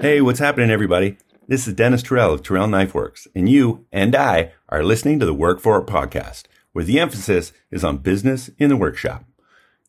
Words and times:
Hey, 0.00 0.20
what's 0.20 0.38
happening, 0.38 0.70
everybody? 0.70 1.16
This 1.48 1.66
is 1.66 1.74
Dennis 1.74 2.04
Terrell 2.04 2.32
of 2.32 2.44
Terrell 2.44 2.68
Knife 2.68 2.94
Works, 2.94 3.26
and 3.34 3.48
you 3.48 3.84
and 3.90 4.14
I 4.14 4.52
are 4.68 4.84
listening 4.84 5.18
to 5.18 5.26
the 5.26 5.34
Work 5.34 5.58
For 5.58 5.76
It 5.80 5.88
podcast, 5.88 6.44
where 6.72 6.84
the 6.84 7.00
emphasis 7.00 7.52
is 7.72 7.82
on 7.82 7.98
business 7.98 8.48
in 8.58 8.68
the 8.68 8.76
workshop. 8.76 9.24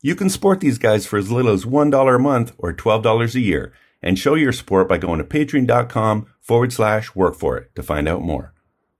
You 0.02 0.16
can 0.16 0.32
support 0.32 0.62
these 0.62 0.80
guys 0.80 1.06
for 1.06 1.20
as 1.20 1.32
little 1.32 1.52
as 1.52 1.64
$1 1.64 2.16
a 2.16 2.18
month 2.18 2.54
or 2.58 2.74
$12 2.74 3.36
a 3.36 3.40
year, 3.40 3.72
and 4.02 4.18
show 4.18 4.34
your 4.34 4.52
support 4.52 4.90
by 4.90 4.98
going 4.98 5.20
to 5.20 5.24
patreon.com 5.24 6.26
forward 6.42 6.74
slash 6.74 7.14
work 7.14 7.36
for 7.36 7.60
it 7.60 7.76
to 7.76 7.84
find 7.84 8.08
out 8.08 8.24
more. 8.24 8.56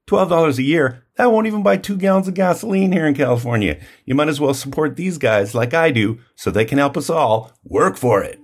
$12 0.08 0.60
a 0.60 0.64
year, 0.64 1.06
that 1.16 1.32
won't 1.32 1.48
even 1.48 1.64
buy 1.64 1.78
two 1.78 1.98
gallons 1.98 2.28
of 2.28 2.36
gasoline 2.36 2.92
here 2.92 3.08
in 3.08 3.16
California. 3.16 3.80
You 4.06 4.14
might 4.14 4.28
as 4.28 4.40
well 4.40 4.54
support 4.54 4.96
these 4.96 5.18
guys 5.18 5.56
like 5.56 5.74
I 5.74 5.90
do 5.90 6.20
so 6.36 6.52
they 6.52 6.66
can 6.66 6.78
help 6.78 6.96
us 6.96 7.10
all 7.10 7.52
work 7.64 7.98
for 7.98 8.22
it. 8.22 8.40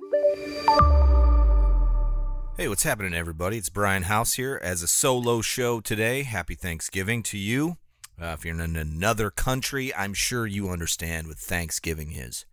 Hey, 2.58 2.70
what's 2.70 2.84
happening, 2.84 3.14
everybody? 3.14 3.58
It's 3.58 3.68
Brian 3.68 4.04
House 4.04 4.36
here 4.36 4.58
as 4.64 4.82
a 4.82 4.88
solo 4.88 5.42
show 5.42 5.82
today. 5.82 6.24
Happy 6.24 6.56
Thanksgiving 6.56 7.22
to 7.24 7.38
you. 7.38 7.76
Uh, 8.18 8.28
if 8.28 8.46
you're 8.46 8.58
in 8.58 8.78
another 8.78 9.30
country, 9.30 9.94
I'm 9.94 10.14
sure 10.14 10.48
you 10.48 10.70
understand 10.70 11.28
what 11.28 11.38
Thanksgiving 11.38 12.14
is. 12.14 12.46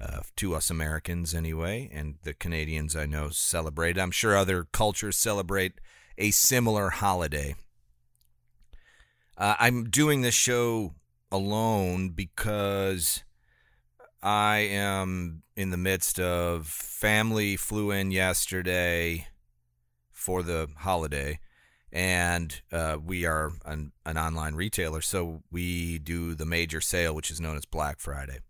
Uh, 0.00 0.20
to 0.36 0.54
us 0.54 0.70
Americans, 0.70 1.34
anyway, 1.34 1.90
and 1.92 2.18
the 2.22 2.34
Canadians 2.34 2.94
I 2.94 3.06
know 3.06 3.30
celebrate. 3.30 3.98
I'm 3.98 4.12
sure 4.12 4.36
other 4.36 4.68
cultures 4.70 5.16
celebrate 5.16 5.72
a 6.16 6.30
similar 6.30 6.90
holiday. 6.90 7.56
Uh, 9.36 9.56
I'm 9.58 9.90
doing 9.90 10.22
this 10.22 10.36
show 10.36 10.94
alone 11.32 12.10
because 12.10 13.24
I 14.26 14.56
am 14.72 15.44
in 15.54 15.70
the 15.70 15.76
midst 15.76 16.18
of 16.18 16.66
family 16.66 17.54
flew 17.54 17.92
in 17.92 18.10
yesterday 18.10 19.28
for 20.10 20.42
the 20.42 20.66
holiday, 20.78 21.38
and 21.92 22.60
uh, 22.72 22.96
we 23.00 23.24
are 23.24 23.52
an, 23.64 23.92
an 24.04 24.18
online 24.18 24.56
retailer, 24.56 25.00
so 25.00 25.44
we 25.52 26.00
do 26.00 26.34
the 26.34 26.44
major 26.44 26.80
sale, 26.80 27.14
which 27.14 27.30
is 27.30 27.40
known 27.40 27.54
as 27.54 27.66
Black 27.66 28.00
Friday. 28.00 28.40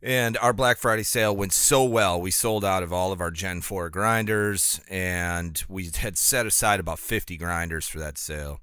And 0.00 0.38
our 0.38 0.54
Black 0.54 0.78
Friday 0.78 1.02
sale 1.02 1.36
went 1.36 1.52
so 1.52 1.84
well. 1.84 2.18
We 2.18 2.30
sold 2.30 2.64
out 2.64 2.82
of 2.82 2.94
all 2.94 3.12
of 3.12 3.20
our 3.20 3.30
Gen 3.30 3.60
4 3.60 3.90
grinders, 3.90 4.80
and 4.88 5.62
we 5.68 5.90
had 5.96 6.16
set 6.16 6.46
aside 6.46 6.80
about 6.80 6.98
50 6.98 7.36
grinders 7.36 7.86
for 7.86 7.98
that 7.98 8.16
sale 8.16 8.60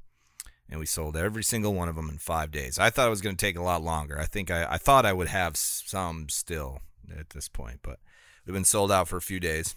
and 0.73 0.79
we 0.79 0.87
sold 0.87 1.15
every 1.15 1.43
single 1.43 1.75
one 1.75 1.87
of 1.87 1.95
them 1.95 2.09
in 2.09 2.17
five 2.17 2.49
days. 2.49 2.79
I 2.79 2.89
thought 2.89 3.05
it 3.05 3.11
was 3.11 3.21
going 3.21 3.35
to 3.35 3.45
take 3.45 3.55
a 3.55 3.61
lot 3.61 3.83
longer. 3.83 4.19
I 4.19 4.25
think 4.25 4.49
I, 4.49 4.65
I 4.71 4.77
thought 4.79 5.05
I 5.05 5.13
would 5.13 5.27
have 5.27 5.55
some 5.55 6.29
still 6.29 6.79
at 7.15 7.29
this 7.29 7.47
point, 7.47 7.81
but 7.83 7.99
we've 8.43 8.55
been 8.55 8.65
sold 8.65 8.91
out 8.91 9.07
for 9.07 9.17
a 9.17 9.21
few 9.21 9.39
days. 9.39 9.75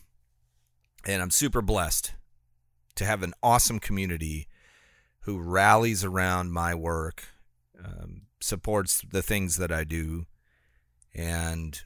And 1.04 1.20
I'm 1.20 1.30
super 1.30 1.60
blessed 1.60 2.14
to 2.94 3.04
have 3.04 3.22
an 3.22 3.34
awesome 3.42 3.78
community 3.78 4.48
who 5.20 5.38
rallies 5.38 6.02
around 6.02 6.52
my 6.52 6.74
work, 6.74 7.24
um, 7.84 8.22
supports 8.40 9.02
the 9.02 9.20
things 9.20 9.58
that 9.58 9.70
I 9.70 9.84
do, 9.84 10.24
and 11.14 11.78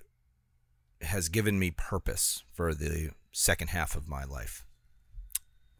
has 1.00 1.28
given 1.28 1.58
me 1.58 1.72
purpose 1.72 2.44
for 2.52 2.74
the 2.74 3.10
second 3.32 3.70
half 3.70 3.96
of 3.96 4.06
my 4.06 4.22
life, 4.22 4.64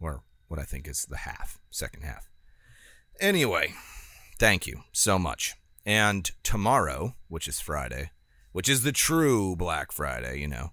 or 0.01 0.25
what 0.49 0.59
I 0.59 0.65
think 0.65 0.89
is 0.89 1.07
the 1.09 1.19
half, 1.19 1.61
second 1.71 2.03
half. 2.03 2.30
Anyway, 3.21 3.75
thank 4.39 4.67
you 4.67 4.81
so 4.93 5.19
much. 5.19 5.55
And 5.85 6.31
tomorrow, 6.43 7.17
which 7.29 7.47
is 7.47 7.61
Friday, 7.61 8.13
which 8.53 8.69
is 8.69 8.83
the 8.83 8.93
true 8.93 9.55
Black 9.57 9.93
Friday, 9.93 10.41
you 10.41 10.49
know, 10.49 10.73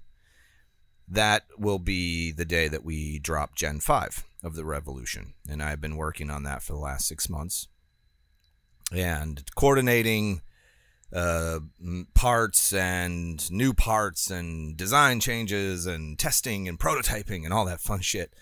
that 1.10 1.44
will 1.58 1.80
be 1.80 2.32
the 2.32 2.46
day 2.46 2.70
that 2.70 2.86
we 2.86 3.20
drop 3.20 3.56
Gen 3.56 3.82
5 3.82 4.24
of 4.44 4.56
the 4.56 4.64
Revolution. 4.64 5.34
And 5.50 5.62
I've 5.62 5.82
been 5.82 5.98
working 5.98 6.30
on 6.30 6.44
that 6.44 6.64
for 6.64 6.72
the 6.72 6.80
last 6.80 7.08
six 7.08 7.30
months 7.30 7.68
and 8.96 9.44
coordinating 9.56 10.42
uh, 11.12 11.60
parts 12.14 12.72
and 12.72 13.50
new 13.52 13.74
parts 13.74 14.30
and 14.30 14.78
design 14.78 15.20
changes 15.20 15.86
and 15.86 16.18
testing 16.18 16.68
and 16.68 16.80
prototyping 16.80 17.44
and 17.44 17.54
all 17.54 17.66
that 17.66 17.82
fun 17.82 18.00
shit. 18.00 18.34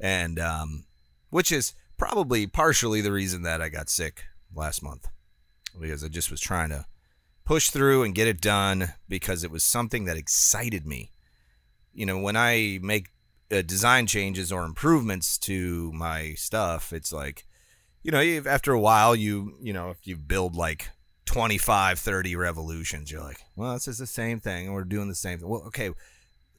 And 0.00 0.40
um, 0.40 0.84
which 1.30 1.52
is 1.52 1.74
probably 2.02 2.48
partially 2.48 3.00
the 3.00 3.12
reason 3.12 3.42
that 3.42 3.62
I 3.62 3.68
got 3.68 3.88
sick 3.88 4.24
last 4.52 4.82
month 4.82 5.06
because 5.80 6.02
I 6.02 6.08
just 6.08 6.32
was 6.32 6.40
trying 6.40 6.70
to 6.70 6.84
push 7.44 7.70
through 7.70 8.02
and 8.02 8.12
get 8.12 8.26
it 8.26 8.40
done 8.40 8.94
because 9.08 9.44
it 9.44 9.52
was 9.52 9.62
something 9.62 10.04
that 10.06 10.16
excited 10.16 10.84
me. 10.84 11.12
You 11.94 12.06
know, 12.06 12.18
when 12.18 12.34
I 12.34 12.80
make 12.82 13.10
uh, 13.52 13.62
design 13.62 14.08
changes 14.08 14.50
or 14.50 14.64
improvements 14.64 15.38
to 15.38 15.92
my 15.92 16.34
stuff, 16.34 16.92
it's 16.92 17.12
like, 17.12 17.44
you 18.02 18.10
know, 18.10 18.20
after 18.50 18.72
a 18.72 18.80
while, 18.80 19.14
you, 19.14 19.56
you 19.62 19.72
know, 19.72 19.90
if 19.90 20.04
you 20.04 20.16
build 20.16 20.56
like 20.56 20.88
25, 21.26 22.00
30 22.00 22.34
revolutions, 22.34 23.12
you're 23.12 23.22
like, 23.22 23.44
well, 23.54 23.74
this 23.74 23.86
is 23.86 23.98
the 23.98 24.08
same 24.08 24.40
thing 24.40 24.66
and 24.66 24.74
we're 24.74 24.82
doing 24.82 25.08
the 25.08 25.14
same 25.14 25.38
thing. 25.38 25.48
Well, 25.48 25.62
okay. 25.68 25.86
And 25.86 25.94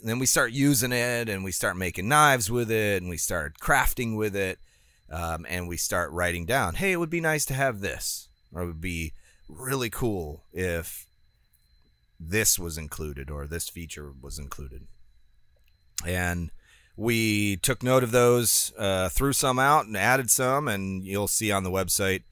then 0.10 0.20
we 0.20 0.26
start 0.26 0.54
using 0.54 0.94
it 0.94 1.28
and 1.28 1.44
we 1.44 1.52
start 1.52 1.76
making 1.76 2.08
knives 2.08 2.50
with 2.50 2.72
it 2.72 3.02
and 3.02 3.10
we 3.10 3.18
start 3.18 3.56
crafting 3.62 4.16
with 4.16 4.38
it 4.38 4.58
um, 5.14 5.46
and 5.48 5.68
we 5.68 5.78
start 5.78 6.12
writing 6.12 6.46
down, 6.46 6.74
hey, 6.74 6.92
it 6.92 6.98
would 6.98 7.10
be 7.10 7.22
nice 7.22 7.46
to 7.46 7.54
have 7.54 7.82
this, 7.82 8.30
or 8.52 8.64
it 8.64 8.66
would 8.66 8.82
be 8.82 9.14
really 9.48 9.90
cool 9.90 10.44
if 10.52 11.06
this 12.20 12.58
was 12.58 12.78
included 12.80 13.30
or 13.30 13.46
this 13.46 13.70
feature 13.70 14.12
was 14.20 14.40
included. 14.40 14.88
And 16.06 16.50
we 16.98 17.58
took 17.58 17.84
note 17.84 18.04
of 18.04 18.12
those, 18.12 18.74
uh, 18.78 19.10
threw 19.10 19.34
some 19.34 19.60
out 19.60 19.86
and 19.86 19.96
added 19.96 20.32
some, 20.32 20.68
and 20.68 21.04
you'll 21.04 21.28
see 21.28 21.52
on 21.52 21.64
the 21.64 21.72
website 21.72 22.24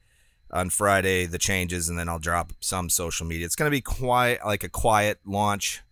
on 0.50 0.68
Friday 0.68 1.26
the 1.26 1.38
changes, 1.38 1.88
and 1.88 1.96
then 1.96 2.08
I'll 2.08 2.18
drop 2.18 2.52
some 2.58 2.90
social 2.90 3.26
media. 3.26 3.46
It's 3.46 3.56
going 3.56 3.70
to 3.70 3.76
be 3.76 3.80
quiet, 3.80 4.40
like 4.44 4.64
a 4.64 4.68
quiet 4.68 5.20
launch, 5.24 5.82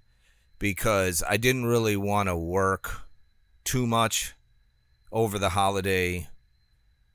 because 0.59 1.23
I 1.29 1.37
didn't 1.37 1.67
really 1.67 1.97
want 1.97 2.29
to 2.29 2.37
work 2.37 3.03
too 3.63 3.87
much 3.87 4.35
over 5.13 5.39
the 5.39 5.51
holiday 5.51 6.29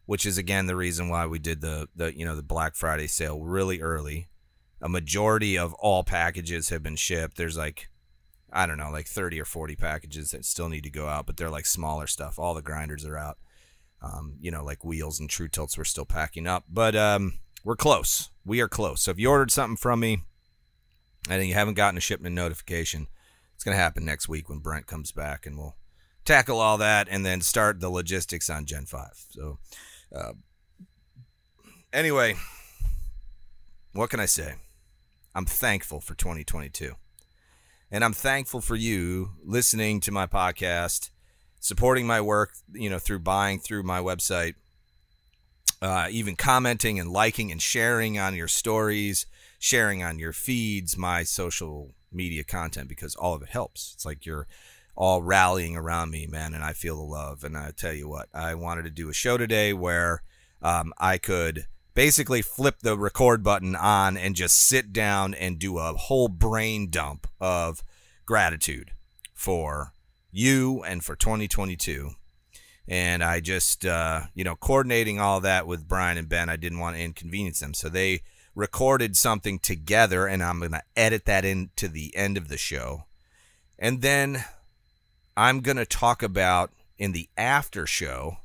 which 0.05 0.25
is 0.25 0.37
again 0.37 0.67
the 0.67 0.75
reason 0.75 1.09
why 1.09 1.25
we 1.25 1.39
did 1.39 1.61
the 1.61 1.87
the 1.95 2.17
you 2.17 2.25
know 2.25 2.35
the 2.35 2.43
Black 2.43 2.75
Friday 2.75 3.07
sale 3.07 3.41
really 3.41 3.81
early. 3.81 4.27
A 4.81 4.89
majority 4.89 5.57
of 5.57 5.73
all 5.75 6.03
packages 6.03 6.69
have 6.69 6.83
been 6.83 6.95
shipped. 6.95 7.37
There's 7.37 7.57
like 7.57 7.87
I 8.51 8.65
don't 8.65 8.77
know, 8.77 8.89
like 8.89 9.07
30 9.07 9.41
or 9.41 9.45
40 9.45 9.75
packages 9.75 10.31
that 10.31 10.45
still 10.45 10.69
need 10.69 10.83
to 10.83 10.89
go 10.89 11.07
out, 11.07 11.25
but 11.25 11.35
they're 11.35 11.49
like 11.49 11.65
smaller 11.65 12.07
stuff. 12.07 12.39
All 12.39 12.53
the 12.53 12.61
grinders 12.61 13.03
are 13.03 13.17
out. 13.17 13.37
Um, 14.01 14.35
you 14.39 14.51
know, 14.51 14.63
like 14.63 14.85
wheels 14.85 15.19
and 15.19 15.29
true 15.29 15.49
tilts 15.49 15.77
we're 15.77 15.83
still 15.83 16.05
packing 16.05 16.47
up, 16.47 16.63
but 16.69 16.95
um, 16.95 17.39
we're 17.63 17.75
close. 17.75 18.29
We 18.45 18.61
are 18.61 18.69
close. 18.69 19.01
So 19.01 19.11
if 19.11 19.19
you 19.19 19.29
ordered 19.29 19.51
something 19.51 19.77
from 19.77 19.99
me 19.99 20.21
and 21.29 21.45
you 21.45 21.53
haven't 21.53 21.73
gotten 21.73 21.97
a 21.97 22.01
shipment 22.01 22.35
notification, 22.35 23.07
it's 23.55 23.63
going 23.63 23.75
to 23.75 23.81
happen 23.81 24.05
next 24.05 24.29
week 24.29 24.47
when 24.47 24.59
Brent 24.59 24.85
comes 24.85 25.11
back 25.11 25.45
and 25.45 25.57
we'll 25.57 25.75
tackle 26.23 26.59
all 26.59 26.77
that 26.77 27.07
and 27.09 27.25
then 27.25 27.41
start 27.41 27.79
the 27.79 27.89
logistics 27.89 28.49
on 28.49 28.65
Gen 28.65 28.85
5. 28.85 29.09
So 29.31 29.57
uh, 30.13 30.33
anyway, 31.93 32.35
what 33.93 34.09
can 34.09 34.19
I 34.19 34.25
say? 34.25 34.55
I'm 35.33 35.45
thankful 35.45 35.99
for 35.99 36.15
2022. 36.15 36.93
And 37.91 38.03
I'm 38.03 38.13
thankful 38.13 38.61
for 38.61 38.75
you 38.75 39.31
listening 39.43 39.99
to 40.01 40.11
my 40.11 40.25
podcast, 40.27 41.09
supporting 41.59 42.07
my 42.07 42.19
work, 42.19 42.51
you 42.73 42.89
know, 42.89 42.99
through 42.99 43.19
buying 43.19 43.59
through 43.59 43.83
my 43.83 43.99
website, 43.99 44.55
uh, 45.81 46.07
even 46.09 46.35
commenting 46.35 46.99
and 46.99 47.11
liking 47.11 47.51
and 47.51 47.61
sharing 47.61 48.17
on 48.17 48.35
your 48.35 48.47
stories, 48.47 49.25
sharing 49.59 50.03
on 50.03 50.19
your 50.19 50.33
feeds, 50.33 50.97
my 50.97 51.23
social 51.23 51.93
media 52.11 52.43
content, 52.43 52.89
because 52.89 53.15
all 53.15 53.33
of 53.33 53.41
it 53.41 53.49
helps. 53.49 53.93
It's 53.93 54.05
like 54.05 54.25
you're 54.25 54.47
all 54.95 55.21
rallying 55.21 55.75
around 55.75 56.11
me, 56.11 56.27
man, 56.27 56.53
and 56.53 56.63
I 56.63 56.73
feel 56.73 56.95
the 56.95 57.03
love. 57.03 57.43
And 57.43 57.57
I 57.57 57.71
tell 57.71 57.93
you 57.93 58.07
what, 58.07 58.29
I 58.33 58.55
wanted 58.55 58.83
to 58.83 58.89
do 58.89 59.09
a 59.09 59.13
show 59.13 59.37
today 59.37 59.73
where 59.73 60.21
um, 60.61 60.93
I 60.97 61.17
could 61.17 61.67
basically 61.93 62.41
flip 62.41 62.79
the 62.79 62.97
record 62.97 63.43
button 63.43 63.75
on 63.75 64.17
and 64.17 64.35
just 64.35 64.57
sit 64.57 64.93
down 64.93 65.33
and 65.33 65.59
do 65.59 65.77
a 65.77 65.93
whole 65.93 66.27
brain 66.27 66.89
dump 66.89 67.27
of 67.39 67.83
gratitude 68.25 68.91
for 69.33 69.93
you 70.31 70.83
and 70.83 71.03
for 71.03 71.15
2022. 71.15 72.11
And 72.87 73.23
I 73.23 73.39
just, 73.39 73.85
uh, 73.85 74.23
you 74.33 74.43
know, 74.43 74.55
coordinating 74.55 75.19
all 75.19 75.41
that 75.41 75.65
with 75.65 75.87
Brian 75.87 76.17
and 76.17 76.29
Ben, 76.29 76.49
I 76.49 76.55
didn't 76.55 76.79
want 76.79 76.95
to 76.95 77.01
inconvenience 77.01 77.59
them. 77.59 77.73
So 77.73 77.89
they 77.89 78.21
recorded 78.53 79.17
something 79.17 79.59
together, 79.59 80.27
and 80.27 80.43
I'm 80.43 80.59
going 80.59 80.71
to 80.71 80.83
edit 80.95 81.25
that 81.25 81.45
into 81.45 81.87
the 81.87 82.15
end 82.15 82.37
of 82.37 82.47
the 82.47 82.57
show. 82.57 83.05
And 83.79 84.01
then 84.01 84.45
I'm 85.37 85.61
going 85.61 85.77
to 85.77 85.85
talk 85.85 86.23
about 86.23 86.71
in 86.97 87.11
the 87.11 87.29
after 87.37 87.85
show 87.85 88.37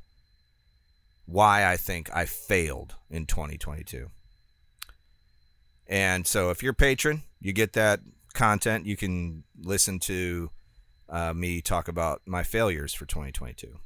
why 1.27 1.71
I 1.71 1.77
think 1.77 2.11
I 2.15 2.25
failed 2.25 2.97
in 3.09 3.27
2022. 3.27 4.11
And 5.87 6.27
so 6.27 6.51
if 6.51 6.63
you're 6.63 6.73
a 6.73 6.75
patron, 6.75 7.23
you 7.41 7.53
get 7.53 7.73
that 7.75 8.01
content. 8.33 8.87
You 8.87 8.97
can 8.97 9.45
listen 9.61 9.99
to 10.01 10.51
uh, 11.09 11.33
me 11.33 11.61
talk 11.61 11.89
about 11.89 12.23
my 12.27 12.43
failures 12.43 12.95
for 12.95 13.07
2022. 13.07 13.79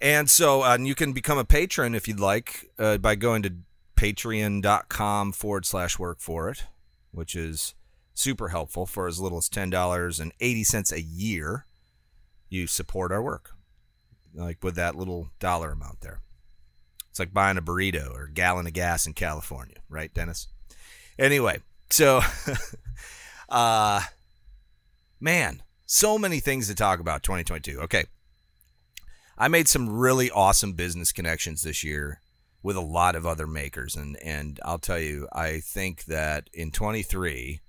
And 0.00 0.28
so 0.28 0.62
uh, 0.62 0.76
you 0.80 0.94
can 0.94 1.12
become 1.12 1.38
a 1.38 1.44
patron 1.44 1.94
if 1.94 2.06
you'd 2.06 2.20
like 2.20 2.70
uh, 2.78 2.98
by 2.98 3.14
going 3.14 3.42
to 3.44 3.54
patreon.com 3.96 5.32
forward 5.32 5.64
slash 5.64 5.98
work 5.98 6.20
for 6.20 6.50
it, 6.50 6.64
which 7.12 7.34
is 7.34 7.74
super 8.14 8.48
helpful 8.48 8.86
for 8.86 9.06
as 9.06 9.20
little 9.20 9.38
as 9.38 9.48
$10.80 9.48 10.92
a 10.92 11.02
year. 11.02 11.66
You 12.48 12.66
support 12.66 13.12
our 13.12 13.22
work, 13.22 13.50
like 14.32 14.62
with 14.62 14.76
that 14.76 14.94
little 14.94 15.30
dollar 15.40 15.72
amount 15.72 16.00
there. 16.00 16.20
It's 17.10 17.18
like 17.18 17.34
buying 17.34 17.58
a 17.58 17.62
burrito 17.62 18.12
or 18.12 18.24
a 18.24 18.32
gallon 18.32 18.66
of 18.66 18.72
gas 18.72 19.06
in 19.06 19.12
California, 19.12 19.76
right, 19.88 20.12
Dennis? 20.12 20.48
Anyway, 21.18 21.60
so, 21.90 22.22
uh, 23.48 24.00
man, 25.20 25.62
so 25.86 26.18
many 26.18 26.40
things 26.40 26.68
to 26.68 26.74
talk 26.74 27.00
about 27.00 27.22
2022. 27.22 27.80
Okay. 27.82 28.04
I 29.36 29.48
made 29.48 29.68
some 29.68 29.88
really 29.88 30.30
awesome 30.30 30.72
business 30.72 31.12
connections 31.12 31.62
this 31.62 31.82
year 31.82 32.20
with 32.62 32.76
a 32.76 32.80
lot 32.80 33.14
of 33.14 33.26
other 33.26 33.46
makers 33.46 33.94
and 33.94 34.16
and 34.24 34.58
I'll 34.64 34.78
tell 34.78 34.98
you 34.98 35.28
I 35.32 35.60
think 35.60 36.04
that 36.06 36.48
in 36.52 36.70
23 36.70 37.60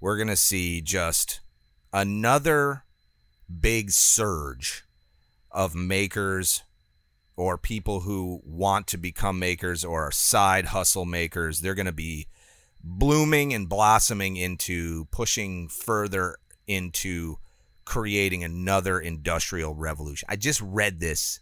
we're 0.00 0.16
going 0.16 0.28
to 0.28 0.36
see 0.36 0.80
just 0.80 1.40
another 1.92 2.84
big 3.60 3.90
surge 3.90 4.84
of 5.50 5.74
makers 5.74 6.62
or 7.36 7.56
people 7.56 8.00
who 8.00 8.40
want 8.44 8.86
to 8.88 8.98
become 8.98 9.38
makers 9.38 9.84
or 9.84 10.08
are 10.08 10.12
side 10.12 10.66
hustle 10.66 11.04
makers. 11.04 11.60
They're 11.60 11.74
going 11.74 11.86
to 11.86 11.92
be 11.92 12.26
blooming 12.82 13.54
and 13.54 13.68
blossoming 13.68 14.36
into 14.36 15.06
pushing 15.06 15.68
further 15.68 16.36
into 16.66 17.38
creating 17.84 18.44
another 18.44 19.00
industrial 19.00 19.74
revolution. 19.74 20.26
I 20.28 20.36
just 20.36 20.60
read 20.60 21.00
this 21.00 21.40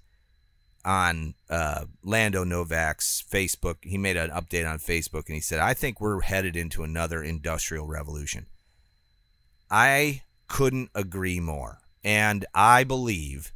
on 0.86 1.34
uh, 1.50 1.84
Lando 2.04 2.44
Novak's 2.44 3.22
Facebook. 3.28 3.76
He 3.82 3.98
made 3.98 4.16
an 4.16 4.30
update 4.30 4.70
on 4.70 4.78
Facebook 4.78 5.26
and 5.26 5.34
he 5.34 5.40
said, 5.40 5.58
I 5.58 5.74
think 5.74 6.00
we're 6.00 6.20
headed 6.20 6.56
into 6.56 6.84
another 6.84 7.22
industrial 7.22 7.86
revolution. 7.86 8.46
I 9.70 10.22
couldn't 10.46 10.90
agree 10.94 11.40
more. 11.40 11.80
And 12.04 12.46
I 12.54 12.84
believe 12.84 13.52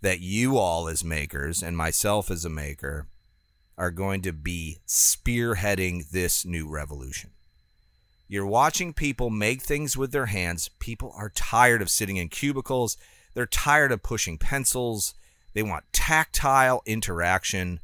that 0.00 0.20
you 0.20 0.56
all 0.56 0.88
as 0.88 1.04
makers 1.04 1.62
and 1.62 1.76
myself 1.76 2.30
as 2.30 2.44
a 2.44 2.50
maker 2.50 3.06
are 3.76 3.90
going 3.90 4.22
to 4.22 4.32
be 4.32 4.78
spearheading 4.86 6.10
this 6.10 6.46
new 6.46 6.66
revolution. 6.68 7.30
You're 8.26 8.46
watching 8.46 8.94
people 8.94 9.28
make 9.28 9.60
things 9.60 9.96
with 9.96 10.12
their 10.12 10.26
hands. 10.26 10.70
People 10.78 11.12
are 11.16 11.28
tired 11.28 11.82
of 11.82 11.90
sitting 11.90 12.16
in 12.16 12.28
cubicles. 12.28 12.96
They're 13.34 13.46
tired 13.46 13.92
of 13.92 14.02
pushing 14.02 14.38
pencils. 14.38 15.12
They 15.54 15.62
want 15.62 15.84
tactile 15.92 16.82
interaction 16.84 17.80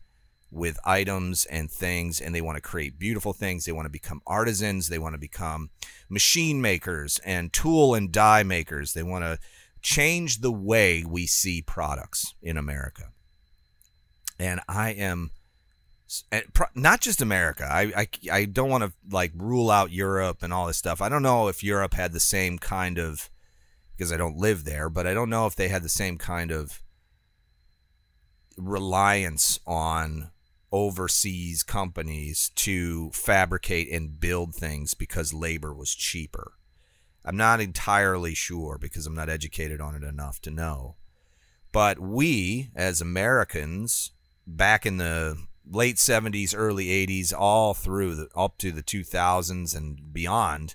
with 0.50 0.78
items 0.84 1.46
and 1.46 1.70
things, 1.70 2.20
and 2.20 2.34
they 2.34 2.40
want 2.40 2.56
to 2.56 2.60
create 2.60 2.98
beautiful 2.98 3.32
things. 3.32 3.64
They 3.64 3.72
want 3.72 3.86
to 3.86 3.90
become 3.90 4.20
artisans. 4.26 4.88
They 4.88 4.98
want 4.98 5.14
to 5.14 5.20
become 5.20 5.70
machine 6.08 6.60
makers 6.60 7.20
and 7.24 7.52
tool 7.52 7.94
and 7.94 8.10
die 8.10 8.42
makers. 8.42 8.92
They 8.92 9.04
want 9.04 9.24
to 9.24 9.38
change 9.80 10.40
the 10.40 10.52
way 10.52 11.04
we 11.06 11.26
see 11.26 11.62
products 11.62 12.34
in 12.42 12.56
America. 12.56 13.10
And 14.38 14.60
I 14.68 14.90
am 14.90 15.30
not 16.74 17.00
just 17.00 17.22
America. 17.22 17.68
I, 17.70 17.92
I, 17.96 18.08
I 18.32 18.44
don't 18.46 18.70
want 18.70 18.82
to 18.84 18.92
like 19.10 19.32
rule 19.36 19.70
out 19.70 19.92
Europe 19.92 20.42
and 20.42 20.52
all 20.52 20.66
this 20.66 20.76
stuff. 20.76 21.00
I 21.00 21.08
don't 21.08 21.22
know 21.22 21.46
if 21.48 21.62
Europe 21.62 21.94
had 21.94 22.12
the 22.12 22.20
same 22.20 22.58
kind 22.58 22.98
of 22.98 23.30
because 23.96 24.12
I 24.12 24.16
don't 24.16 24.36
live 24.36 24.64
there, 24.64 24.90
but 24.90 25.06
I 25.06 25.14
don't 25.14 25.30
know 25.30 25.46
if 25.46 25.54
they 25.54 25.68
had 25.68 25.82
the 25.82 25.88
same 25.88 26.18
kind 26.18 26.50
of 26.50 26.82
reliance 28.66 29.58
on 29.66 30.30
overseas 30.72 31.62
companies 31.62 32.50
to 32.54 33.10
fabricate 33.10 33.90
and 33.90 34.20
build 34.20 34.54
things 34.54 34.94
because 34.94 35.34
labor 35.34 35.74
was 35.74 35.94
cheaper. 35.94 36.52
I'm 37.24 37.36
not 37.36 37.60
entirely 37.60 38.34
sure 38.34 38.78
because 38.78 39.06
I'm 39.06 39.14
not 39.14 39.28
educated 39.28 39.80
on 39.80 39.94
it 39.94 40.02
enough 40.02 40.40
to 40.42 40.50
know. 40.50 40.96
But 41.72 41.98
we, 41.98 42.70
as 42.74 43.00
Americans, 43.00 44.12
back 44.46 44.86
in 44.86 44.96
the 44.96 45.36
late 45.70 45.96
70s, 45.96 46.54
early 46.56 46.86
80s, 46.86 47.32
all 47.36 47.74
through 47.74 48.14
the, 48.16 48.28
up 48.34 48.58
to 48.58 48.72
the 48.72 48.82
2000s 48.82 49.76
and 49.76 50.12
beyond, 50.12 50.74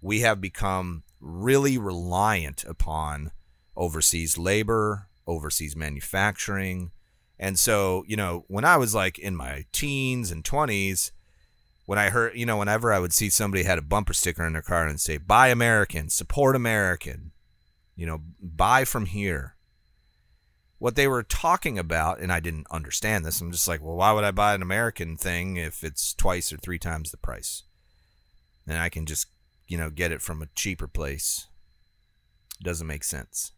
we 0.00 0.20
have 0.20 0.40
become 0.40 1.02
really 1.20 1.78
reliant 1.78 2.64
upon 2.64 3.30
overseas 3.76 4.36
labor, 4.36 5.08
overseas 5.26 5.74
manufacturing. 5.74 6.90
And 7.38 7.58
so, 7.58 8.04
you 8.06 8.16
know, 8.16 8.44
when 8.48 8.64
I 8.64 8.76
was 8.76 8.94
like 8.94 9.18
in 9.18 9.34
my 9.34 9.64
teens 9.72 10.30
and 10.30 10.44
20s, 10.44 11.10
when 11.86 11.98
I 11.98 12.10
heard, 12.10 12.36
you 12.36 12.46
know, 12.46 12.56
whenever 12.56 12.92
I 12.92 12.98
would 12.98 13.12
see 13.12 13.28
somebody 13.28 13.64
had 13.64 13.78
a 13.78 13.82
bumper 13.82 14.14
sticker 14.14 14.46
in 14.46 14.52
their 14.52 14.62
car 14.62 14.86
and 14.86 15.00
say, 15.00 15.18
buy 15.18 15.48
American, 15.48 16.08
support 16.08 16.56
American, 16.56 17.32
you 17.96 18.06
know, 18.06 18.20
buy 18.40 18.84
from 18.84 19.06
here. 19.06 19.56
What 20.78 20.96
they 20.96 21.08
were 21.08 21.22
talking 21.22 21.78
about, 21.78 22.20
and 22.20 22.32
I 22.32 22.40
didn't 22.40 22.66
understand 22.70 23.24
this, 23.24 23.40
I'm 23.40 23.52
just 23.52 23.68
like, 23.68 23.82
well, 23.82 23.96
why 23.96 24.12
would 24.12 24.24
I 24.24 24.30
buy 24.30 24.54
an 24.54 24.62
American 24.62 25.16
thing 25.16 25.56
if 25.56 25.84
it's 25.84 26.14
twice 26.14 26.52
or 26.52 26.56
three 26.56 26.78
times 26.78 27.10
the 27.10 27.16
price? 27.16 27.62
And 28.66 28.78
I 28.78 28.88
can 28.88 29.06
just, 29.06 29.28
you 29.66 29.78
know, 29.78 29.90
get 29.90 30.12
it 30.12 30.22
from 30.22 30.42
a 30.42 30.48
cheaper 30.54 30.88
place. 30.88 31.46
It 32.60 32.64
doesn't 32.64 32.86
make 32.86 33.04
sense. 33.04 33.52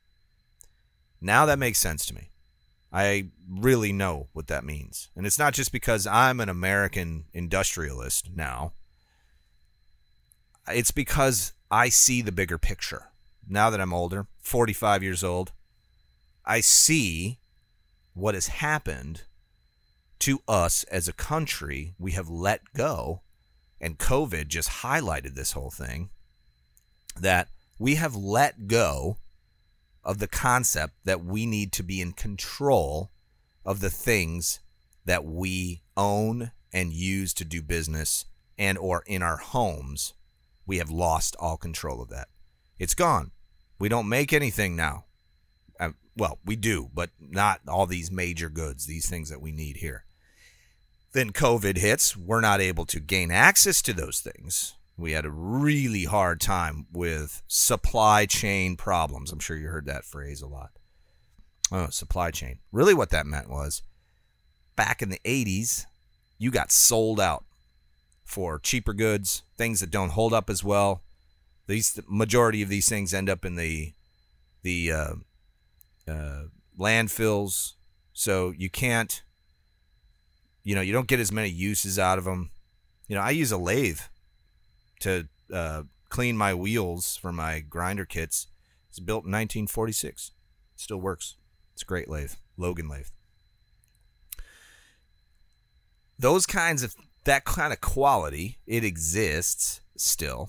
Now 1.21 1.47
that 1.47 1.59
makes 1.59 1.79
sense 1.79 2.07
to 2.07 2.15
me. 2.15 2.31
I 2.93 3.29
really 3.49 3.93
know 3.93 4.29
what 4.33 4.47
that 4.47 4.65
means. 4.65 5.09
And 5.17 5.27
it's 5.27 5.39
not 5.39 5.55
just 5.55 5.73
because 5.73 6.07
I'm 6.07 6.41
an 6.41 6.49
American 6.49 7.25
industrialist 7.33 8.31
now. 8.35 8.73
It's 10.69 10.91
because 10.91 11.53
I 11.71 11.89
see 11.89 12.23
the 12.23 12.33
bigger 12.33 12.59
picture. 12.59 13.09
Now 13.49 13.71
that 13.71 13.81
I'm 13.81 13.93
older, 13.93 14.27
45 14.41 15.03
years 15.03 15.23
old, 15.23 15.53
I 16.45 16.61
see 16.61 17.39
what 18.15 18.35
has 18.35 18.49
happened 18.49 19.23
to 20.21 20.41
us 20.49 20.85
as 20.85 21.07
a 21.07 21.13
country. 21.13 21.95
We 21.99 22.13
have 22.13 22.29
let 22.29 22.73
go, 22.75 23.21
and 23.81 23.99
COVID 23.99 24.49
just 24.49 24.83
highlighted 24.83 25.35
this 25.35 25.53
whole 25.53 25.71
thing 25.71 26.11
that 27.21 27.49
we 27.79 27.97
have 27.97 28.17
let 28.17 28.67
go 28.67 29.19
of 30.07 30.21
the 30.21 30.29
concept 30.29 30.95
that 31.05 31.25
we 31.25 31.45
need 31.45 31.73
to 31.73 31.83
be 31.83 32.01
in 32.01 32.13
control 32.13 33.11
of 33.65 33.81
the 33.81 33.91
things 33.91 34.61
that 35.05 35.25
we 35.25 35.83
own 35.97 36.53
and 36.73 36.93
use 36.93 37.35
to 37.35 37.45
do 37.45 37.61
business 37.61 38.25
and 38.57 38.79
or 38.79 39.03
in 39.07 39.21
our 39.21 39.39
homes 39.39 40.15
we 40.65 40.79
have 40.79 40.91
lost 40.91 41.37
all 41.39 41.57
control 41.57 42.01
of 42.01 42.09
that. 42.09 42.29
It's 42.79 42.95
gone. 42.95 43.33
We 43.79 43.89
don't 43.89 44.09
make 44.09 44.33
anything 44.33 44.77
now. 44.77 45.07
Uh, 45.79 45.91
well 46.17 46.39
we 46.45 46.55
do 46.55 46.89
but 46.95 47.11
not 47.19 47.61
all 47.69 47.87
these 47.87 48.11
major 48.11 48.49
goods 48.49 48.87
these 48.87 49.11
things 49.11 49.29
that 49.29 49.43
we 49.43 49.51
need 49.51 49.79
here. 49.79 50.05
Then 51.15 51.33
covid 51.33 51.79
hits. 51.79 52.17
We're 52.17 52.41
not 52.41 52.61
able 52.61 52.87
to 52.87 53.01
gain 53.01 53.33
access 53.33 53.83
to 53.83 53.93
those 53.93 54.21
things 54.21 54.76
we 54.97 55.13
had 55.13 55.27
a 55.27 55.31
really 55.31 56.05
hard 56.05 56.41
time 56.41 56.87
with 56.93 57.43
supply 57.47 58.27
chain 58.27 58.77
problems. 58.77 59.31
I'm 59.31 59.39
sure 59.39 59.57
you 59.57 59.69
heard 59.69 59.87
that 59.87 60.05
phrase 60.05 60.41
a 60.41 60.47
lot. 60.47 60.71
Oh, 61.71 61.89
supply 61.91 62.31
chain. 62.31 62.61
Really, 62.73 62.95
what 62.95 63.11
that 63.11 63.27
meant 63.27 63.51
was 63.51 63.83
back 64.77 65.03
in 65.03 65.09
the 65.09 65.21
80s, 65.25 65.87
you 66.39 66.51
got 66.51 66.71
sold 66.71 67.21
out 67.21 67.45
for 68.25 68.59
cheaper 68.59 68.93
goods, 68.93 69.43
things 69.57 69.81
that 69.81 69.91
don't 69.91 70.11
hold 70.11 70.33
up 70.33 70.49
as 70.49 70.63
well. 70.63 71.03
These 71.67 71.95
the 71.95 72.05
majority 72.07 72.63
of 72.63 72.69
these 72.69 72.89
things 72.89 73.13
end 73.13 73.29
up 73.29 73.45
in 73.45 73.57
the 73.57 73.93
the 74.63 74.93
uh, 74.93 75.15
uh, 76.09 76.43
landfills, 76.79 77.73
so 78.13 78.53
you 78.57 78.71
can't, 78.71 79.23
you 80.63 80.75
know, 80.75 80.81
you 80.81 80.93
don't 80.93 81.09
get 81.09 81.21
as 81.21 81.33
many 81.33 81.49
uses 81.49 81.99
out 81.99 82.19
of 82.19 82.25
them. 82.25 82.51
You 83.09 83.17
know, 83.17 83.23
I 83.23 83.31
use 83.31 83.53
a 83.53 83.59
lathe 83.59 84.01
to 85.01 85.29
uh, 85.53 85.83
clean 86.09 86.37
my 86.37 86.55
wheels 86.55 87.17
for 87.17 87.33
my 87.33 87.61
grinder 87.61 88.05
kits. 88.05 88.47
It's 88.89 89.01
built 89.01 89.25
in 89.25 89.33
1946. 89.33 90.33
It 90.75 90.81
still 90.81 90.99
works. 90.99 91.37
It's 91.75 91.83
a 91.83 91.87
great 91.87 92.09
lathe, 92.09 92.33
Logan 92.57 92.89
lathe. 92.89 93.09
Those 96.19 96.47
kinds 96.47 96.83
of 96.83 96.95
that 97.25 97.45
kind 97.45 97.73
of 97.73 97.81
quality, 97.81 98.59
it 98.67 98.85
exists 98.85 99.81
still, 99.97 100.49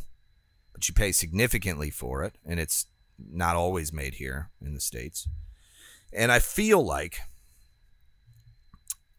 but 0.71 0.87
you 0.87 0.93
pay 0.93 1.11
significantly 1.11 1.89
for 1.89 2.23
it, 2.23 2.37
and 2.45 2.59
it's 2.59 2.85
not 3.19 3.55
always 3.55 3.91
made 3.91 4.15
here 4.15 4.49
in 4.61 4.73
the 4.73 4.79
states. 4.79 5.27
And 6.13 6.31
I 6.31 6.39
feel 6.39 6.85
like 6.85 7.19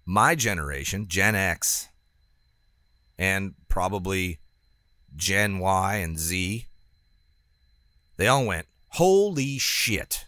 my 0.06 0.34
generation, 0.34 1.06
Gen 1.08 1.34
X, 1.34 1.88
and 3.18 3.54
probably 3.68 4.38
Gen 5.16 5.58
Y 5.58 5.96
and 5.96 6.18
Z, 6.18 6.66
They 8.16 8.28
all 8.28 8.46
went, 8.46 8.66
Holy 8.92 9.58
shit. 9.58 10.24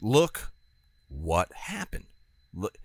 Look 0.00 0.52
what 1.08 1.52
happened. 1.52 2.06
Look, 2.54 2.78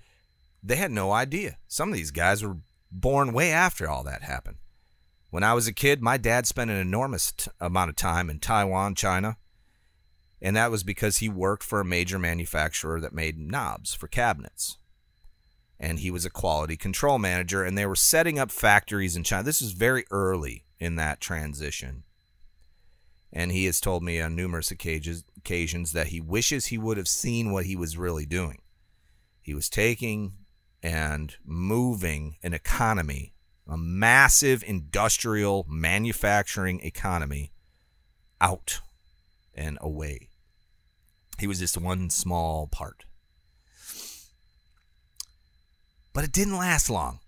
they 0.61 0.75
had 0.75 0.91
no 0.91 1.11
idea. 1.11 1.57
Some 1.67 1.89
of 1.89 1.95
these 1.95 2.11
guys 2.11 2.43
were 2.43 2.57
born 2.91 3.33
way 3.33 3.51
after 3.51 3.89
all 3.89 4.03
that 4.03 4.23
happened. 4.23 4.57
When 5.29 5.43
I 5.43 5.53
was 5.53 5.67
a 5.67 5.73
kid, 5.73 6.01
my 6.01 6.17
dad 6.17 6.45
spent 6.45 6.71
an 6.71 6.77
enormous 6.77 7.31
t- 7.31 7.51
amount 7.59 7.89
of 7.89 7.95
time 7.95 8.29
in 8.29 8.39
Taiwan, 8.39 8.95
China, 8.95 9.37
and 10.41 10.55
that 10.55 10.71
was 10.71 10.83
because 10.83 11.17
he 11.17 11.29
worked 11.29 11.63
for 11.63 11.79
a 11.79 11.85
major 11.85 12.19
manufacturer 12.19 13.01
that 13.01 13.13
made 13.13 13.39
knobs 13.39 13.93
for 13.93 14.07
cabinets. 14.07 14.77
And 15.79 15.99
he 15.99 16.11
was 16.11 16.23
a 16.23 16.29
quality 16.29 16.77
control 16.77 17.17
manager, 17.17 17.63
and 17.63 17.77
they 17.77 17.85
were 17.85 17.95
setting 17.95 18.37
up 18.37 18.51
factories 18.51 19.15
in 19.15 19.23
China. 19.23 19.43
This 19.43 19.61
was 19.61 19.71
very 19.71 20.05
early 20.11 20.65
in 20.83 20.95
that 20.97 21.21
transition. 21.21 22.03
And 23.31 23.51
he 23.51 23.65
has 23.65 23.79
told 23.79 24.03
me 24.03 24.21
on 24.21 24.35
numerous 24.35 24.69
occasions, 24.69 25.23
that 25.93 26.07
he 26.07 26.21
wishes 26.21 26.67
he 26.67 26.77
would 26.77 26.97
have 26.97 27.07
seen 27.07 27.51
what 27.51 27.65
he 27.65 27.75
was 27.75 27.97
really 27.97 28.25
doing. 28.25 28.61
He 29.41 29.53
was 29.53 29.69
taking 29.69 30.33
and 30.83 31.35
moving 31.43 32.35
an 32.43 32.53
economy, 32.53 33.33
a 33.67 33.77
massive 33.77 34.63
industrial 34.65 35.65
manufacturing 35.67 36.79
economy, 36.81 37.51
out 38.39 38.81
and 39.55 39.77
away. 39.81 40.29
He 41.39 41.47
was 41.47 41.59
just 41.59 41.77
one 41.77 42.09
small 42.09 42.67
part. 42.67 43.05
But 46.13 46.23
it 46.23 46.31
didn't 46.31 46.57
last 46.57 46.89
long. 46.89 47.19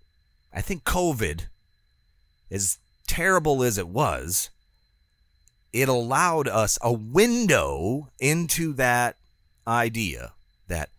I 0.52 0.60
think 0.60 0.84
COVID, 0.84 1.46
as 2.50 2.78
terrible 3.06 3.62
as 3.62 3.78
it 3.78 3.88
was, 3.88 4.50
it 5.72 5.88
allowed 5.88 6.48
us 6.48 6.78
a 6.82 6.92
window 6.92 8.08
into 8.18 8.72
that 8.74 9.16
idea 9.66 10.32
that 10.68 10.90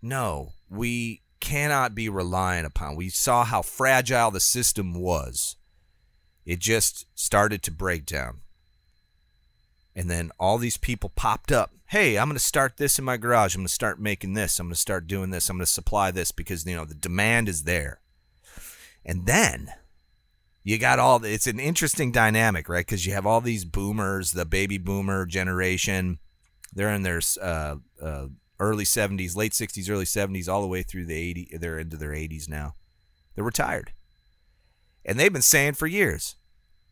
no, 0.00 0.52
we 0.68 1.22
cannot 1.40 1.94
be 1.94 2.08
reliant 2.08 2.66
upon. 2.66 2.96
We 2.96 3.08
saw 3.08 3.44
how 3.44 3.62
fragile 3.62 4.30
the 4.30 4.40
system 4.40 4.94
was. 4.94 5.56
It 6.44 6.58
just 6.58 7.06
started 7.14 7.62
to 7.62 7.70
break 7.70 8.06
down. 8.06 8.40
And 9.94 10.10
then 10.10 10.30
all 10.38 10.58
these 10.58 10.76
people 10.76 11.12
popped 11.14 11.52
up. 11.52 11.72
Hey, 11.86 12.18
I'm 12.18 12.28
going 12.28 12.36
to 12.36 12.44
start 12.44 12.76
this 12.76 12.98
in 12.98 13.04
my 13.04 13.16
garage. 13.16 13.54
I'm 13.54 13.60
going 13.60 13.68
to 13.68 13.72
start 13.72 14.00
making 14.00 14.34
this. 14.34 14.58
I'm 14.58 14.66
going 14.66 14.74
to 14.74 14.80
start 14.80 15.06
doing 15.06 15.30
this. 15.30 15.48
I'm 15.48 15.56
going 15.56 15.66
to 15.66 15.70
supply 15.70 16.10
this 16.10 16.32
because 16.32 16.66
you 16.66 16.74
know 16.74 16.84
the 16.84 16.94
demand 16.94 17.48
is 17.48 17.64
there. 17.64 18.00
And 19.04 19.26
then 19.26 19.72
you 20.64 20.78
got 20.78 20.98
all 20.98 21.22
it's 21.22 21.46
an 21.46 21.60
interesting 21.60 22.10
dynamic, 22.10 22.68
right? 22.70 22.84
Because 22.84 23.04
you 23.04 23.12
have 23.12 23.26
all 23.26 23.42
these 23.42 23.66
boomers, 23.66 24.32
the 24.32 24.46
baby 24.46 24.78
boomer 24.78 25.26
generation. 25.26 26.18
They're 26.72 26.90
in 26.90 27.02
their 27.02 27.20
uh, 27.40 27.76
uh, 28.02 28.26
early 28.58 28.84
70s, 28.84 29.36
late 29.36 29.52
60s, 29.52 29.88
early 29.90 30.06
70s, 30.06 30.48
all 30.48 30.62
the 30.62 30.66
way 30.66 30.82
through 30.82 31.04
the 31.04 31.34
80s. 31.34 31.60
They're 31.60 31.78
into 31.78 31.98
their 31.98 32.10
80s 32.10 32.48
now. 32.48 32.74
They're 33.34 33.44
retired, 33.44 33.92
and 35.04 35.20
they've 35.20 35.32
been 35.32 35.42
saying 35.42 35.74
for 35.74 35.86
years, 35.86 36.36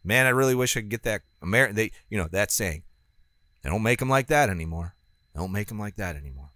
"Man, 0.05 0.27
I 0.27 0.31
really 0.31 0.55
wish 0.55 0.77
I 0.77 0.81
could 0.81 0.91
get 0.91 1.05
that 1.05 1.23
American." 1.41 1.77
They, 1.77 1.93
you 2.11 2.19
know, 2.19 2.29
that 2.31 2.51
saying. 2.51 2.83
They 3.63 3.71
don't 3.71 3.83
make 3.83 4.01
them 4.01 4.09
like 4.11 4.27
that 4.27 4.51
anymore. 4.51 4.97
They 5.33 5.41
don't 5.41 5.53
make 5.53 5.69
them 5.69 5.79
like 5.79 5.95
that 5.97 6.17
anymore. 6.17 6.51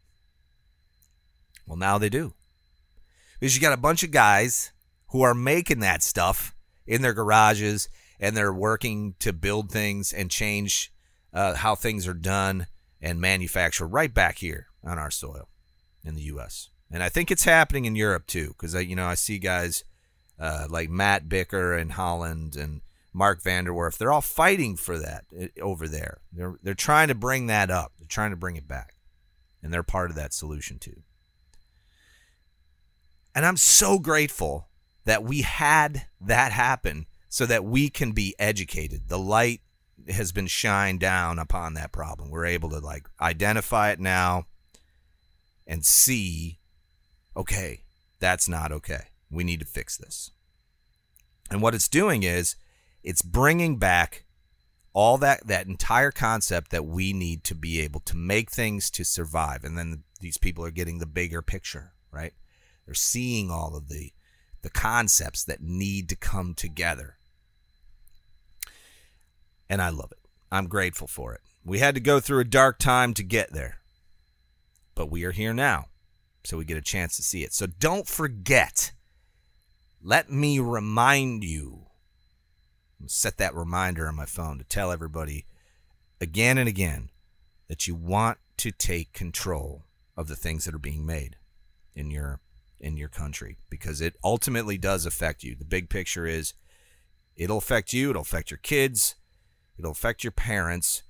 Well, 1.66 1.76
now 1.76 1.98
they 1.98 2.08
do, 2.08 2.34
because 3.40 3.54
you 3.54 3.62
got 3.62 3.72
a 3.72 3.80
bunch 3.80 4.02
of 4.02 4.10
guys 4.10 4.72
who 5.10 5.22
are 5.22 5.34
making 5.34 5.78
that 5.80 6.02
stuff 6.02 6.55
in 6.86 7.02
their 7.02 7.14
garages 7.14 7.88
and 8.18 8.36
they're 8.36 8.52
working 8.52 9.14
to 9.20 9.32
build 9.32 9.70
things 9.70 10.12
and 10.12 10.30
change 10.30 10.92
uh, 11.32 11.54
how 11.54 11.74
things 11.74 12.06
are 12.08 12.14
done 12.14 12.66
and 13.00 13.20
manufacture 13.20 13.86
right 13.86 14.12
back 14.12 14.38
here 14.38 14.68
on 14.82 14.98
our 14.98 15.10
soil 15.10 15.48
in 16.04 16.14
the 16.14 16.22
U.S. 16.22 16.70
And 16.90 17.02
I 17.02 17.08
think 17.08 17.30
it's 17.30 17.44
happening 17.44 17.84
in 17.84 17.96
Europe 17.96 18.26
too, 18.26 18.48
because 18.48 18.74
you 18.74 18.96
know, 18.96 19.06
I 19.06 19.14
see 19.14 19.38
guys 19.38 19.84
uh, 20.38 20.66
like 20.70 20.88
Matt 20.88 21.28
Bicker 21.28 21.76
in 21.76 21.90
Holland 21.90 22.56
and 22.56 22.80
Mark 23.12 23.42
Vanderwerf. 23.42 23.96
They're 23.96 24.12
all 24.12 24.20
fighting 24.20 24.76
for 24.76 24.98
that 24.98 25.24
uh, 25.38 25.46
over 25.60 25.88
there. 25.88 26.18
They're 26.32 26.56
they're 26.62 26.74
trying 26.74 27.08
to 27.08 27.14
bring 27.14 27.46
that 27.48 27.70
up. 27.70 27.92
They're 27.98 28.08
trying 28.08 28.30
to 28.30 28.36
bring 28.36 28.56
it 28.56 28.68
back, 28.68 28.94
and 29.62 29.72
they're 29.72 29.82
part 29.82 30.10
of 30.10 30.16
that 30.16 30.32
solution 30.32 30.78
too. 30.78 31.02
And 33.34 33.44
I'm 33.44 33.56
so 33.58 33.98
grateful 33.98 34.65
that 35.06 35.24
we 35.24 35.42
had 35.42 36.06
that 36.20 36.52
happen 36.52 37.06
so 37.28 37.46
that 37.46 37.64
we 37.64 37.88
can 37.88 38.12
be 38.12 38.34
educated. 38.38 39.08
The 39.08 39.18
light 39.18 39.60
has 40.08 40.32
been 40.32 40.46
shined 40.46 41.00
down 41.00 41.38
upon 41.38 41.74
that 41.74 41.92
problem. 41.92 42.30
We're 42.30 42.46
able 42.46 42.68
to 42.70 42.80
like 42.80 43.08
identify 43.20 43.90
it 43.90 44.00
now 44.00 44.46
and 45.66 45.84
see 45.84 46.58
okay, 47.36 47.82
that's 48.18 48.48
not 48.48 48.72
okay. 48.72 49.08
We 49.30 49.44
need 49.44 49.60
to 49.60 49.66
fix 49.66 49.96
this. 49.96 50.30
And 51.50 51.60
what 51.60 51.74
it's 51.74 51.88
doing 51.88 52.22
is 52.22 52.56
it's 53.02 53.20
bringing 53.20 53.78
back 53.78 54.24
all 54.92 55.18
that 55.18 55.46
that 55.46 55.66
entire 55.66 56.10
concept 56.10 56.70
that 56.70 56.86
we 56.86 57.12
need 57.12 57.44
to 57.44 57.54
be 57.54 57.80
able 57.80 58.00
to 58.00 58.16
make 58.16 58.50
things 58.50 58.90
to 58.90 59.04
survive 59.04 59.62
and 59.62 59.76
then 59.76 60.02
these 60.20 60.38
people 60.38 60.64
are 60.64 60.70
getting 60.70 60.98
the 60.98 61.06
bigger 61.06 61.42
picture, 61.42 61.92
right? 62.10 62.32
They're 62.86 62.94
seeing 62.94 63.50
all 63.50 63.76
of 63.76 63.88
the 63.88 64.12
the 64.66 64.70
concepts 64.70 65.44
that 65.44 65.62
need 65.62 66.08
to 66.08 66.16
come 66.16 66.52
together. 66.52 67.18
And 69.70 69.80
I 69.80 69.90
love 69.90 70.10
it. 70.10 70.18
I'm 70.50 70.66
grateful 70.66 71.06
for 71.06 71.34
it. 71.34 71.40
We 71.64 71.78
had 71.78 71.94
to 71.94 72.00
go 72.00 72.18
through 72.18 72.40
a 72.40 72.44
dark 72.44 72.80
time 72.80 73.14
to 73.14 73.22
get 73.22 73.52
there, 73.52 73.78
but 74.96 75.08
we 75.08 75.22
are 75.22 75.30
here 75.30 75.54
now. 75.54 75.86
So 76.42 76.56
we 76.56 76.64
get 76.64 76.76
a 76.76 76.82
chance 76.82 77.14
to 77.14 77.22
see 77.22 77.44
it. 77.44 77.52
So 77.52 77.68
don't 77.68 78.08
forget. 78.08 78.90
Let 80.02 80.32
me 80.32 80.58
remind 80.58 81.44
you. 81.44 81.86
I'm 83.00 83.06
set 83.06 83.36
that 83.36 83.54
reminder 83.54 84.08
on 84.08 84.16
my 84.16 84.26
phone 84.26 84.58
to 84.58 84.64
tell 84.64 84.90
everybody 84.90 85.46
again 86.20 86.58
and 86.58 86.68
again 86.68 87.10
that 87.68 87.86
you 87.86 87.94
want 87.94 88.38
to 88.56 88.72
take 88.72 89.12
control 89.12 89.84
of 90.16 90.26
the 90.26 90.34
things 90.34 90.64
that 90.64 90.74
are 90.74 90.78
being 90.78 91.06
made 91.06 91.36
in 91.94 92.10
your 92.10 92.40
in 92.80 92.96
your 92.96 93.08
country 93.08 93.56
because 93.70 94.00
it 94.00 94.16
ultimately 94.22 94.78
does 94.78 95.06
affect 95.06 95.42
you. 95.42 95.54
The 95.54 95.64
big 95.64 95.88
picture 95.88 96.26
is 96.26 96.54
it'll 97.34 97.58
affect 97.58 97.92
you, 97.92 98.10
it'll 98.10 98.22
affect 98.22 98.50
your 98.50 98.58
kids, 98.58 99.16
it'll 99.78 99.92
affect 99.92 100.24
your 100.24 100.32
parents. 100.32 101.02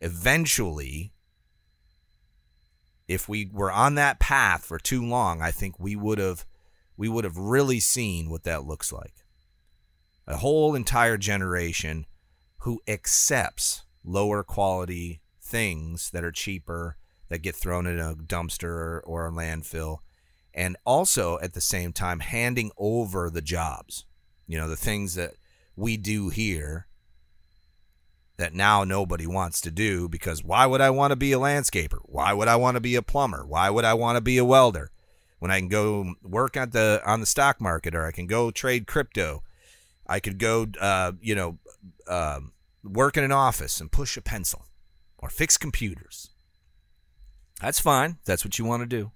Eventually, 0.00 1.12
if 3.08 3.28
we 3.28 3.48
were 3.52 3.72
on 3.72 3.94
that 3.94 4.18
path 4.18 4.64
for 4.64 4.78
too 4.78 5.04
long, 5.04 5.42
I 5.42 5.50
think 5.50 5.78
we 5.78 5.96
would 5.96 6.18
have 6.18 6.44
we 6.96 7.08
would 7.08 7.24
have 7.24 7.36
really 7.36 7.80
seen 7.80 8.30
what 8.30 8.44
that 8.44 8.64
looks 8.64 8.92
like. 8.92 9.14
A 10.26 10.36
whole 10.36 10.74
entire 10.74 11.16
generation 11.16 12.06
who 12.58 12.80
accepts 12.86 13.82
lower 14.04 14.42
quality 14.42 15.20
things 15.40 16.10
that 16.10 16.24
are 16.24 16.32
cheaper 16.32 16.96
that 17.28 17.42
get 17.42 17.56
thrown 17.56 17.86
in 17.86 17.98
a 17.98 18.14
dumpster 18.14 19.00
or 19.04 19.26
a 19.26 19.32
landfill 19.32 19.98
and 20.54 20.76
also 20.84 21.38
at 21.40 21.52
the 21.52 21.60
same 21.60 21.92
time 21.92 22.20
handing 22.20 22.70
over 22.78 23.28
the 23.28 23.42
jobs. 23.42 24.04
You 24.46 24.58
know, 24.58 24.68
the 24.68 24.76
things 24.76 25.14
that 25.16 25.34
we 25.76 25.96
do 25.96 26.28
here 26.28 26.86
that 28.36 28.54
now 28.54 28.84
nobody 28.84 29.26
wants 29.26 29.60
to 29.60 29.70
do 29.70 30.08
because 30.08 30.42
why 30.42 30.66
would 30.66 30.80
I 30.80 30.90
want 30.90 31.12
to 31.12 31.16
be 31.16 31.32
a 31.32 31.38
landscaper? 31.38 31.98
Why 32.02 32.32
would 32.32 32.48
I 32.48 32.56
want 32.56 32.76
to 32.76 32.80
be 32.80 32.94
a 32.94 33.02
plumber? 33.02 33.44
Why 33.46 33.70
would 33.70 33.84
I 33.84 33.94
want 33.94 34.16
to 34.16 34.20
be 34.20 34.38
a 34.38 34.44
welder? 34.44 34.90
When 35.38 35.50
I 35.50 35.58
can 35.58 35.68
go 35.68 36.14
work 36.22 36.56
at 36.56 36.72
the 36.72 37.02
on 37.04 37.20
the 37.20 37.26
stock 37.26 37.60
market 37.60 37.94
or 37.94 38.06
I 38.06 38.12
can 38.12 38.26
go 38.26 38.50
trade 38.50 38.86
crypto. 38.86 39.42
I 40.06 40.20
could 40.20 40.38
go 40.38 40.66
uh, 40.80 41.12
you 41.20 41.34
know 41.34 41.58
um, 42.08 42.52
work 42.82 43.16
in 43.16 43.24
an 43.24 43.32
office 43.32 43.80
and 43.80 43.92
push 43.92 44.16
a 44.16 44.22
pencil 44.22 44.66
or 45.18 45.28
fix 45.28 45.56
computers. 45.56 46.30
That's 47.60 47.80
fine. 47.80 48.18
That's 48.24 48.44
what 48.44 48.58
you 48.58 48.64
want 48.64 48.82
to 48.82 48.86
do. 48.86 49.12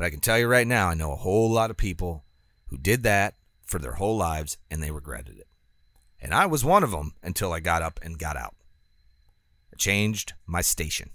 But 0.00 0.06
I 0.06 0.10
can 0.10 0.20
tell 0.20 0.38
you 0.38 0.46
right 0.46 0.66
now, 0.66 0.88
I 0.88 0.94
know 0.94 1.12
a 1.12 1.16
whole 1.16 1.50
lot 1.50 1.70
of 1.70 1.76
people 1.76 2.24
who 2.68 2.78
did 2.78 3.02
that 3.02 3.34
for 3.66 3.78
their 3.78 3.92
whole 3.92 4.16
lives 4.16 4.56
and 4.70 4.82
they 4.82 4.90
regretted 4.90 5.36
it. 5.36 5.46
And 6.18 6.32
I 6.32 6.46
was 6.46 6.64
one 6.64 6.82
of 6.82 6.90
them 6.90 7.16
until 7.22 7.52
I 7.52 7.60
got 7.60 7.82
up 7.82 8.00
and 8.02 8.18
got 8.18 8.34
out. 8.34 8.54
I 9.70 9.76
changed 9.76 10.32
my 10.46 10.62
station. 10.62 11.10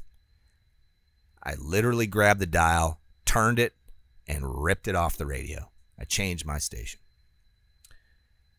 I 1.41 1.55
literally 1.55 2.05
grabbed 2.05 2.39
the 2.39 2.45
dial, 2.45 2.99
turned 3.25 3.57
it, 3.57 3.73
and 4.27 4.63
ripped 4.63 4.87
it 4.87 4.95
off 4.95 5.17
the 5.17 5.25
radio. 5.25 5.71
I 5.99 6.03
changed 6.03 6.45
my 6.45 6.59
station. 6.59 6.99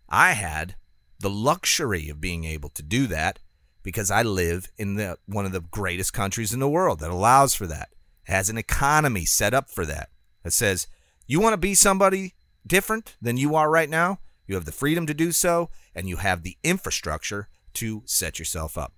I 0.08 0.32
had 0.32 0.74
the 1.20 1.30
luxury 1.30 2.08
of 2.08 2.20
being 2.20 2.42
able 2.42 2.70
to 2.70 2.82
do 2.82 3.06
that 3.06 3.38
because 3.84 4.10
I 4.10 4.24
live 4.24 4.72
in 4.76 4.96
the 4.96 5.18
one 5.26 5.46
of 5.46 5.52
the 5.52 5.60
greatest 5.60 6.12
countries 6.12 6.52
in 6.52 6.58
the 6.58 6.68
world 6.68 6.98
that 6.98 7.10
allows 7.10 7.54
for 7.54 7.68
that. 7.68 7.90
Has 8.24 8.50
an 8.50 8.58
economy 8.58 9.24
set 9.24 9.54
up 9.54 9.70
for 9.70 9.86
that 9.86 10.08
that 10.46 10.52
says, 10.52 10.86
you 11.26 11.40
want 11.40 11.54
to 11.54 11.56
be 11.56 11.74
somebody 11.74 12.34
different 12.64 13.16
than 13.20 13.36
you 13.36 13.56
are 13.56 13.68
right 13.68 13.90
now? 13.90 14.20
You 14.46 14.54
have 14.54 14.64
the 14.64 14.70
freedom 14.70 15.04
to 15.08 15.12
do 15.12 15.32
so, 15.32 15.70
and 15.92 16.08
you 16.08 16.18
have 16.18 16.44
the 16.44 16.56
infrastructure 16.62 17.48
to 17.74 18.04
set 18.06 18.38
yourself 18.38 18.78
up. 18.78 18.92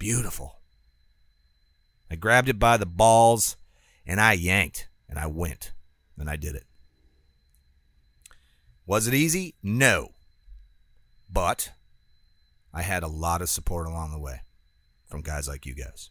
beautiful. 0.00 0.56
I 2.10 2.16
grabbed 2.16 2.48
it 2.48 2.58
by 2.58 2.76
the 2.76 2.86
balls 2.86 3.56
and 4.04 4.20
I 4.20 4.32
yanked 4.32 4.88
and 5.08 5.18
I 5.18 5.26
went 5.26 5.72
and 6.18 6.28
I 6.28 6.36
did 6.36 6.56
it. 6.56 6.64
Was 8.86 9.06
it 9.06 9.14
easy? 9.14 9.54
No. 9.62 10.10
But 11.32 11.72
I 12.74 12.82
had 12.82 13.04
a 13.04 13.08
lot 13.08 13.42
of 13.42 13.48
support 13.48 13.86
along 13.86 14.10
the 14.10 14.18
way 14.18 14.40
from 15.06 15.22
guys 15.22 15.46
like 15.46 15.64
you 15.64 15.74
guys. 15.74 16.10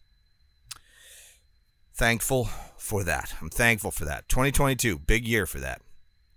Thankful 2.00 2.46
for 2.77 3.03
that. 3.03 3.36
I'm 3.41 3.50
thankful 3.50 3.91
for 3.91 4.06
that. 4.06 4.29
2022, 4.29 5.00
big 5.00 5.27
year 5.27 5.46
for 5.46 5.60
that. 5.60 5.82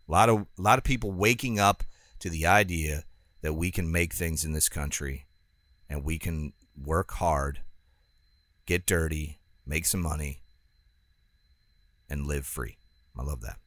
A 0.08 0.10
lot 0.10 0.28
of 0.28 0.40
a 0.58 0.60
lot 0.60 0.76
of 0.76 0.82
people 0.82 1.12
waking 1.12 1.60
up 1.60 1.84
to 2.18 2.28
the 2.28 2.44
idea 2.44 3.04
that 3.42 3.52
we 3.52 3.70
can 3.70 3.92
make 3.92 4.12
things 4.12 4.44
in 4.44 4.50
this 4.50 4.68
country 4.68 5.26
and 5.88 6.02
we 6.02 6.18
can 6.18 6.52
work 6.76 7.12
hard, 7.12 7.60
get 8.66 8.86
dirty, 8.86 9.38
make 9.64 9.86
some 9.86 10.02
money, 10.02 10.40
and 12.10 12.26
live 12.26 12.44
free. 12.44 12.78
I 13.16 13.22
love 13.22 13.42
that. 13.42 13.58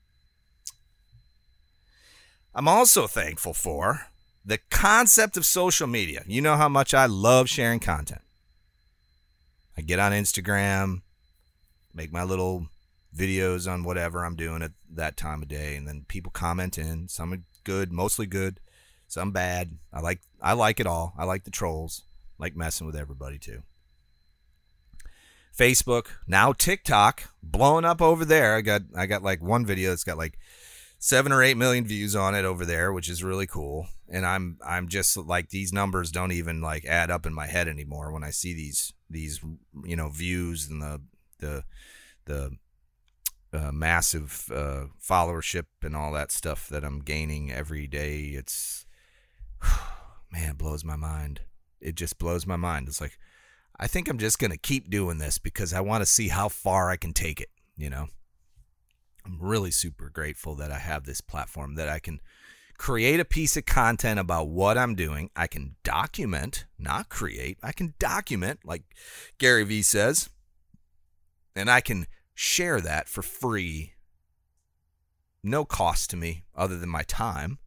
I'm 2.54 2.68
also 2.68 3.08
thankful 3.08 3.54
for 3.54 4.08
the 4.44 4.60
concept 4.70 5.38
of 5.38 5.46
social 5.46 5.88
media. 5.88 6.26
You 6.28 6.42
know 6.42 6.58
how 6.58 6.68
much 6.68 6.94
I 6.94 7.06
love 7.06 7.48
sharing 7.48 7.80
content. 7.80 8.24
I 9.78 9.82
get 9.82 10.00
on 10.00 10.12
Instagram, 10.12 11.04
make 11.96 12.12
my 12.12 12.24
little 12.24 12.68
videos 13.16 13.72
on 13.72 13.84
whatever 13.84 14.26
I'm 14.26 14.36
doing 14.36 14.62
at 14.62 14.74
that 14.94 15.18
time 15.18 15.42
of 15.42 15.48
day, 15.48 15.76
and 15.76 15.88
then 15.88 16.06
people 16.08 16.32
comment 16.32 16.78
in. 16.78 17.08
Some 17.08 17.34
are 17.34 17.42
good, 17.64 17.92
mostly 17.92 18.26
good, 18.26 18.60
some 19.08 19.32
bad. 19.32 19.78
I 19.94 20.02
like 20.02 20.20
I 20.42 20.54
like 20.54 20.80
it 20.80 20.88
all. 20.88 21.14
I 21.18 21.24
like 21.24 21.46
the 21.46 21.52
trolls. 21.52 22.04
I 22.40 22.44
like 22.44 22.56
messing 22.56 22.86
with 22.86 22.96
everybody 22.96 23.38
too. 23.38 23.64
Facebook, 25.58 26.08
now 26.28 26.52
TikTok, 26.52 27.24
blowing 27.42 27.86
up 27.86 28.02
over 28.02 28.26
there. 28.26 28.56
I 28.56 28.62
got 28.62 28.82
I 28.96 29.06
got 29.06 29.24
like 29.24 29.42
one 29.42 29.66
video 29.66 29.92
that's 29.92 30.04
got 30.04 30.18
like 30.18 30.38
seven 31.00 31.32
or 31.32 31.42
eight 31.42 31.56
million 31.56 31.86
views 31.86 32.16
on 32.16 32.36
it 32.36 32.46
over 32.46 32.66
there, 32.66 32.92
which 32.92 33.10
is 33.10 33.24
really 33.24 33.48
cool. 33.48 33.88
And 34.10 34.26
I'm 34.26 34.58
I'm 34.66 34.90
just 34.90 35.16
like 35.16 35.50
these 35.50 35.72
numbers 35.72 36.12
don't 36.12 36.34
even 36.34 36.62
like 36.62 36.86
add 36.86 37.10
up 37.10 37.26
in 37.26 37.34
my 37.34 37.48
head 37.48 37.68
anymore 37.68 38.12
when 38.12 38.24
I 38.24 38.32
see 38.32 38.54
these 38.54 38.94
these 39.10 39.40
you 39.86 39.96
know 39.96 40.10
views 40.10 40.68
and 40.70 40.82
the 40.82 41.02
the 41.40 41.64
the 42.26 42.58
uh, 43.54 43.72
massive 43.72 44.50
uh, 44.54 44.86
followership 45.02 45.66
and 45.82 45.96
all 45.96 46.12
that 46.12 46.32
stuff 46.32 46.68
that 46.70 46.84
I'm 46.84 47.00
gaining 47.00 47.52
every 47.52 47.88
day. 47.88 48.34
It's 48.34 48.86
man, 50.32 50.52
it 50.52 50.58
blows 50.58 50.84
my 50.84 50.96
mind. 50.96 51.42
It 51.80 51.96
just 51.96 52.18
blows 52.18 52.46
my 52.46 52.56
mind. 52.56 52.88
It's 52.88 53.02
like 53.02 53.18
I 53.78 53.88
think 53.88 54.08
I'm 54.08 54.18
just 54.18 54.40
gonna 54.40 54.58
keep 54.58 54.90
doing 54.90 55.18
this 55.18 55.38
because 55.38 55.74
I 55.74 55.82
want 55.82 56.02
to 56.02 56.06
see 56.06 56.30
how 56.30 56.50
far 56.50 56.90
I 56.90 56.98
can 56.98 57.14
take 57.14 57.40
it. 57.40 57.50
You 57.78 57.90
know, 57.90 58.08
I'm 59.26 59.38
really 59.40 59.72
super 59.72 60.10
grateful 60.10 60.56
that 60.56 60.72
I 60.72 60.80
have 60.80 61.06
this 61.06 61.22
platform 61.22 61.76
that 61.76 61.90
I 61.90 62.00
can 62.00 62.20
create 62.78 63.20
a 63.20 63.26
piece 63.26 63.56
of 63.58 63.66
content 63.66 64.20
about 64.20 64.50
what 64.50 64.78
I'm 64.78 64.96
doing. 64.96 65.30
I 65.36 65.48
can 65.48 65.76
document, 65.84 66.66
not 66.78 67.10
create. 67.10 67.58
I 67.64 67.72
can 67.72 67.94
document, 68.00 68.60
like 68.66 68.84
Gary 69.38 69.64
Vee 69.64 69.82
says, 69.82 70.30
and 71.56 71.70
I 71.70 71.82
can 71.82 72.08
share 72.34 72.82
that 72.82 73.08
for 73.08 73.22
free. 73.22 73.94
No 75.44 75.64
cost 75.66 76.10
to 76.10 76.18
me 76.18 76.44
other 76.56 76.78
than 76.78 76.90
my 76.90 77.04
time. 77.04 77.60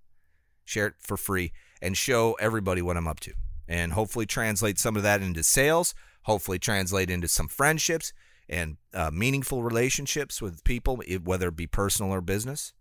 Share 0.65 0.89
it 0.89 0.95
for 0.99 1.17
free 1.17 1.53
and 1.81 1.97
show 1.97 2.35
everybody 2.35 2.83
what 2.83 2.97
I'm 2.97 3.09
up 3.09 3.21
to. 3.21 3.33
And 3.67 3.93
hopefully 3.93 4.27
translate 4.27 4.79
some 4.79 4.97
of 4.97 5.03
that 5.03 5.23
into 5.23 5.43
sales, 5.43 5.95
hopefully 6.23 6.59
translate 6.59 7.11
into 7.11 7.29
some 7.29 7.49
friendships 7.49 8.13
and 8.49 8.79
uh, 8.95 9.11
meaningful 9.13 9.63
relationships 9.63 10.41
with 10.41 10.65
people, 10.65 11.01
whether 11.25 11.49
it 11.49 11.57
be 11.57 11.67
personal 11.67 12.13
or 12.13 12.21
business. 12.21 12.73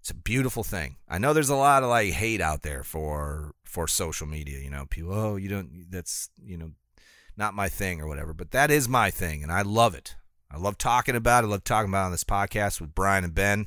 It's 0.00 0.10
a 0.10 0.14
beautiful 0.14 0.62
thing. 0.62 0.96
I 1.08 1.16
know 1.16 1.32
there's 1.32 1.48
a 1.48 1.56
lot 1.56 1.82
of 1.82 1.88
like 1.88 2.12
hate 2.12 2.42
out 2.42 2.60
there 2.60 2.82
for 2.82 3.54
for 3.64 3.88
social 3.88 4.26
media. 4.26 4.58
You 4.58 4.68
know, 4.68 4.84
people, 4.84 5.14
oh, 5.14 5.36
you 5.36 5.48
don't. 5.48 5.90
That's 5.90 6.28
you 6.44 6.58
know, 6.58 6.72
not 7.36 7.54
my 7.54 7.68
thing 7.68 8.00
or 8.00 8.06
whatever. 8.06 8.32
But 8.32 8.50
that 8.52 8.70
is 8.70 8.88
my 8.88 9.10
thing, 9.10 9.42
and 9.42 9.52
I 9.52 9.62
love 9.62 9.94
it. 9.94 10.16
I 10.50 10.56
love 10.56 10.78
talking 10.78 11.16
about 11.16 11.44
it. 11.44 11.48
I 11.48 11.50
love 11.50 11.64
talking 11.64 11.90
about 11.90 12.06
on 12.06 12.12
this 12.12 12.24
podcast 12.24 12.80
with 12.80 12.94
Brian 12.94 13.24
and 13.24 13.34
Ben. 13.34 13.66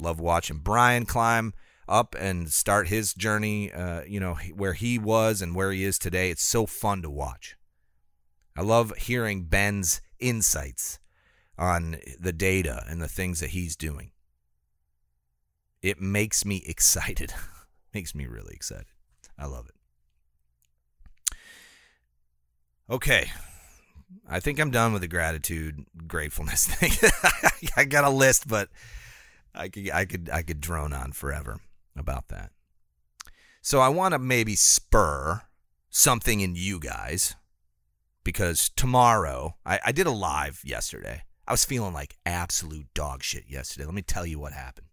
I 0.00 0.04
love 0.04 0.18
watching 0.18 0.58
Brian 0.58 1.06
climb 1.06 1.54
up 1.88 2.16
and 2.18 2.50
start 2.50 2.88
his 2.88 3.14
journey. 3.14 3.72
Uh, 3.72 4.02
you 4.06 4.18
know 4.20 4.34
where 4.54 4.72
he 4.72 4.98
was 4.98 5.40
and 5.40 5.54
where 5.54 5.70
he 5.70 5.84
is 5.84 5.98
today. 5.98 6.30
It's 6.30 6.42
so 6.42 6.66
fun 6.66 7.02
to 7.02 7.10
watch. 7.10 7.56
I 8.56 8.62
love 8.62 8.96
hearing 8.96 9.44
Ben's 9.44 10.00
insights 10.18 10.98
on 11.58 11.96
the 12.18 12.32
data 12.32 12.84
and 12.88 13.00
the 13.00 13.08
things 13.08 13.40
that 13.40 13.50
he's 13.50 13.76
doing. 13.76 14.10
It 15.82 16.00
makes 16.00 16.44
me 16.44 16.62
excited. 16.66 17.32
makes 17.92 18.14
me 18.14 18.26
really 18.26 18.54
excited. 18.54 18.86
I 19.38 19.46
love 19.46 19.66
it. 19.68 19.73
Okay. 22.88 23.30
I 24.28 24.40
think 24.40 24.58
I'm 24.58 24.70
done 24.70 24.92
with 24.92 25.02
the 25.02 25.08
gratitude, 25.08 25.84
gratefulness 26.06 26.66
thing. 26.74 26.92
I 27.76 27.84
got 27.84 28.04
a 28.04 28.10
list, 28.10 28.48
but 28.48 28.68
I 29.54 29.68
could 29.68 29.90
I 29.90 30.04
could 30.04 30.30
I 30.32 30.42
could 30.42 30.60
drone 30.60 30.92
on 30.92 31.12
forever 31.12 31.60
about 31.96 32.28
that. 32.28 32.50
So 33.60 33.80
I 33.80 33.88
want 33.88 34.12
to 34.12 34.18
maybe 34.18 34.54
spur 34.54 35.42
something 35.90 36.40
in 36.40 36.54
you 36.54 36.78
guys 36.78 37.36
because 38.24 38.70
tomorrow, 38.70 39.56
I, 39.64 39.78
I 39.86 39.92
did 39.92 40.06
a 40.06 40.10
live 40.10 40.60
yesterday. 40.64 41.22
I 41.46 41.52
was 41.52 41.64
feeling 41.64 41.92
like 41.92 42.16
absolute 42.26 42.86
dog 42.94 43.22
shit 43.22 43.44
yesterday. 43.48 43.84
Let 43.84 43.94
me 43.94 44.02
tell 44.02 44.26
you 44.26 44.38
what 44.38 44.52
happened. 44.52 44.88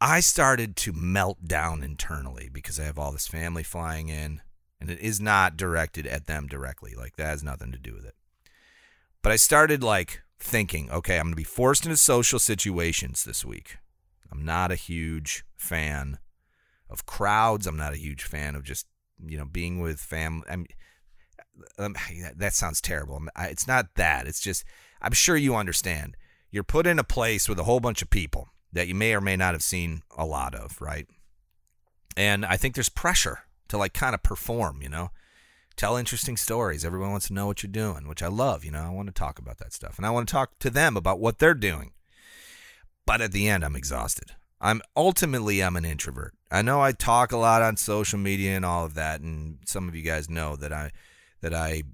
I 0.00 0.20
started 0.20 0.76
to 0.76 0.92
melt 0.92 1.44
down 1.44 1.82
internally 1.82 2.48
because 2.52 2.78
I 2.78 2.84
have 2.84 2.98
all 3.00 3.10
this 3.10 3.26
family 3.26 3.64
flying 3.64 4.08
in, 4.08 4.40
and 4.80 4.90
it 4.90 5.00
is 5.00 5.20
not 5.20 5.56
directed 5.56 6.06
at 6.06 6.26
them 6.26 6.46
directly. 6.46 6.94
Like, 6.96 7.16
that 7.16 7.26
has 7.26 7.42
nothing 7.42 7.72
to 7.72 7.78
do 7.78 7.94
with 7.94 8.04
it. 8.04 8.14
But 9.22 9.32
I 9.32 9.36
started 9.36 9.82
like 9.82 10.22
thinking, 10.38 10.90
okay, 10.90 11.16
I'm 11.16 11.26
going 11.26 11.32
to 11.32 11.36
be 11.36 11.44
forced 11.44 11.84
into 11.84 11.96
social 11.96 12.38
situations 12.38 13.24
this 13.24 13.44
week. 13.44 13.78
I'm 14.30 14.44
not 14.44 14.70
a 14.70 14.76
huge 14.76 15.44
fan 15.56 16.18
of 16.88 17.06
crowds. 17.06 17.66
I'm 17.66 17.76
not 17.76 17.92
a 17.92 17.98
huge 17.98 18.22
fan 18.22 18.54
of 18.54 18.62
just, 18.62 18.86
you 19.24 19.36
know, 19.36 19.44
being 19.44 19.80
with 19.80 19.98
family. 19.98 20.46
Um, 21.78 21.96
that 22.36 22.52
sounds 22.52 22.80
terrible. 22.80 23.20
It's 23.36 23.66
not 23.66 23.94
that. 23.96 24.26
It's 24.26 24.40
just 24.40 24.64
I'm 25.00 25.12
sure 25.12 25.36
you 25.36 25.56
understand. 25.56 26.16
You're 26.50 26.64
put 26.64 26.86
in 26.86 26.98
a 26.98 27.04
place 27.04 27.48
with 27.48 27.58
a 27.58 27.64
whole 27.64 27.80
bunch 27.80 28.00
of 28.00 28.10
people 28.10 28.48
that 28.72 28.88
you 28.88 28.94
may 28.94 29.14
or 29.14 29.20
may 29.20 29.36
not 29.36 29.54
have 29.54 29.62
seen 29.62 30.02
a 30.16 30.24
lot 30.24 30.54
of, 30.54 30.80
right? 30.80 31.06
And 32.16 32.44
I 32.44 32.56
think 32.56 32.74
there's 32.74 32.88
pressure 32.88 33.40
to 33.68 33.78
like 33.78 33.94
kind 33.94 34.14
of 34.14 34.22
perform, 34.22 34.82
you 34.82 34.88
know, 34.88 35.10
tell 35.76 35.96
interesting 35.96 36.36
stories. 36.36 36.84
Everyone 36.84 37.10
wants 37.10 37.28
to 37.28 37.34
know 37.34 37.46
what 37.46 37.62
you're 37.62 37.72
doing, 37.72 38.08
which 38.08 38.22
I 38.22 38.28
love. 38.28 38.64
You 38.64 38.72
know, 38.72 38.82
I 38.82 38.90
want 38.90 39.08
to 39.08 39.14
talk 39.14 39.38
about 39.38 39.58
that 39.58 39.72
stuff, 39.72 39.96
and 39.96 40.06
I 40.06 40.10
want 40.10 40.28
to 40.28 40.32
talk 40.32 40.58
to 40.60 40.70
them 40.70 40.96
about 40.96 41.20
what 41.20 41.38
they're 41.38 41.54
doing. 41.54 41.92
But 43.06 43.20
at 43.20 43.32
the 43.32 43.48
end, 43.48 43.64
I'm 43.64 43.76
exhausted. 43.76 44.32
I'm 44.60 44.82
ultimately 44.96 45.62
I'm 45.62 45.76
an 45.76 45.84
introvert. 45.84 46.34
I 46.50 46.62
know 46.62 46.80
I 46.80 46.92
talk 46.92 47.30
a 47.30 47.36
lot 47.36 47.62
on 47.62 47.76
social 47.76 48.18
media 48.18 48.56
and 48.56 48.64
all 48.64 48.84
of 48.84 48.94
that, 48.94 49.20
and 49.20 49.58
some 49.64 49.88
of 49.88 49.94
you 49.94 50.02
guys 50.02 50.28
know 50.28 50.56
that 50.56 50.72
I 50.72 50.90
that 51.40 51.54
I 51.54 51.84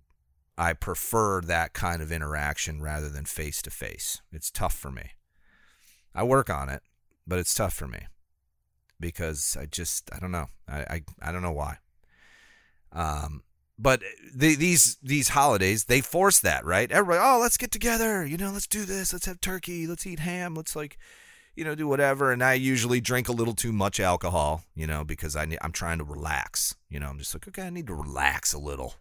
I 0.57 0.73
prefer 0.73 1.41
that 1.43 1.75
kind 1.75 2.01
of 2.01 2.11
interaction 2.11 2.81
rather 2.81 3.11
than 3.11 3.27
face 3.27 3.61
to 3.63 3.71
face. 3.71 4.23
It's 4.33 4.51
tough 4.51 4.75
for 4.75 4.91
me. 4.91 5.11
I 6.15 6.23
work 6.23 6.49
on 6.49 6.69
it, 6.69 6.83
but 7.27 7.39
it's 7.39 7.55
tough 7.55 7.75
for 7.75 7.89
me 7.89 8.07
because 9.01 9.57
I 9.61 9.67
just 9.67 10.11
I 10.15 10.19
don't 10.19 10.33
know. 10.33 10.49
I 10.69 10.79
I, 10.81 11.03
I 11.23 11.33
don't 11.33 11.43
know 11.43 11.53
why. 11.53 11.79
Um 12.93 13.43
but 13.77 14.03
the, 14.35 14.55
these 14.55 14.99
these 15.03 15.31
holidays 15.31 15.87
they 15.87 16.01
force 16.01 16.39
that 16.39 16.65
right 16.65 16.93
everybody 16.93 17.21
oh 17.21 17.41
let's 17.41 17.57
get 17.57 17.73
together 17.73 18.25
you 18.25 18.37
know 18.37 18.53
let's 18.53 18.69
do 18.69 18.85
this 18.85 19.13
let's 19.13 19.27
have 19.27 19.41
turkey 19.41 19.85
let's 19.85 20.07
eat 20.07 20.21
ham 20.21 20.55
let's 20.55 20.77
like 20.77 20.97
you 21.57 21.65
know 21.65 21.75
do 21.75 21.89
whatever 21.89 22.31
and 22.31 22.41
i 22.41 22.53
usually 22.53 23.01
drink 23.01 23.29
a 23.29 23.33
little 23.33 23.53
too 23.53 23.73
much 23.73 23.99
alcohol 23.99 24.63
you 24.77 24.87
know 24.87 25.03
because 25.03 25.35
i 25.35 25.45
i'm 25.61 25.73
trying 25.73 25.99
to 25.99 26.05
relax 26.05 26.77
you 26.89 27.01
know 27.01 27.09
i'm 27.09 27.19
just 27.19 27.35
like 27.35 27.49
okay 27.49 27.63
i 27.63 27.71
need 27.71 27.89
to 27.89 27.95
relax 27.97 28.53
a 28.53 28.59
little 28.61 28.95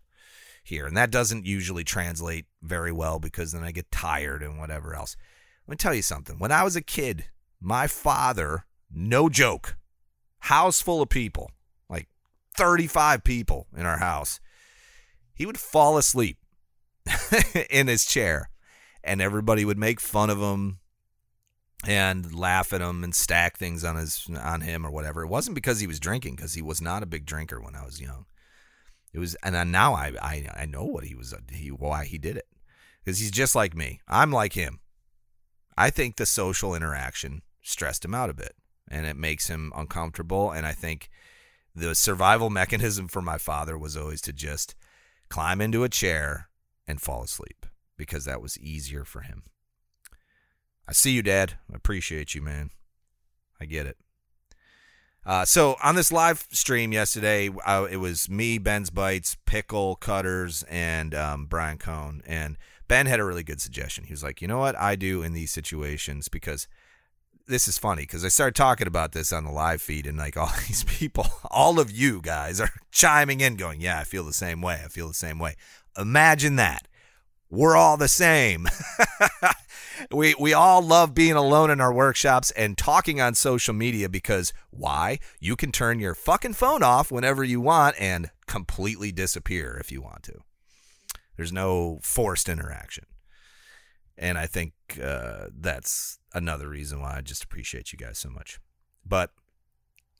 here. 0.63 0.87
And 0.87 0.95
that 0.97 1.11
doesn't 1.11 1.45
usually 1.45 1.83
translate 1.83 2.45
very 2.61 2.91
well 2.91 3.19
because 3.19 3.51
then 3.51 3.63
I 3.63 3.71
get 3.71 3.91
tired 3.91 4.41
and 4.41 4.57
whatever 4.57 4.95
else. 4.95 5.15
Let 5.67 5.71
me 5.73 5.77
tell 5.77 5.93
you 5.93 6.01
something. 6.01 6.39
When 6.39 6.51
I 6.51 6.63
was 6.63 6.75
a 6.75 6.81
kid, 6.81 7.25
my 7.61 7.87
father, 7.87 8.65
no 8.91 9.29
joke, 9.29 9.75
house 10.43 10.81
full 10.81 11.01
of 11.01 11.09
people, 11.09 11.51
like 11.89 12.07
35 12.57 13.23
people 13.23 13.67
in 13.75 13.85
our 13.85 13.97
house, 13.97 14.39
he 15.33 15.45
would 15.45 15.59
fall 15.59 15.97
asleep 15.97 16.37
in 17.69 17.87
his 17.87 18.05
chair 18.05 18.49
and 19.03 19.21
everybody 19.21 19.65
would 19.65 19.77
make 19.77 19.99
fun 19.99 20.29
of 20.29 20.39
him 20.39 20.79
and 21.85 22.33
laugh 22.33 22.71
at 22.71 22.81
him 22.81 23.03
and 23.03 23.13
stack 23.13 23.57
things 23.57 23.83
on 23.83 23.97
his 23.97 24.27
on 24.41 24.61
him 24.61 24.85
or 24.85 24.91
whatever. 24.91 25.23
It 25.23 25.27
wasn't 25.27 25.55
because 25.55 25.79
he 25.81 25.87
was 25.87 25.99
drinking 25.99 26.35
because 26.35 26.53
he 26.53 26.61
was 26.61 26.81
not 26.81 27.03
a 27.03 27.07
big 27.07 27.25
drinker 27.25 27.59
when 27.59 27.75
I 27.75 27.83
was 27.83 27.99
young. 27.99 28.25
It 29.13 29.19
was, 29.19 29.35
and 29.43 29.71
now 29.71 29.93
I, 29.93 30.13
I, 30.21 30.47
I 30.55 30.65
know 30.65 30.85
what 30.85 31.03
he 31.03 31.13
was, 31.13 31.35
he, 31.51 31.69
why 31.69 32.05
he 32.05 32.17
did 32.17 32.35
it, 32.35 32.47
because 33.03 33.19
he's 33.19 33.29
just 33.29 33.55
like 33.55 33.75
me. 33.75 33.99
I'm 34.07 34.31
like 34.31 34.53
him. 34.53 34.79
I 35.77 35.91
think 35.91 36.15
the 36.15 36.25
social 36.25 36.73
interaction 36.73 37.43
stressed 37.61 38.03
him 38.03 38.15
out 38.15 38.31
a 38.31 38.33
bit, 38.33 38.55
and 38.93 39.07
it 39.07 39.17
makes 39.17 39.47
him 39.47 39.73
uncomfortable. 39.75 40.51
And 40.51 40.65
I 40.65 40.73
think 40.73 41.09
the 41.75 41.95
survival 41.95 42.49
mechanism 42.61 43.07
for 43.07 43.21
my 43.21 43.37
father 43.37 43.77
was 43.77 43.97
always 43.97 44.21
to 44.21 44.33
just 44.33 44.75
climb 45.29 45.59
into 45.59 45.83
a 45.83 45.89
chair 45.89 46.49
and 46.87 47.01
fall 47.01 47.23
asleep 47.23 47.65
because 47.97 48.25
that 48.25 48.41
was 48.41 48.59
easier 48.59 49.03
for 49.03 49.21
him. 49.21 49.43
I 50.87 50.93
see 50.93 51.11
you, 51.11 51.23
Dad. 51.23 51.55
I 51.71 51.75
appreciate 51.75 52.35
you, 52.35 52.41
man. 52.41 52.69
I 53.59 53.65
get 53.65 53.87
it. 53.87 53.97
Uh, 55.25 55.45
so 55.45 55.77
on 55.81 55.95
this 55.95 56.11
live 56.11 56.45
stream 56.51 56.91
yesterday, 56.91 57.49
uh, 57.65 57.87
it 57.89 57.97
was 57.97 58.29
me, 58.29 58.57
Ben's 58.57 58.89
Bites, 58.89 59.37
Pickle, 59.45 59.95
Cutters, 59.95 60.63
and 60.69 61.15
um, 61.15 61.45
Brian 61.45 61.77
Cohn. 61.77 62.21
And 62.27 62.57
Ben 62.89 63.05
had 63.05 63.21
a 63.21 63.25
really 63.25 63.43
good 63.43 63.61
suggestion. 63.61 64.03
He 64.03 64.13
was 64.13 64.23
like, 64.23 64.41
you 64.41 64.47
know 64.49 64.59
what 64.59 64.77
I 64.77 64.97
do 64.97 65.23
in 65.23 65.31
these 65.31 65.51
situations 65.51 66.27
because 66.27 66.67
this 67.47 67.67
is 67.67 67.77
funny 67.77 68.03
because 68.03 68.23
I 68.23 68.29
started 68.29 68.55
talking 68.55 68.87
about 68.87 69.11
this 69.11 69.33
on 69.33 69.43
the 69.43 69.51
live 69.51 69.81
feed 69.81 70.07
and 70.07 70.17
like 70.17 70.37
all 70.37 70.51
these 70.67 70.83
people, 70.83 71.27
all 71.49 71.79
of 71.79 71.91
you 71.91 72.21
guys 72.21 72.59
are 72.59 72.71
chiming 72.91 73.41
in, 73.41 73.55
going, 73.55 73.81
yeah, 73.81 73.99
I 73.99 74.03
feel 74.03 74.23
the 74.23 74.33
same 74.33 74.61
way. 74.61 74.81
I 74.83 74.87
feel 74.87 75.07
the 75.07 75.13
same 75.13 75.39
way. 75.39 75.55
Imagine 75.97 76.55
that. 76.57 76.87
We're 77.49 77.75
all 77.75 77.97
the 77.97 78.07
same. 78.07 78.67
we 80.11 80.33
we 80.39 80.53
all 80.53 80.81
love 80.81 81.13
being 81.13 81.33
alone 81.33 81.69
in 81.69 81.79
our 81.79 81.93
workshops 81.93 82.49
and 82.51 82.75
talking 82.75 83.21
on 83.21 83.35
social 83.35 83.75
media 83.75 84.09
because 84.09 84.53
why? 84.71 85.19
You 85.39 85.55
can 85.55 85.71
turn 85.71 85.99
your 85.99 86.15
fucking 86.15 86.53
phone 86.53 86.81
off 86.81 87.11
whenever 87.11 87.43
you 87.43 87.61
want 87.61 87.95
and 87.99 88.31
completely 88.47 89.11
disappear 89.11 89.77
if 89.79 89.91
you 89.91 90.01
want 90.01 90.23
to. 90.23 90.39
There's 91.37 91.53
no 91.53 91.99
forced 92.01 92.49
interaction. 92.49 93.05
And 94.17 94.37
I 94.37 94.47
think 94.47 94.73
uh, 95.01 95.47
that's 95.55 96.17
another 96.33 96.69
reason 96.69 97.01
why 97.01 97.17
I 97.17 97.21
just 97.21 97.43
appreciate 97.43 97.91
you 97.91 97.97
guys 97.97 98.17
so 98.17 98.29
much. 98.29 98.59
But 99.05 99.31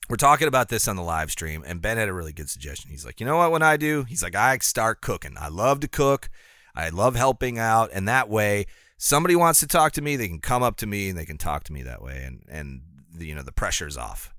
we're 0.10 0.17
talking 0.17 0.47
about 0.47 0.69
this 0.69 0.88
on 0.88 0.95
the 0.95 1.02
live 1.02 1.32
stream, 1.32 1.63
and 1.65 1.82
Ben 1.82 1.97
had 1.97 2.10
a 2.10 2.13
really 2.13 2.34
good 2.34 2.49
suggestion. 2.49 2.91
He's 2.91 3.06
like, 3.06 3.19
you 3.19 3.26
know 3.26 3.38
what, 3.38 3.52
when 3.52 3.62
I 3.62 3.78
do, 3.78 4.04
he's 4.04 4.23
like, 4.23 4.36
I 4.36 4.58
start 4.58 5.02
cooking. 5.02 5.36
I 5.39 5.47
love 5.47 5.80
to 5.82 5.88
cook. 5.88 6.30
I 6.76 6.89
love 6.89 7.15
helping 7.15 7.58
out. 7.58 7.89
And 7.93 8.08
that 8.08 8.30
way, 8.30 8.65
somebody 8.97 9.36
wants 9.36 9.60
to 9.62 9.67
talk 9.67 9.93
to 9.93 10.02
me, 10.02 10.15
they 10.15 10.28
can 10.28 10.39
come 10.39 10.63
up 10.63 10.76
to 10.78 10.88
me 10.88 11.10
and 11.10 11.17
they 11.17 11.26
can 11.26 11.38
talk 11.38 11.63
to 11.65 11.73
me 11.73 11.84
that 11.84 12.02
way. 12.02 12.23
And, 12.26 12.43
and 12.49 12.82
the, 13.13 13.28
you 13.28 13.36
know, 13.36 13.43
the 13.43 13.52
pressure's 13.52 13.97
off. 13.97 14.34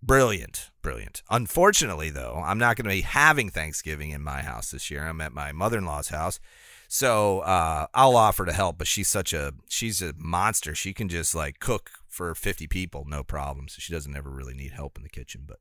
Brilliant, 0.00 0.70
brilliant. 0.80 1.22
Unfortunately, 1.28 2.10
though, 2.10 2.40
I'm 2.44 2.58
not 2.58 2.76
going 2.76 2.84
to 2.84 2.90
be 2.90 3.00
having 3.00 3.50
Thanksgiving 3.50 4.10
in 4.10 4.22
my 4.22 4.42
house 4.42 4.70
this 4.70 4.90
year. 4.90 5.04
I'm 5.04 5.20
at 5.20 5.32
my 5.32 5.50
mother 5.50 5.78
in 5.78 5.86
law's 5.86 6.10
house. 6.10 6.38
So 6.90 7.40
uh, 7.40 7.86
I'll 7.92 8.16
offer 8.16 8.46
to 8.46 8.52
help, 8.52 8.78
but 8.78 8.86
she's 8.86 9.08
such 9.08 9.34
a 9.34 9.52
she's 9.68 10.00
a 10.00 10.14
monster. 10.16 10.74
She 10.74 10.94
can 10.94 11.10
just 11.10 11.34
like 11.34 11.60
cook 11.60 11.90
for 12.08 12.34
50 12.34 12.66
people, 12.66 13.04
no 13.06 13.22
problem. 13.22 13.68
So 13.68 13.76
she 13.78 13.92
doesn't 13.92 14.16
ever 14.16 14.30
really 14.30 14.54
need 14.54 14.72
help 14.72 14.96
in 14.96 15.02
the 15.02 15.10
kitchen. 15.10 15.42
But 15.46 15.58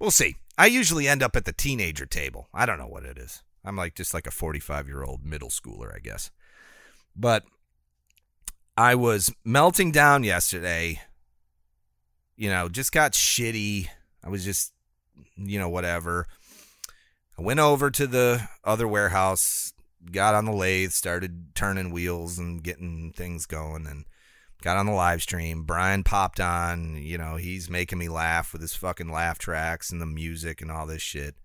we'll 0.00 0.10
see. 0.10 0.36
I 0.58 0.66
usually 0.66 1.06
end 1.06 1.22
up 1.22 1.36
at 1.36 1.44
the 1.44 1.52
teenager 1.52 2.04
table. 2.04 2.48
I 2.52 2.66
don't 2.66 2.78
know 2.78 2.88
what 2.88 3.04
it 3.04 3.16
is. 3.16 3.44
I'm 3.64 3.76
like 3.76 3.94
just 3.94 4.12
like 4.12 4.26
a 4.26 4.32
45 4.32 4.88
year 4.88 5.04
old 5.04 5.24
middle 5.24 5.50
schooler, 5.50 5.94
I 5.94 6.00
guess. 6.00 6.32
But 7.14 7.44
I 8.76 8.96
was 8.96 9.32
melting 9.44 9.92
down 9.92 10.24
yesterday. 10.24 11.00
You 12.36 12.50
know, 12.50 12.68
just 12.68 12.90
got 12.90 13.12
shitty. 13.12 13.88
I 14.24 14.28
was 14.28 14.44
just, 14.44 14.72
you 15.36 15.60
know, 15.60 15.68
whatever. 15.68 16.26
I 17.38 17.42
went 17.42 17.60
over 17.60 17.90
to 17.90 18.06
the 18.06 18.48
other 18.64 18.88
warehouse, 18.88 19.72
got 20.12 20.34
on 20.34 20.44
the 20.44 20.52
lathe, 20.52 20.90
started 20.90 21.54
turning 21.54 21.90
wheels 21.90 22.38
and 22.38 22.62
getting 22.62 23.12
things 23.14 23.46
going, 23.46 23.86
and 23.86 24.04
got 24.62 24.76
on 24.76 24.86
the 24.86 24.92
live 24.92 25.22
stream. 25.22 25.64
Brian 25.64 26.04
popped 26.04 26.40
on. 26.40 26.96
You 26.96 27.18
know, 27.18 27.36
he's 27.36 27.70
making 27.70 27.98
me 27.98 28.08
laugh 28.08 28.52
with 28.52 28.62
his 28.62 28.74
fucking 28.74 29.10
laugh 29.10 29.38
tracks 29.38 29.90
and 29.90 30.00
the 30.00 30.06
music 30.06 30.60
and 30.60 30.70
all 30.70 30.86
this 30.86 31.02
shit. 31.02 31.36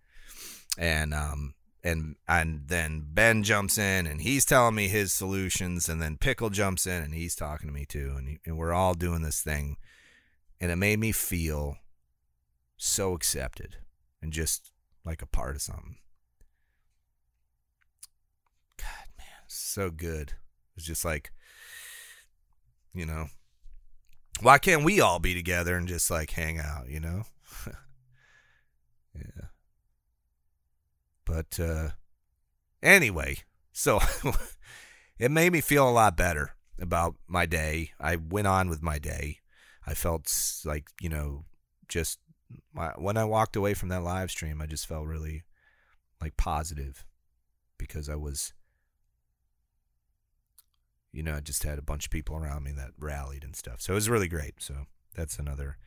And 0.77 1.13
um, 1.13 1.53
and 1.85 2.15
and 2.27 2.63
then 2.67 3.05
Ben 3.07 3.43
jumps 3.43 3.77
in 3.77 4.07
and 4.07 4.19
he's 4.21 4.43
telling 4.43 4.75
me 4.75 4.87
his 4.87 5.13
solutions, 5.13 5.87
and 5.87 6.01
then 6.01 6.17
Pickle 6.17 6.49
jumps 6.49 6.87
in 6.87 7.03
and 7.03 7.13
he's 7.13 7.35
talking 7.35 7.69
to 7.69 7.73
me 7.73 7.85
too, 7.85 8.15
and 8.17 8.27
he, 8.27 8.39
and 8.45 8.57
we're 8.57 8.73
all 8.73 8.95
doing 8.95 9.21
this 9.21 9.41
thing, 9.41 9.77
and 10.59 10.71
it 10.71 10.77
made 10.77 10.99
me 10.99 11.11
feel 11.11 11.77
so 12.77 13.13
accepted 13.13 13.77
and 14.21 14.33
just 14.33 14.71
like 15.05 15.21
a 15.21 15.27
part 15.27 15.55
of 15.55 15.61
something. 15.61 15.97
God, 18.77 19.07
man, 19.17 19.44
so 19.57 19.89
good. 19.89 20.33
It's 20.75 20.85
just 20.85 21.05
like, 21.05 21.31
you 22.93 23.05
know, 23.05 23.27
why 24.41 24.57
can't 24.57 24.83
we 24.83 24.99
all 24.99 25.19
be 25.19 25.33
together 25.33 25.75
and 25.77 25.87
just 25.87 26.11
like 26.11 26.31
hang 26.31 26.59
out, 26.59 26.89
you 26.89 26.99
know? 26.99 27.23
yeah. 29.15 29.47
But 31.25 31.59
uh, 31.59 31.89
anyway, 32.83 33.37
so 33.71 33.99
it 35.19 35.31
made 35.31 35.51
me 35.51 35.61
feel 35.61 35.87
a 35.87 35.91
lot 35.91 36.17
better 36.17 36.55
about 36.79 37.15
my 37.27 37.45
day. 37.45 37.91
I 37.99 38.17
went 38.17 38.47
on 38.47 38.69
with 38.69 38.81
my 38.81 38.99
day. 38.99 39.39
I 39.87 39.93
felt 39.93 40.31
like, 40.65 40.87
you 40.99 41.09
know, 41.09 41.45
just 41.87 42.19
my, 42.73 42.89
when 42.97 43.17
I 43.17 43.25
walked 43.25 43.55
away 43.55 43.73
from 43.73 43.89
that 43.89 44.03
live 44.03 44.31
stream, 44.31 44.61
I 44.61 44.65
just 44.65 44.87
felt 44.87 45.05
really 45.05 45.43
like 46.21 46.37
positive 46.37 47.05
because 47.77 48.09
I 48.09 48.15
was, 48.15 48.53
you 51.15 51.23
know, 51.23 51.35
I 51.35 51.39
just 51.39 51.63
had 51.63 51.79
a 51.79 51.83
bunch 51.83 52.05
of 52.05 52.11
people 52.11 52.35
around 52.35 52.63
me 52.63 52.73
that 52.73 52.91
rallied 52.99 53.45
and 53.45 53.55
stuff. 53.55 53.79
So 53.79 53.93
it 53.93 53.95
was 53.95 54.09
really 54.09 54.27
great. 54.27 54.55
So 54.59 54.87
that's 55.15 55.39
another 55.39 55.77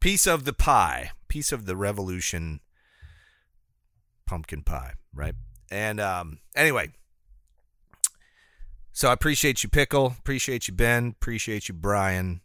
piece 0.00 0.26
of 0.26 0.44
the 0.44 0.52
pie, 0.52 1.12
piece 1.28 1.52
of 1.52 1.66
the 1.66 1.76
revolution 1.76 2.60
pumpkin 4.26 4.62
pie, 4.62 4.94
right? 5.14 5.36
And 5.70 6.00
um, 6.00 6.40
anyway, 6.56 6.90
so 8.90 9.08
I 9.08 9.12
appreciate 9.12 9.62
you, 9.62 9.68
Pickle. 9.68 10.16
Appreciate 10.18 10.66
you, 10.66 10.74
Ben. 10.74 11.14
Appreciate 11.16 11.68
you, 11.68 11.74
Brian. 11.74 12.40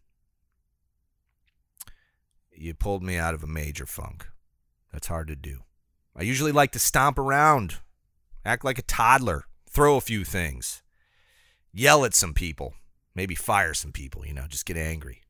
You 2.52 2.76
pulled 2.76 3.02
me 3.02 3.18
out 3.18 3.34
of 3.34 3.44
a 3.44 3.48
major 3.48 3.88
funk. 3.88 4.28
That's 4.94 5.08
hard 5.08 5.28
to 5.30 5.36
do. 5.36 5.62
I 6.16 6.22
usually 6.22 6.52
like 6.52 6.72
to 6.74 6.80
stomp 6.80 7.18
around, 7.18 7.78
act 8.46 8.64
like 8.64 8.78
a 8.78 8.84
toddler, 8.84 9.46
throw 9.70 9.98
a 9.98 10.02
few 10.02 10.24
things, 10.24 10.84
yell 11.74 12.06
at 12.06 12.14
some 12.14 12.34
people, 12.34 12.74
maybe 13.16 13.36
fire 13.36 13.74
some 13.74 13.92
people, 13.92 14.26
you 14.26 14.34
know, 14.34 14.46
just 14.48 14.66
get 14.66 14.78
angry. 14.78 15.22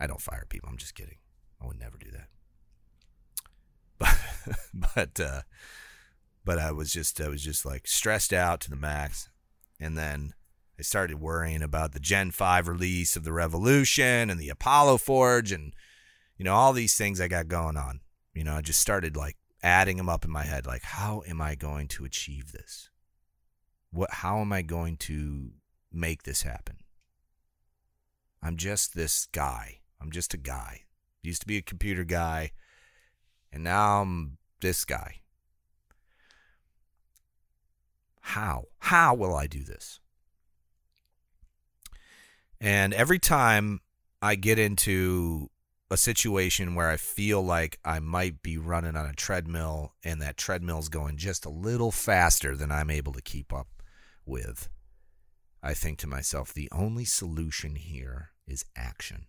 I 0.00 0.06
don't 0.06 0.20
fire 0.20 0.46
people. 0.48 0.68
I'm 0.68 0.78
just 0.78 0.94
kidding. 0.94 1.18
I 1.62 1.66
would 1.66 1.78
never 1.78 1.96
do 1.98 2.10
that. 2.10 2.28
But 4.44 4.58
but 4.94 5.20
uh, 5.20 5.42
but 6.44 6.58
I 6.58 6.72
was 6.72 6.92
just 6.92 7.20
I 7.20 7.28
was 7.28 7.42
just 7.42 7.64
like 7.64 7.86
stressed 7.86 8.32
out 8.32 8.60
to 8.62 8.70
the 8.70 8.76
max, 8.76 9.28
and 9.78 9.96
then 9.96 10.34
I 10.76 10.82
started 10.82 11.20
worrying 11.20 11.62
about 11.62 11.92
the 11.92 12.00
Gen 12.00 12.32
Five 12.32 12.66
release 12.66 13.14
of 13.14 13.22
the 13.22 13.32
Revolution 13.32 14.28
and 14.28 14.40
the 14.40 14.48
Apollo 14.48 14.98
Forge 14.98 15.52
and 15.52 15.72
you 16.36 16.44
know 16.44 16.54
all 16.54 16.72
these 16.72 16.96
things 16.96 17.20
I 17.20 17.28
got 17.28 17.46
going 17.46 17.76
on. 17.76 18.00
You 18.34 18.42
know, 18.42 18.54
I 18.54 18.60
just 18.62 18.80
started 18.80 19.16
like 19.16 19.36
adding 19.62 19.98
them 19.98 20.08
up 20.08 20.24
in 20.24 20.32
my 20.32 20.42
head, 20.42 20.66
like 20.66 20.82
how 20.82 21.22
am 21.28 21.40
I 21.40 21.54
going 21.54 21.86
to 21.88 22.04
achieve 22.04 22.50
this? 22.50 22.90
What? 23.92 24.10
How 24.10 24.40
am 24.40 24.52
I 24.52 24.62
going 24.62 24.96
to 24.98 25.50
make 25.92 26.24
this 26.24 26.42
happen? 26.42 26.76
I'm 28.42 28.56
just 28.56 28.94
this 28.94 29.26
guy. 29.26 29.80
I'm 30.00 30.10
just 30.10 30.34
a 30.34 30.38
guy. 30.38 30.82
Used 31.22 31.42
to 31.42 31.46
be 31.46 31.58
a 31.58 31.62
computer 31.62 32.02
guy 32.02 32.50
and 33.52 33.62
now 33.62 34.00
I'm 34.00 34.38
this 34.60 34.84
guy. 34.84 35.20
How? 38.20 38.66
How 38.78 39.14
will 39.14 39.34
I 39.34 39.46
do 39.46 39.62
this? 39.62 40.00
And 42.60 42.94
every 42.94 43.18
time 43.18 43.80
I 44.22 44.36
get 44.36 44.58
into 44.58 45.50
a 45.90 45.96
situation 45.96 46.74
where 46.74 46.88
I 46.88 46.96
feel 46.96 47.42
like 47.42 47.78
I 47.84 47.98
might 47.98 48.42
be 48.42 48.56
running 48.56 48.96
on 48.96 49.04
a 49.04 49.12
treadmill 49.12 49.92
and 50.02 50.22
that 50.22 50.38
treadmill's 50.38 50.88
going 50.88 51.18
just 51.18 51.44
a 51.44 51.50
little 51.50 51.90
faster 51.90 52.56
than 52.56 52.72
I'm 52.72 52.88
able 52.88 53.12
to 53.12 53.20
keep 53.20 53.52
up 53.52 53.66
with, 54.26 54.68
I 55.62 55.74
think 55.74 55.98
to 55.98 56.06
myself, 56.06 56.52
the 56.52 56.68
only 56.72 57.04
solution 57.04 57.76
here 57.76 58.30
is 58.46 58.64
action. 58.76 59.26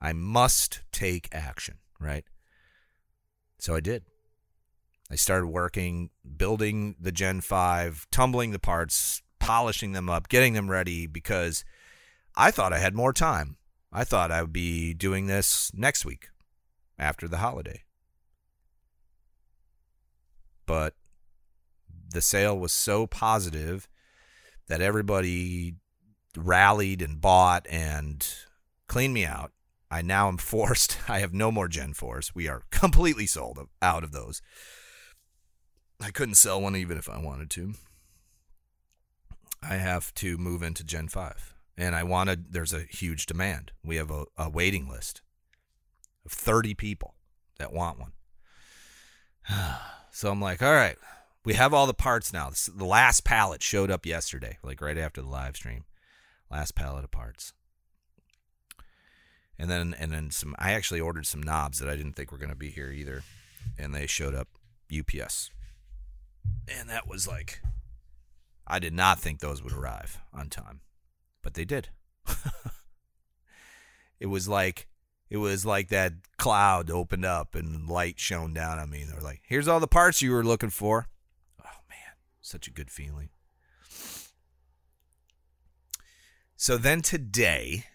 I 0.00 0.12
must 0.12 0.82
take 0.92 1.28
action, 1.32 1.78
right? 1.98 2.24
So 3.58 3.74
I 3.74 3.80
did. 3.80 4.04
I 5.10 5.16
started 5.16 5.48
working, 5.48 6.10
building 6.36 6.96
the 7.00 7.12
Gen 7.12 7.40
5, 7.40 8.06
tumbling 8.10 8.50
the 8.50 8.58
parts, 8.58 9.22
polishing 9.38 9.92
them 9.92 10.10
up, 10.10 10.28
getting 10.28 10.52
them 10.52 10.70
ready 10.70 11.06
because 11.06 11.64
I 12.34 12.50
thought 12.50 12.72
I 12.72 12.78
had 12.78 12.94
more 12.94 13.12
time. 13.12 13.56
I 13.92 14.04
thought 14.04 14.32
I 14.32 14.42
would 14.42 14.52
be 14.52 14.92
doing 14.94 15.26
this 15.26 15.70
next 15.74 16.04
week 16.04 16.28
after 16.98 17.28
the 17.28 17.38
holiday. 17.38 17.84
but 20.66 20.94
the 22.12 22.20
sale 22.20 22.58
was 22.58 22.72
so 22.72 23.06
positive 23.06 23.88
that 24.68 24.80
everybody 24.80 25.74
rallied 26.36 27.02
and 27.02 27.20
bought 27.20 27.66
and 27.70 28.26
cleaned 28.88 29.14
me 29.14 29.24
out. 29.24 29.52
I 29.90 30.02
now 30.02 30.28
am 30.28 30.36
forced. 30.38 30.98
I 31.08 31.20
have 31.20 31.32
no 31.32 31.50
more 31.50 31.68
Gen 31.68 31.94
4s. 31.94 32.32
We 32.34 32.48
are 32.48 32.62
completely 32.70 33.26
sold 33.26 33.58
out 33.80 34.04
of 34.04 34.12
those. 34.12 34.42
I 36.00 36.10
couldn't 36.10 36.34
sell 36.34 36.60
one 36.60 36.76
even 36.76 36.98
if 36.98 37.08
I 37.08 37.18
wanted 37.18 37.50
to. 37.50 37.74
I 39.62 39.76
have 39.76 40.12
to 40.14 40.36
move 40.36 40.62
into 40.62 40.84
Gen 40.84 41.08
5. 41.08 41.54
And 41.78 41.94
I 41.94 42.02
wanted, 42.04 42.52
there's 42.52 42.72
a 42.72 42.82
huge 42.82 43.26
demand. 43.26 43.72
We 43.84 43.96
have 43.96 44.10
a, 44.10 44.24
a 44.36 44.48
waiting 44.48 44.88
list 44.88 45.22
of 46.24 46.32
30 46.32 46.74
people 46.74 47.14
that 47.58 47.72
want 47.72 47.98
one. 47.98 48.12
so 50.10 50.30
I'm 50.30 50.40
like, 50.40 50.62
all 50.62 50.72
right, 50.72 50.96
we 51.46 51.54
have 51.54 51.72
all 51.72 51.86
the 51.86 51.94
parts 51.94 52.32
now. 52.32 52.50
The 52.50 52.84
last 52.84 53.24
pallet 53.24 53.62
showed 53.62 53.88
up 53.88 54.04
yesterday, 54.04 54.58
like 54.64 54.80
right 54.80 54.98
after 54.98 55.22
the 55.22 55.28
live 55.28 55.54
stream. 55.54 55.84
Last 56.50 56.74
pallet 56.74 57.04
of 57.04 57.12
parts. 57.12 57.52
And 59.56 59.70
then 59.70 59.94
and 59.96 60.12
then 60.12 60.32
some 60.32 60.56
I 60.58 60.72
actually 60.72 61.00
ordered 61.00 61.24
some 61.24 61.40
knobs 61.40 61.78
that 61.78 61.88
I 61.88 61.94
didn't 61.94 62.14
think 62.14 62.32
were 62.32 62.38
going 62.38 62.50
to 62.50 62.56
be 62.56 62.70
here 62.70 62.90
either. 62.90 63.22
And 63.78 63.94
they 63.94 64.08
showed 64.08 64.34
up 64.34 64.48
UPS. 64.92 65.52
And 66.66 66.90
that 66.90 67.06
was 67.06 67.28
like 67.28 67.62
I 68.66 68.80
did 68.80 68.92
not 68.92 69.20
think 69.20 69.38
those 69.38 69.62
would 69.62 69.72
arrive 69.72 70.20
on 70.34 70.48
time. 70.48 70.80
But 71.42 71.54
they 71.54 71.64
did. 71.64 71.90
it 74.18 74.26
was 74.26 74.48
like 74.48 74.88
it 75.30 75.36
was 75.36 75.64
like 75.64 75.90
that 75.90 76.12
cloud 76.38 76.90
opened 76.90 77.24
up 77.24 77.54
and 77.54 77.88
light 77.88 78.18
shone 78.18 78.52
down 78.52 78.80
on 78.80 78.90
me. 78.90 79.04
They 79.04 79.14
were 79.14 79.20
like, 79.20 79.42
"Here's 79.46 79.68
all 79.68 79.78
the 79.78 79.86
parts 79.86 80.22
you 80.22 80.32
were 80.32 80.44
looking 80.44 80.70
for." 80.70 81.06
Such 82.46 82.68
a 82.68 82.70
good 82.70 82.92
feeling. 82.92 83.30
So 86.54 86.76
then 86.76 87.02
today, 87.02 87.86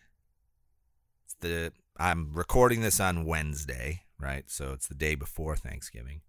the 1.40 1.72
I'm 1.96 2.34
recording 2.34 2.82
this 2.82 3.00
on 3.00 3.24
Wednesday, 3.24 4.02
right? 4.20 4.44
So 4.50 4.74
it's 4.74 4.90
the 4.90 4.94
day 4.94 5.16
before 5.16 5.56
Thanksgiving. 5.56 6.20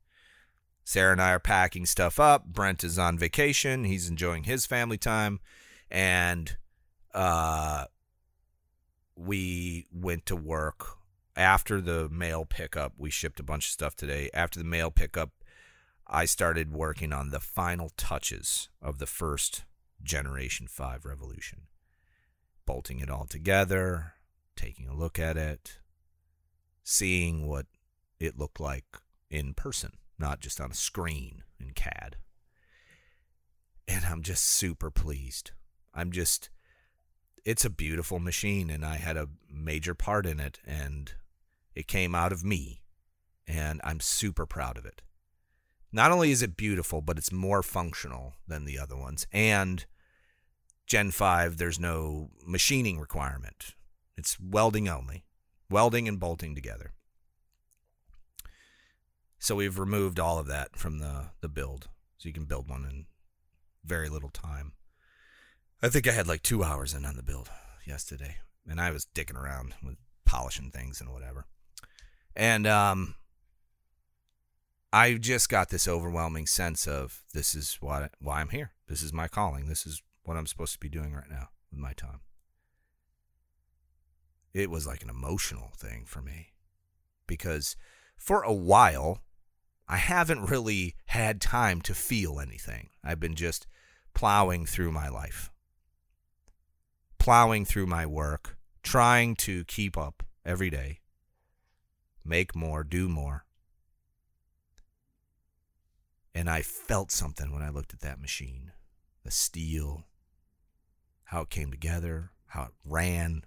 Sarah 0.85 1.11
and 1.11 1.21
I 1.21 1.33
are 1.33 1.41
packing 1.41 1.85
stuff 1.85 2.21
up. 2.21 2.47
Brent 2.47 2.85
is 2.85 2.97
on 2.97 3.19
vacation. 3.19 3.83
He's 3.83 4.09
enjoying 4.09 4.45
his 4.45 4.67
family 4.67 4.99
time. 4.99 5.41
And 5.91 6.57
uh, 7.13 7.87
we 9.17 9.89
went 9.93 10.27
to 10.27 10.37
work 10.37 10.97
after 11.35 11.81
the 11.81 12.09
mail 12.09 12.45
pickup. 12.45 12.93
We 12.97 13.11
shipped 13.11 13.41
a 13.41 13.45
bunch 13.45 13.67
of 13.67 13.73
stuff 13.73 13.97
today. 13.97 14.31
After 14.33 14.61
the 14.61 14.65
mail 14.65 14.93
pickup, 14.93 15.31
I 16.15 16.27
started 16.27 16.75
working 16.75 17.11
on 17.11 17.31
the 17.31 17.41
final 17.41 17.91
touches 17.97 18.69
of 18.83 18.99
the 18.99 19.07
first 19.07 19.65
Generation 20.03 20.67
5 20.67 21.07
revolution. 21.07 21.63
Bolting 22.67 23.01
it 23.01 23.09
all 23.09 23.25
together, 23.25 24.13
taking 24.55 24.87
a 24.87 24.95
look 24.95 25.19
at 25.19 25.39
it, 25.39 25.79
seeing 26.85 27.49
what 27.49 27.65
it 28.21 28.39
looked 28.39 28.61
like 28.61 28.85
in 29.31 29.55
person, 29.55 29.93
not 30.19 30.41
just 30.41 30.61
on 30.61 30.71
a 30.71 30.75
screen 30.75 31.45
in 31.59 31.71
CAD. 31.71 32.17
And 33.89 34.05
I'm 34.05 34.21
just 34.21 34.45
super 34.45 34.91
pleased. 34.91 35.53
I'm 35.95 36.13
just 36.13 36.51
it's 37.43 37.65
a 37.65 37.71
beautiful 37.71 38.21
machine 38.21 38.69
and 38.69 38.85
I 38.85 38.97
had 38.97 39.17
a 39.17 39.31
major 39.51 39.95
part 39.95 40.27
in 40.27 40.41
it 40.41 40.61
and 40.67 41.15
it 41.75 41.89
came 41.89 42.15
out 42.15 42.33
of 42.33 42.45
me 42.45 42.83
and 43.47 43.81
I'm 43.83 44.01
super 44.01 44.45
proud 44.45 44.77
of 44.77 44.85
it. 44.85 45.01
Not 45.93 46.11
only 46.11 46.31
is 46.31 46.43
it 46.43 46.57
beautiful, 46.57 47.03
but 47.03 47.19
it's 47.19 47.31
more 47.31 47.63
functional 47.63 48.35
than 48.49 48.65
the 48.65 48.79
other 48.79 48.97
ones. 48.97 49.27
And 49.31 49.85
Gen 50.87 51.11
5, 51.11 51.59
there's 51.59 51.79
no 51.79 52.31
machining 52.47 52.99
requirement. 52.99 53.75
It's 54.17 54.39
welding 54.41 54.89
only, 54.89 55.25
welding 55.71 56.09
and 56.09 56.19
bolting 56.19 56.55
together. 56.55 56.93
So 59.39 59.57
we've 59.57 59.79
removed 59.79 60.19
all 60.19 60.39
of 60.39 60.47
that 60.47 60.77
from 60.77 60.99
the, 60.99 61.31
the 61.41 61.49
build. 61.49 61.89
So 62.19 62.29
you 62.29 62.33
can 62.33 62.45
build 62.45 62.69
one 62.69 62.85
in 62.89 63.07
very 63.85 64.09
little 64.09 64.31
time. 64.31 64.73
I 65.83 65.89
think 65.89 66.07
I 66.07 66.13
had 66.13 66.29
like 66.29 66.43
two 66.43 66.63
hours 66.63 66.95
in 66.95 67.05
on 67.05 67.17
the 67.17 67.25
build 67.25 67.51
yesterday, 67.85 68.37
and 68.69 68.81
I 68.81 68.93
was 68.93 69.09
dicking 69.13 69.37
around 69.37 69.75
with 69.83 69.97
polishing 70.25 70.71
things 70.71 71.01
and 71.01 71.11
whatever. 71.13 71.47
And 72.37 72.67
um, 72.67 73.17
I 74.93 75.15
just 75.15 75.49
got 75.49 75.71
this 75.71 75.89
overwhelming 75.89 76.47
sense 76.47 76.87
of 76.87 77.23
this 77.33 77.55
is 77.55 77.79
why 77.81 78.09
why 78.21 78.41
I'm 78.41 78.51
here. 78.51 78.73
This 78.89 79.03
is 79.03 79.13
my 79.13 79.29
calling. 79.29 79.69
This 79.69 79.87
is 79.87 80.03
what 80.25 80.37
I'm 80.37 80.47
supposed 80.47 80.75
to 80.75 80.79
be 80.79 80.89
doing 80.89 81.15
right 81.15 81.31
now 81.31 81.49
with 81.71 81.81
my 81.81 81.93
time. 81.93 82.21
It 84.53 84.71
was 84.71 84.87
like 84.87 85.03
an 85.03 85.09
emotional 85.09 85.73
thing 85.77 86.05
for 86.07 86.21
me 86.21 86.53
because 87.27 87.77
for 88.17 88.43
a 88.43 88.53
while 88.53 89.23
I 89.89 89.97
haven't 89.97 90.51
really 90.51 90.95
had 91.07 91.41
time 91.41 91.81
to 91.83 91.95
feel 91.95 92.39
anything. 92.39 92.91
I've 93.03 93.21
been 93.21 93.35
just 93.35 93.67
plowing 94.15 94.67
through 94.67 94.93
my 94.93 95.09
life 95.09 95.53
plowing 97.23 97.65
through 97.65 97.87
my 97.87 98.05
work, 98.05 98.57
trying 98.83 99.37
to 99.37 99.63
keep 99.67 99.97
up 99.97 100.25
every 100.45 100.69
day, 100.69 100.99
make 102.25 102.57
more, 102.57 102.83
do 102.83 103.09
more. 103.09 103.45
And 106.35 106.49
I 106.49 106.63
felt 106.63 107.11
something 107.11 107.53
when 107.53 107.63
I 107.63 107.71
looked 107.71 107.93
at 107.93 108.01
that 108.01 108.21
machine 108.21 108.73
the 109.25 109.31
steel, 109.31 110.05
how 111.25 111.43
it 111.43 111.51
came 111.51 111.71
together, 111.71 112.33
how 112.47 112.65
it 112.65 112.73
ran. 112.85 113.45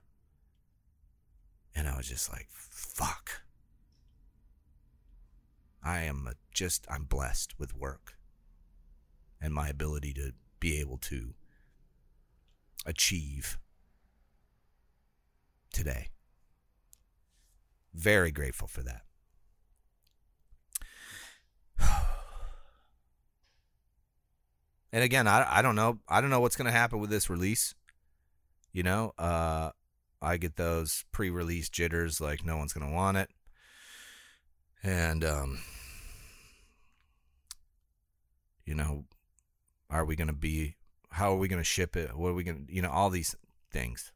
And 1.76 1.88
I 1.88 1.98
was 1.98 2.08
just 2.08 2.32
like, 2.32 2.48
fuck. 2.50 3.41
I 5.84 6.02
am 6.02 6.30
just, 6.54 6.88
I'm 6.89 7.04
blessed 7.04 7.60
with 7.60 7.76
work 7.76 8.17
and 9.41 9.54
my 9.54 9.67
ability 9.67 10.13
to 10.13 10.32
be 10.60 10.80
able 10.80 10.98
to 10.98 11.34
achieve 12.86 13.60
today. 15.71 16.08
Very 17.93 18.32
grateful 18.32 18.67
for 18.67 18.82
that. 18.82 19.04
And 24.95 25.03
again, 25.03 25.27
I, 25.27 25.45
I 25.58 25.62
don't 25.62 25.75
know. 25.75 25.99
I 26.08 26.21
don't 26.21 26.29
know 26.29 26.39
what's 26.39 26.55
going 26.55 26.67
to 26.67 26.71
happen 26.71 27.01
with 27.01 27.10
this 27.10 27.29
release. 27.29 27.75
You 28.71 28.84
know, 28.84 29.12
uh, 29.19 29.71
I 30.21 30.38
get 30.38 30.55
those 30.55 31.03
pre-release 31.12 31.67
jitters 31.67 32.21
like 32.21 32.45
no 32.45 32.55
one's 32.55 32.71
going 32.71 32.88
to 32.88 32.95
want 32.95 33.17
it. 33.17 33.29
And 34.81 35.25
um, 35.25 35.60
you 38.65 38.73
know, 38.73 39.03
are 39.89 40.05
we 40.05 40.15
going 40.15 40.29
to 40.29 40.34
be 40.34 40.77
how 41.10 41.34
are 41.34 41.38
we 41.38 41.49
going 41.49 41.60
to 41.60 41.65
ship 41.65 41.97
it? 41.97 42.15
What 42.15 42.29
are 42.29 42.34
we 42.34 42.45
going 42.45 42.65
to, 42.65 42.73
you 42.73 42.81
know, 42.81 42.89
all 42.89 43.10
these 43.10 43.36
things 43.73 44.13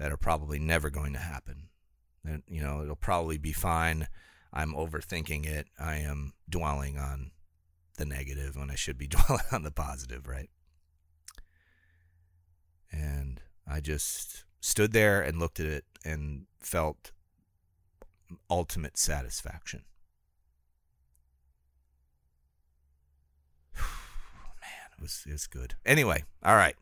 that 0.00 0.10
are 0.10 0.16
probably 0.16 0.58
never 0.58 0.90
going 0.90 1.12
to 1.12 1.20
happen. 1.20 1.68
And, 2.24 2.42
you 2.48 2.60
know, 2.60 2.82
it'll 2.82 2.96
probably 2.96 3.38
be 3.38 3.52
fine. 3.52 4.08
I'm 4.52 4.74
overthinking 4.74 5.46
it. 5.46 5.68
I 5.78 5.98
am 5.98 6.32
dwelling 6.50 6.98
on 6.98 7.30
the 7.98 8.06
negative 8.06 8.56
when 8.56 8.70
I 8.70 8.74
should 8.74 8.96
be 8.96 9.06
dwelling 9.08 9.44
on 9.52 9.62
the 9.62 9.70
positive, 9.70 10.26
right? 10.26 10.48
And 12.90 13.42
I 13.66 13.80
just 13.80 14.44
stood 14.60 14.92
there 14.92 15.20
and 15.20 15.38
looked 15.38 15.60
at 15.60 15.66
it 15.66 15.84
and 16.04 16.46
felt 16.60 17.12
ultimate 18.48 18.96
satisfaction. 18.96 19.82
Man, 23.76 24.88
it 24.96 25.02
was 25.02 25.24
it 25.26 25.32
was 25.32 25.46
good. 25.46 25.74
Anyway, 25.84 26.24
all 26.42 26.56
right. 26.56 26.76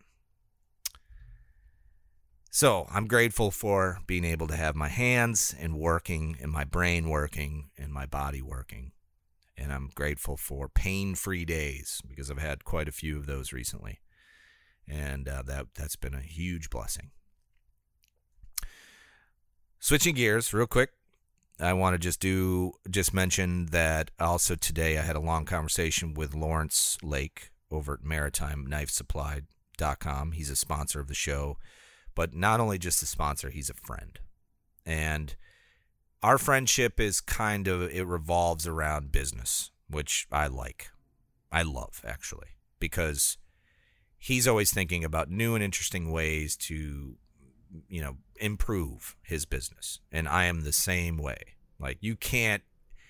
So 2.50 2.86
I'm 2.90 3.06
grateful 3.06 3.50
for 3.50 3.98
being 4.06 4.24
able 4.24 4.46
to 4.46 4.56
have 4.56 4.74
my 4.74 4.88
hands 4.88 5.54
and 5.60 5.78
working 5.78 6.38
and 6.40 6.50
my 6.50 6.64
brain 6.64 7.10
working 7.10 7.68
and 7.76 7.92
my 7.92 8.06
body 8.06 8.40
working. 8.40 8.92
And 9.58 9.72
I'm 9.72 9.90
grateful 9.94 10.36
for 10.36 10.68
pain 10.68 11.14
free 11.14 11.44
days 11.44 12.02
because 12.06 12.30
I've 12.30 12.38
had 12.38 12.64
quite 12.64 12.88
a 12.88 12.92
few 12.92 13.16
of 13.16 13.26
those 13.26 13.52
recently. 13.52 14.00
And 14.86 15.28
uh, 15.28 15.42
that, 15.46 15.68
that's 15.74 15.96
been 15.96 16.14
a 16.14 16.20
huge 16.20 16.70
blessing. 16.70 17.10
Switching 19.78 20.14
gears 20.14 20.52
real 20.52 20.66
quick, 20.66 20.90
I 21.58 21.72
want 21.72 21.94
to 21.94 21.98
just 21.98 22.20
do 22.20 22.72
just 22.90 23.14
mention 23.14 23.66
that 23.66 24.10
also 24.20 24.56
today 24.56 24.98
I 24.98 25.02
had 25.02 25.16
a 25.16 25.20
long 25.20 25.44
conversation 25.46 26.12
with 26.12 26.34
Lawrence 26.34 26.98
Lake 27.02 27.50
over 27.70 27.94
at 27.94 28.04
Maritime 28.04 28.66
Knife. 28.66 28.90
He's 30.34 30.50
a 30.50 30.56
sponsor 30.56 31.00
of 31.00 31.08
the 31.08 31.14
show 31.14 31.56
but 32.16 32.34
not 32.34 32.58
only 32.58 32.78
just 32.78 33.02
a 33.02 33.06
sponsor, 33.06 33.50
he's 33.50 33.70
a 33.70 33.74
friend. 33.74 34.18
And 34.84 35.36
our 36.26 36.38
friendship 36.38 36.98
is 36.98 37.20
kind 37.20 37.68
of 37.68 37.82
it 37.82 38.04
revolves 38.04 38.66
around 38.66 39.12
business. 39.12 39.70
which 39.88 40.26
I 40.32 40.48
like. 40.48 40.90
I 41.52 41.62
love 41.62 42.02
actually 42.04 42.48
because 42.80 43.38
he's 44.18 44.48
always 44.48 44.72
thinking 44.72 45.04
about 45.04 45.30
new 45.30 45.54
and 45.54 45.62
interesting 45.62 46.10
ways 46.10 46.56
to 46.56 47.14
you 47.88 48.02
know 48.02 48.16
improve 48.36 49.16
his 49.22 49.44
business 49.44 50.00
and 50.10 50.28
i 50.28 50.44
am 50.44 50.62
the 50.62 50.72
same 50.72 51.16
way 51.16 51.38
like 51.78 51.98
you 52.00 52.16
can't 52.16 52.62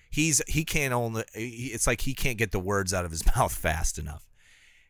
he's 0.09 0.41
he 0.47 0.63
can't 0.63 0.93
only 0.93 1.23
it's 1.33 1.87
like 1.87 2.01
he 2.01 2.13
can't 2.13 2.37
get 2.37 2.51
the 2.51 2.59
words 2.59 2.93
out 2.93 3.05
of 3.05 3.11
his 3.11 3.25
mouth 3.35 3.53
fast 3.53 3.97
enough 3.97 4.25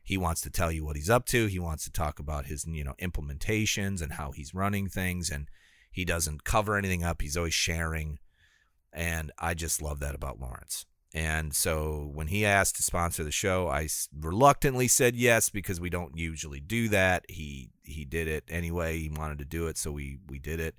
he 0.04 0.18
wants 0.18 0.42
to 0.42 0.50
tell 0.50 0.72
you 0.72 0.84
what 0.86 0.96
he's 0.96 1.10
up 1.10 1.26
to 1.26 1.48
he 1.48 1.60
wants 1.60 1.84
to 1.84 1.92
talk 1.92 2.20
about 2.20 2.46
his 2.46 2.66
you 2.66 2.84
know 2.84 2.96
implementations 3.02 4.02
and 4.02 4.14
how 4.14 4.32
he's 4.32 4.54
running 4.54 4.88
things 4.88 5.30
and 5.30 5.48
he 5.92 6.06
doesn't 6.06 6.44
cover 6.44 6.78
anything 6.78 7.04
up 7.04 7.22
he's 7.22 7.38
always 7.38 7.54
sharing 7.54 8.20
and 8.94 9.32
i 9.40 9.54
just 9.54 9.82
love 9.82 10.00
that 10.00 10.16
about 10.16 10.40
lawrence 10.40 10.86
and 11.14 11.54
so 11.56 12.12
when 12.14 12.28
he 12.28 12.46
asked 12.46 12.76
to 12.76 12.84
sponsor 12.84 13.24
the 13.24 13.32
show, 13.32 13.70
I 13.70 13.88
reluctantly 14.16 14.88
said 14.88 15.16
yes 15.16 15.50
because 15.50 15.80
we 15.80 15.90
don't 15.90 16.18
usually 16.18 16.60
do 16.60 16.90
that. 16.90 17.26
He 17.30 17.72
he 17.84 18.04
did 18.04 18.28
it 18.28 18.44
anyway. 18.50 19.00
He 19.00 19.10
wanted 19.10 19.40
to 19.40 19.46
do 19.46 19.68
it, 19.68 19.78
so 19.78 19.92
we 19.92 20.20
we 20.28 20.38
did 20.38 20.60
it, 20.60 20.76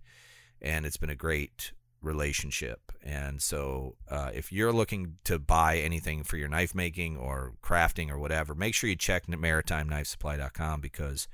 and 0.60 0.84
it's 0.84 0.98
been 0.98 1.10
a 1.10 1.16
great 1.16 1.72
relationship. 2.02 2.92
And 3.02 3.40
so 3.42 3.96
uh, 4.08 4.30
if 4.34 4.52
you're 4.52 4.72
looking 4.72 5.16
to 5.24 5.38
buy 5.38 5.78
anything 5.78 6.22
for 6.22 6.36
your 6.36 6.48
knife 6.48 6.74
making 6.74 7.16
or 7.16 7.54
crafting 7.62 8.10
or 8.10 8.18
whatever, 8.18 8.54
make 8.54 8.74
sure 8.74 8.88
you 8.90 8.96
check 8.96 9.26
maritimeknifesupply.com 9.26 10.80
because 10.80 11.26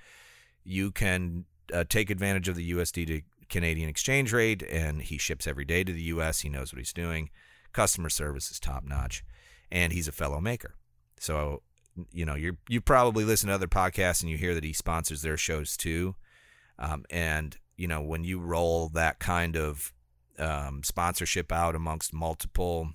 you 0.62 0.90
can 0.90 1.44
uh, 1.72 1.84
take 1.86 2.10
advantage 2.10 2.48
of 2.48 2.56
the 2.56 2.72
USD 2.72 3.06
to 3.08 3.22
Canadian 3.48 3.88
exchange 3.88 4.32
rate, 4.32 4.62
and 4.62 5.02
he 5.02 5.18
ships 5.18 5.46
every 5.46 5.64
day 5.64 5.84
to 5.84 5.92
the 5.92 6.02
US. 6.02 6.40
He 6.40 6.48
knows 6.48 6.72
what 6.72 6.78
he's 6.78 6.92
doing 6.92 7.30
customer 7.74 8.08
service 8.08 8.50
is 8.50 8.58
top 8.58 8.84
notch, 8.84 9.22
and 9.70 9.92
he's 9.92 10.08
a 10.08 10.12
fellow 10.12 10.40
maker. 10.40 10.76
So 11.18 11.60
you 12.12 12.24
know 12.24 12.34
you 12.34 12.56
you 12.68 12.80
probably 12.80 13.24
listen 13.24 13.48
to 13.48 13.54
other 13.54 13.68
podcasts 13.68 14.22
and 14.22 14.30
you 14.30 14.36
hear 14.38 14.54
that 14.54 14.64
he 14.64 14.72
sponsors 14.72 15.20
their 15.20 15.36
shows 15.36 15.76
too, 15.76 16.14
um, 16.78 17.04
and 17.10 17.58
you 17.76 17.86
know 17.86 18.00
when 18.00 18.24
you 18.24 18.40
roll 18.40 18.88
that 18.88 19.18
kind 19.18 19.56
of 19.56 19.92
um, 20.38 20.82
sponsorship 20.82 21.52
out 21.52 21.74
amongst 21.74 22.14
multiple 22.14 22.92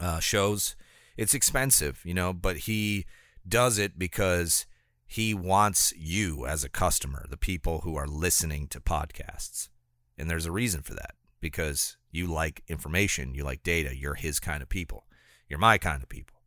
uh, 0.00 0.18
shows, 0.18 0.74
it's 1.16 1.34
expensive, 1.34 2.00
you 2.04 2.14
know, 2.14 2.32
but 2.32 2.58
he 2.58 3.06
does 3.46 3.78
it 3.78 3.98
because 3.98 4.66
he 5.10 5.32
wants 5.32 5.94
you 5.96 6.46
as 6.46 6.62
a 6.62 6.68
customer, 6.68 7.24
the 7.28 7.38
people 7.38 7.80
who 7.80 7.96
are 7.96 8.06
listening 8.06 8.68
to 8.68 8.78
podcasts. 8.78 9.70
And 10.18 10.28
there's 10.28 10.44
a 10.44 10.52
reason 10.52 10.82
for 10.82 10.92
that 10.94 11.14
because 11.40 11.96
you 12.10 12.26
like 12.26 12.62
information, 12.68 13.34
you 13.34 13.42
like 13.42 13.62
data, 13.62 13.96
you're 13.96 14.14
his 14.14 14.38
kind 14.38 14.62
of 14.62 14.68
people. 14.68 15.06
You're 15.48 15.58
my 15.58 15.78
kind 15.78 16.02
of 16.02 16.10
people. 16.10 16.42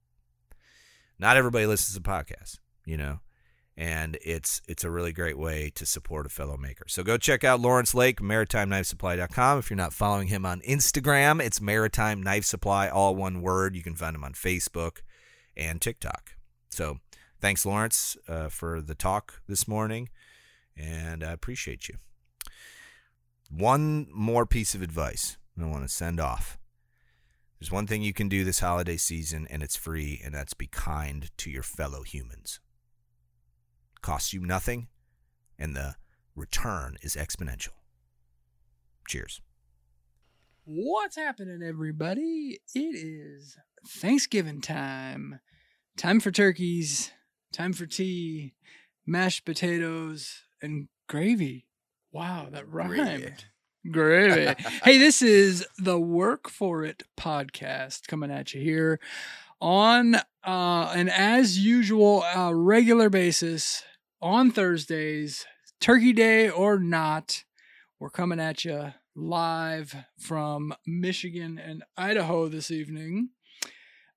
Not 1.17 1.37
everybody 1.37 1.65
listens 1.65 1.95
to 1.95 2.01
podcasts, 2.07 2.59
you 2.85 2.97
know, 2.97 3.21
and 3.75 4.17
it's 4.23 4.61
it's 4.67 4.83
a 4.83 4.91
really 4.91 5.11
great 5.11 5.39
way 5.39 5.71
to 5.73 5.85
support 5.85 6.27
a 6.27 6.29
fellow 6.29 6.55
maker. 6.55 6.85
So 6.87 7.01
go 7.03 7.17
check 7.17 7.43
out 7.43 7.59
Lawrence 7.59 7.95
Lake, 7.95 8.21
MaritimeKnifeSupply.com. 8.21 9.57
If 9.57 9.71
you're 9.71 9.77
not 9.77 9.93
following 9.93 10.27
him 10.27 10.45
on 10.45 10.61
Instagram, 10.61 11.41
it's 11.41 11.59
Maritime 11.59 12.21
Knife 12.21 12.45
Supply, 12.45 12.89
all 12.89 13.15
one 13.15 13.41
word. 13.41 13.75
You 13.75 13.81
can 13.81 13.95
find 13.95 14.15
him 14.15 14.23
on 14.23 14.33
Facebook 14.33 15.01
and 15.57 15.81
TikTok. 15.81 16.35
So 16.69 16.99
thanks, 17.41 17.65
Lawrence, 17.65 18.15
uh, 18.27 18.49
for 18.49 18.81
the 18.81 18.95
talk 18.95 19.41
this 19.47 19.67
morning, 19.67 20.09
and 20.77 21.23
I 21.23 21.31
appreciate 21.31 21.89
you. 21.89 21.95
One 23.49 24.07
more 24.13 24.45
piece 24.45 24.75
of 24.75 24.81
advice 24.81 25.37
I 25.61 25.65
want 25.65 25.83
to 25.83 25.89
send 25.89 26.19
off. 26.19 26.57
There's 27.59 27.71
one 27.71 27.85
thing 27.85 28.01
you 28.01 28.13
can 28.13 28.29
do 28.29 28.43
this 28.43 28.59
holiday 28.59 28.97
season, 28.97 29.47
and 29.49 29.61
it's 29.61 29.75
free, 29.75 30.21
and 30.23 30.33
that's 30.33 30.53
be 30.53 30.67
kind 30.67 31.29
to 31.37 31.49
your 31.51 31.63
fellow 31.63 32.03
humans. 32.03 32.59
It 33.95 34.01
costs 34.01 34.33
you 34.33 34.39
nothing, 34.41 34.87
and 35.59 35.75
the 35.75 35.95
return 36.35 36.97
is 37.01 37.15
exponential. 37.15 37.73
Cheers. 39.07 39.41
What's 40.63 41.17
happening, 41.17 41.61
everybody? 41.61 42.61
It 42.73 42.95
is 42.95 43.57
Thanksgiving 43.87 44.61
time. 44.61 45.39
Time 45.97 46.19
for 46.19 46.31
turkeys, 46.31 47.11
time 47.51 47.73
for 47.73 47.85
tea, 47.85 48.53
mashed 49.05 49.45
potatoes, 49.45 50.43
and 50.61 50.87
gravy. 51.07 51.65
Wow, 52.11 52.47
that 52.51 52.67
rhymed. 52.67 53.45
Gravy. 53.89 54.53
hey, 54.83 54.97
this 54.97 55.21
is 55.21 55.65
the 55.77 55.99
Work 55.99 56.49
for 56.49 56.83
It 56.83 57.03
podcast 57.19 58.07
coming 58.07 58.31
at 58.31 58.53
you 58.53 58.61
here 58.61 58.99
on 59.59 60.15
uh, 60.15 60.93
an 60.95 61.09
as 61.09 61.59
usual 61.59 62.23
uh, 62.23 62.53
regular 62.53 63.09
basis 63.09 63.83
on 64.21 64.51
Thursdays, 64.51 65.45
Turkey 65.79 66.13
Day 66.13 66.49
or 66.49 66.79
not. 66.79 67.43
We're 67.99 68.09
coming 68.09 68.39
at 68.39 68.63
you 68.65 68.93
live 69.15 69.95
from 70.17 70.73
Michigan 70.85 71.59
and 71.59 71.83
Idaho 71.97 72.47
this 72.47 72.71
evening. 72.71 73.29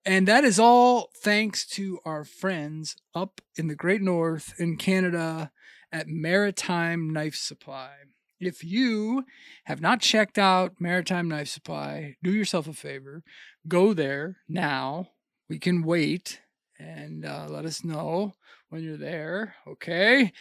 And 0.07 0.29
that 0.29 0.45
is 0.45 0.59
all 0.59 1.11
thanks 1.17 1.65
to 1.69 1.99
our 2.05 2.25
friends 2.25 2.95
up 3.15 3.41
in 3.57 3.69
the 3.69 3.75
Great 3.75 4.03
North 4.03 4.53
in 4.59 4.77
Canada 4.77 5.51
at 5.91 6.09
Maritime 6.09 7.11
Knife 7.11 7.37
Supply. 7.37 7.93
If 8.39 8.63
you 8.63 9.25
have 9.65 9.81
not 9.81 10.03
checked 10.03 10.39
out 10.39 10.79
Maritime 10.79 11.29
Knife 11.29 11.49
Supply, 11.49 12.17
do 12.23 12.31
yourself 12.31 12.69
a 12.69 12.75
favor. 12.75 13.23
Go 13.67 13.95
there 13.95 14.37
now. 14.47 15.09
We 15.49 15.59
can 15.59 15.83
wait 15.83 16.41
and 16.79 17.25
uh, 17.25 17.47
let 17.49 17.65
us 17.65 17.83
know 17.83 18.35
when 18.69 18.83
you're 18.83 18.99
there. 18.99 19.55
Okay. 19.67 20.33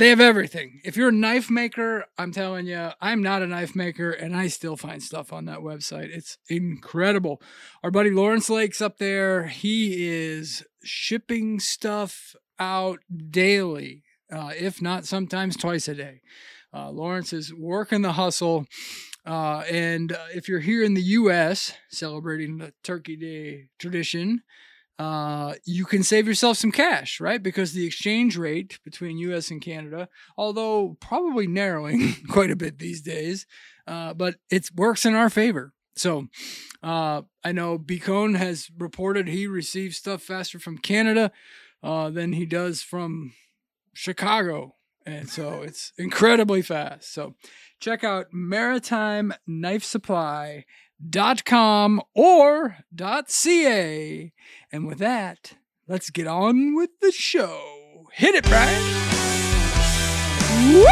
They 0.00 0.08
have 0.08 0.20
everything. 0.20 0.80
If 0.82 0.96
you're 0.96 1.10
a 1.10 1.12
knife 1.12 1.50
maker, 1.50 2.06
I'm 2.16 2.32
telling 2.32 2.64
you, 2.64 2.88
I'm 3.02 3.22
not 3.22 3.42
a 3.42 3.46
knife 3.46 3.76
maker 3.76 4.10
and 4.10 4.34
I 4.34 4.46
still 4.46 4.74
find 4.74 5.02
stuff 5.02 5.30
on 5.30 5.44
that 5.44 5.58
website. 5.58 6.08
It's 6.08 6.38
incredible. 6.48 7.42
Our 7.84 7.90
buddy 7.90 8.08
Lawrence 8.08 8.48
Lake's 8.48 8.80
up 8.80 8.96
there. 8.96 9.48
He 9.48 10.08
is 10.08 10.64
shipping 10.82 11.60
stuff 11.60 12.34
out 12.58 13.00
daily 13.30 14.04
uh, 14.32 14.52
if 14.58 14.80
not 14.80 15.04
sometimes 15.04 15.54
twice 15.54 15.86
a 15.86 15.94
day. 15.94 16.22
Uh, 16.72 16.90
Lawrence 16.90 17.34
is 17.34 17.52
working 17.52 18.00
the 18.00 18.12
hustle. 18.12 18.64
Uh, 19.26 19.64
and 19.70 20.12
uh, 20.12 20.24
if 20.34 20.48
you're 20.48 20.60
here 20.60 20.82
in 20.82 20.94
the 20.94 21.02
U.S. 21.02 21.74
celebrating 21.90 22.56
the 22.56 22.72
Turkey 22.82 23.16
Day 23.16 23.68
tradition, 23.78 24.44
uh, 25.00 25.54
you 25.64 25.86
can 25.86 26.02
save 26.02 26.28
yourself 26.28 26.58
some 26.58 26.70
cash, 26.70 27.20
right? 27.20 27.42
Because 27.42 27.72
the 27.72 27.86
exchange 27.86 28.36
rate 28.36 28.78
between 28.84 29.16
U.S. 29.16 29.50
and 29.50 29.62
Canada, 29.62 30.10
although 30.36 30.98
probably 31.00 31.46
narrowing 31.46 32.16
quite 32.28 32.50
a 32.50 32.56
bit 32.56 32.78
these 32.78 33.00
days, 33.00 33.46
uh, 33.86 34.12
but 34.12 34.34
it 34.50 34.68
works 34.76 35.06
in 35.06 35.14
our 35.14 35.30
favor. 35.30 35.72
So 35.96 36.26
uh, 36.82 37.22
I 37.42 37.52
know 37.52 37.78
Beacon 37.78 38.34
has 38.34 38.70
reported 38.76 39.26
he 39.26 39.46
receives 39.46 39.96
stuff 39.96 40.20
faster 40.20 40.58
from 40.58 40.76
Canada 40.76 41.32
uh, 41.82 42.10
than 42.10 42.34
he 42.34 42.44
does 42.44 42.82
from 42.82 43.32
Chicago. 43.94 44.74
And 45.06 45.30
so 45.30 45.62
it's 45.62 45.94
incredibly 45.96 46.60
fast. 46.60 47.14
So 47.14 47.36
check 47.80 48.04
out 48.04 48.34
Maritime 48.34 49.32
Knife 49.46 49.82
Supply 49.82 50.66
dot 51.08 51.44
com 51.44 52.02
or 52.14 52.76
dot 52.94 53.30
ca 53.30 54.32
and 54.72 54.86
with 54.86 54.98
that 54.98 55.54
let's 55.88 56.10
get 56.10 56.26
on 56.26 56.74
with 56.74 56.90
the 57.00 57.10
show. 57.10 58.06
Hit 58.12 58.34
it 58.34 58.44
brian. 58.44 58.82
Woo! 60.74 60.86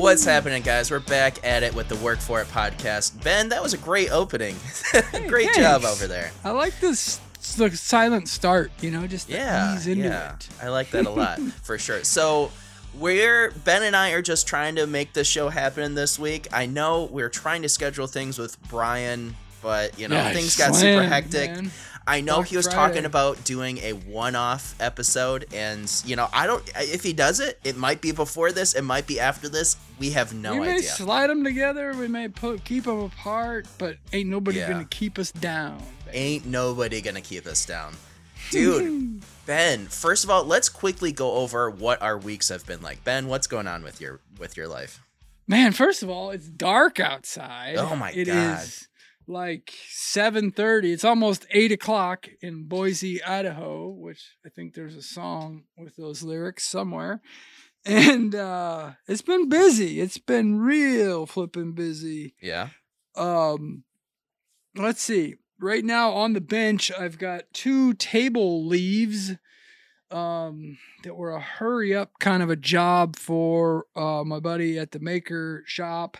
what's 0.00 0.24
happening 0.24 0.62
guys? 0.62 0.90
We're 0.90 1.00
back 1.00 1.42
at 1.46 1.62
it 1.62 1.74
with 1.74 1.88
the 1.88 1.96
work 1.96 2.18
for 2.18 2.42
it 2.42 2.48
podcast. 2.48 3.22
Ben 3.24 3.48
that 3.48 3.62
was 3.62 3.72
a 3.72 3.78
great 3.78 4.10
opening. 4.12 4.54
Great 5.28 5.48
Hey, 5.54 5.62
job 5.62 5.84
over 5.84 6.06
there. 6.06 6.30
I 6.44 6.50
like 6.50 6.78
this 6.80 7.20
the 7.56 7.70
silent 7.76 8.26
start 8.28 8.72
you 8.80 8.90
know 8.90 9.06
just 9.06 9.28
yeah 9.28 9.74
ease 9.74 9.86
into 9.86 10.04
yeah. 10.04 10.34
it. 10.34 10.48
I 10.62 10.68
like 10.68 10.90
that 10.90 11.06
a 11.06 11.10
lot 11.10 11.38
for 11.62 11.78
sure. 11.78 12.04
So 12.04 12.50
we're 12.98 13.50
ben 13.64 13.82
and 13.82 13.96
i 13.96 14.10
are 14.12 14.22
just 14.22 14.46
trying 14.46 14.76
to 14.76 14.86
make 14.86 15.12
this 15.12 15.26
show 15.26 15.48
happen 15.48 15.94
this 15.94 16.18
week 16.18 16.46
i 16.52 16.66
know 16.66 17.04
we're 17.04 17.28
trying 17.28 17.62
to 17.62 17.68
schedule 17.68 18.06
things 18.06 18.38
with 18.38 18.60
brian 18.68 19.34
but 19.62 19.98
you 19.98 20.08
know 20.08 20.16
Yeah, 20.16 20.32
things 20.32 20.56
got 20.56 20.74
super 20.74 21.02
hectic 21.02 21.50
man. 21.50 21.70
I 22.06 22.20
know 22.20 22.36
Black 22.36 22.48
he 22.48 22.56
was 22.58 22.66
Friday. 22.66 22.76
talking 22.76 23.04
about 23.06 23.42
doing 23.44 23.78
a 23.78 23.92
one-off 23.94 24.74
episode, 24.78 25.46
and 25.54 25.90
you 26.04 26.16
know, 26.16 26.28
I 26.34 26.46
don't. 26.46 26.62
If 26.76 27.02
he 27.02 27.14
does 27.14 27.40
it, 27.40 27.58
it 27.64 27.78
might 27.78 28.02
be 28.02 28.12
before 28.12 28.52
this, 28.52 28.74
it 28.74 28.82
might 28.84 29.06
be 29.06 29.18
after 29.18 29.48
this. 29.48 29.78
We 29.98 30.10
have 30.10 30.34
no 30.34 30.52
we 30.52 30.66
may 30.66 30.74
idea. 30.74 30.90
slide 30.90 31.30
them 31.30 31.42
together 31.44 31.94
we 31.94 32.06
may 32.08 32.28
put 32.28 32.62
keep 32.62 32.84
them 32.84 32.98
apart 33.00 33.66
but 33.78 33.96
ain't 34.12 34.28
nobody 34.28 34.58
Yeah. 34.58 34.72
gonna 34.72 34.84
keep 34.84 35.18
us 35.18 35.32
down. 35.32 35.82
Ain't 36.12 36.44
nobody 36.44 37.00
gonna 37.00 37.22
keep 37.22 37.46
us 37.46 37.64
down, 37.64 37.94
dude. 38.54 39.22
ben, 39.46 39.86
first 39.86 40.24
of 40.24 40.30
all, 40.30 40.44
let's 40.44 40.68
quickly 40.68 41.12
go 41.12 41.32
over 41.32 41.68
what 41.70 42.00
our 42.02 42.16
weeks 42.18 42.48
have 42.48 42.66
been 42.66 42.80
like. 42.82 43.04
Ben, 43.04 43.26
what's 43.28 43.46
going 43.46 43.66
on 43.66 43.82
with 43.82 44.00
your 44.00 44.20
with 44.38 44.56
your 44.56 44.68
life? 44.68 45.00
Man, 45.46 45.72
first 45.72 46.02
of 46.02 46.08
all, 46.08 46.30
it's 46.30 46.48
dark 46.48 46.98
outside. 47.00 47.76
Oh 47.76 47.94
my 47.96 48.10
It 48.12 48.24
God. 48.26 48.60
is 48.62 48.88
like 49.26 49.72
7.30 49.90 50.92
it's 50.92 51.02
almost 51.02 51.46
8 51.50 51.72
o'clock 51.72 52.28
in 52.42 52.64
boise 52.64 53.22
idaho 53.24 53.88
which 53.88 54.36
i 54.44 54.50
think 54.50 54.74
there's 54.74 54.96
a 54.96 55.00
song 55.00 55.62
with 55.78 55.96
those 55.96 56.22
lyrics 56.22 56.64
somewhere 56.66 57.22
and 57.86 58.34
uh 58.34 58.90
it's 59.08 59.22
been 59.22 59.48
busy 59.48 59.98
it's 59.98 60.18
been 60.18 60.58
real 60.58 61.24
flipping 61.24 61.72
busy 61.72 62.34
Yeah. 62.42 62.68
um 63.16 63.84
let's 64.76 65.00
see 65.00 65.36
right 65.64 65.84
now 65.84 66.10
on 66.10 66.34
the 66.34 66.40
bench 66.40 66.92
i've 66.98 67.18
got 67.18 67.44
two 67.52 67.94
table 67.94 68.66
leaves 68.66 69.32
um 70.10 70.76
that 71.02 71.16
were 71.16 71.32
a 71.32 71.40
hurry 71.40 71.94
up 71.94 72.12
kind 72.20 72.42
of 72.42 72.50
a 72.50 72.56
job 72.56 73.16
for 73.16 73.86
uh 73.96 74.22
my 74.24 74.38
buddy 74.38 74.78
at 74.78 74.92
the 74.92 75.00
maker 75.00 75.62
shop 75.66 76.18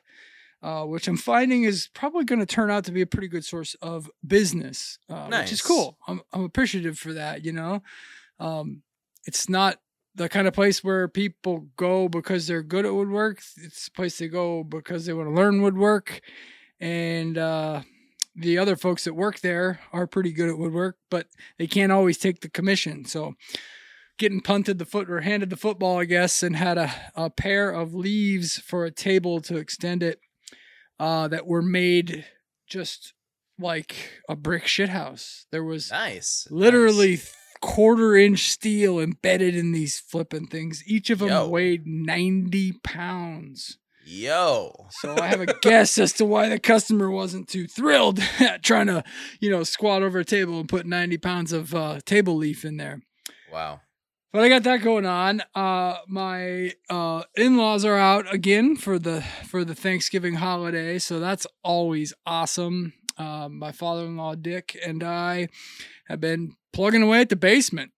uh, 0.64 0.82
which 0.82 1.06
I'm 1.08 1.18
finding 1.18 1.64
is 1.64 1.90
probably 1.92 2.24
going 2.24 2.38
to 2.38 2.46
turn 2.46 2.70
out 2.70 2.84
to 2.84 2.90
be 2.90 3.02
a 3.02 3.06
pretty 3.06 3.28
good 3.28 3.44
source 3.44 3.74
of 3.82 4.10
business, 4.26 4.98
uh, 5.10 5.26
which 5.26 5.52
is 5.52 5.60
cool. 5.60 5.98
I'm, 6.08 6.22
I'm 6.32 6.42
appreciative 6.42 6.98
for 6.98 7.12
that. 7.12 7.44
You 7.44 7.52
know, 7.52 7.82
um, 8.40 8.80
it's 9.26 9.46
not 9.46 9.76
the 10.14 10.26
kind 10.26 10.48
of 10.48 10.54
place 10.54 10.82
where 10.82 11.06
people 11.06 11.66
go 11.76 12.08
because 12.08 12.46
they're 12.46 12.62
good 12.62 12.86
at 12.86 12.94
woodwork. 12.94 13.42
It's 13.58 13.88
a 13.88 13.90
place 13.90 14.16
they 14.16 14.28
go 14.28 14.64
because 14.64 15.04
they 15.04 15.12
want 15.12 15.28
to 15.28 15.34
learn 15.34 15.60
woodwork, 15.60 16.22
and 16.80 17.36
uh, 17.36 17.82
the 18.36 18.58
other 18.58 18.76
folks 18.76 19.04
that 19.04 19.14
work 19.14 19.40
there 19.40 19.80
are 19.92 20.06
pretty 20.06 20.32
good 20.32 20.48
at 20.50 20.58
woodwork, 20.58 20.96
but 21.10 21.28
they 21.58 21.66
can't 21.66 21.92
always 21.92 22.18
take 22.18 22.40
the 22.40 22.50
commission. 22.50 23.04
So. 23.04 23.34
Getting 24.16 24.42
punted 24.42 24.78
the 24.78 24.84
foot 24.84 25.10
or 25.10 25.22
handed 25.22 25.50
the 25.50 25.56
football, 25.56 25.98
I 25.98 26.04
guess, 26.04 26.44
and 26.44 26.54
had 26.54 26.78
a, 26.78 26.94
a 27.16 27.30
pair 27.30 27.72
of 27.72 27.96
leaves 27.96 28.58
for 28.58 28.84
a 28.84 28.92
table 28.92 29.40
to 29.40 29.56
extend 29.56 30.04
it 30.04 30.20
uh, 31.00 31.26
that 31.26 31.48
were 31.48 31.62
made 31.62 32.24
just 32.68 33.12
like 33.58 33.96
a 34.28 34.36
brick 34.36 34.68
shit 34.68 34.90
house. 34.90 35.46
There 35.50 35.64
was 35.64 35.90
Nice. 35.90 36.46
literally 36.48 37.10
nice. 37.16 37.34
quarter 37.60 38.14
inch 38.14 38.48
steel 38.50 39.00
embedded 39.00 39.56
in 39.56 39.72
these 39.72 39.98
flipping 39.98 40.46
things. 40.46 40.84
Each 40.86 41.10
of 41.10 41.18
them 41.18 41.30
Yo. 41.30 41.48
weighed 41.48 41.84
90 41.84 42.74
pounds. 42.84 43.78
Yo. 44.06 44.86
So 44.90 45.16
I 45.20 45.28
have 45.28 45.40
a 45.40 45.46
guess 45.62 45.98
as 45.98 46.12
to 46.14 46.24
why 46.24 46.48
the 46.48 46.58
customer 46.58 47.10
wasn't 47.10 47.48
too 47.48 47.66
thrilled 47.66 48.18
at 48.40 48.62
trying 48.62 48.86
to, 48.86 49.02
you 49.40 49.50
know, 49.50 49.62
squat 49.62 50.02
over 50.02 50.18
a 50.18 50.24
table 50.24 50.60
and 50.60 50.68
put 50.68 50.86
90 50.86 51.18
pounds 51.18 51.52
of 51.52 51.74
uh, 51.74 52.00
table 52.04 52.36
leaf 52.36 52.64
in 52.64 52.76
there. 52.76 53.00
Wow. 53.52 53.80
But 54.32 54.42
I 54.42 54.48
got 54.48 54.64
that 54.64 54.78
going 54.78 55.06
on. 55.06 55.42
Uh, 55.54 55.98
my 56.08 56.72
uh, 56.90 57.22
in-laws 57.36 57.84
are 57.84 57.96
out 57.96 58.32
again 58.34 58.74
for 58.74 58.98
the 58.98 59.22
for 59.46 59.64
the 59.64 59.76
Thanksgiving 59.76 60.34
holiday, 60.34 60.98
so 60.98 61.20
that's 61.20 61.46
always 61.62 62.12
awesome. 62.26 62.94
Um, 63.16 63.60
my 63.60 63.70
father-in-law 63.70 64.34
Dick 64.34 64.76
and 64.84 65.04
I 65.04 65.46
have 66.08 66.20
been 66.20 66.56
plugging 66.72 67.04
away 67.04 67.20
at 67.20 67.28
the 67.28 67.36
basement, 67.36 67.92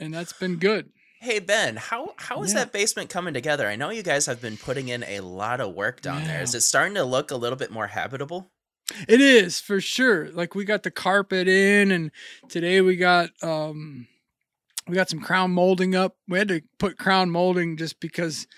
and 0.00 0.14
that's 0.14 0.32
been 0.32 0.56
good. 0.56 0.88
Hey 1.22 1.38
Ben, 1.38 1.76
how 1.76 2.14
how 2.16 2.42
is 2.42 2.52
Yeah. 2.52 2.60
that 2.64 2.72
basement 2.72 3.08
coming 3.08 3.32
together? 3.32 3.68
I 3.68 3.76
know 3.76 3.90
you 3.90 4.02
guys 4.02 4.26
have 4.26 4.40
been 4.40 4.56
putting 4.56 4.88
in 4.88 5.04
a 5.04 5.20
lot 5.20 5.60
of 5.60 5.72
work 5.72 6.00
down 6.00 6.24
there. 6.24 6.38
Yeah. 6.38 6.42
Is 6.42 6.54
it 6.56 6.62
starting 6.62 6.94
to 6.94 7.04
look 7.04 7.30
a 7.30 7.36
little 7.36 7.56
bit 7.56 7.70
more 7.70 7.86
habitable? 7.86 8.50
It 9.08 9.20
is 9.20 9.60
for 9.60 9.80
sure. 9.80 10.30
Like 10.32 10.56
we 10.56 10.64
got 10.64 10.82
the 10.82 10.90
carpet 10.90 11.46
in, 11.46 11.92
and 11.92 12.10
today 12.48 12.80
we 12.80 12.96
got 12.96 13.30
um, 13.40 14.08
we 14.88 14.96
got 14.96 15.08
some 15.10 15.20
crown 15.20 15.52
molding 15.52 15.94
up. 15.94 16.16
We 16.26 16.38
had 16.38 16.48
to 16.48 16.62
put 16.80 16.98
crown 16.98 17.30
molding 17.30 17.76
just 17.76 18.00
because 18.00 18.48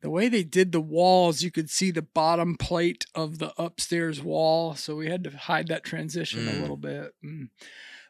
the 0.00 0.08
way 0.08 0.28
they 0.30 0.44
did 0.44 0.72
the 0.72 0.80
walls, 0.80 1.42
you 1.42 1.50
could 1.50 1.68
see 1.68 1.90
the 1.90 2.00
bottom 2.00 2.56
plate 2.56 3.04
of 3.14 3.38
the 3.38 3.52
upstairs 3.60 4.22
wall, 4.22 4.74
so 4.74 4.96
we 4.96 5.08
had 5.10 5.24
to 5.24 5.30
hide 5.36 5.68
that 5.68 5.84
transition 5.84 6.46
Mm. 6.46 6.56
a 6.56 6.60
little 6.62 6.76
bit. 6.78 7.12
Mm. 7.22 7.50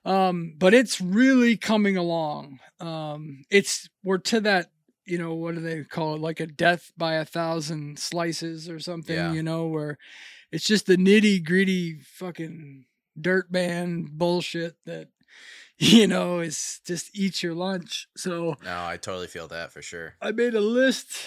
Um, 0.04 0.54
but 0.56 0.74
it's 0.74 1.00
really 1.00 1.56
coming 1.56 1.96
along. 1.96 2.60
Um, 2.80 3.44
it's 3.50 3.88
we're 4.02 4.18
to 4.18 4.40
that. 4.40 4.70
You 5.04 5.18
know 5.18 5.34
what 5.34 5.54
do 5.54 5.60
they 5.60 5.84
call 5.84 6.14
it? 6.14 6.20
Like 6.20 6.40
a 6.40 6.46
death 6.46 6.92
by 6.96 7.14
a 7.14 7.24
thousand 7.24 7.98
slices 7.98 8.68
or 8.68 8.78
something. 8.78 9.16
Yeah. 9.16 9.32
You 9.32 9.42
know 9.42 9.66
where 9.66 9.98
it's 10.52 10.66
just 10.66 10.86
the 10.86 10.96
nitty 10.96 11.44
gritty 11.44 12.00
fucking 12.00 12.84
dirt 13.20 13.50
band 13.50 14.10
bullshit 14.12 14.76
that 14.86 15.08
you 15.78 16.06
know 16.06 16.40
is 16.40 16.80
just 16.86 17.10
eat 17.16 17.42
your 17.42 17.54
lunch. 17.54 18.08
So 18.16 18.56
No, 18.64 18.84
I 18.84 18.96
totally 18.96 19.28
feel 19.28 19.48
that 19.48 19.72
for 19.72 19.82
sure. 19.82 20.14
I 20.20 20.32
made 20.32 20.54
a 20.54 20.60
list. 20.60 21.18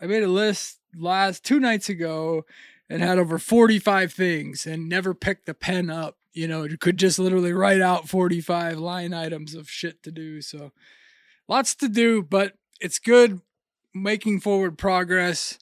I 0.00 0.06
made 0.06 0.22
a 0.22 0.28
list 0.28 0.78
last 0.94 1.44
two 1.44 1.60
nights 1.60 1.88
ago 1.88 2.44
and 2.90 3.02
had 3.02 3.18
over 3.18 3.38
45 3.38 4.12
things 4.12 4.66
and 4.66 4.88
never 4.88 5.14
picked 5.14 5.46
the 5.46 5.54
pen 5.54 5.88
up. 5.88 6.16
You 6.32 6.48
know, 6.48 6.64
you 6.64 6.78
could 6.78 6.96
just 6.96 7.18
literally 7.18 7.52
write 7.52 7.80
out 7.80 8.08
45 8.08 8.78
line 8.78 9.12
items 9.12 9.54
of 9.54 9.68
shit 9.68 10.02
to 10.02 10.10
do. 10.10 10.40
So 10.40 10.72
lots 11.48 11.74
to 11.76 11.88
do, 11.88 12.22
but 12.22 12.54
it's 12.80 12.98
good 12.98 13.40
making 13.94 14.40
forward 14.40 14.78
progress. 14.78 15.58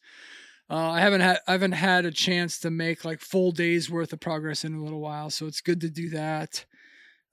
Uh, 0.68 0.90
I 0.90 1.00
haven't 1.00 1.22
had 1.22 1.38
I 1.48 1.52
haven't 1.52 1.72
had 1.72 2.06
a 2.06 2.12
chance 2.12 2.60
to 2.60 2.70
make 2.70 3.04
like 3.04 3.20
full 3.20 3.50
days 3.50 3.90
worth 3.90 4.12
of 4.12 4.20
progress 4.20 4.64
in 4.64 4.74
a 4.74 4.82
little 4.82 5.00
while, 5.00 5.28
so 5.30 5.46
it's 5.46 5.60
good 5.60 5.80
to 5.80 5.90
do 5.90 6.10
that. 6.10 6.64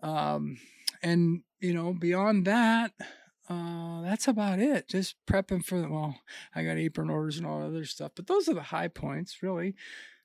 Um, 0.01 0.57
and 1.03 1.43
you 1.59 1.73
know, 1.73 1.93
beyond 1.93 2.45
that, 2.45 2.93
uh, 3.47 4.01
that's 4.01 4.27
about 4.27 4.59
it. 4.59 4.87
Just 4.87 5.15
prepping 5.27 5.63
for 5.63 5.79
the 5.79 5.87
well, 5.87 6.19
I 6.55 6.63
got 6.63 6.77
apron 6.77 7.11
orders 7.11 7.37
and 7.37 7.45
all 7.45 7.61
other 7.61 7.85
stuff, 7.85 8.13
but 8.15 8.25
those 8.25 8.49
are 8.49 8.55
the 8.55 8.61
high 8.61 8.87
points, 8.87 9.43
really. 9.43 9.75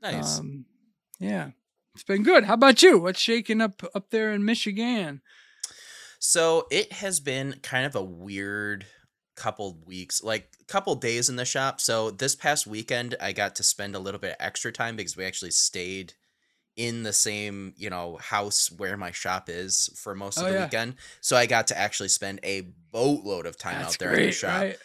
Nice. 0.00 0.38
Um, 0.38 0.64
yeah, 1.20 1.50
it's 1.94 2.04
been 2.04 2.22
good. 2.22 2.44
How 2.44 2.54
about 2.54 2.82
you? 2.82 2.98
What's 2.98 3.20
shaking 3.20 3.60
up 3.60 3.82
up 3.94 4.10
there 4.10 4.32
in 4.32 4.44
Michigan? 4.44 5.20
So 6.18 6.66
it 6.70 6.92
has 6.92 7.20
been 7.20 7.56
kind 7.62 7.84
of 7.84 7.94
a 7.96 8.02
weird 8.02 8.86
couple 9.34 9.78
weeks, 9.84 10.22
like 10.22 10.48
couple 10.68 10.94
days 10.94 11.28
in 11.28 11.36
the 11.36 11.44
shop. 11.44 11.80
So 11.80 12.10
this 12.10 12.34
past 12.34 12.66
weekend, 12.66 13.14
I 13.20 13.32
got 13.32 13.56
to 13.56 13.62
spend 13.62 13.94
a 13.94 13.98
little 13.98 14.20
bit 14.20 14.36
extra 14.40 14.72
time 14.72 14.96
because 14.96 15.16
we 15.16 15.24
actually 15.24 15.50
stayed 15.50 16.14
in 16.76 17.02
the 17.02 17.12
same, 17.12 17.74
you 17.76 17.90
know, 17.90 18.16
house 18.16 18.70
where 18.72 18.96
my 18.96 19.10
shop 19.10 19.48
is 19.50 19.90
for 20.02 20.14
most 20.14 20.38
oh, 20.38 20.42
of 20.42 20.46
Oh, 20.46 20.52
the 20.52 20.58
yeah. 20.58 20.64
weekend. 20.64 20.94
So 21.20 21.36
I 21.36 21.46
got 21.46 21.66
to 21.66 21.78
actually 21.78 22.08
spend 22.08 22.40
a 22.42 22.62
boatload 22.90 23.44
of 23.46 23.58
time 23.58 23.82
That's 23.82 23.94
out 23.94 23.98
there 23.98 24.14
in 24.14 24.26
the 24.26 24.32
shop. 24.32 24.60
right? 24.60 24.78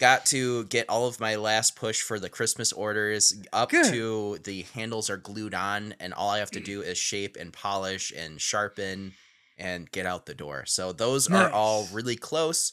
Got 0.00 0.24
to 0.26 0.64
get 0.64 0.88
all 0.88 1.06
of 1.06 1.20
my 1.20 1.36
last 1.36 1.76
push 1.76 2.00
for 2.00 2.18
the 2.18 2.30
Christmas 2.30 2.72
orders 2.72 3.34
up 3.52 3.68
Good. 3.68 3.92
to 3.92 4.38
the 4.42 4.62
handles 4.74 5.10
are 5.10 5.18
glued 5.18 5.54
on, 5.54 5.94
and 6.00 6.14
all 6.14 6.30
I 6.30 6.38
have 6.38 6.50
to 6.52 6.60
do 6.60 6.80
is 6.80 6.96
shape 6.96 7.36
and 7.38 7.52
polish 7.52 8.10
and 8.10 8.40
sharpen 8.40 9.12
and 9.58 9.90
get 9.92 10.06
out 10.06 10.24
the 10.24 10.34
door. 10.34 10.64
So 10.66 10.92
those 10.92 11.30
are 11.30 11.50
all 11.50 11.86
really 11.92 12.16
close. 12.16 12.72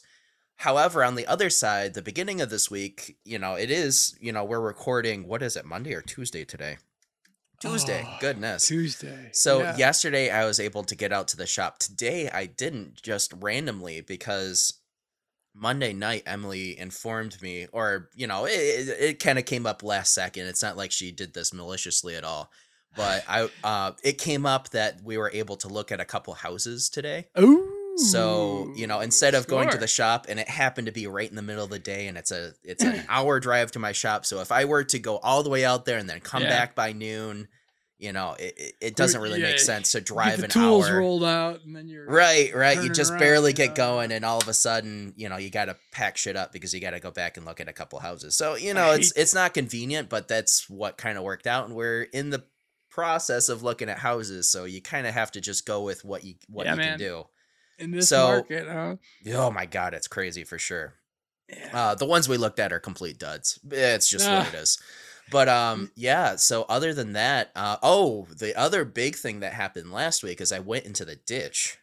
However, 0.56 1.04
on 1.04 1.16
the 1.16 1.26
other 1.26 1.50
side, 1.50 1.92
the 1.92 2.00
beginning 2.02 2.40
of 2.40 2.48
this 2.48 2.70
week, 2.70 3.18
you 3.26 3.38
know, 3.38 3.54
it 3.54 3.70
is, 3.70 4.16
you 4.20 4.32
know, 4.32 4.42
we're 4.42 4.58
recording, 4.58 5.28
what 5.28 5.42
is 5.42 5.54
it, 5.54 5.66
Monday 5.66 5.92
or 5.94 6.00
Tuesday 6.00 6.46
today? 6.46 6.78
Tuesday. 7.60 8.06
Oh, 8.08 8.16
Goodness. 8.20 8.66
Tuesday. 8.66 9.30
So 9.32 9.60
Yeah. 9.60 9.76
yesterday 9.76 10.30
I 10.30 10.46
was 10.46 10.58
able 10.58 10.82
to 10.84 10.94
get 10.94 11.12
out 11.12 11.28
to 11.28 11.36
the 11.36 11.46
shop. 11.46 11.78
Today 11.78 12.30
I 12.30 12.46
didn't 12.46 13.02
just 13.02 13.34
randomly 13.36 14.00
because 14.00 14.77
Monday 15.58 15.92
night 15.92 16.22
Emily 16.26 16.78
informed 16.78 17.40
me, 17.42 17.66
or 17.72 18.08
you 18.14 18.26
know, 18.26 18.44
it, 18.46 18.50
it, 18.52 18.88
it 19.00 19.18
kind 19.18 19.38
of 19.38 19.44
came 19.44 19.66
up 19.66 19.82
last 19.82 20.14
second. 20.14 20.46
It's 20.46 20.62
not 20.62 20.76
like 20.76 20.92
she 20.92 21.10
did 21.12 21.34
this 21.34 21.52
maliciously 21.52 22.14
at 22.14 22.24
all, 22.24 22.50
but 22.96 23.24
I 23.28 23.48
uh, 23.64 23.92
it 24.04 24.18
came 24.18 24.46
up 24.46 24.70
that 24.70 25.00
we 25.02 25.18
were 25.18 25.30
able 25.32 25.56
to 25.58 25.68
look 25.68 25.90
at 25.92 26.00
a 26.00 26.04
couple 26.04 26.34
houses 26.34 26.88
today. 26.88 27.26
Ooh. 27.38 27.74
So 27.98 28.72
you 28.76 28.86
know, 28.86 29.00
instead 29.00 29.34
of 29.34 29.48
going 29.48 29.70
to 29.70 29.76
the 29.76 29.88
shop, 29.88 30.26
and 30.28 30.38
it 30.38 30.48
happened 30.48 30.86
to 30.86 30.92
be 30.92 31.08
right 31.08 31.28
in 31.28 31.34
the 31.34 31.42
middle 31.42 31.64
of 31.64 31.70
the 31.70 31.80
day, 31.80 32.06
and 32.06 32.16
it's 32.16 32.30
a 32.30 32.52
it's 32.62 32.84
an 32.84 33.02
hour 33.08 33.40
drive 33.40 33.72
to 33.72 33.80
my 33.80 33.90
shop. 33.90 34.24
So 34.24 34.40
if 34.40 34.52
I 34.52 34.66
were 34.66 34.84
to 34.84 34.98
go 35.00 35.16
all 35.18 35.42
the 35.42 35.50
way 35.50 35.64
out 35.64 35.84
there 35.84 35.98
and 35.98 36.08
then 36.08 36.20
come 36.20 36.44
Yeah. 36.44 36.48
back 36.48 36.76
by 36.76 36.92
noon, 36.92 37.48
you 37.98 38.12
know, 38.12 38.36
it, 38.38 38.74
it, 38.80 38.96
doesn't 38.96 39.20
really 39.20 39.40
yeah, 39.40 39.48
make 39.48 39.58
sense 39.58 39.92
to 39.92 40.00
drive 40.00 40.42
an 40.42 40.50
tools 40.50 40.88
hour. 40.88 40.98
rolled 40.98 41.24
out, 41.24 41.64
and 41.64 41.74
then 41.74 41.88
you're 41.88 42.06
Right, 42.06 42.54
right. 42.54 42.80
You 42.82 42.90
just 42.90 43.10
around, 43.10 43.18
barely 43.20 43.52
get 43.52 43.70
know. 43.70 43.74
going, 43.74 44.12
and 44.12 44.24
all 44.24 44.38
of 44.38 44.46
a 44.46 44.54
sudden, 44.54 45.12
you 45.16 45.28
know, 45.28 45.36
you 45.36 45.50
got 45.50 45.64
to 45.64 45.76
pack 45.92 46.16
shit 46.16 46.36
up 46.36 46.52
because 46.52 46.72
you 46.72 46.80
got 46.80 46.90
to 46.90 47.00
go 47.00 47.10
back 47.10 47.36
and 47.36 47.44
look 47.44 47.60
at 47.60 47.68
a 47.68 47.72
couple 47.72 47.98
houses. 47.98 48.36
So 48.36 48.54
you 48.54 48.70
I 48.70 48.74
know, 48.74 48.92
it's 48.92 49.10
it's 49.12 49.34
not 49.34 49.52
convenient, 49.54 50.08
but 50.08 50.28
that's 50.28 50.70
what 50.70 50.96
kind 50.96 51.18
of 51.18 51.24
worked 51.24 51.46
out, 51.48 51.66
and 51.66 51.74
we're 51.74 52.02
in 52.02 52.30
the 52.30 52.44
process 52.90 53.48
of 53.48 53.62
looking 53.62 53.88
at 53.88 53.98
houses. 53.98 54.50
So 54.50 54.64
you 54.64 54.80
kind 54.80 55.06
of 55.06 55.14
have 55.14 55.32
to 55.32 55.40
just 55.40 55.66
go 55.66 55.82
with 55.82 56.04
what 56.04 56.24
you 56.24 56.34
what 56.48 56.66
Yeah, 56.66 56.72
you 56.72 56.76
man. 56.78 56.88
can 56.90 56.98
do. 56.98 57.24
in 57.80 57.90
this 57.92 58.08
So- 58.08 58.26
market, 58.28 58.66
huh? 58.68 58.96
Oh 59.34 59.50
my 59.50 59.66
god, 59.66 59.94
it's 59.94 60.08
crazy 60.08 60.44
for 60.44 60.58
sure. 60.58 60.94
Yeah. 61.48 61.70
Uh, 61.72 61.94
the 61.94 62.04
ones 62.06 62.28
we 62.28 62.36
looked 62.36 62.58
at 62.58 62.72
are 62.72 62.80
complete 62.80 63.18
duds. 63.18 63.58
It's 63.70 64.08
just 64.08 64.26
what 64.28 64.46
Ah. 64.46 64.48
it 64.48 64.54
is. 64.54 64.78
But 65.30 65.48
um, 65.48 65.90
yeah. 65.94 66.36
So 66.36 66.64
other 66.68 66.94
than 66.94 67.12
that, 67.12 67.50
uh, 67.54 67.76
oh, 67.82 68.26
the 68.36 68.58
other 68.58 68.84
big 68.84 69.16
thing 69.16 69.40
that 69.40 69.52
happened 69.52 69.92
last 69.92 70.22
week 70.22 70.40
is 70.40 70.52
I 70.52 70.58
went 70.60 70.86
into 70.86 71.04
the 71.04 71.16
ditch. 71.16 71.78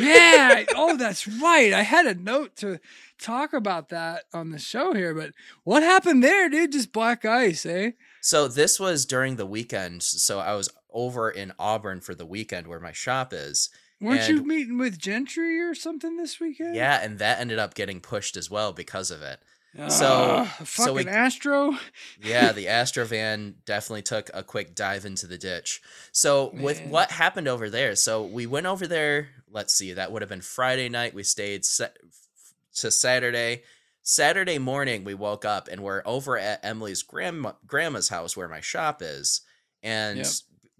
yeah. 0.00 0.64
Oh, 0.74 0.96
that's 0.96 1.26
right. 1.26 1.72
I 1.72 1.82
had 1.82 2.06
a 2.06 2.14
note 2.14 2.56
to 2.56 2.78
talk 3.18 3.52
about 3.52 3.88
that 3.88 4.24
on 4.32 4.50
the 4.50 4.58
show 4.58 4.94
here, 4.94 5.14
but 5.14 5.32
what 5.64 5.82
happened 5.82 6.22
there, 6.22 6.48
dude? 6.48 6.72
Just 6.72 6.92
black 6.92 7.24
ice, 7.24 7.66
eh? 7.66 7.92
So 8.20 8.48
this 8.48 8.78
was 8.78 9.06
during 9.06 9.36
the 9.36 9.46
weekend. 9.46 10.02
So 10.02 10.38
I 10.38 10.54
was 10.54 10.70
over 10.92 11.30
in 11.30 11.52
Auburn 11.58 12.00
for 12.00 12.14
the 12.14 12.26
weekend 12.26 12.66
where 12.66 12.80
my 12.80 12.92
shop 12.92 13.32
is. 13.32 13.70
Weren't 14.00 14.28
you 14.28 14.44
meeting 14.44 14.78
with 14.78 14.98
Gentry 14.98 15.60
or 15.60 15.74
something 15.74 16.16
this 16.16 16.38
weekend? 16.38 16.76
Yeah, 16.76 17.00
and 17.02 17.18
that 17.18 17.40
ended 17.40 17.58
up 17.58 17.74
getting 17.74 18.00
pushed 18.00 18.36
as 18.36 18.48
well 18.48 18.72
because 18.72 19.10
of 19.10 19.22
it. 19.22 19.40
Ah, 19.78 19.88
so- 19.88 20.44
fucking 20.64 20.66
so 20.84 20.92
we- 20.94 21.06
Astro. 21.06 21.76
Yeah, 22.22 22.52
the 22.52 22.68
Astro 22.68 23.04
van 23.04 23.56
definitely 23.64 24.02
took 24.02 24.30
a 24.32 24.42
quick 24.42 24.74
dive 24.74 25.04
into 25.04 25.26
the 25.26 25.38
ditch. 25.38 25.80
So 26.12 26.50
with 26.54 26.80
what 26.86 27.10
happened 27.10 27.48
over 27.48 27.68
there, 27.70 27.94
so 27.96 28.24
we 28.24 28.46
went 28.46 28.66
over 28.66 28.86
there. 28.86 29.28
Let's 29.50 29.74
see, 29.74 29.92
that 29.94 30.12
would 30.12 30.22
have 30.22 30.28
been 30.28 30.40
Friday 30.42 30.88
night. 30.88 31.14
We 31.14 31.22
stayed 31.22 31.64
to 31.64 32.90
Saturday. 32.90 33.62
Saturday 34.02 34.58
morning, 34.58 35.04
we 35.04 35.14
woke 35.14 35.44
up 35.44 35.68
and 35.68 35.82
we're 35.82 36.02
over 36.06 36.38
at 36.38 36.64
Emily's 36.64 37.02
grandma 37.02 37.52
grandma's 37.66 38.08
house 38.08 38.36
where 38.36 38.48
my 38.48 38.60
shop 38.60 39.02
is, 39.02 39.42
and 39.82 40.18
Yep. 40.18 40.26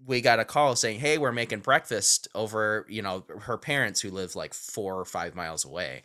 we 0.05 0.21
got 0.21 0.39
a 0.39 0.45
call 0.45 0.75
saying, 0.75 0.99
"Hey, 0.99 1.17
we're 1.19 1.31
making 1.31 1.59
breakfast 1.59 2.27
over, 2.33 2.85
you 2.89 3.03
know, 3.03 3.25
her 3.41 3.57
parents 3.57 4.01
who 4.01 4.09
live 4.09 4.35
like 4.35 4.53
four 4.55 4.99
or 4.99 5.05
five 5.05 5.35
miles 5.35 5.63
away." 5.63 6.03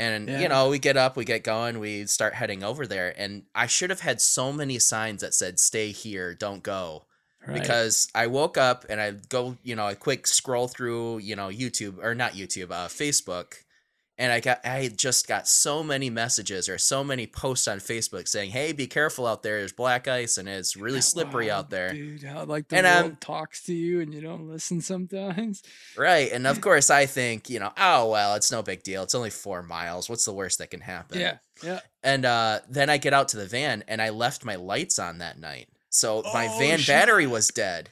And 0.00 0.28
Yeah. 0.30 0.40
you 0.40 0.48
know, 0.48 0.70
we 0.70 0.78
get 0.78 0.96
up, 0.96 1.14
we 1.14 1.26
get 1.26 1.44
going, 1.44 1.78
we 1.78 2.06
start 2.06 2.32
heading 2.32 2.64
over 2.64 2.86
there, 2.86 3.12
and 3.18 3.42
I 3.54 3.66
should 3.66 3.90
have 3.90 4.00
had 4.00 4.18
so 4.22 4.50
many 4.50 4.78
signs 4.78 5.20
that 5.20 5.34
said 5.34 5.60
"Stay 5.60 5.92
here, 5.92 6.34
don't 6.34 6.62
go." 6.62 7.04
Right. 7.46 7.60
because 7.60 8.08
I 8.14 8.26
woke 8.26 8.58
up 8.58 8.84
and 8.90 9.00
I 9.00 9.12
go, 9.12 9.56
you 9.62 9.74
know, 9.74 9.88
a 9.88 9.94
quick 9.94 10.26
scroll 10.26 10.68
through, 10.68 11.18
you 11.18 11.34
know, 11.36 11.48
YouTube 11.48 11.96
or 12.02 12.14
not 12.14 12.32
YouTube, 12.32 12.70
uh, 12.70 12.88
Facebook, 12.88 13.54
and 14.20 14.30
I 14.30 14.38
got, 14.38 14.64
I 14.64 14.88
just 14.88 15.26
got 15.26 15.48
so 15.48 15.82
many 15.82 16.10
messages 16.10 16.68
or 16.68 16.78
so 16.78 17.02
many 17.02 17.26
posts 17.26 17.66
on 17.66 17.78
Facebook 17.78 18.28
saying, 18.28 18.50
"Hey, 18.50 18.72
be 18.72 18.86
careful 18.86 19.26
out 19.26 19.42
there. 19.42 19.58
There's 19.58 19.72
black 19.72 20.06
ice 20.06 20.38
and 20.38 20.48
it's 20.48 20.76
really 20.76 20.96
Yeah, 20.96 21.00
slippery 21.00 21.48
wow, 21.48 21.54
out 21.58 21.70
there." 21.70 21.92
dude. 21.92 22.22
How 22.22 22.44
like 22.44 22.68
the 22.68 22.76
And, 22.76 23.04
world 23.06 23.20
talks 23.20 23.62
to 23.64 23.74
you 23.74 24.00
and 24.00 24.14
you 24.14 24.20
don't 24.20 24.46
listen 24.48 24.80
sometimes. 24.82 25.62
Right, 25.96 26.30
and 26.30 26.46
of 26.46 26.60
course 26.60 26.90
I 26.90 27.06
think, 27.18 27.50
you 27.50 27.58
know, 27.58 27.72
oh 27.76 28.10
well, 28.10 28.34
it's 28.36 28.52
no 28.52 28.62
big 28.62 28.82
deal. 28.84 29.02
It's 29.02 29.14
only 29.14 29.30
four 29.30 29.62
miles. 29.62 30.08
What's 30.08 30.24
the 30.26 30.34
worst 30.34 30.58
that 30.58 30.70
can 30.70 30.82
happen? 30.82 31.18
Yeah, 31.18 31.38
yeah. 31.64 31.80
And 32.04 32.24
uh, 32.24 32.60
then 32.68 32.90
I 32.90 32.98
get 32.98 33.12
out 33.14 33.28
to 33.28 33.36
the 33.38 33.46
van 33.46 33.82
and 33.88 34.00
I 34.02 34.10
left 34.10 34.44
my 34.44 34.54
lights 34.56 34.98
on 34.98 35.18
that 35.18 35.38
night, 35.38 35.68
so 35.88 36.22
my 36.34 36.46
Oh, 36.46 36.58
van 36.58 36.78
shit. 36.78 36.88
battery 36.94 37.26
was 37.26 37.48
dead. 37.48 37.90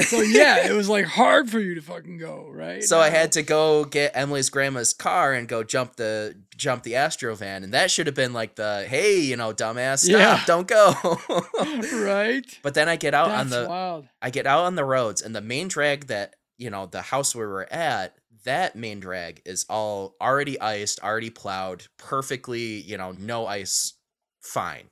So 0.00 0.20
yeah, 0.20 0.66
it 0.68 0.72
was 0.72 0.88
like 0.88 1.04
hard 1.06 1.50
for 1.50 1.58
you 1.60 1.74
to 1.74 1.82
fucking 1.82 2.18
go, 2.18 2.48
right? 2.50 2.82
So 2.82 3.00
I 3.00 3.10
had 3.10 3.32
to 3.32 3.42
go 3.42 3.84
get 3.84 4.12
Emily's 4.14 4.48
grandma's 4.50 4.92
car 4.92 5.32
and 5.34 5.48
go 5.48 5.64
jump 5.64 5.96
the 5.96 6.36
jump 6.56 6.82
the 6.82 6.96
Astro 6.96 7.34
van, 7.34 7.64
and 7.64 7.72
that 7.74 7.90
should 7.90 8.06
have 8.06 8.14
been 8.16 8.32
like 8.32 8.54
the 8.56 8.86
hey, 8.88 9.18
you 9.20 9.36
know, 9.36 9.52
dumbass, 9.52 10.00
stop, 10.00 10.18
Yeah. 10.18 10.42
don't 10.46 10.66
go. 10.68 10.94
right. 12.04 12.58
but 12.62 12.74
then 12.74 12.88
I 12.88 12.96
get 12.96 13.14
out 13.14 13.30
on 13.30 13.50
the 13.50 13.66
wild. 13.68 14.08
I 14.22 14.30
get 14.30 14.46
out 14.46 14.64
on 14.64 14.74
the 14.74 14.84
roads, 14.84 15.22
and 15.22 15.34
the 15.34 15.40
main 15.40 15.68
drag 15.68 16.06
that 16.06 16.36
you 16.56 16.70
know 16.70 16.86
the 16.86 17.02
house 17.02 17.34
where 17.34 17.48
we're 17.48 17.62
at, 17.64 18.14
that 18.44 18.76
main 18.76 19.00
drag 19.00 19.42
is 19.44 19.64
all 19.68 20.14
already 20.20 20.60
iced, 20.60 21.00
already 21.02 21.30
plowed, 21.30 21.86
perfectly, 21.98 22.80
you 22.80 22.96
know, 22.96 23.12
no 23.18 23.46
ice, 23.46 23.94
fine. 24.40 24.88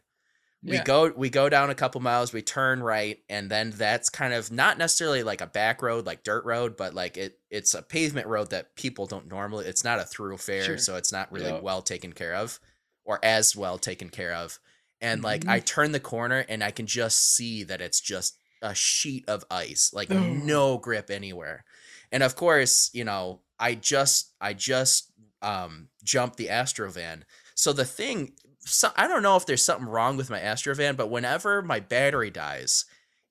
We 0.62 0.76
Yeah. 0.76 0.84
go 0.84 1.12
we 1.14 1.30
go 1.30 1.48
down 1.48 1.70
a 1.70 1.74
couple 1.74 2.00
miles, 2.00 2.32
we 2.32 2.42
turn 2.42 2.82
right, 2.82 3.22
and 3.28 3.50
then 3.50 3.70
that's 3.70 4.08
kind 4.08 4.34
of 4.34 4.50
not 4.50 4.78
necessarily 4.78 5.22
like 5.22 5.40
a 5.40 5.46
back 5.46 5.80
road, 5.82 6.06
like 6.06 6.24
dirt 6.24 6.44
road, 6.44 6.76
but 6.76 6.94
like 6.94 7.16
it 7.16 7.38
it's 7.50 7.74
a 7.74 7.82
pavement 7.82 8.26
road 8.26 8.50
that 8.50 8.74
people 8.74 9.06
don't 9.06 9.28
normally. 9.28 9.66
It's 9.66 9.84
not 9.84 10.00
a 10.00 10.04
thoroughfare, 10.04 10.64
Sure. 10.64 10.78
so 10.78 10.96
it's 10.96 11.12
not 11.12 11.30
really 11.30 11.50
Yep. 11.52 11.62
well 11.62 11.82
taken 11.82 12.12
care 12.12 12.34
of, 12.34 12.58
or 13.04 13.18
as 13.24 13.54
well 13.54 13.78
taken 13.78 14.08
care 14.10 14.32
of. 14.34 14.58
And 15.00 15.22
like 15.22 15.42
Mhm. 15.42 15.50
I 15.50 15.60
turn 15.60 15.92
the 15.92 16.00
corner 16.00 16.44
and 16.48 16.64
I 16.64 16.70
can 16.70 16.86
just 16.86 17.34
see 17.36 17.62
that 17.64 17.80
it's 17.82 18.00
just 18.00 18.38
a 18.62 18.74
sheet 18.74 19.24
of 19.28 19.44
ice, 19.50 19.90
like 19.92 20.10
Oh. 20.10 20.18
no 20.18 20.78
grip 20.78 21.10
anywhere. 21.10 21.64
And 22.10 22.22
of 22.22 22.34
course, 22.34 22.90
you 22.94 23.04
know, 23.04 23.42
I 23.58 23.74
just 23.74 24.32
I 24.40 24.54
just 24.54 25.12
um 25.42 25.90
jumped 26.02 26.38
the 26.38 26.48
Astrovan. 26.48 27.22
So 27.54 27.72
the 27.72 27.84
thing 27.84 28.32
so, 28.66 28.90
I 28.96 29.06
don't 29.08 29.22
know 29.22 29.36
if 29.36 29.46
there's 29.46 29.64
something 29.64 29.88
wrong 29.88 30.16
with 30.16 30.28
my 30.28 30.40
Astrovan, 30.40 30.96
but 30.96 31.08
whenever 31.10 31.62
my 31.62 31.80
battery 31.80 32.30
dies, 32.30 32.84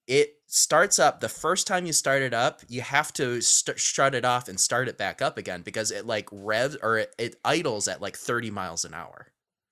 it 0.08 0.36
starts 0.48 0.98
up 1.00 1.20
the 1.20 1.30
first 1.30 1.66
time 1.68 1.86
you 1.88 1.92
start 1.92 2.22
it 2.22 2.34
up 2.34 2.62
you 2.70 2.80
have 2.80 3.12
to 3.12 3.42
st- 3.42 3.80
shut 3.80 4.14
it 4.14 4.24
off 4.24 4.48
and 4.48 4.60
start 4.60 4.88
it 4.88 4.98
back 4.98 5.20
up 5.22 5.38
again 5.40 5.62
because 5.64 5.90
it 5.92 6.06
like 6.06 6.30
revs 6.32 6.78
or 6.84 7.00
it, 7.00 7.14
it 7.18 7.36
idles 7.44 7.88
at 7.88 8.00
like 8.00 8.16
30 8.16 8.52
miles 8.52 8.86
an 8.86 8.94
hour 8.94 9.28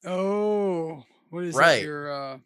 Oh, 0.06 1.04
what 1.30 1.44
is 1.46 1.56
Right. 1.56 1.76
that? 1.80 1.84
Your 1.84 2.12
uh, 2.34 2.38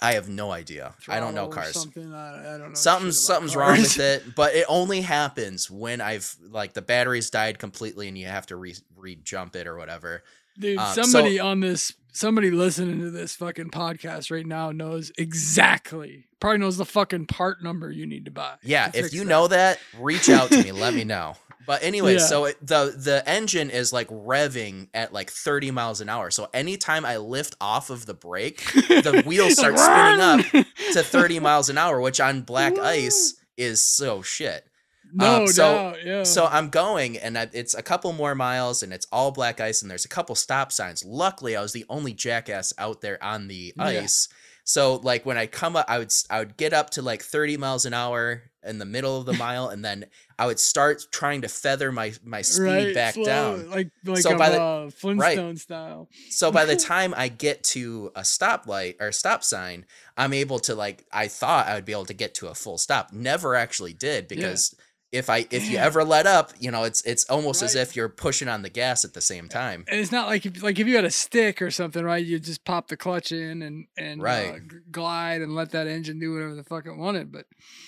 i 0.00 0.14
have 0.14 0.28
no 0.28 0.50
idea 0.50 0.94
i 1.06 1.20
don't 1.20 1.34
know 1.34 1.46
cars 1.46 1.80
Something 1.80 2.12
I, 2.12 2.54
I 2.56 2.58
don't 2.58 2.70
know. 2.70 2.74
something's 2.74 3.20
shit 3.20 3.26
about 3.30 3.34
something's 3.36 3.56
wrong 3.56 3.78
with 3.78 3.98
it 4.00 4.34
but 4.34 4.54
it 4.56 4.66
only 4.68 5.02
happens 5.02 5.70
when 5.70 6.00
i've 6.00 6.34
like 6.50 6.72
the 6.72 6.82
battery's 6.82 7.30
died 7.30 7.58
completely 7.60 8.08
and 8.08 8.18
you 8.18 8.26
have 8.26 8.46
to 8.46 8.56
re 8.56 8.74
re-jump 8.96 9.54
it 9.54 9.66
or 9.68 9.76
whatever 9.76 10.24
Dude, 10.58 10.78
Um, 10.78 10.94
so- 10.94 11.02
somebody 11.04 11.38
on 11.38 11.60
this, 11.60 11.94
somebody 12.12 12.50
listening 12.50 13.00
to 13.00 13.10
this 13.10 13.34
fucking 13.34 13.70
podcast 13.70 14.30
right 14.30 14.46
now 14.46 14.70
knows 14.70 15.10
exactly, 15.18 16.26
probably 16.40 16.58
knows 16.58 16.76
the 16.76 16.84
fucking 16.84 17.26
part 17.26 17.62
number 17.62 17.90
you 17.90 18.06
need 18.06 18.24
to 18.26 18.30
buy. 18.30 18.54
Yeah, 18.62 18.88
to 18.88 18.98
if 18.98 19.12
you 19.12 19.20
that. 19.24 19.28
know 19.28 19.48
that, 19.48 19.78
reach 19.98 20.28
out 20.28 20.50
to 20.50 20.62
me. 20.62 20.72
let 20.72 20.94
me 20.94 21.04
know. 21.14 21.34
But 21.66 21.82
anyway, 21.84 22.14
Yeah. 22.14 22.18
so 22.26 22.44
it, 22.46 22.56
the 22.66 22.92
the 22.96 23.22
engine 23.28 23.70
is 23.70 23.92
like 23.92 24.08
revving 24.08 24.88
at 24.94 25.12
like 25.12 25.30
30 25.30 25.70
miles 25.70 26.00
an 26.00 26.08
hour. 26.08 26.30
So 26.32 26.48
anytime 26.52 27.04
I 27.04 27.18
lift 27.18 27.54
off 27.60 27.88
of 27.90 28.04
the 28.06 28.14
brake, 28.14 28.64
the 28.72 29.22
wheels 29.26 29.54
start 29.58 29.78
spinning 29.78 30.20
up 30.20 30.66
to 30.92 31.02
30 31.04 31.38
miles 31.38 31.68
an 31.68 31.78
hour, 31.78 32.00
which 32.00 32.20
on 32.20 32.42
black 32.42 32.76
ice 32.80 33.34
is 33.56 33.80
so 33.80 34.22
shit. 34.22 34.66
No 35.12 35.42
um, 35.42 35.46
so- 35.48 35.62
doubt, 35.62 36.04
yeah. 36.04 36.22
So 36.24 36.46
I'm 36.46 36.68
going, 36.70 37.18
and 37.18 37.36
I, 37.38 37.48
it's 37.52 37.74
a 37.74 37.82
couple 37.82 38.12
more 38.12 38.34
miles, 38.34 38.82
and 38.82 38.92
it's 38.92 39.06
all 39.12 39.30
black 39.30 39.60
ice, 39.60 39.82
and 39.82 39.90
there's 39.90 40.04
a 40.04 40.08
couple 40.08 40.34
stop 40.34 40.72
signs. 40.72 41.04
Luckily, 41.04 41.56
I 41.56 41.62
was 41.62 41.72
the 41.72 41.84
only 41.88 42.14
jackass 42.14 42.72
out 42.78 43.00
there 43.00 43.22
on 43.22 43.48
the 43.48 43.74
ice. 43.78 44.28
Yeah. 44.30 44.36
So 44.64 44.96
like 44.96 45.26
when 45.26 45.36
I 45.36 45.46
come 45.48 45.74
up, 45.74 45.86
I 45.88 45.98
would 45.98 46.12
I 46.30 46.38
would 46.38 46.56
get 46.56 46.72
up 46.72 46.90
to 46.90 47.02
like 47.02 47.22
30 47.22 47.56
miles 47.56 47.84
an 47.84 47.94
hour 47.94 48.44
in 48.62 48.78
the 48.78 48.84
middle 48.84 49.18
of 49.18 49.26
the 49.26 49.32
mile, 49.46 49.68
and 49.68 49.84
then 49.84 50.06
I 50.38 50.46
would 50.46 50.60
start 50.60 51.02
trying 51.10 51.42
to 51.42 51.48
feather 51.48 51.90
my 51.90 52.12
my 52.24 52.42
speed 52.42 52.62
right, 52.62 52.94
back 52.94 53.14
slow, 53.14 53.24
down. 53.24 53.70
like 53.70 53.90
like 54.04 54.18
So 54.18 54.34
a 54.36 54.38
by 54.38 54.50
the- 54.50 54.62
uh, 54.62 54.90
Flintstone 54.90 55.56
style. 55.56 56.08
So 56.30 56.52
by 56.52 56.64
the 56.64 56.76
time 56.92 57.12
I 57.16 57.26
get 57.26 57.64
to 57.64 58.12
a 58.14 58.20
stoplight 58.20 59.00
or 59.00 59.10
stop 59.10 59.42
sign, 59.42 59.84
I'm 60.16 60.32
able 60.32 60.60
to 60.60 60.76
like 60.76 61.06
I 61.12 61.26
thought 61.26 61.66
I 61.66 61.74
would 61.74 61.84
be 61.84 61.92
able 61.92 62.06
to 62.06 62.14
get 62.14 62.34
to 62.36 62.46
a 62.46 62.54
full 62.54 62.78
stop. 62.78 63.12
Never 63.12 63.56
actually 63.56 63.94
did 63.94 64.28
because 64.28 64.76
if 65.12 65.28
I 65.30 65.46
if 65.50 65.70
you 65.70 65.76
ever 65.76 66.02
let 66.04 66.26
up, 66.26 66.52
you 66.58 66.70
know, 66.70 66.84
it's 66.84 67.02
it's 67.02 67.24
almost 67.26 67.62
as 67.62 67.74
if 67.74 67.94
you're 67.94 68.08
pushing 68.08 68.48
on 68.48 68.62
the 68.62 68.70
gas 68.70 69.04
at 69.04 69.12
the 69.12 69.20
same 69.20 69.48
time. 69.48 69.84
And 69.88 70.00
it's 70.00 70.10
not 70.10 70.26
like 70.26 70.46
if, 70.46 70.62
like 70.62 70.78
if 70.78 70.86
you 70.88 70.96
had 70.96 71.04
a 71.04 71.10
stick 71.10 71.60
or 71.60 71.70
something, 71.70 72.02
right? 72.02 72.24
You 72.24 72.38
just 72.38 72.64
pop 72.64 72.88
the 72.88 72.96
clutch 72.96 73.30
in 73.30 73.60
and 73.62 73.86
and 73.98 74.20
uh, 74.20 74.24
Right. 74.24 74.68
g- 74.68 74.76
glide 74.90 75.42
and 75.42 75.54
let 75.54 75.70
that 75.72 75.86
engine 75.86 76.18
do 76.18 76.32
whatever 76.32 76.54
the 76.54 76.64
fuck 76.64 76.86
it 76.86 76.96
wanted. 76.96 77.30
But 77.30 77.44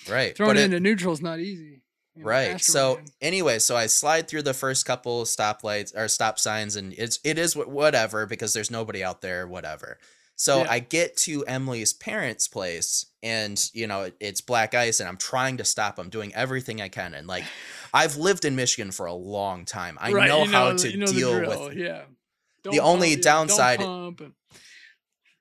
Right. 0.09 0.37
throwing 0.37 0.51
but 0.51 0.57
it 0.59 0.61
it- 0.61 0.65
into 0.67 0.81
neutral 0.81 1.13
is 1.15 1.23
not 1.23 1.41
easy. 1.41 1.81
you 2.15 2.23
know, 2.23 2.29
Right. 2.29 2.61
So 2.61 2.97
Man. 2.97 3.05
anyway, 3.23 3.59
so 3.59 3.75
I 3.75 3.87
slide 3.87 4.29
through 4.29 4.43
the 4.43 4.55
first 4.55 4.85
couple 4.87 5.25
stoplights 5.25 5.97
or 5.97 6.07
stop 6.09 6.39
signs, 6.39 6.77
and 6.77 6.93
it's 6.93 7.19
it 7.25 7.39
is 7.39 7.57
whatever 7.57 8.27
because 8.27 8.53
there's 8.53 8.71
nobody 8.71 9.03
out 9.03 9.21
there, 9.23 9.49
whatever. 9.49 9.99
So 10.37 10.63
Yeah. 10.63 10.71
I 10.71 10.79
get 10.81 11.17
to 11.19 11.45
Emily's 11.47 11.93
parents' 11.93 12.49
place, 12.49 13.07
and 13.23 13.71
you 13.73 13.87
know 13.87 14.03
it- 14.03 14.17
it's 14.21 14.41
black 14.41 14.75
ice, 14.75 14.99
and 15.01 15.09
I'm 15.09 15.17
trying 15.17 15.57
to 15.59 15.65
stop. 15.65 15.99
I'm 15.99 16.11
doing 16.11 16.35
everything 16.35 16.81
I 16.81 16.89
can, 16.89 17.15
and 17.15 17.27
like 17.27 17.45
I've 17.93 18.17
lived 18.17 18.45
in 18.45 18.57
Michigan 18.57 18.91
for 18.91 19.07
a 19.07 19.15
long 19.15 19.65
time. 19.65 19.97
I 20.01 20.13
Right, 20.13 20.29
know, 20.29 20.45
you 20.45 20.51
how 20.51 20.73
to 20.77 20.91
you 20.91 20.97
know 20.97 21.07
deal 21.07 21.41
with. 21.69 21.77
yeah. 21.77 22.03
The 22.65 22.81
only 22.81 23.11
pump, 23.17 23.23
don't 23.23 23.47
downside- 23.49 23.81
and- 23.81 24.33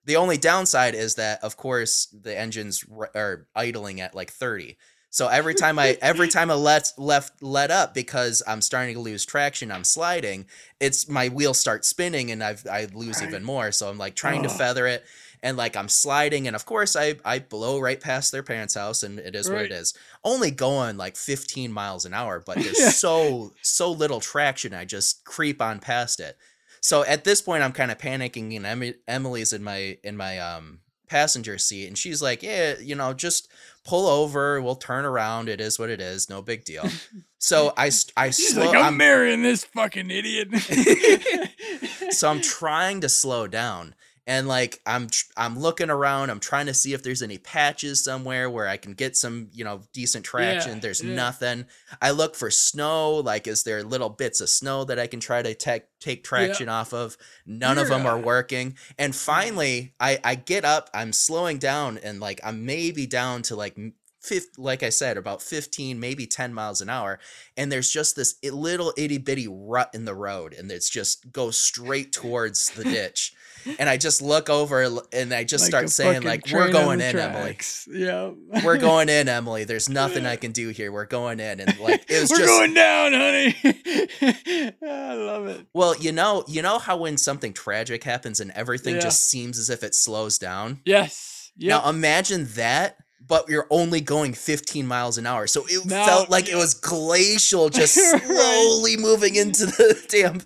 The 0.05 0.17
only 0.17 0.37
downside 0.37 0.95
is 0.95 1.15
that, 1.15 1.41
of 1.43 1.55
course, 1.55 2.07
the 2.11 2.37
engine's 2.37 2.83
r- 2.93 3.09
are 3.15 3.47
idling 3.55 4.01
at 4.01 4.13
like 4.13 4.31
30. 4.33 4.77
So 5.13 5.27
every 5.27 5.53
time 5.53 5.77
I 5.77 5.95
every 6.01 6.27
time 6.27 6.49
I 6.49 6.55
let 6.55 6.91
left 6.97 7.43
let 7.43 7.69
up 7.69 7.93
because 7.93 8.41
I'm 8.47 8.61
starting 8.61 8.95
to 8.95 8.99
lose 8.99 9.23
traction, 9.27 9.71
I'm 9.71 9.83
sliding. 9.83 10.47
It's 10.79 11.07
my 11.07 11.29
wheels 11.29 11.59
start 11.59 11.85
spinning 11.85 12.31
and 12.31 12.43
I've 12.43 12.65
I 12.65 12.87
lose 12.91 13.21
Right. 13.21 13.27
even 13.27 13.43
more. 13.43 13.71
So 13.71 13.89
I'm 13.89 13.99
like 13.99 14.15
trying 14.15 14.41
to 14.41 14.49
feather 14.49 14.87
it 14.87 15.05
and 15.43 15.55
like 15.55 15.77
I'm 15.77 15.87
sliding 15.87 16.47
and 16.47 16.55
of 16.55 16.65
course 16.65 16.95
I 16.95 17.17
I 17.23 17.37
blow 17.37 17.79
right 17.79 18.01
past 18.01 18.31
their 18.31 18.41
parents' 18.41 18.73
house 18.73 19.03
and 19.03 19.19
it 19.19 19.35
is 19.35 19.51
what 19.51 19.61
it 19.65 19.71
is. 19.71 19.93
Only 20.23 20.49
going 20.49 20.97
like 20.97 21.15
15 21.15 21.71
miles 21.71 22.05
an 22.05 22.15
hour, 22.15 22.41
but 22.43 22.55
there's 22.55 22.79
Yeah. 22.79 22.89
so 22.89 23.53
so 23.61 23.91
little 23.91 24.19
traction. 24.19 24.73
I 24.73 24.83
just 24.83 25.25
creep 25.25 25.61
on 25.61 25.79
past 25.79 26.19
it. 26.19 26.39
So 26.81 27.05
at 27.05 27.23
this 27.23 27.39
point, 27.39 27.61
I'm 27.63 27.71
kind 27.71 27.91
of 27.91 27.99
panicking, 27.99 28.55
and 28.57 28.65
Em- 28.65 28.95
Emily's 29.07 29.53
in 29.53 29.63
my 29.63 29.99
in 30.03 30.17
my 30.17 30.39
um 30.39 30.79
passenger 31.07 31.57
seat, 31.57 31.87
and 31.87 31.97
she's 31.97 32.21
like, 32.21 32.43
"Yeah, 32.43 32.75
you 32.79 32.95
know, 32.95 33.13
just 33.13 33.49
pull 33.85 34.07
over. 34.07 34.61
We'll 34.61 34.75
turn 34.75 35.05
around. 35.05 35.49
It 35.49 35.59
is 35.61 35.77
what 35.77 35.89
it 35.89 36.01
is. 36.01 36.29
No 36.29 36.41
big 36.41 36.65
deal." 36.65 36.89
So 37.37 37.73
I 37.77 37.91
I 38.17 38.29
She's 38.31 38.53
slow. 38.53 38.65
like, 38.65 38.75
I'm, 38.75 38.85
I'm, 38.85 38.97
marrying 38.97 39.43
this 39.43 39.63
fucking 39.65 40.09
idiot. 40.09 40.49
so 42.11 42.29
I'm 42.29 42.41
trying 42.41 43.01
to 43.01 43.09
slow 43.09 43.47
down, 43.47 43.95
and 44.25 44.47
like 44.47 44.79
I'm 44.85 45.09
tr- 45.09 45.31
I'm 45.35 45.59
looking 45.59 45.89
around, 45.89 46.29
I'm 46.29 46.39
trying 46.39 46.67
to 46.67 46.73
see 46.73 46.93
if 46.93 47.03
there's 47.03 47.21
any 47.21 47.37
patches 47.37 48.03
somewhere 48.03 48.49
where 48.49 48.67
I 48.67 48.77
can 48.77 48.93
get 48.93 49.17
some, 49.17 49.49
you 49.51 49.65
know, 49.65 49.81
decent 49.91 50.23
traction. 50.25 50.75
Yeah, 50.75 50.79
there's 50.79 51.03
yeah. 51.03 51.13
nothing. 51.13 51.65
I 52.01 52.11
look 52.11 52.35
for 52.35 52.49
snow, 52.49 53.15
like 53.15 53.47
is 53.47 53.63
there 53.63 53.83
little 53.83 54.09
bits 54.09 54.39
of 54.39 54.49
snow 54.49 54.85
that 54.85 54.99
I 54.99 55.07
can 55.07 55.19
try 55.19 55.41
to 55.41 55.53
take 55.53 55.83
take 55.99 56.23
traction 56.23 56.69
off 56.69 56.93
of? 56.93 57.17
None 57.45 57.77
of 57.77 57.89
them 57.89 58.05
are 58.05 58.19
working. 58.19 58.77
And 58.97 59.13
mm. 59.13 59.17
finally, 59.25 59.93
I 59.99 60.19
I 60.23 60.35
get 60.35 60.63
up, 60.63 60.89
I'm 60.93 61.11
slowing 61.11 61.57
down 61.57 61.97
and 61.97 62.19
like 62.19 62.39
I'm 62.43 62.65
maybe 62.65 63.05
down 63.05 63.41
to 63.43 63.55
like 63.57 63.77
m- 63.77 63.93
fif- 64.23 64.57
like 64.57 64.83
I 64.83 64.89
said 64.89 65.17
about 65.17 65.41
15 65.41 65.99
maybe 65.99 66.25
10 66.25 66.53
miles 66.53 66.79
an 66.79 66.89
hour 66.89 67.19
and 67.57 67.71
there's 67.71 67.89
just 67.89 68.15
this 68.15 68.35
little 68.41 68.93
itty 68.97 69.17
bitty 69.17 69.47
rut 69.49 69.89
in 69.93 70.05
the 70.05 70.15
road 70.15 70.53
and 70.53 70.71
it's 70.71 70.89
just 70.89 71.31
goes 71.31 71.57
straight 71.57 72.13
towards 72.13 72.69
the 72.71 72.85
ditch 72.85 73.33
and 73.79 73.89
I 73.89 73.97
just 73.97 74.21
look 74.21 74.49
over 74.49 74.81
and 75.11 75.33
I 75.33 75.43
just 75.43 75.63
Like 75.63 75.69
start 75.69 75.89
saying 75.89 76.21
like 76.23 76.43
we're 76.51 76.71
going 76.71 77.01
in 77.01 77.17
Emily. 77.17 77.57
Yeah. 77.89 78.31
we're 78.63 78.77
going 78.77 79.09
in 79.17 79.27
Emily 79.29 79.63
there's 79.63 79.89
nothing 79.89 80.25
I 80.25 80.35
can 80.35 80.51
do 80.51 80.69
here 80.69 80.91
we're 80.91 81.05
going 81.05 81.39
in 81.39 81.59
and 81.59 81.79
like 81.79 82.05
it 82.09 82.21
was 82.21 82.29
We're 82.31 82.37
just 82.37 82.49
going 82.49 82.73
down, 82.73 83.13
honey. 83.13 83.55
I 84.87 85.13
love 85.15 85.47
it. 85.47 85.65
well 85.73 85.95
you 85.97 86.11
know 86.11 86.43
you 86.47 86.61
know 86.61 86.79
how 86.79 86.97
when 86.97 87.17
something 87.17 87.53
tragic 87.53 88.03
happens 88.03 88.39
and 88.39 88.51
everything 88.51 88.95
Yeah. 88.95 89.01
just 89.01 89.29
seems 89.29 89.57
as 89.59 89.69
if 89.69 89.83
it 89.83 89.95
slows 89.95 90.37
down 90.37 90.81
Yes. 90.85 91.51
Yeah. 91.55 91.77
Now 91.77 91.89
imagine 91.89 92.47
that, 92.55 92.97
but 93.25 93.47
you're 93.49 93.67
only 93.69 94.01
going 94.01 94.33
15 94.33 94.85
miles 94.85 95.17
an 95.17 95.25
hour. 95.25 95.47
So 95.47 95.65
it 95.67 95.85
Now- 95.85 96.05
felt 96.05 96.29
like 96.29 96.49
it 96.49 96.55
was 96.55 96.73
glacial, 96.73 97.69
just 97.81 97.95
Right. 97.97 98.21
slowly 98.23 98.97
moving 98.97 99.35
into 99.35 99.65
the 99.65 99.95
damn. 100.09 100.41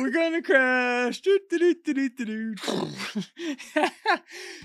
We're 0.00 0.10
gonna 0.10 0.42
crash. 0.42 1.20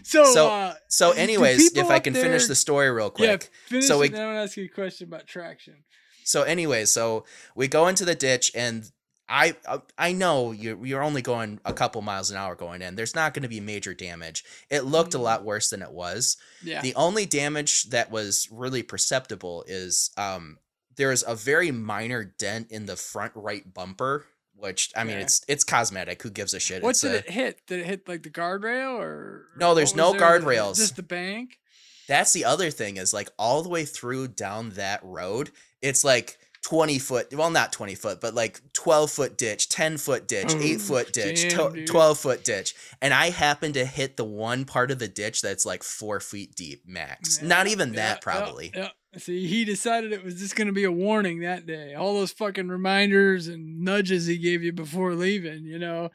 So, 0.03 0.23
So, 0.33 0.47
uh, 0.49 0.73
So, 0.87 1.11
anyways, 1.11 1.75
if 1.75 1.89
I 1.89 1.99
can 1.99 2.13
finish 2.13 2.47
the 2.47 2.55
story 2.55 2.89
real 2.91 3.05
yeah, 3.17 3.37
quick. 3.37 3.49
finish 3.67 3.87
so 3.87 3.99
we- 3.99 4.07
it, 4.07 4.13
then 4.13 4.21
I 4.21 4.25
want 4.25 4.37
to 4.37 4.41
ask 4.43 4.57
you 4.57 4.65
a 4.65 4.67
question 4.67 5.07
about 5.07 5.27
traction. 5.27 5.75
So, 6.23 6.43
anyways, 6.43 6.91
so 6.91 7.25
we 7.55 7.67
go 7.67 7.87
into 7.87 8.05
the 8.05 8.13
ditch, 8.15 8.51
and 8.53 8.91
I 9.29 9.55
uh, 9.67 9.79
I 9.97 10.11
know 10.13 10.51
you're 10.51 10.83
you're 10.85 11.03
only 11.03 11.21
going 11.21 11.59
a 11.63 11.71
couple 11.73 12.01
miles 12.01 12.31
an 12.31 12.37
hour 12.37 12.55
going 12.55 12.81
in. 12.81 12.95
There's 12.95 13.13
not 13.15 13.33
going 13.33 13.43
to 13.43 13.49
be 13.49 13.59
major 13.59 13.93
damage. 13.93 14.43
It 14.69 14.85
looked 14.85 15.13
a 15.13 15.17
Mhm. 15.19 15.23
lot 15.23 15.43
worse 15.45 15.69
than 15.69 15.81
it 15.83 15.91
was. 15.91 16.35
Yeah. 16.63 16.81
The 16.81 16.95
only 16.95 17.25
damage 17.27 17.89
that 17.91 18.09
was 18.09 18.47
really 18.51 18.81
perceptible 18.83 19.63
is 19.67 20.09
um 20.17 20.57
there's 20.97 21.23
a 21.25 21.35
very 21.35 21.71
minor 21.71 22.23
dent 22.25 22.71
in 22.71 22.85
the 22.87 22.95
front 22.97 23.31
right 23.35 23.71
bumper, 23.73 24.25
which 24.55 24.91
I 24.95 25.03
mean 25.03 25.15
Okay. 25.17 25.23
it's 25.23 25.41
it's 25.47 25.63
cosmetic. 25.63 26.23
Who 26.23 26.31
gives 26.31 26.53
a 26.55 26.59
shit? 26.59 26.81
what 26.81 26.89
it's 26.91 27.01
did 27.01 27.11
a, 27.13 27.17
it 27.19 27.29
hit? 27.29 27.67
Did 27.67 27.81
it 27.81 27.85
hit 27.85 28.07
like 28.07 28.23
the 28.23 28.29
guardrail 28.31 28.97
or? 28.99 29.45
No, 29.57 29.75
there's 29.75 29.95
no 29.95 30.11
there? 30.13 30.21
guardrails. 30.21 30.77
Just 30.77 30.95
the 30.95 31.03
bank. 31.03 31.59
That's 32.07 32.33
the 32.33 32.45
other 32.45 32.71
thing 32.71 32.97
is 32.97 33.13
like 33.13 33.29
all 33.37 33.61
the 33.61 33.69
way 33.69 33.85
through 33.85 34.29
down 34.29 34.71
that 34.71 35.01
road, 35.03 35.51
it's 35.83 36.03
like 36.03 36.39
20 36.69 36.99
foot, 36.99 37.33
well, 37.33 37.49
not 37.49 37.73
20 37.73 37.95
foot, 37.95 38.21
but 38.21 38.35
like 38.35 38.61
12 38.73 39.09
foot 39.09 39.37
ditch, 39.39 39.69
10 39.69 39.97
foot 39.97 40.27
ditch, 40.27 40.49
mm, 40.49 40.61
8 40.61 40.75
Oh, 40.75 40.79
foot 40.79 41.13
ditch, 41.13 41.55
damn, 41.55 41.85
12 41.85 42.17
foot 42.19 42.43
ditch. 42.43 42.75
And 43.01 43.11
I 43.11 43.31
happen 43.31 43.73
to 43.73 43.85
hit 43.85 44.17
the 44.17 44.23
one 44.25 44.65
part 44.65 44.91
of 44.91 44.99
the 44.99 45.07
ditch 45.07 45.41
that's 45.41 45.65
like 45.65 45.81
four 45.81 46.19
feet 46.19 46.53
deep 46.55 46.83
max. 46.85 47.41
Not 47.41 47.65
even 47.65 47.89
yeah, 47.89 47.95
that, 47.95 48.15
yeah, 48.17 48.19
probably. 48.21 48.71
Yeah, 48.75 48.89
See, 49.17 49.47
he 49.47 49.65
decided 49.65 50.13
it 50.13 50.23
was 50.23 50.35
just 50.35 50.55
going 50.55 50.67
to 50.67 50.73
be 50.73 50.83
a 50.83 50.91
warning 50.91 51.39
that 51.39 51.65
day. 51.65 51.95
All 51.95 52.13
those 52.13 52.31
fucking 52.31 52.67
reminders 52.67 53.47
and 53.47 53.81
nudges 53.81 54.27
he 54.27 54.37
gave 54.37 54.61
you 54.61 54.71
before 54.71 55.15
leaving, 55.15 55.65
you 55.65 55.79
know. 55.79 56.09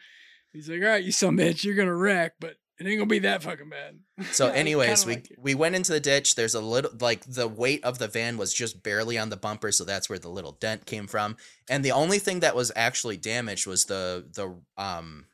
He's 0.52 0.68
like, 0.68 0.82
all 0.82 0.88
right, 0.88 1.02
you 1.02 1.10
some 1.10 1.36
bitch, 1.36 1.64
you're 1.64 1.74
going 1.74 1.88
to 1.88 1.94
wreck, 1.96 2.34
but 2.38 2.54
it 2.78 2.86
ain't 2.86 2.98
going 2.98 3.08
to 3.08 3.12
be 3.12 3.20
that 3.20 3.42
fucking 3.42 3.68
bad. 3.68 4.00
So, 4.32 4.48
anyways, 4.48 5.06
we 5.06 5.14
like 5.14 5.32
we 5.38 5.54
went 5.54 5.76
into 5.76 5.92
the 5.92 6.00
ditch. 6.00 6.34
There's 6.34 6.54
a 6.54 6.60
little 6.60 6.90
like 7.00 7.24
the 7.26 7.46
weight 7.46 7.84
of 7.84 7.98
the 7.98 8.08
van 8.08 8.36
was 8.36 8.52
just 8.52 8.82
barely 8.82 9.16
on 9.18 9.30
the 9.30 9.36
bumper, 9.36 9.70
so 9.72 9.84
that's 9.84 10.08
where 10.08 10.18
the 10.18 10.28
little 10.28 10.52
dent 10.52 10.86
came 10.86 11.06
from. 11.06 11.36
And 11.68 11.84
the 11.84 11.92
only 11.92 12.18
thing 12.18 12.40
that 12.40 12.56
was 12.56 12.72
actually 12.74 13.16
damaged 13.16 13.66
was 13.66 13.84
the 13.84 14.26
the 14.34 14.56
um 14.82 15.26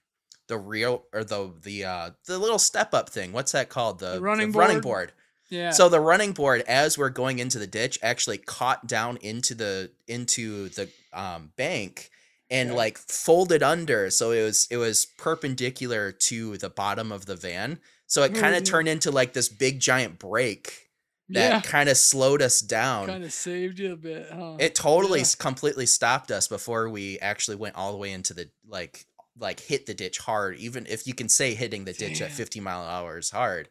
the 0.49 0.59
real 0.59 1.05
or 1.15 1.25
the 1.25 1.55
the 1.63 1.85
uh 1.85 2.11
the 2.27 2.39
little 2.39 2.59
step 2.59 2.93
up 2.93 3.09
thing. 3.09 3.33
What's 3.33 3.53
that 3.53 3.69
called? 3.69 4.01
The, 4.01 4.15
The 4.15 4.21
running 4.21 4.53
running 4.53 4.81
board? 4.81 5.09
board. 5.09 5.13
Yeah. 5.49 5.71
So 5.71 5.89
the 5.89 6.01
running 6.01 6.33
board, 6.33 6.63
as 6.69 6.97
we're 6.97 7.11
going 7.11 7.39
into 7.41 7.59
the 7.59 7.67
ditch, 7.67 7.99
actually 8.03 8.39
caught 8.39 8.87
down 8.87 9.17
into 9.17 9.55
the 9.55 9.91
into 10.07 10.69
the 10.69 10.89
um, 11.13 11.53
bank 11.57 12.11
and 12.51 12.71
Yeah. 12.71 12.75
like 12.77 12.99
folded 12.99 13.63
under. 13.63 14.11
So 14.11 14.33
it 14.33 14.43
was 14.43 14.67
it 14.71 14.77
was 14.77 15.07
perpendicular 15.07 16.13
to 16.13 16.57
the 16.57 16.71
bottom 16.71 17.13
of 17.13 17.27
the 17.27 17.37
van. 17.37 17.79
So 18.07 18.23
it 18.25 18.35
kind 18.35 18.57
of 18.57 18.65
turned 18.65 18.89
into 18.89 19.11
like 19.11 19.33
this 19.35 19.49
big 19.49 19.79
giant 19.81 20.19
break 20.19 20.89
that 21.29 21.51
yeah. 21.53 21.61
kind 21.61 21.89
of 21.89 21.97
slowed 21.97 22.43
us 22.43 22.61
down. 22.61 23.07
Kind 23.07 23.23
of 23.25 23.33
saved 23.33 23.79
you 23.79 23.93
a 23.93 23.97
bit, 23.97 24.29
huh? 24.33 24.57
it 24.59 24.75
totally 24.75 25.21
Yeah. 25.21 25.27
completely 25.39 25.87
stopped 25.87 26.33
us 26.33 26.49
before 26.49 26.89
we 26.89 27.21
actually 27.21 27.57
went 27.57 27.77
all 27.77 27.93
the 27.93 27.99
way 27.99 28.11
into 28.11 28.35
the 28.35 28.51
like 28.67 29.07
like 29.39 29.61
hit 29.61 29.87
the 29.87 29.95
ditch 29.95 30.19
hard. 30.19 30.57
Even 30.57 30.87
if 30.89 31.07
you 31.07 31.15
can 31.15 31.29
say 31.29 31.55
hitting 31.55 31.85
the 31.85 31.93
ditch 31.93 32.21
at 32.21 32.33
50 32.33 32.59
mile 32.61 32.83
an 32.83 32.91
hour 32.91 33.17
is 33.19 33.31
hard. 33.31 33.69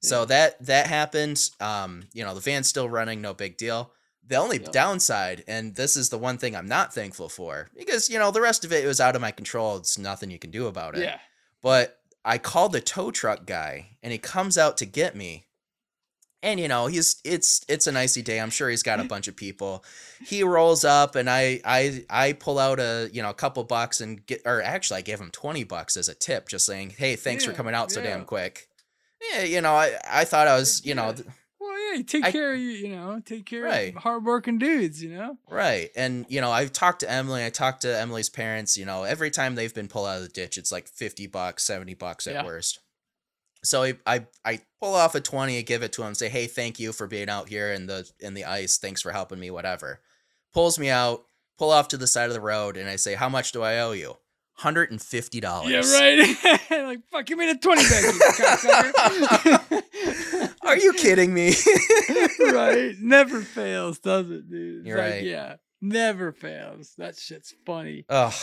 So 0.00 0.24
that 0.26 0.64
that 0.66 0.86
happened. 0.86 1.50
Um, 1.60 2.04
you 2.12 2.24
know, 2.24 2.34
the 2.34 2.40
van's 2.40 2.68
still 2.68 2.88
running, 2.88 3.20
no 3.20 3.34
big 3.34 3.56
deal. 3.56 3.90
The 4.26 4.36
only 4.36 4.58
downside, 4.58 5.44
and 5.46 5.74
this 5.74 5.96
is 5.96 6.08
the 6.08 6.18
one 6.18 6.38
thing 6.38 6.56
I'm 6.56 6.66
not 6.66 6.94
thankful 6.94 7.28
for, 7.28 7.68
because 7.76 8.08
you 8.08 8.18
know 8.18 8.30
the 8.30 8.40
rest 8.40 8.64
of 8.64 8.72
it 8.72 8.86
was 8.86 9.00
out 9.00 9.14
of 9.14 9.20
my 9.20 9.30
control. 9.30 9.76
It's 9.76 9.98
nothing 9.98 10.30
you 10.30 10.38
can 10.38 10.50
do 10.50 10.66
about 10.66 10.96
it. 10.96 11.02
Yeah. 11.02 11.18
But 11.60 11.98
I 12.24 12.38
called 12.38 12.72
the 12.72 12.80
tow 12.80 13.10
truck 13.10 13.44
guy, 13.44 13.96
and 14.02 14.12
he 14.12 14.18
comes 14.18 14.56
out 14.56 14.78
to 14.78 14.86
get 14.86 15.14
me. 15.14 15.44
And 16.42 16.60
you 16.60 16.68
know 16.68 16.86
he's 16.86 17.16
it's 17.24 17.64
it's 17.68 17.86
an 17.86 17.96
icy 17.96 18.22
day. 18.22 18.38
I'm 18.40 18.50
sure 18.50 18.68
he's 18.68 18.82
got 18.82 19.00
a 19.00 19.04
bunch 19.14 19.28
of 19.28 19.36
people. 19.36 19.84
He 20.26 20.42
rolls 20.42 20.84
up, 20.84 21.16
and 21.16 21.28
I 21.28 21.60
I 21.64 22.04
I 22.08 22.32
pull 22.32 22.58
out 22.58 22.80
a 22.80 23.10
you 23.12 23.22
know 23.22 23.30
a 23.30 23.34
couple 23.34 23.64
bucks 23.64 24.00
and 24.00 24.24
get 24.26 24.42
or 24.46 24.62
actually 24.62 24.98
I 24.98 25.02
gave 25.02 25.20
him 25.20 25.30
twenty 25.30 25.64
bucks 25.64 25.96
as 25.96 26.08
a 26.08 26.14
tip, 26.14 26.48
just 26.48 26.66
saying 26.66 26.94
hey 26.96 27.16
thanks 27.16 27.44
for 27.44 27.52
coming 27.52 27.74
out 27.74 27.92
so 27.92 28.02
damn 28.02 28.24
quick. 28.24 28.68
Yeah, 29.32 29.42
you 29.44 29.60
know 29.62 29.72
I 29.72 29.98
I 30.10 30.24
thought 30.24 30.46
I 30.46 30.56
was 30.56 30.84
you 30.84 30.94
know 30.94 31.12
th- 31.12 31.26
You 31.94 32.02
take 32.04 32.24
I- 32.24 32.32
care 32.32 32.52
of 32.54 32.58
you, 32.60 32.70
you 32.70 32.88
know, 32.96 33.20
take 33.24 33.46
care 33.46 33.62
Right. 33.62 33.94
of 33.96 34.02
hardworking 34.02 34.58
dudes, 34.58 35.02
you 35.02 35.10
know? 35.16 35.38
Right. 35.48 35.90
And, 35.96 36.26
you 36.28 36.40
know, 36.40 36.50
I've 36.50 36.72
talked 36.72 37.00
to 37.00 37.10
Emily, 37.10 37.44
I 37.44 37.50
talked 37.50 37.82
to 37.82 37.98
Emily's 37.98 38.28
parents, 38.28 38.76
you 38.76 38.84
know, 38.84 39.04
every 39.04 39.30
time 39.30 39.54
they've 39.54 39.72
been 39.74 39.88
pulled 39.88 40.06
out 40.08 40.16
of 40.16 40.22
the 40.22 40.28
ditch, 40.28 40.58
it's 40.58 40.72
like 40.72 40.88
50 40.88 41.26
bucks, 41.26 41.62
70 41.64 41.94
bucks 41.94 42.26
at 42.26 42.34
Yeah. 42.34 42.44
worst. 42.44 42.80
So 43.62 43.82
I, 43.82 43.94
I 44.06 44.26
I 44.44 44.60
pull 44.78 44.94
off 44.94 45.14
a 45.14 45.20
20, 45.22 45.56
and 45.56 45.64
give 45.66 45.82
it 45.82 45.90
to 45.94 46.02
him, 46.02 46.14
say, 46.14 46.28
"Hey, 46.28 46.46
thank 46.46 46.78
you 46.78 46.92
for 46.92 47.06
being 47.06 47.30
out 47.30 47.48
here 47.48 47.72
in 47.72 47.86
the 47.86 48.06
in 48.20 48.34
the 48.34 48.44
ice. 48.44 48.76
Thanks 48.76 49.00
for 49.00 49.10
helping 49.12 49.40
me, 49.40 49.50
whatever." 49.50 50.00
Pulls 50.52 50.78
me 50.78 50.90
out, 50.90 51.24
pull 51.56 51.70
off 51.70 51.88
to 51.88 51.96
the 51.96 52.06
side 52.06 52.28
of 52.28 52.34
the 52.34 52.42
road, 52.42 52.76
and 52.76 52.90
I 52.90 52.96
say, 52.96 53.14
"How 53.14 53.30
much 53.30 53.52
do 53.52 53.62
I 53.62 53.78
owe 53.78 53.92
you?" 53.92 54.18
$150. 54.60 55.68
Yeah, 55.68 55.80
right. 55.98 56.36
like, 56.86 57.00
fuck, 57.10 57.26
give 57.26 57.38
me 57.38 57.52
the 57.52 57.58
20 57.58 57.82
back. 57.82 58.04
Are 60.62 60.76
you 60.76 60.92
kidding 60.94 61.34
me? 61.34 61.54
right. 62.52 62.94
Never 63.00 63.40
fails, 63.40 63.98
does 63.98 64.30
it, 64.30 64.48
dude? 64.50 64.78
It's 64.80 64.86
You're 64.86 64.98
like, 64.98 65.10
right. 65.12 65.24
Yeah. 65.24 65.56
Never 65.80 66.32
fails. 66.32 66.94
That 66.98 67.16
shit's 67.16 67.54
funny. 67.66 68.04
oh, 68.08 68.34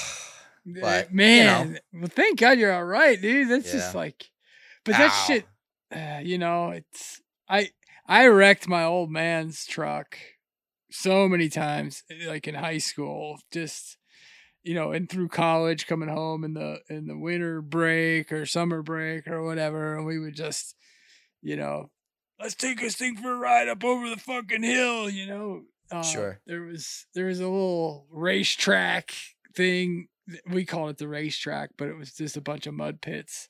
But, 0.66 1.09
you 1.09 1.16
man, 1.16 1.80
well, 1.93 2.07
thank 2.07 2.39
God 2.39 2.59
you're 2.59 2.74
all 2.74 2.84
right, 2.84 3.20
dude. 3.20 3.49
That's 3.49 3.72
just 3.72 3.95
like, 3.95 4.30
but 4.86 4.97
that 4.97 5.26
shit, 5.28 5.45
uh, 5.95 6.20
you 6.24 6.38
know, 6.38 6.70
it's 6.70 7.22
I 7.49 7.72
I 8.07 8.28
wrecked 8.28 8.68
my 8.68 8.84
old 8.84 9.09
man's 9.09 9.66
truck 9.66 10.18
so 10.91 11.28
many 11.28 11.49
times, 11.49 12.03
like 12.28 12.47
in 12.47 12.55
high 12.55 12.78
school, 12.78 13.39
just 13.51 13.97
you 14.64 14.74
know, 14.76 14.91
and 14.91 15.09
through 15.09 15.30
college, 15.30 15.88
coming 15.88 16.09
home 16.09 16.43
in 16.43 16.53
the 16.53 16.80
in 16.89 17.07
the 17.07 17.18
winter 17.18 17.62
break 17.62 18.32
or 18.32 18.45
summer 18.45 18.82
break 18.82 19.28
or 19.28 19.43
whatever, 19.43 19.95
and 19.95 20.05
we 20.05 20.20
would 20.20 20.36
just, 20.36 20.76
you 21.41 21.55
know, 21.55 21.89
let's 22.39 22.55
take 22.55 22.80
this 22.80 22.95
thing 22.95 23.16
for 23.16 23.34
a 23.34 23.38
ride 23.38 23.68
up 23.68 23.84
over 23.84 24.09
the 24.09 24.18
fucking 24.18 24.64
hill, 24.64 25.09
you 25.09 25.28
know. 25.28 25.64
Uh, 25.91 26.03
Sure. 26.03 26.39
There 26.45 26.62
was 26.62 27.05
there 27.14 27.26
was 27.26 27.39
a 27.39 27.43
little 27.47 28.07
racetrack 28.12 29.12
thing. 29.55 30.07
We 30.49 30.66
called 30.66 30.91
it 30.91 30.97
the 30.97 31.07
racetrack, 31.07 31.72
but 31.78 31.89
it 31.89 31.97
was 31.97 32.14
just 32.14 32.38
a 32.38 32.41
bunch 32.41 32.68
of 32.68 32.74
mud 32.74 33.01
pits, 33.01 33.49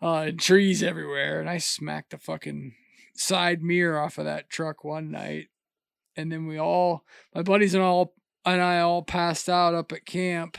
uh, 0.00 0.20
and 0.28 0.40
trees 0.40 0.82
everywhere. 0.82 1.40
And 1.40 1.50
I 1.50 1.58
smacked 1.58 2.10
the 2.10 2.18
fucking 2.18 2.74
side 3.16 3.62
mirror 3.62 3.98
off 3.98 4.16
of 4.18 4.24
that 4.24 4.48
truck 4.48 4.84
one 4.84 5.10
night, 5.10 5.48
and 6.16 6.32
then 6.32 6.46
we 6.46 6.58
all, 6.58 7.04
my 7.34 7.42
buddies 7.42 7.74
and 7.74 7.82
all, 7.82 8.14
and 8.44 8.60
I 8.60 8.80
all 8.80 9.02
passed 9.02 9.48
out 9.48 9.74
up 9.74 9.92
at 9.92 10.06
camp, 10.06 10.58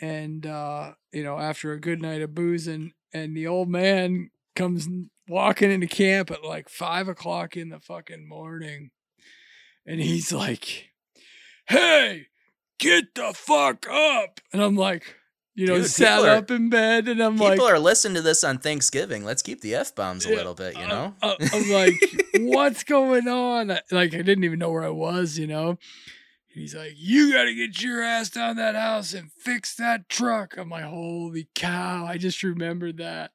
and 0.00 0.46
uh, 0.46 0.92
you 1.12 1.22
know, 1.22 1.38
after 1.38 1.72
a 1.72 1.80
good 1.80 2.00
night 2.02 2.22
of 2.22 2.34
boozing, 2.34 2.92
and 3.12 3.36
the 3.36 3.46
old 3.46 3.68
man 3.68 4.30
comes 4.56 4.88
walking 5.28 5.70
into 5.70 5.86
camp 5.86 6.30
at 6.30 6.44
like 6.44 6.68
five 6.68 7.08
o'clock 7.08 7.56
in 7.56 7.68
the 7.68 7.80
fucking 7.80 8.28
morning, 8.28 8.90
and 9.86 10.00
he's 10.00 10.32
like, 10.32 10.90
"Hey, 11.66 12.26
get 12.78 13.14
the 13.14 13.32
fuck 13.34 13.86
up!" 13.88 14.40
And 14.52 14.62
I'm 14.62 14.76
like, 14.76 15.16
you 15.54 15.66
know, 15.66 15.76
Dude, 15.76 15.86
sat 15.86 16.20
are- 16.22 16.36
up 16.36 16.50
in 16.50 16.70
bed, 16.70 17.08
and 17.08 17.20
I'm 17.20 17.34
People 17.34 17.46
like, 17.46 17.54
people 17.56 17.68
are 17.68 17.78
listening 17.78 18.14
to 18.14 18.22
this 18.22 18.42
on 18.44 18.58
Thanksgiving. 18.58 19.24
Let's 19.24 19.42
keep 19.42 19.60
the 19.60 19.74
f 19.74 19.94
bombs 19.94 20.24
a 20.24 20.30
little 20.30 20.54
bit, 20.54 20.76
you 20.78 20.86
know. 20.86 21.14
uh, 21.22 21.34
I'm 21.52 21.70
like, 21.70 21.94
what's 22.38 22.84
going 22.84 23.28
on? 23.28 23.68
Like, 23.90 24.14
I 24.14 24.22
didn't 24.22 24.44
even 24.44 24.58
know 24.58 24.70
where 24.70 24.84
I 24.84 24.90
was, 24.90 25.38
you 25.38 25.46
know. 25.46 25.78
He's 26.52 26.74
like, 26.74 26.92
you 26.96 27.32
got 27.32 27.44
to 27.44 27.54
get 27.54 27.80
your 27.82 28.02
ass 28.02 28.28
down 28.30 28.56
that 28.56 28.74
house 28.74 29.14
and 29.14 29.30
fix 29.32 29.74
that 29.76 30.08
truck. 30.08 30.56
I'm 30.56 30.68
like, 30.70 30.84
holy 30.84 31.48
cow! 31.54 32.04
I 32.06 32.18
just 32.18 32.42
remembered 32.42 32.98
that, 32.98 33.30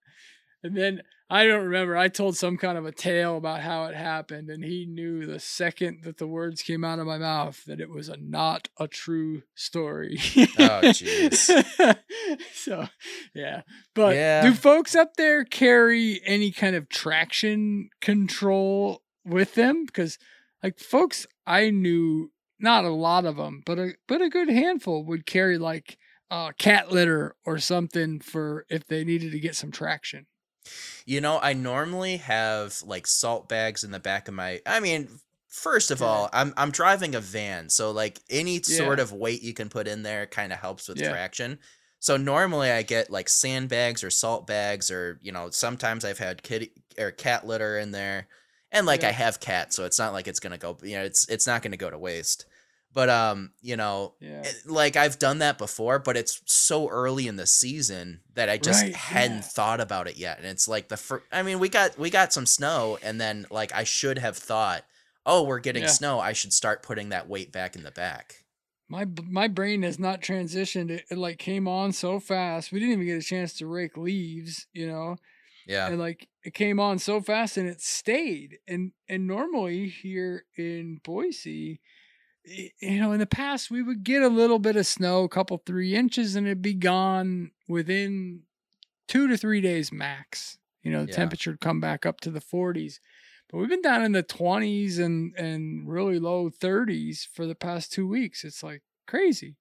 and 0.63 0.75
then 0.75 1.01
I 1.29 1.47
don't 1.47 1.63
remember. 1.65 1.97
I 1.97 2.07
told 2.09 2.37
some 2.37 2.55
kind 2.57 2.77
of 2.77 2.85
a 2.85 2.91
tale 2.91 3.37
about 3.37 3.61
how 3.61 3.85
it 3.85 3.95
happened, 3.95 4.49
and 4.49 4.63
he 4.63 4.85
knew 4.85 5.25
the 5.25 5.39
second 5.39 6.03
that 6.03 6.17
the 6.17 6.27
words 6.27 6.61
came 6.61 6.83
out 6.83 6.99
of 6.99 7.07
my 7.07 7.17
mouth 7.17 7.63
that 7.65 7.79
it 7.79 7.89
was 7.89 8.09
a 8.09 8.17
not 8.17 8.67
a 8.79 8.87
true 8.87 9.41
story. 9.55 10.17
Oh, 10.59 10.81
jeez. 10.83 11.97
so, 12.53 12.87
yeah. 13.33 13.61
But 13.93 14.15
Yeah. 14.15 14.41
do 14.43 14.53
folks 14.53 14.93
up 14.95 15.15
there 15.15 15.43
carry 15.45 16.21
any 16.25 16.51
kind 16.51 16.75
of 16.75 16.89
traction 16.89 17.89
control 18.01 19.01
with 19.25 19.55
them? 19.55 19.85
Because, 19.85 20.19
like, 20.61 20.79
folks 20.79 21.25
I 21.47 21.69
knew, 21.71 22.31
not 22.59 22.85
a 22.85 22.89
lot 22.89 23.25
of 23.25 23.35
them, 23.37 23.61
but 23.65 23.79
a 23.79 23.95
but 24.07 24.21
a 24.21 24.29
good 24.29 24.49
handful 24.49 25.05
would 25.05 25.25
carry 25.25 25.57
like 25.57 25.97
uh, 26.31 26.51
cat 26.57 26.91
litter 26.91 27.35
or 27.45 27.59
something 27.59 28.19
for 28.19 28.65
if 28.69 28.85
they 28.87 29.03
needed 29.03 29.31
to 29.31 29.39
get 29.39 29.55
some 29.55 29.71
traction. 29.71 30.27
You 31.05 31.21
know, 31.21 31.39
I 31.39 31.53
normally 31.53 32.17
have 32.17 32.81
like 32.83 33.07
salt 33.07 33.47
bags 33.49 33.83
in 33.83 33.91
the 33.91 33.99
back 33.99 34.27
of 34.27 34.33
my. 34.33 34.61
I 34.65 34.79
mean, 34.79 35.19
first 35.47 35.91
of 35.91 36.01
Yeah. 36.01 36.01
all, 36.01 36.29
I'm 36.33 36.53
I'm 36.57 36.71
driving 36.71 37.15
a 37.15 37.21
van, 37.21 37.69
so 37.69 37.91
like 37.91 38.19
any 38.29 38.61
sort 38.63 38.99
of 38.99 39.11
weight 39.11 39.41
you 39.41 39.53
can 39.53 39.69
put 39.69 39.87
in 39.87 40.03
there 40.03 40.25
kind 40.27 40.51
of 40.53 40.59
helps 40.59 40.87
with 40.87 41.01
Yeah. 41.01 41.01
traction. 41.01 41.59
So 41.99 42.17
normally 42.17 42.69
I 42.71 42.83
get 42.83 43.09
like 43.09 43.29
sandbags 43.29 44.03
or 44.03 44.09
salt 44.09 44.47
bags, 44.47 44.91
or 44.91 45.19
you 45.21 45.31
know, 45.31 45.49
sometimes 45.49 46.05
I've 46.05 46.19
had 46.19 46.43
kitty 46.43 46.73
or 46.97 47.11
cat 47.11 47.45
litter 47.45 47.77
in 47.77 47.91
there, 47.91 48.27
and 48.71 48.85
like 48.85 49.03
I 49.03 49.11
have 49.11 49.39
cats, 49.39 49.75
so 49.75 49.85
it's 49.85 49.99
not 49.99 50.13
like 50.13 50.27
it's 50.27 50.39
gonna 50.39 50.57
go. 50.57 50.77
You 50.83 50.97
know, 50.97 51.03
it's 51.03 51.27
it's 51.29 51.47
not 51.47 51.61
gonna 51.61 51.77
go 51.77 51.89
to 51.89 51.97
waste. 51.97 52.45
But 52.93 53.09
um, 53.09 53.51
you 53.61 53.75
know, 53.75 54.13
Yeah. 54.21 54.41
it- 54.43 54.65
like 54.65 54.95
I've 54.95 55.19
done 55.19 55.39
that 55.39 55.57
before, 55.57 55.99
but 55.99 56.15
it's 56.15 56.41
so 56.45 56.87
early 56.87 57.27
in 57.27 57.35
the 57.35 57.45
season 57.45 58.21
that 58.35 58.47
I 58.49 58.57
just 58.57 58.83
Right, 58.83 58.95
hadn't 58.95 59.35
yeah. 59.37 59.41
thought 59.41 59.81
about 59.81 60.07
it 60.07 60.15
yet. 60.15 60.37
And 60.37 60.47
it's 60.47 60.65
like 60.67 60.87
the 60.87 60.95
fir- 60.95 61.23
I 61.31 61.43
mean, 61.43 61.59
we 61.59 61.67
got 61.67 61.97
we 61.99 62.09
got 62.09 62.31
some 62.31 62.45
snow, 62.45 62.97
and 63.03 63.19
then 63.19 63.47
like 63.51 63.73
I 63.73 63.83
should 63.83 64.17
have 64.19 64.37
thought, 64.37 64.85
oh, 65.25 65.43
we're 65.43 65.59
getting 65.59 65.83
Yeah. 65.83 65.89
snow. 65.89 66.19
I 66.21 66.31
should 66.33 66.53
start 66.53 66.83
putting 66.83 67.09
that 67.09 67.27
weight 67.27 67.51
back 67.51 67.75
in 67.75 67.83
the 67.83 67.91
back. 67.91 68.45
My 68.87 69.03
my 69.27 69.49
brain 69.49 69.81
has 69.83 69.99
not 69.99 70.21
transitioned. 70.21 70.89
It, 70.89 71.05
it 71.11 71.17
like 71.17 71.37
came 71.37 71.67
on 71.67 71.91
so 71.91 72.19
fast. 72.21 72.71
We 72.71 72.79
didn't 72.79 72.93
even 72.93 73.05
get 73.07 73.17
a 73.17 73.23
chance 73.25 73.53
to 73.57 73.67
rake 73.67 73.97
leaves, 73.97 74.67
you 74.71 74.87
know. 74.87 75.17
Yeah, 75.65 75.87
and 75.87 75.99
like 75.99 76.27
it 76.43 76.53
came 76.53 76.79
on 76.79 76.99
so 76.99 77.21
fast 77.21 77.57
and 77.57 77.67
it 77.67 77.81
stayed 77.81 78.59
and 78.67 78.91
and 79.09 79.25
normally 79.27 79.87
here 79.89 80.45
in 80.57 80.99
boise 81.03 81.81
you 82.45 82.99
know 82.99 83.11
in 83.11 83.19
the 83.19 83.25
past 83.25 83.71
we 83.71 83.81
would 83.81 84.03
get 84.03 84.21
a 84.21 84.27
little 84.27 84.59
bit 84.59 84.75
of 84.75 84.85
snow 84.85 85.23
a 85.23 85.29
couple 85.29 85.57
three 85.65 85.95
inches 85.95 86.35
and 86.35 86.45
it'd 86.45 86.61
be 86.61 86.75
gone 86.75 87.51
within 87.67 88.43
two 89.07 89.27
to 89.27 89.37
three 89.37 89.61
days 89.61 89.91
max 89.91 90.57
you 90.83 90.91
know 90.91 91.05
the 91.05 91.11
Yeah. 91.11 91.15
temperature 91.15 91.51
would 91.51 91.61
come 91.61 91.79
back 91.79 92.05
up 92.05 92.21
to 92.21 92.31
the 92.31 92.41
40s 92.41 92.99
but 93.49 93.57
we've 93.57 93.69
been 93.69 93.81
down 93.81 94.03
in 94.03 94.11
the 94.11 94.23
20s 94.23 94.99
and 94.99 95.33
and 95.35 95.87
really 95.89 96.19
low 96.19 96.49
30s 96.49 97.27
for 97.31 97.45
the 97.45 97.55
past 97.55 97.93
two 97.93 98.07
weeks. 98.07 98.43
It's 98.43 98.63
like 98.63 98.81
crazy 99.07 99.55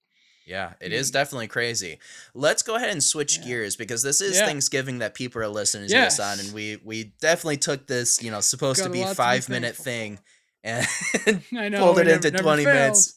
yeah, 0.47 0.75
it 0.81 0.93
is 0.93 1.11
Mm. 1.11 1.13
definitely 1.15 1.49
crazy. 1.49 1.99
Let's 2.35 2.63
go 2.63 2.75
ahead 2.77 2.91
and 2.91 3.03
switch 3.03 3.39
Yeah. 3.39 3.45
gears 3.45 3.77
because 3.77 4.03
this 4.03 4.21
is 4.21 4.37
Yeah. 4.37 4.47
Thanksgiving 4.47 4.99
that 4.99 5.15
people 5.15 5.41
are 5.43 5.49
listening 5.49 5.89
to 5.89 5.99
us 5.99 6.21
on, 6.21 6.39
and 6.41 6.53
we 6.53 6.79
we 6.85 7.13
definitely 7.21 7.57
took 7.59 7.87
this, 7.87 8.23
you 8.23 8.31
know, 8.31 8.41
supposed 8.41 8.79
Got 8.81 8.87
to 8.87 8.91
be 8.91 9.01
lot 9.01 9.07
to 9.09 9.13
be 9.13 9.17
five 9.17 9.49
minute 9.49 9.77
thing, 9.77 10.19
and 10.63 10.87
i 11.57 11.69
know 11.69 11.79
pulled 11.81 11.99
it 11.99 12.05
never- 12.07 12.27
into 12.27 12.31
20 12.31 12.65
fails. 12.65 12.75
minutes. 12.75 13.15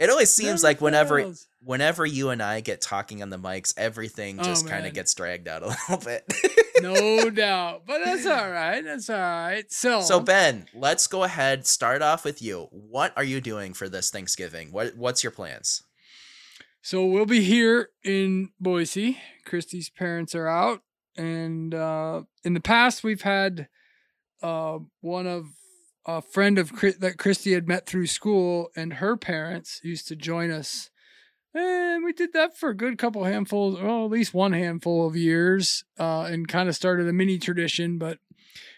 It 0.00 0.10
always 0.10 0.30
seems 0.30 0.62
Never 0.62 0.70
like 0.72 0.80
whenever 0.80 1.18
fails. 1.20 1.46
whenever 1.62 2.04
you 2.04 2.30
and 2.30 2.42
I 2.42 2.58
get 2.60 2.80
talking 2.80 3.22
on 3.22 3.30
the 3.30 3.38
mics, 3.38 3.72
everything 3.76 4.40
Oh, 4.40 4.42
just 4.42 4.66
kind 4.66 4.86
of 4.86 4.92
gets 4.92 5.14
dragged 5.14 5.46
out 5.46 5.62
a 5.62 5.66
little 5.88 5.98
bit. 6.04 6.24
no 6.82 7.30
doubt. 7.44 7.86
But 7.86 8.00
that's 8.04 8.26
all 8.26 8.50
right. 8.50 8.82
That's 8.84 9.08
all 9.08 9.16
right. 9.16 9.70
So, 9.72 10.00
so 10.02 10.18
Ben, 10.18 10.66
let's 10.74 11.06
go 11.06 11.22
ahead. 11.22 11.64
Start 11.64 12.02
off 12.02 12.24
with 12.24 12.42
you. 12.42 12.66
What 12.72 13.12
are 13.16 13.22
you 13.22 13.40
doing 13.40 13.72
for 13.72 13.88
this 13.88 14.10
Thanksgiving? 14.10 14.72
What 14.72 14.96
What's 14.96 15.22
your 15.22 15.30
plans? 15.30 15.82
So 16.84 17.06
we'll 17.06 17.24
be 17.24 17.40
here 17.40 17.88
in 18.04 18.50
Boise. 18.60 19.16
Christy's 19.46 19.88
parents 19.88 20.34
are 20.34 20.46
out, 20.46 20.82
and 21.16 21.74
uh, 21.74 22.24
in 22.44 22.52
the 22.52 22.60
past 22.60 23.02
we've 23.02 23.22
had 23.22 23.68
uh, 24.42 24.80
one 25.00 25.26
of 25.26 25.46
a 26.04 26.20
friend 26.20 26.58
of 26.58 26.70
that 26.98 27.14
Christy 27.16 27.54
had 27.54 27.66
met 27.66 27.86
through 27.86 28.08
school, 28.08 28.68
and 28.76 28.92
her 28.92 29.16
parents 29.16 29.80
used 29.82 30.06
to 30.08 30.14
join 30.14 30.50
us. 30.50 30.90
And 31.54 32.04
we 32.04 32.12
did 32.12 32.34
that 32.34 32.54
for 32.54 32.68
a 32.68 32.76
good 32.76 32.98
couple 32.98 33.24
handfuls, 33.24 33.80
well, 33.80 34.04
at 34.04 34.10
least 34.10 34.34
one 34.34 34.52
handful 34.52 35.06
of 35.06 35.16
years, 35.16 35.84
uh, 35.98 36.24
and 36.24 36.46
kind 36.46 36.68
of 36.68 36.76
started 36.76 37.08
a 37.08 37.14
mini 37.14 37.38
tradition. 37.38 37.96
But 37.96 38.18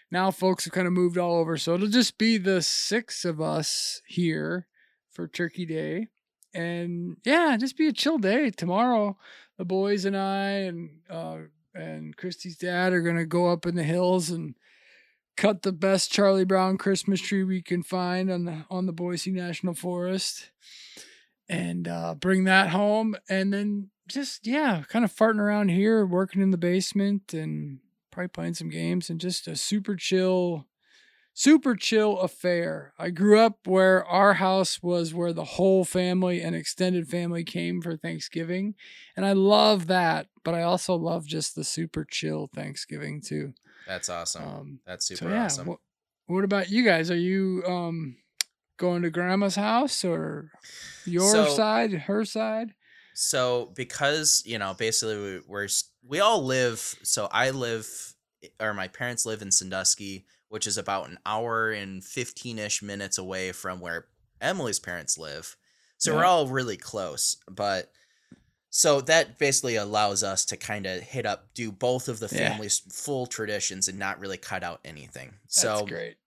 now 0.09 0.31
folks 0.31 0.63
have 0.63 0.71
kind 0.71 0.87
of 0.87 0.93
moved 0.93 1.17
all 1.17 1.35
over. 1.35 1.57
So 1.57 1.73
it'll 1.73 1.89
just 1.89 2.17
be 2.17 2.37
the 2.37 2.61
six 2.61 3.25
of 3.25 3.41
us 3.41 4.01
here 4.07 4.65
for 5.11 5.27
Turkey 5.27 5.65
Day. 5.65 6.07
And 6.57 7.17
yeah, 7.23 7.55
just 7.59 7.77
be 7.77 7.87
a 7.87 7.93
chill 7.93 8.17
day. 8.17 8.49
Tomorrow, 8.49 9.15
the 9.59 9.65
boys 9.65 10.05
and 10.05 10.17
I 10.17 10.49
and 10.65 10.89
uh, 11.07 11.37
and 11.75 12.17
Christy's 12.17 12.57
dad 12.57 12.93
are 12.93 13.01
gonna 13.01 13.25
go 13.25 13.51
up 13.51 13.67
in 13.67 13.75
the 13.75 13.83
hills 13.83 14.31
and 14.31 14.55
cut 15.35 15.61
the 15.61 15.71
best 15.71 16.11
Charlie 16.11 16.45
Brown 16.45 16.79
Christmas 16.79 17.21
tree 17.21 17.43
we 17.43 17.61
can 17.61 17.83
find 17.83 18.31
on 18.31 18.45
the 18.45 18.65
on 18.71 18.87
the 18.87 18.91
Boise 18.91 19.31
National 19.31 19.75
Forest, 19.75 20.49
and 21.47 21.87
uh, 21.87 22.15
bring 22.15 22.45
that 22.45 22.69
home. 22.69 23.15
And 23.29 23.53
then 23.53 23.91
just 24.07 24.47
yeah, 24.47 24.81
kind 24.89 25.05
of 25.05 25.13
farting 25.13 25.39
around 25.39 25.69
here, 25.69 26.07
working 26.07 26.41
in 26.41 26.49
the 26.49 26.57
basement, 26.57 27.35
and 27.35 27.81
probably 28.09 28.29
playing 28.29 28.55
some 28.55 28.69
games, 28.69 29.11
and 29.11 29.21
just 29.21 29.47
a 29.47 29.55
super 29.55 29.95
chill 29.95 30.65
super 31.39 31.75
chill 31.75 32.17
affair. 32.17 32.93
I 32.97 33.11
grew 33.11 33.39
up 33.39 33.67
where 33.67 34.03
our 34.05 34.33
house 34.33 34.81
was 34.81 35.13
where 35.13 35.31
the 35.33 35.43
whole 35.43 35.85
family 35.85 36.41
and 36.41 36.55
extended 36.55 37.07
family 37.07 37.43
came 37.43 37.79
for 37.79 37.95
Thanksgiving. 37.95 38.73
And 39.15 39.23
I 39.23 39.33
love 39.33 39.85
that, 39.85 40.29
but 40.43 40.55
I 40.55 40.63
also 40.63 40.95
love 40.95 41.27
just 41.27 41.53
the 41.53 41.63
super 41.63 42.03
chill 42.09 42.49
Thanksgiving 42.55 43.21
too. 43.21 43.53
That's 43.85 44.09
awesome. 44.09 44.43
Um, 44.43 44.79
That's 44.87 45.05
super 45.05 45.25
so 45.25 45.29
yeah, 45.29 45.45
awesome. 45.45 45.67
what, 45.67 45.79
what 46.25 46.43
about 46.43 46.71
you 46.71 46.83
guys? 46.83 47.11
Are 47.11 47.15
you 47.15 47.63
um 47.67 48.17
going 48.77 49.03
to 49.03 49.11
grandma's 49.11 49.55
house 49.55 50.03
or 50.03 50.49
your 51.05 51.31
So- 51.31 51.49
side, 51.55 51.93
her 51.93 52.25
side? 52.25 52.73
So 53.13 53.71
because 53.75 54.41
you 54.43 54.57
know, 54.57 54.73
basically 54.73 55.17
we, 55.21 55.41
we're 55.47 55.67
we 56.03 56.19
all 56.19 56.43
live. 56.43 56.79
So 57.03 57.27
I 57.31 57.51
live, 57.51 57.87
or 58.59 58.73
my 58.73 58.87
parents 58.87 59.23
live 59.25 59.43
in 59.43 59.51
Sandusky, 59.51 60.25
which 60.49 60.67
is 60.67 60.77
about 60.77 61.09
an 61.09 61.19
hour 61.25 61.71
and 61.71 62.03
fifteen 62.03 62.59
ish 62.59 62.81
minutes 62.81 63.17
away 63.17 63.51
from 63.51 63.79
where 63.79 64.05
Emily's 64.41 64.79
parents 64.79 65.17
live. 65.17 65.55
So 65.97 66.15
we're 66.15 66.25
all 66.25 66.47
really 66.47 66.77
close, 66.77 67.37
but. 67.49 67.91
So 68.69 68.99
that 69.01 69.39
basically 69.39 69.77
allows 69.77 70.23
us 70.23 70.43
to 70.45 70.57
kind 70.57 70.85
of 70.85 71.01
hit 71.01 71.25
up, 71.25 71.47
do 71.55 71.71
both 71.71 72.09
of 72.09 72.19
the 72.19 72.27
Yeah. 72.31 72.49
family's 72.49 72.79
full 72.79 73.25
traditions 73.25 73.87
and 73.87 73.97
not 73.97 74.19
really 74.19 74.37
cut 74.37 74.61
out 74.63 74.81
anything. 74.85 75.33
That's 75.45 75.61
so 75.61 75.85
great. 75.85 76.17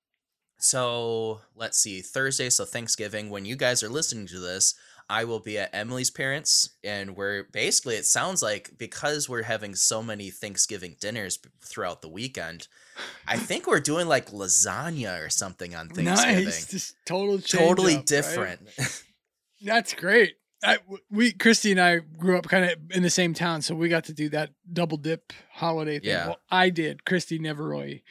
so 0.59 1.43
let's 1.55 1.79
see, 1.79 2.01
Thursday, 2.01 2.51
so 2.51 2.65
Thanksgiving. 2.65 3.31
When 3.31 3.45
you 3.45 3.57
guys 3.57 3.83
are 3.83 3.89
listening 3.89 4.27
to 4.29 4.41
this, 4.41 4.75
I 5.11 5.25
will 5.25 5.41
be 5.41 5.59
at 5.59 5.75
Emily's 5.75 6.09
parents, 6.09 6.71
and 6.85 7.17
we're 7.17 7.43
basically. 7.43 7.97
It 7.97 8.07
sounds 8.07 8.45
like 8.45 8.71
because 8.79 9.29
we're 9.29 9.43
having 9.43 9.75
so 9.75 10.05
many 10.05 10.31
Thanksgiving 10.31 10.95
dinners 11.01 11.37
throughout 11.61 12.01
the 12.01 12.09
weekend, 12.09 12.69
I 13.27 13.37
think 13.49 13.67
we're 13.67 13.81
doing 13.81 14.07
like 14.07 14.31
lasagna 14.31 15.21
or 15.21 15.29
something 15.29 15.75
on 15.75 15.89
Thanksgiving. 15.89 16.45
Nice. 16.45 16.67
Just 16.71 16.95
total 17.05 17.41
Totally 17.41 17.95
up, 17.95 17.99
right? 17.99 18.07
different. 18.07 18.61
That's 19.63 19.95
great. 19.95 20.37
I, 20.63 20.79
we 21.11 21.33
Christy 21.33 21.73
and 21.73 21.81
I 21.81 21.99
grew 21.99 22.39
up 22.39 22.47
kind 22.47 22.67
of 22.67 22.77
in 22.93 23.03
the 23.03 23.11
same 23.11 23.35
town, 23.35 23.63
so 23.63 23.75
we 23.75 23.89
got 23.89 24.05
to 24.05 24.13
do 24.13 24.29
that 24.29 24.51
double 24.73 24.97
dip 24.97 25.33
holiday 25.53 25.99
thing. 25.99 26.09
Yeah. 26.11 26.27
Well, 26.29 26.41
I 26.51 26.71
did. 26.71 27.05
Christy 27.05 27.41
never 27.41 27.67
really 27.67 28.05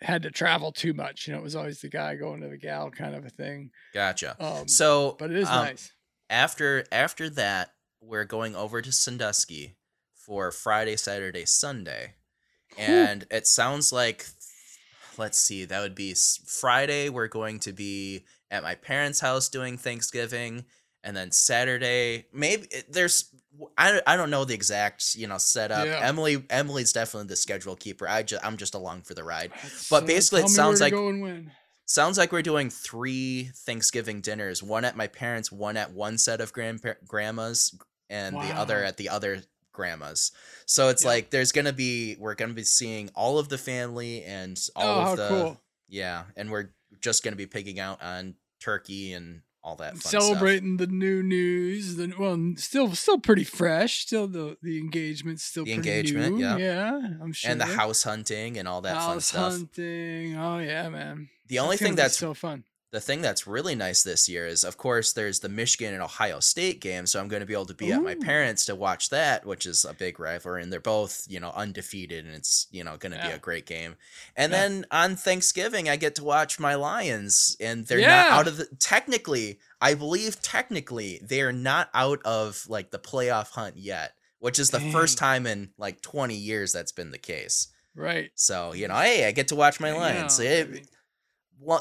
had 0.00 0.22
to 0.22 0.30
travel 0.30 0.70
too 0.70 0.94
much. 0.94 1.26
You 1.26 1.32
know, 1.32 1.40
it 1.40 1.42
was 1.42 1.56
always 1.56 1.80
the 1.80 1.88
guy 1.88 2.14
going 2.14 2.42
to 2.42 2.48
the 2.48 2.58
gal 2.58 2.90
kind 2.90 3.16
of 3.16 3.24
a 3.24 3.30
thing. 3.30 3.70
gotcha. 3.92 4.36
Um, 4.38 4.68
So, 4.68 5.16
but 5.18 5.30
it 5.30 5.36
is 5.38 5.48
um, 5.48 5.64
nice. 5.64 5.92
After 6.30 6.84
after 6.92 7.28
that, 7.30 7.72
we're 8.00 8.24
going 8.24 8.54
over 8.54 8.82
to 8.82 8.92
Sandusky 8.92 9.76
for 10.14 10.50
Friday, 10.50 10.96
Saturday, 10.96 11.44
Sunday, 11.46 12.14
and 12.76 13.26
it 13.30 13.46
sounds 13.46 13.92
like 13.92 14.26
let's 15.16 15.38
see, 15.38 15.64
that 15.64 15.80
would 15.80 15.94
be 15.94 16.14
Friday. 16.46 17.08
We're 17.08 17.28
going 17.28 17.58
to 17.60 17.72
be 17.72 18.24
at 18.50 18.62
my 18.62 18.74
parents' 18.74 19.20
house 19.20 19.48
doing 19.48 19.76
Thanksgiving, 19.76 20.64
and 21.02 21.16
then 21.16 21.32
Saturday 21.32 22.26
maybe 22.32 22.68
there's 22.88 23.34
I, 23.76 24.00
I 24.06 24.16
don't 24.16 24.30
know 24.30 24.44
the 24.44 24.54
exact 24.54 25.14
you 25.16 25.26
know 25.26 25.38
setup. 25.38 25.86
Yeah. 25.86 26.00
Emily 26.02 26.44
Emily's 26.50 26.92
definitely 26.92 27.28
the 27.28 27.36
schedule 27.36 27.76
keeper. 27.76 28.08
I 28.08 28.22
just 28.22 28.44
I'm 28.44 28.56
just 28.56 28.74
along 28.74 29.02
for 29.02 29.14
the 29.14 29.24
ride. 29.24 29.52
That's, 29.62 29.88
But 29.88 30.06
basically 30.06 30.42
it 30.42 30.48
sounds 30.48 30.80
like-. 30.80 30.92
Sounds 31.88 32.18
like 32.18 32.32
we're 32.32 32.42
doing 32.42 32.68
three 32.68 33.50
Thanksgiving 33.54 34.20
dinners. 34.20 34.62
One 34.62 34.84
at 34.84 34.94
my 34.94 35.06
parents, 35.06 35.50
one 35.50 35.78
at 35.78 35.90
one 35.92 36.18
set 36.18 36.42
of 36.42 36.52
grandpa- 36.52 37.00
grandmas, 37.06 37.74
and 38.10 38.36
the 38.36 38.50
other 38.54 38.84
at 38.84 38.98
the 38.98 39.08
other 39.08 39.42
grandmas. 39.72 40.30
So 40.66 40.90
it's 40.90 41.02
Yeah. 41.02 41.08
like 41.08 41.30
there's 41.30 41.50
gonna 41.50 41.72
be 41.72 42.16
we're 42.18 42.34
gonna 42.34 42.52
be 42.52 42.62
seeing 42.64 43.08
all 43.14 43.38
of 43.38 43.48
the 43.48 43.56
family 43.56 44.22
and 44.22 44.60
all 44.76 45.08
oh, 45.08 45.12
of 45.12 45.16
the 45.16 45.28
cool! 45.28 45.60
yeah, 45.88 46.24
and 46.36 46.50
we're 46.50 46.70
just 47.00 47.22
gonna 47.24 47.36
be 47.36 47.46
picking 47.46 47.80
out 47.80 48.02
on 48.02 48.34
turkey 48.60 49.14
and 49.14 49.40
all 49.62 49.76
that 49.76 49.92
fun 49.92 50.00
stuff. 50.00 50.22
Celebrating 50.24 50.76
the 50.76 50.86
new 50.88 51.22
news. 51.22 51.96
The 51.96 52.12
well, 52.18 52.52
still 52.56 52.94
still 52.94 53.18
pretty 53.18 53.44
fresh. 53.44 54.00
Still 54.02 54.26
the 54.26 54.58
the 54.62 54.76
engagement's 54.78 55.42
still 55.42 55.64
The 55.64 55.74
pretty 55.74 55.88
engagement, 55.88 56.36
new. 56.36 56.42
yeah. 56.44 56.58
yeah, 56.58 56.96
I'm 57.22 57.32
sure. 57.32 57.50
and 57.50 57.58
the 57.58 57.64
house 57.66 58.02
hunting 58.02 58.58
and 58.58 58.68
all 58.68 58.82
that 58.82 58.94
fun 58.96 59.20
stuff. 59.22 59.52
hunting. 59.52 60.36
Oh 60.36 60.58
yeah, 60.58 60.90
man. 60.90 61.30
The 61.48 61.58
only 61.58 61.76
thing 61.76 61.94
that's 61.94 62.16
so 62.18 62.34
fun. 62.34 62.64
the 62.90 63.00
thing 63.00 63.20
that's 63.20 63.46
really 63.46 63.74
nice 63.74 64.02
this 64.02 64.30
year 64.30 64.46
is 64.46 64.64
of 64.64 64.78
course 64.78 65.12
there's 65.12 65.40
the 65.40 65.48
Michigan 65.48 65.92
and 65.92 66.02
Ohio 66.02 66.40
State 66.40 66.80
game, 66.80 67.04
so 67.06 67.20
I'm 67.20 67.28
going 67.28 67.40
to 67.40 67.46
be 67.46 67.52
able 67.52 67.66
to 67.66 67.74
be 67.74 67.92
at 67.92 68.02
my 68.02 68.14
parents 68.14 68.64
to 68.66 68.74
watch 68.74 69.10
that, 69.10 69.44
which 69.44 69.66
is 69.66 69.84
a 69.84 69.92
big 69.92 70.18
rivalry 70.18 70.62
and 70.62 70.72
they're 70.72 70.80
both, 70.80 71.26
you 71.28 71.38
know, 71.38 71.50
undefeated 71.54 72.24
and 72.24 72.34
it's, 72.34 72.66
you 72.70 72.82
know, 72.84 72.96
going 72.96 73.12
to 73.12 73.20
be 73.20 73.28
a 73.32 73.38
great 73.38 73.66
game. 73.66 73.96
And 74.36 74.52
Yeah. 74.52 74.58
then 74.60 74.86
on 74.90 75.16
Thanksgiving 75.16 75.88
I 75.88 75.96
get 75.96 76.14
to 76.14 76.24
watch 76.24 76.58
my 76.58 76.74
Lions 76.76 77.56
and 77.60 77.86
they're 77.86 77.98
Yeah. 77.98 78.08
not 78.22 78.30
out 78.32 78.48
of 78.48 78.56
the 78.56 78.66
technically, 78.78 79.58
I 79.80 79.92
believe 79.94 80.40
technically 80.40 81.20
they're 81.22 81.52
not 81.52 81.90
out 81.94 82.20
of 82.24 82.64
like 82.68 82.90
the 82.90 82.98
playoff 82.98 83.50
hunt 83.50 83.76
yet, 83.76 84.14
which 84.38 84.58
is 84.58 84.70
the 84.70 84.80
first 84.80 85.18
time 85.18 85.46
in 85.46 85.70
like 85.78 86.00
20 86.00 86.34
years 86.34 86.72
that's 86.72 86.92
been 86.92 87.10
the 87.10 87.18
case. 87.18 87.68
Right. 87.94 88.30
So, 88.34 88.72
you 88.72 88.88
know, 88.88 88.96
hey, 88.96 89.26
I 89.26 89.32
get 89.32 89.48
to 89.48 89.56
watch 89.56 89.78
my 89.80 89.92
Lions. 89.92 90.38
It- 90.40 90.88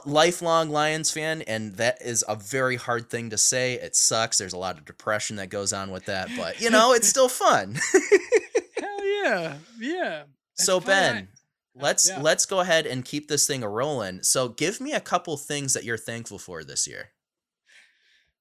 lifelong 0.06 0.70
Lions 0.70 1.12
fan, 1.12 1.42
and 1.44 1.76
that 1.76 2.02
is 2.02 2.24
a 2.28 2.36
very 2.36 2.76
hard 2.76 3.10
thing 3.10 3.30
to 3.30 3.38
say. 3.38 3.74
It 3.74 3.96
sucks. 3.96 4.38
There's 4.38 4.54
a 4.54 4.58
lot 4.58 4.78
of 4.78 4.86
depression 4.86 5.36
that 5.38 5.50
goes 5.50 5.74
on 5.74 5.92
with 5.92 6.06
that, 6.06 6.30
but 6.36 6.60
you 6.62 6.70
know, 6.70 6.94
it's 6.94 7.08
still 7.08 7.30
fun. 7.30 7.80
Hell 8.80 9.06
yeah, 9.06 9.56
yeah. 9.80 10.24
So 10.60 10.80
fun? 10.80 10.88
Ben, 10.88 11.28
let's 11.76 12.10
Yeah. 12.10 12.20
let's 12.20 12.48
go 12.48 12.62
ahead 12.62 12.88
and 12.88 13.06
keep 13.06 13.28
this 13.28 13.46
thing 13.46 13.62
a 13.62 13.70
rolling. 13.70 14.24
So 14.24 14.50
give 14.50 14.82
me 14.82 14.94
a 14.94 15.00
couple 15.00 15.38
things 15.38 15.76
that 15.76 15.84
you're 15.84 15.98
thankful 15.98 16.40
for 16.40 16.64
this 16.64 16.88
year. 16.88 17.12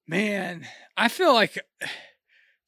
Man, 0.07 0.65
I 0.97 1.09
feel 1.09 1.35
like 1.35 1.59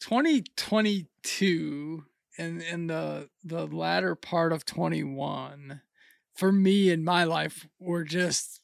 2022 0.01 2.03
and 2.38 2.61
and 2.61 2.89
the 2.89 3.30
the 3.43 3.67
latter 3.67 4.15
part 4.15 4.53
of 4.53 4.65
21 4.65 5.82
for 6.39 6.53
me 6.53 6.89
in 6.89 7.03
my 7.03 7.25
life 7.25 7.67
were 7.79 8.05
just 8.05 8.61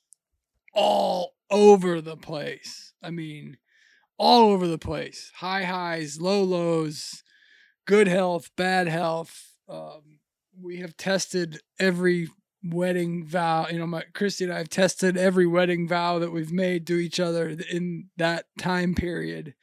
all 0.73 1.33
over 1.51 1.99
the 1.99 2.15
place. 2.15 2.93
I 3.03 3.09
mean, 3.09 3.57
all 4.17 4.51
over 4.51 4.65
the 4.65 4.77
place. 4.77 5.29
High 5.35 5.63
highs, 5.63 6.21
low 6.21 6.41
lows, 6.41 7.21
good 7.85 8.07
health, 8.07 8.49
bad 8.55 8.87
health. 8.87 9.51
Um, 9.67 10.19
we 10.57 10.77
have 10.77 10.95
tested 10.95 11.59
every 11.77 12.29
wedding 12.63 13.25
vow. 13.25 13.67
You 13.69 13.79
know, 13.79 13.87
my 13.87 14.03
Christy 14.13 14.45
and 14.45 14.53
I 14.53 14.59
have 14.59 14.69
tested 14.69 15.17
every 15.17 15.45
wedding 15.45 15.85
vow 15.85 16.17
that 16.19 16.31
we've 16.31 16.53
made 16.53 16.87
to 16.87 16.95
each 16.95 17.19
other 17.19 17.57
in 17.69 18.05
that 18.15 18.45
time 18.57 18.95
period. 18.95 19.53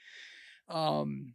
Um, 0.69 1.35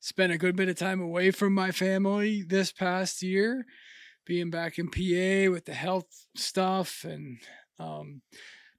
spent 0.00 0.32
a 0.32 0.38
good 0.38 0.56
bit 0.56 0.68
of 0.68 0.76
time 0.76 1.00
away 1.00 1.30
from 1.30 1.54
my 1.54 1.70
family 1.70 2.42
this 2.42 2.72
past 2.72 3.22
year, 3.22 3.64
being 4.26 4.50
back 4.50 4.78
in 4.78 4.88
PA 4.88 5.50
with 5.50 5.64
the 5.64 5.74
health 5.74 6.26
stuff. 6.34 7.04
And 7.04 7.38
um, 7.78 8.22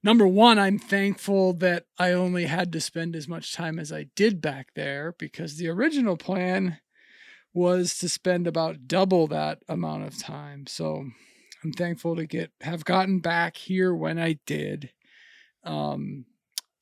number 0.02 0.26
one, 0.26 0.58
I'm 0.58 0.78
thankful 0.78 1.54
that 1.54 1.86
I 1.98 2.12
only 2.12 2.44
had 2.44 2.72
to 2.72 2.80
spend 2.80 3.16
as 3.16 3.26
much 3.26 3.54
time 3.54 3.78
as 3.78 3.90
I 3.90 4.06
did 4.14 4.40
back 4.40 4.68
there 4.74 5.14
because 5.18 5.56
the 5.56 5.68
original 5.68 6.16
plan 6.16 6.78
was 7.54 7.98
to 7.98 8.08
spend 8.08 8.46
about 8.46 8.86
double 8.86 9.26
that 9.28 9.58
amount 9.68 10.04
of 10.04 10.18
time. 10.18 10.66
So 10.66 11.06
I'm 11.64 11.72
thankful 11.72 12.14
to 12.16 12.26
get 12.26 12.52
have 12.60 12.84
gotten 12.84 13.18
back 13.18 13.56
here 13.56 13.94
when 13.94 14.18
I 14.18 14.38
did, 14.46 14.90
um, 15.64 16.26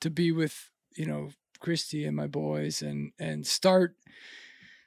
to 0.00 0.10
be 0.10 0.32
with 0.32 0.70
you 0.96 1.06
know 1.06 1.30
Christy 1.60 2.04
and 2.04 2.16
my 2.16 2.26
boys 2.26 2.82
and 2.82 3.12
and 3.18 3.46
start 3.46 3.94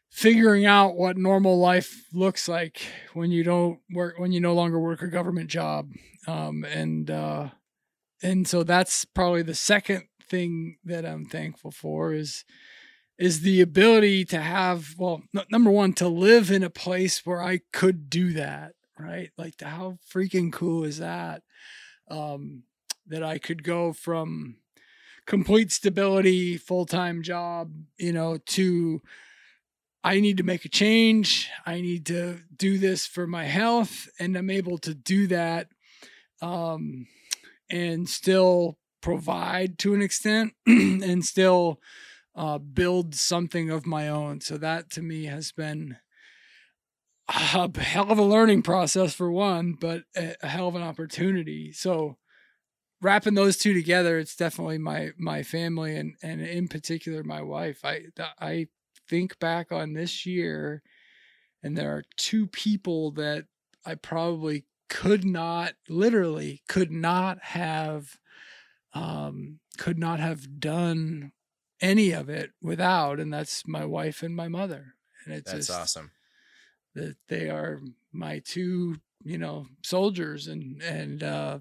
figuring 0.09 0.65
out 0.65 0.95
what 0.95 1.17
normal 1.17 1.59
life 1.59 2.05
looks 2.13 2.47
like 2.47 2.81
when 3.13 3.31
you 3.31 3.43
don't 3.43 3.79
work 3.91 4.17
when 4.17 4.31
you 4.31 4.39
no 4.39 4.53
longer 4.53 4.79
work 4.79 5.01
a 5.01 5.07
government 5.07 5.49
job. 5.49 5.89
Um, 6.27 6.63
and 6.65 7.09
uh, 7.09 7.49
and 8.21 8.47
so 8.47 8.63
that's 8.63 9.05
probably 9.05 9.43
the 9.43 9.55
second 9.55 10.03
thing 10.29 10.77
that 10.85 11.05
I'm 11.05 11.25
thankful 11.25 11.71
for 11.71 12.13
is 12.13 12.45
is 13.17 13.41
the 13.41 13.61
ability 13.61 14.25
to 14.25 14.39
have 14.41 14.95
well 14.97 15.21
n- 15.35 15.45
number 15.51 15.71
one 15.71 15.93
to 15.93 16.07
live 16.07 16.51
in 16.51 16.63
a 16.63 16.69
place 16.69 17.25
where 17.25 17.41
I 17.41 17.61
could 17.73 18.09
do 18.09 18.33
that 18.33 18.73
right? 18.99 19.29
Like 19.37 19.61
how 19.61 19.97
freaking 20.13 20.51
cool 20.51 20.83
is 20.83 20.99
that? 20.99 21.41
Um 22.09 22.63
that 23.07 23.23
I 23.23 23.39
could 23.39 23.63
go 23.63 23.93
from 23.93 24.57
complete 25.25 25.71
stability 25.71 26.57
full-time 26.57 27.21
job 27.23 27.71
you 27.97 28.13
know 28.13 28.37
to 28.47 29.01
I 30.03 30.19
need 30.19 30.37
to 30.37 30.43
make 30.43 30.65
a 30.65 30.69
change 30.69 31.49
I 31.65 31.81
need 31.81 32.05
to 32.07 32.39
do 32.55 32.77
this 32.77 33.05
for 33.05 33.27
my 33.27 33.45
health 33.45 34.07
and 34.19 34.35
I'm 34.35 34.49
able 34.49 34.77
to 34.79 34.93
do 34.93 35.27
that 35.27 35.67
um 36.41 37.07
and 37.69 38.09
still 38.09 38.77
provide 39.01 39.77
to 39.79 39.93
an 39.93 40.01
extent 40.01 40.53
and 40.65 41.23
still 41.25 41.79
uh, 42.35 42.57
build 42.57 43.15
something 43.15 43.69
of 43.69 43.85
my 43.85 44.07
own. 44.07 44.41
So 44.41 44.57
that 44.57 44.89
to 44.91 45.01
me 45.01 45.25
has 45.25 45.51
been 45.51 45.97
a 47.27 47.33
hell 47.79 48.11
of 48.11 48.17
a 48.17 48.23
learning 48.23 48.63
process 48.63 49.13
for 49.13 49.31
one, 49.31 49.73
but 49.79 50.03
a, 50.15 50.35
hell 50.47 50.67
of 50.67 50.75
an 50.75 50.81
opportunity. 50.81 51.71
So 51.71 52.17
wrapping 53.01 53.35
those 53.35 53.57
two 53.57 53.73
together, 53.73 54.17
it's 54.17 54.35
definitely 54.35 54.77
my 54.79 55.11
my 55.17 55.43
family 55.43 55.95
and 55.95 56.15
and 56.23 56.41
in 56.41 56.67
particular 56.67 57.23
my 57.23 57.41
wife. 57.41 57.81
I 57.83 58.05
I 58.39 58.67
think 59.09 59.39
back 59.39 59.71
on 59.71 59.93
this 59.93 60.25
year, 60.25 60.81
and 61.63 61.77
there 61.77 61.91
are 61.91 62.03
two 62.15 62.47
people 62.47 63.11
that 63.11 63.45
I 63.85 63.95
probably 63.95 64.65
could 64.89 65.23
not 65.23 65.73
literally 65.87 66.63
could 66.67 66.91
not 66.91 67.37
have 67.43 68.17
um 68.93 69.59
could 69.77 69.99
not 69.99 70.19
have 70.19 70.59
done 70.59 71.31
any 71.79 72.11
of 72.11 72.27
it 72.27 72.51
without 72.61 73.19
and 73.19 73.31
that's 73.31 73.67
my 73.67 73.85
wife 73.85 74.23
and 74.23 74.35
my 74.35 74.47
mother 74.47 74.95
and 75.23 75.33
it's 75.33 75.51
That's 75.51 75.67
just 75.67 75.79
awesome. 75.79 76.11
that 76.95 77.15
they 77.27 77.49
are 77.49 77.79
my 78.11 78.39
two 78.39 78.97
you 79.23 79.37
know 79.37 79.67
soldiers 79.83 80.47
and 80.47 80.81
and 80.81 81.23
uh 81.23 81.59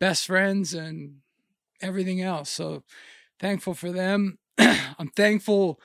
best 0.00 0.26
friends 0.26 0.72
and 0.72 1.16
everything 1.82 2.22
else 2.22 2.48
so 2.48 2.82
thankful 3.38 3.74
for 3.74 3.92
them 3.92 4.38
i'm 4.58 5.10
thankful 5.14 5.78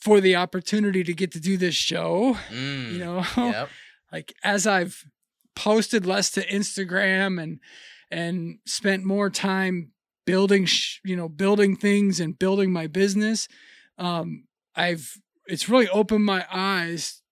for 0.00 0.20
the 0.20 0.36
opportunity 0.36 1.02
to 1.04 1.12
get 1.14 1.30
to 1.32 1.40
do 1.40 1.56
this 1.56 1.74
show 1.74 2.36
Mm, 2.50 2.92
you 2.92 2.98
know 2.98 3.24
Yep. 3.36 3.68
like 4.12 4.34
as 4.42 4.66
I've 4.66 5.04
posted 5.56 6.06
less 6.06 6.30
to 6.32 6.46
Instagram 6.46 7.42
and 7.42 7.60
and 8.10 8.58
spent 8.66 9.04
more 9.04 9.30
time 9.30 9.92
building 10.26 10.64
sh- 10.64 11.00
you 11.04 11.16
know 11.16 11.28
building 11.28 11.76
things 11.76 12.20
and 12.20 12.38
building 12.38 12.72
my 12.72 12.86
business 12.86 13.46
um 13.98 14.44
I've 14.74 15.12
it's 15.46 15.68
really 15.68 15.88
opened 15.88 16.24
my 16.24 16.46
eyes 16.52 17.22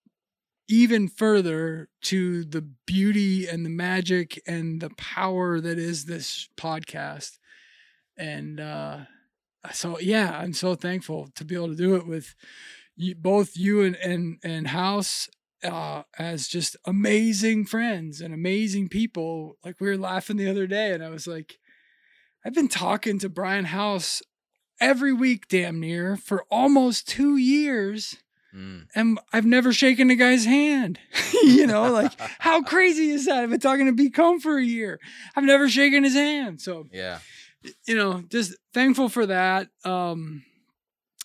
even 0.69 1.09
further 1.09 1.89
to 2.03 2.45
the 2.45 2.61
beauty 2.87 3.47
and 3.47 3.65
the 3.65 3.71
magic 3.71 4.41
and 4.47 4.81
the 4.83 4.91
power 4.99 5.61
that 5.61 5.79
is 5.79 6.05
this 6.05 6.49
podcast 6.59 7.39
and 8.17 8.61
uh 8.61 8.99
so 9.73 9.99
yeah 9.99 10.39
i'm 10.39 10.53
so 10.53 10.75
thankful 10.75 11.29
to 11.35 11.45
be 11.45 11.55
able 11.55 11.69
to 11.69 11.75
do 11.77 11.97
it 11.97 12.07
with 12.07 12.35
you, 12.97 13.15
both 13.15 13.57
you 13.57 13.83
and 13.83 13.97
and 13.97 14.39
and 14.43 14.69
house 14.69 15.29
uh, 15.65 16.03
as 16.19 16.47
just 16.49 16.77
amazing 16.85 17.65
friends 17.65 18.21
and 18.21 18.33
amazing 18.33 18.89
people. 18.89 19.57
Like 19.65 19.81
we 19.81 19.89
were 19.89 19.97
laughing 19.97 20.37
the 20.37 20.49
other 20.51 20.67
day, 20.69 20.93
and 20.93 21.03
I 21.05 21.09
was 21.11 21.27
like, 21.27 21.59
I've 22.45 22.55
been 22.55 22.69
talking 22.69 23.19
to 23.21 23.29
Brian 23.29 23.65
House 23.67 24.23
every 24.81 25.13
week, 25.13 25.49
damn 25.49 25.81
near, 25.81 26.17
for 26.17 26.45
almost 26.51 27.09
two 27.09 27.37
years, 27.37 28.17
Mm. 28.55 28.87
and 28.95 29.19
I've 29.33 29.45
never 29.45 29.73
shaken 29.75 30.09
the 30.09 30.17
guy's 30.17 30.45
hand. 30.47 30.99
you 31.45 31.67
know, 31.67 31.93
like 31.93 32.13
how 32.39 32.63
crazy 32.63 33.11
is 33.11 33.27
that? 33.27 33.43
I've 33.43 33.51
been 33.51 33.61
talking 33.61 33.87
to 33.87 33.93
B 33.93 34.09
Comb 34.11 34.41
for 34.41 34.57
a 34.57 34.65
year. 34.65 34.99
I've 35.37 35.45
never 35.45 35.69
shaken 35.69 36.03
his 36.03 36.15
hand. 36.15 36.61
So 36.63 36.87
Yeah. 36.91 37.19
You 37.87 37.97
know, 37.97 38.23
just 38.29 38.57
thankful 38.73 39.09
for 39.09 39.27
that. 39.27 39.69
Um, 39.85 40.45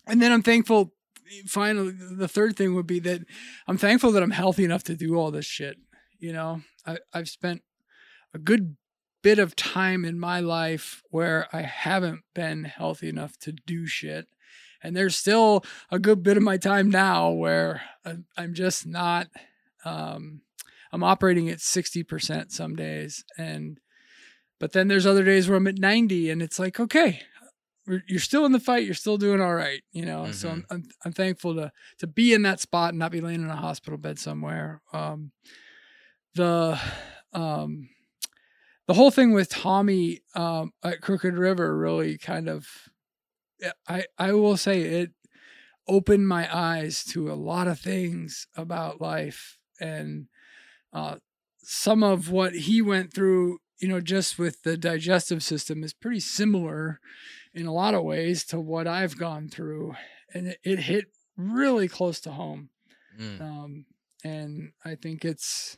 and 0.08 0.22
then 0.22 0.32
I'm 0.32 0.44
thankful. 0.44 0.94
Finally, 1.48 1.94
the 2.16 2.28
third 2.28 2.56
thing 2.56 2.76
would 2.76 2.88
be 2.88 3.00
that 3.00 3.22
I'm 3.68 3.78
thankful 3.78 4.12
that 4.12 4.24
I'm 4.24 4.32
healthy 4.32 4.64
enough 4.64 4.84
to 4.84 4.96
do 4.96 5.16
all 5.16 5.32
this 5.32 5.46
shit. 5.46 5.78
You 6.20 6.34
know, 6.34 6.62
I, 6.86 6.98
I've 7.14 7.30
spent 7.30 7.62
a 8.34 8.40
good 8.40 8.76
bit 9.22 9.40
of 9.40 9.56
time 9.56 10.04
in 10.06 10.20
my 10.20 10.40
life 10.40 11.02
where 11.10 11.48
I 11.54 11.62
haven't 11.62 12.22
been 12.36 12.66
healthy 12.66 13.10
enough 13.10 13.38
to 13.40 13.54
do 13.54 13.88
shit. 13.88 14.28
And 14.84 14.96
there's 14.96 15.16
still 15.16 15.64
a 15.90 15.98
good 15.98 16.24
bit 16.24 16.36
of 16.36 16.44
my 16.44 16.58
time 16.58 16.90
now 16.90 17.30
where 17.30 17.82
I'm 18.38 18.54
just 18.54 18.86
not, 18.86 19.28
um, 19.86 20.42
I'm 20.92 21.04
operating 21.04 21.50
at 21.50 21.60
60% 21.60 22.52
some 22.52 22.76
days. 22.76 23.24
And, 23.38 23.80
but 24.64 24.72
then 24.72 24.88
there's 24.88 25.06
other 25.06 25.26
days 25.26 25.50
where 25.50 25.58
I'm 25.58 25.68
at 25.68 25.78
90 25.78 26.30
and 26.30 26.42
it's 26.42 26.58
like, 26.58 26.80
okay, 26.80 27.20
you're 28.08 28.22
still 28.22 28.46
in 28.46 28.54
the 28.54 28.62
fight. 28.62 28.86
You're 28.86 28.94
still 28.94 29.18
doing 29.18 29.42
all 29.42 29.54
right, 29.54 29.84
you 29.92 30.06
know. 30.06 30.22
Mm-hmm. 30.22 30.32
So 30.32 30.48
I'm, 30.52 30.66
I'm, 30.70 30.84
I'm 31.04 31.12
thankful 31.12 31.54
to 31.56 31.70
to 31.98 32.08
be 32.08 32.34
in 32.34 32.44
that 32.44 32.62
spot 32.62 32.92
and 32.92 33.00
not 33.00 33.12
be 33.12 33.20
laying 33.20 33.42
in 33.42 33.50
a 33.50 33.58
hospital 33.58 33.98
bed 33.98 34.20
somewhere. 34.20 34.82
Um, 34.94 35.34
the 36.36 36.80
um, 37.34 37.90
the 38.88 38.94
whole 38.94 39.12
thing 39.12 39.34
with 39.34 39.50
Tommy 39.50 40.22
um, 40.34 40.72
at 40.82 41.02
Crooked 41.02 41.34
River 41.34 41.78
really 41.78 42.18
kind 42.18 42.48
of, 42.48 42.66
I 43.86 44.06
I 44.18 44.32
will 44.32 44.56
say 44.56 44.80
it 44.80 45.12
opened 45.90 46.30
my 46.30 46.48
eyes 46.56 47.04
to 47.12 47.30
a 47.30 47.36
lot 47.36 47.68
of 47.68 47.82
things 47.82 48.48
about 48.56 49.02
life 49.02 49.58
and 49.82 50.28
uh, 50.94 51.18
some 51.58 52.02
of 52.02 52.32
what 52.32 52.54
he 52.54 52.82
went 52.82 53.14
through. 53.14 53.58
You 53.84 53.90
know, 53.90 54.00
just 54.00 54.40
with 54.40 54.64
the 54.64 54.78
digestive 54.78 55.44
system 55.44 55.84
is 55.84 55.92
pretty 55.92 56.22
similar 56.22 57.02
in 57.54 57.66
a 57.66 57.74
lot 57.74 57.94
of 57.94 58.06
ways 58.06 58.46
to 58.46 58.58
what 58.58 58.88
I've 58.88 59.18
gone 59.18 59.50
through, 59.50 59.96
and 60.34 60.48
it, 60.48 60.60
it 60.64 60.80
hit 60.80 61.08
really 61.36 61.90
close 61.90 62.22
to 62.22 62.32
home. 62.32 62.70
Mm. 63.20 63.42
Um, 63.42 63.86
and 64.24 64.72
I 64.86 64.96
think 64.96 65.26
it's 65.26 65.78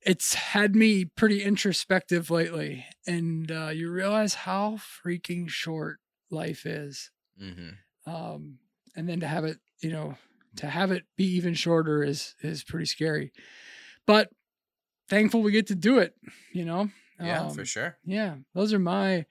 it's 0.00 0.32
had 0.32 0.74
me 0.74 1.04
pretty 1.04 1.42
introspective 1.42 2.30
lately, 2.30 2.86
and 3.06 3.52
uh, 3.52 3.68
you 3.68 3.90
realize 3.90 4.32
how 4.32 4.78
freaking 4.78 5.46
short 5.46 5.98
life 6.30 6.64
is. 6.64 7.10
Mm-hmm. 7.38 8.10
Um, 8.10 8.60
and 8.96 9.06
then 9.06 9.20
to 9.20 9.26
have 9.26 9.44
it, 9.44 9.58
you 9.82 9.90
know, 9.90 10.14
to 10.56 10.68
have 10.68 10.90
it 10.90 11.04
be 11.18 11.26
even 11.36 11.52
shorter 11.52 12.02
is 12.02 12.34
is 12.40 12.64
pretty 12.64 12.86
scary. 12.86 13.30
But 14.06 14.30
thankful 15.10 15.42
we 15.42 15.52
get 15.52 15.66
to 15.66 15.74
do 15.74 15.98
it. 15.98 16.14
You 16.54 16.64
know. 16.64 16.88
Yeah, 17.20 17.42
um, 17.42 17.50
for 17.50 17.64
sure. 17.64 17.96
Yeah, 18.04 18.36
those 18.54 18.72
are 18.72 18.78
my 18.78 19.26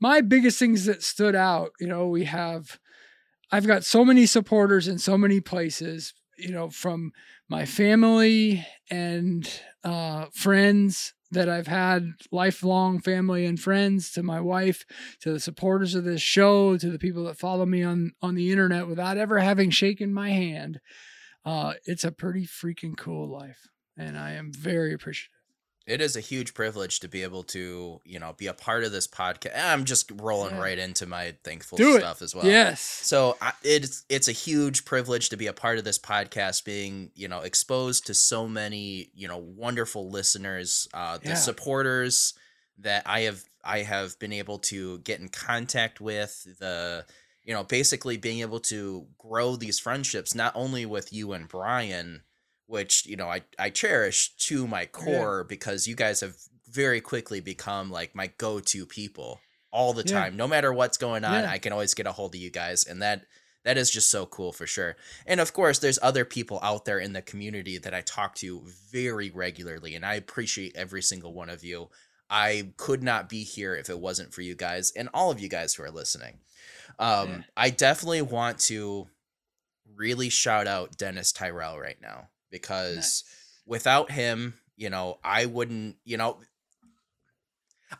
my 0.00 0.20
biggest 0.20 0.58
things 0.58 0.84
that 0.86 1.02
stood 1.02 1.34
out, 1.34 1.72
you 1.78 1.86
know, 1.86 2.08
we 2.08 2.24
have, 2.24 2.78
I've 3.52 3.66
got 3.68 3.84
so 3.84 4.04
many 4.04 4.26
supporters 4.26 4.88
in 4.88 4.98
so 4.98 5.16
many 5.16 5.40
places, 5.40 6.12
you 6.36 6.50
know, 6.50 6.70
from 6.70 7.12
my 7.48 7.64
family 7.64 8.66
and 8.90 9.48
uh, 9.84 10.26
friends 10.32 11.14
that 11.30 11.48
I've 11.48 11.68
had 11.68 12.12
lifelong 12.30 13.00
family 13.00 13.46
and 13.46 13.58
friends 13.60 14.10
to 14.12 14.22
my 14.22 14.40
wife 14.40 14.84
to 15.20 15.32
the 15.32 15.40
supporters 15.40 15.94
of 15.94 16.04
this 16.04 16.20
show 16.20 16.76
to 16.76 16.90
the 16.90 16.98
people 16.98 17.24
that 17.24 17.38
follow 17.38 17.64
me 17.64 17.82
on 17.82 18.12
on 18.20 18.34
the 18.34 18.50
internet 18.50 18.86
without 18.86 19.16
ever 19.16 19.38
having 19.38 19.70
shaken 19.70 20.12
my 20.12 20.30
hand 20.30 20.80
uh, 21.44 21.72
it's 21.86 22.04
a 22.04 22.12
pretty 22.12 22.46
freaking 22.46 22.96
cool 22.96 23.28
life 23.28 23.68
and 23.96 24.18
I 24.18 24.32
am 24.32 24.52
very 24.52 24.92
appreciative 24.92 25.41
it 25.86 26.00
is 26.00 26.16
a 26.16 26.20
huge 26.20 26.54
privilege 26.54 27.00
to 27.00 27.08
be 27.08 27.22
able 27.22 27.42
to, 27.42 28.00
you 28.04 28.18
know, 28.18 28.34
be 28.36 28.46
a 28.46 28.54
part 28.54 28.84
of 28.84 28.92
this 28.92 29.06
podcast. 29.06 29.52
I'm 29.56 29.84
just 29.84 30.10
rolling 30.14 30.54
yeah. 30.54 30.62
right 30.62 30.78
into 30.78 31.06
my 31.06 31.34
thankful 31.42 31.76
Do 31.76 31.98
stuff 31.98 32.20
it. 32.20 32.24
as 32.24 32.34
well. 32.34 32.44
Yes. 32.44 32.80
So 32.80 33.36
I, 33.40 33.52
it's 33.62 34.04
it's 34.08 34.28
a 34.28 34.32
huge 34.32 34.84
privilege 34.84 35.28
to 35.30 35.36
be 35.36 35.48
a 35.48 35.52
part 35.52 35.78
of 35.78 35.84
this 35.84 35.98
podcast, 35.98 36.64
being 36.64 37.10
you 37.14 37.28
know 37.28 37.40
exposed 37.40 38.06
to 38.06 38.14
so 38.14 38.46
many 38.46 39.10
you 39.14 39.26
know 39.26 39.38
wonderful 39.38 40.10
listeners, 40.10 40.88
uh, 40.94 41.18
the 41.18 41.30
yeah. 41.30 41.34
supporters 41.34 42.34
that 42.78 43.02
I 43.06 43.20
have 43.22 43.42
I 43.64 43.78
have 43.80 44.18
been 44.18 44.32
able 44.32 44.58
to 44.58 44.98
get 44.98 45.20
in 45.20 45.28
contact 45.28 46.00
with 46.00 46.58
the 46.58 47.04
you 47.44 47.54
know 47.54 47.64
basically 47.64 48.16
being 48.16 48.40
able 48.40 48.60
to 48.60 49.06
grow 49.18 49.56
these 49.56 49.78
friendships 49.78 50.34
not 50.34 50.52
only 50.54 50.86
with 50.86 51.12
you 51.12 51.32
and 51.32 51.48
Brian 51.48 52.22
which 52.72 53.04
you 53.04 53.16
know 53.16 53.28
I 53.28 53.42
I 53.58 53.68
cherish 53.68 54.34
to 54.48 54.66
my 54.66 54.86
core 54.86 55.40
yeah. 55.44 55.46
because 55.46 55.86
you 55.86 55.94
guys 55.94 56.20
have 56.20 56.34
very 56.70 57.02
quickly 57.02 57.40
become 57.40 57.90
like 57.90 58.14
my 58.14 58.28
go-to 58.38 58.86
people 58.86 59.40
all 59.70 59.92
the 59.92 60.02
time. 60.02 60.32
Yeah. 60.32 60.38
No 60.38 60.48
matter 60.48 60.72
what's 60.72 60.96
going 60.96 61.22
on, 61.22 61.44
yeah. 61.44 61.50
I 61.50 61.58
can 61.58 61.72
always 61.72 61.92
get 61.92 62.06
a 62.06 62.12
hold 62.12 62.34
of 62.34 62.40
you 62.40 62.50
guys 62.50 62.84
and 62.84 63.02
that 63.02 63.26
that 63.64 63.76
is 63.76 63.90
just 63.90 64.10
so 64.10 64.24
cool 64.24 64.52
for 64.52 64.66
sure. 64.66 64.96
And 65.26 65.38
of 65.38 65.52
course, 65.52 65.78
there's 65.80 65.98
other 66.02 66.24
people 66.24 66.58
out 66.62 66.86
there 66.86 66.98
in 66.98 67.12
the 67.12 67.20
community 67.20 67.76
that 67.76 67.92
I 67.92 68.00
talk 68.00 68.34
to 68.36 68.62
very 68.90 69.30
regularly 69.30 69.94
and 69.94 70.04
I 70.04 70.14
appreciate 70.14 70.74
every 70.74 71.02
single 71.02 71.34
one 71.34 71.50
of 71.50 71.62
you. 71.62 71.90
I 72.30 72.72
could 72.78 73.02
not 73.02 73.28
be 73.28 73.44
here 73.44 73.76
if 73.76 73.90
it 73.90 74.00
wasn't 74.00 74.32
for 74.32 74.40
you 74.40 74.54
guys 74.54 74.92
and 74.96 75.10
all 75.12 75.30
of 75.30 75.40
you 75.40 75.50
guys 75.50 75.74
who 75.74 75.82
are 75.82 75.90
listening. 75.90 76.38
Um, 76.98 77.44
I 77.54 77.68
definitely 77.68 78.22
want 78.22 78.58
to 78.60 79.08
really 79.94 80.30
shout 80.30 80.66
out 80.66 80.96
Dennis 80.96 81.32
Tyrell 81.32 81.78
right 81.78 82.00
now 82.00 82.28
because 82.52 82.94
nice. 82.96 83.24
without 83.66 84.12
him, 84.12 84.54
you 84.76 84.90
know, 84.90 85.18
I 85.24 85.46
wouldn't, 85.46 85.96
you 86.04 86.16
know, 86.16 86.38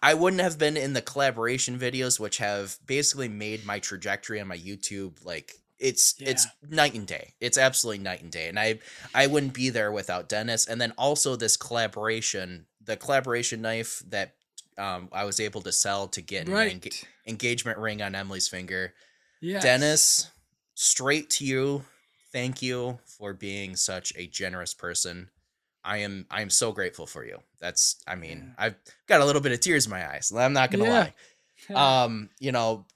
I 0.01 0.15
wouldn't 0.15 0.43
have 0.43 0.59
been 0.59 0.77
in 0.77 0.93
the 0.93 1.03
collaboration 1.03 1.79
videos, 1.79 2.21
which 2.21 2.39
have 2.39 2.79
basically 2.87 3.29
made 3.29 3.67
my 3.67 3.81
trajectory 3.81 4.41
on 4.41 4.47
my 4.47 4.57
YouTube 4.57 5.25
like 5.25 5.55
it's 5.81 6.15
yeah. 6.19 6.31
it's 6.31 6.47
night 6.71 6.95
and 6.95 7.07
day. 7.07 7.35
It's 7.41 7.59
absolutely 7.59 8.05
night 8.05 8.23
and 8.23 8.31
day, 8.31 8.49
and 8.49 8.59
I 8.59 8.79
I 9.15 9.27
wouldn't 9.27 9.53
be 9.53 9.69
there 9.71 9.91
without 9.91 10.29
Dennis. 10.29 10.67
And 10.67 10.81
then 10.81 10.93
also 10.97 11.35
this 11.35 11.57
collaboration, 11.57 12.67
the 12.83 12.97
collaboration 12.97 13.61
knife 13.61 14.03
that 14.09 14.35
um, 14.79 15.09
I 15.13 15.25
was 15.25 15.41
able 15.41 15.61
to 15.63 15.73
sell 15.73 16.09
to 16.09 16.23
get 16.23 16.49
right. 16.49 16.73
an 16.73 16.81
enga- 16.81 17.05
engagement 17.27 17.79
ring 17.79 18.01
on 18.01 18.15
Emily's 18.15 18.49
finger. 18.49 18.95
Yes. 19.41 19.63
Dennis, 19.63 20.31
straight 20.75 21.29
to 21.31 21.45
you 21.45 21.85
thank 22.33 22.63
you 22.63 22.99
for 23.05 23.33
being 23.33 23.77
such 23.77 24.13
a 24.17 24.27
generous 24.27 24.75
person. 24.75 25.29
I 25.85 25.99
am 25.99 26.27
I 26.31 26.43
am 26.43 26.51
so 26.51 26.73
grateful 26.73 27.07
for 27.07 27.25
you. 27.25 27.39
That's 27.61 28.03
I 28.07 28.15
mean, 28.15 28.55
I've 28.59 28.77
got 29.07 29.21
a 29.21 29.25
little 29.25 29.43
bit 29.43 29.53
of 29.53 29.61
tears 29.61 29.87
in 29.87 29.91
my 29.91 30.09
eyes. 30.09 30.33
I'm 30.35 30.53
not 30.53 30.71
going 30.71 30.85
to 30.85 30.91
yeah. 30.91 30.99
lie. 30.99 31.15
Um, 31.73 32.29
you 32.41 32.51
know, 32.51 32.87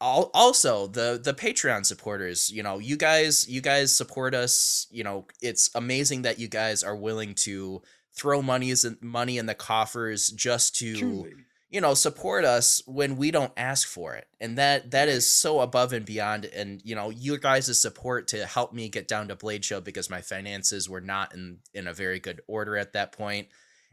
also 0.00 0.88
the 0.88 1.20
the 1.22 1.32
Patreon 1.32 1.86
supporters, 1.86 2.50
you 2.50 2.64
know, 2.64 2.80
you 2.80 2.96
guys 2.96 3.48
you 3.48 3.60
guys 3.60 3.94
support 3.94 4.34
us, 4.34 4.88
you 4.90 5.04
know, 5.04 5.26
it's 5.40 5.70
amazing 5.76 6.22
that 6.22 6.40
you 6.40 6.48
guys 6.48 6.82
are 6.82 6.96
willing 6.96 7.36
to 7.36 7.82
throw 8.12 8.42
money 8.42 8.74
money 9.00 9.38
in 9.38 9.46
the 9.46 9.54
coffers 9.54 10.30
just 10.30 10.74
to 10.76 10.96
Truly 10.96 11.34
you 11.70 11.80
know 11.80 11.94
support 11.94 12.44
us 12.44 12.82
when 12.86 13.16
we 13.16 13.30
don't 13.30 13.52
ask 13.56 13.88
for 13.88 14.14
it 14.14 14.26
and 14.40 14.58
that 14.58 14.90
that 14.90 15.08
is 15.08 15.30
so 15.30 15.60
above 15.60 15.92
and 15.92 16.04
beyond 16.04 16.44
and 16.44 16.82
you 16.84 16.94
know 16.94 17.10
you 17.10 17.38
guys' 17.38 17.80
support 17.80 18.28
to 18.28 18.44
help 18.44 18.72
me 18.72 18.88
get 18.88 19.08
down 19.08 19.28
to 19.28 19.36
blade 19.36 19.64
show 19.64 19.80
because 19.80 20.10
my 20.10 20.20
finances 20.20 20.88
were 20.88 21.00
not 21.00 21.32
in 21.32 21.58
in 21.72 21.86
a 21.86 21.94
very 21.94 22.18
good 22.18 22.40
order 22.46 22.76
at 22.76 22.92
that 22.92 23.12
point 23.12 23.48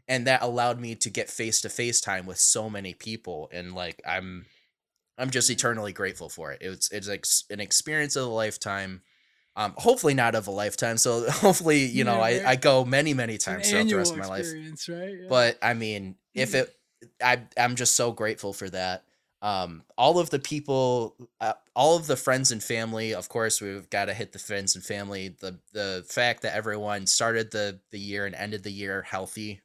and 0.08 0.26
that 0.26 0.42
allowed 0.42 0.80
me 0.80 0.94
to 0.94 1.08
get 1.08 1.30
face 1.30 1.60
to 1.60 1.68
face 1.68 2.00
time 2.00 2.26
with 2.26 2.38
so 2.38 2.68
many 2.68 2.92
people 2.92 3.48
and 3.52 3.74
like 3.74 4.02
i'm 4.06 4.44
i'm 5.16 5.30
just 5.30 5.48
eternally 5.48 5.92
grateful 5.92 6.28
for 6.28 6.50
it 6.50 6.58
it's 6.60 6.90
it's 6.90 7.08
like 7.08 7.24
an 7.50 7.60
experience 7.60 8.16
of 8.16 8.24
a 8.24 8.30
lifetime 8.30 9.02
um, 9.56 9.74
hopefully 9.76 10.14
not 10.14 10.36
of 10.36 10.46
a 10.46 10.52
lifetime. 10.52 10.98
So 10.98 11.28
hopefully, 11.30 11.84
you 11.84 12.04
know, 12.04 12.20
I, 12.20 12.50
I 12.50 12.54
go 12.54 12.84
many, 12.84 13.12
many 13.12 13.38
times 13.38 13.68
throughout 13.68 13.88
the 13.88 13.96
rest 13.96 14.12
of 14.12 14.18
my 14.18 14.26
life. 14.26 14.46
Right? 14.88 14.88
Yeah. 14.88 15.26
But 15.28 15.58
I 15.60 15.74
mean, 15.74 16.14
if 16.32 16.50
mm-hmm. 16.50 16.58
it 16.58 16.77
I 17.22 17.42
I'm 17.56 17.76
just 17.76 17.96
so 17.96 18.12
grateful 18.12 18.52
for 18.52 18.68
that. 18.70 19.04
Um, 19.40 19.84
all 19.96 20.18
of 20.18 20.30
the 20.30 20.40
people, 20.40 21.14
uh, 21.40 21.52
all 21.76 21.96
of 21.96 22.06
the 22.08 22.16
friends 22.16 22.50
and 22.50 22.62
family. 22.62 23.14
Of 23.14 23.28
course, 23.28 23.60
we've 23.60 23.88
got 23.88 24.06
to 24.06 24.14
hit 24.14 24.32
the 24.32 24.38
friends 24.38 24.74
and 24.74 24.84
family. 24.84 25.36
The 25.40 25.58
the 25.72 26.04
fact 26.08 26.42
that 26.42 26.54
everyone 26.54 27.06
started 27.06 27.50
the 27.50 27.80
the 27.90 28.00
year 28.00 28.26
and 28.26 28.34
ended 28.34 28.64
the 28.64 28.72
year 28.72 29.02
healthy, 29.02 29.60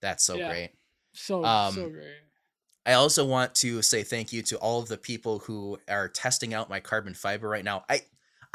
that's 0.00 0.24
so 0.24 0.36
yeah. 0.36 0.48
great. 0.48 0.70
So 1.12 1.44
um, 1.44 1.74
so 1.74 1.88
great. 1.90 2.06
I 2.86 2.94
also 2.94 3.26
want 3.26 3.54
to 3.56 3.82
say 3.82 4.02
thank 4.02 4.32
you 4.32 4.42
to 4.44 4.56
all 4.56 4.80
of 4.80 4.88
the 4.88 4.96
people 4.96 5.40
who 5.40 5.78
are 5.88 6.08
testing 6.08 6.54
out 6.54 6.70
my 6.70 6.80
carbon 6.80 7.14
fiber 7.14 7.48
right 7.48 7.64
now. 7.64 7.84
I 7.90 8.02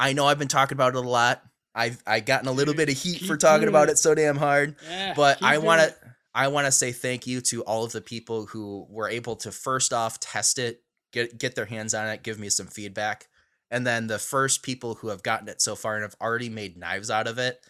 I 0.00 0.12
know 0.12 0.26
I've 0.26 0.38
been 0.38 0.48
talking 0.48 0.76
about 0.76 0.94
it 0.94 0.98
a 0.98 1.08
lot. 1.08 1.42
I've 1.76 2.02
I 2.06 2.20
gotten 2.20 2.48
a 2.48 2.52
little 2.52 2.74
bit 2.74 2.88
of 2.88 2.96
heat 2.98 3.22
for 3.22 3.36
talking 3.36 3.68
about 3.68 3.88
it 3.88 3.98
so 3.98 4.14
damn 4.14 4.36
hard, 4.36 4.76
yeah, 4.88 5.14
but 5.14 5.42
I 5.42 5.58
want 5.58 5.82
to 5.82 5.94
I 6.36 6.48
want 6.48 6.66
to 6.66 6.72
say 6.72 6.92
thank 6.92 7.26
you 7.26 7.40
to 7.40 7.62
all 7.62 7.84
of 7.84 7.92
the 7.92 8.00
people 8.00 8.46
who 8.46 8.86
were 8.90 9.08
able 9.08 9.36
to 9.36 9.50
first 9.50 9.92
off 9.92 10.20
test 10.20 10.58
it, 10.58 10.82
get 11.12 11.38
get 11.38 11.54
their 11.54 11.64
hands 11.64 11.94
on 11.94 12.08
it, 12.08 12.22
give 12.22 12.38
me 12.38 12.50
some 12.50 12.66
feedback, 12.66 13.26
and 13.70 13.86
then 13.86 14.06
the 14.06 14.18
first 14.18 14.62
people 14.62 14.96
who 14.96 15.08
have 15.08 15.22
gotten 15.22 15.48
it 15.48 15.62
so 15.62 15.74
far 15.74 15.94
and 15.94 16.02
have 16.02 16.16
already 16.20 16.50
made 16.50 16.76
knives 16.76 17.10
out 17.10 17.26
of 17.26 17.38
it 17.38 17.60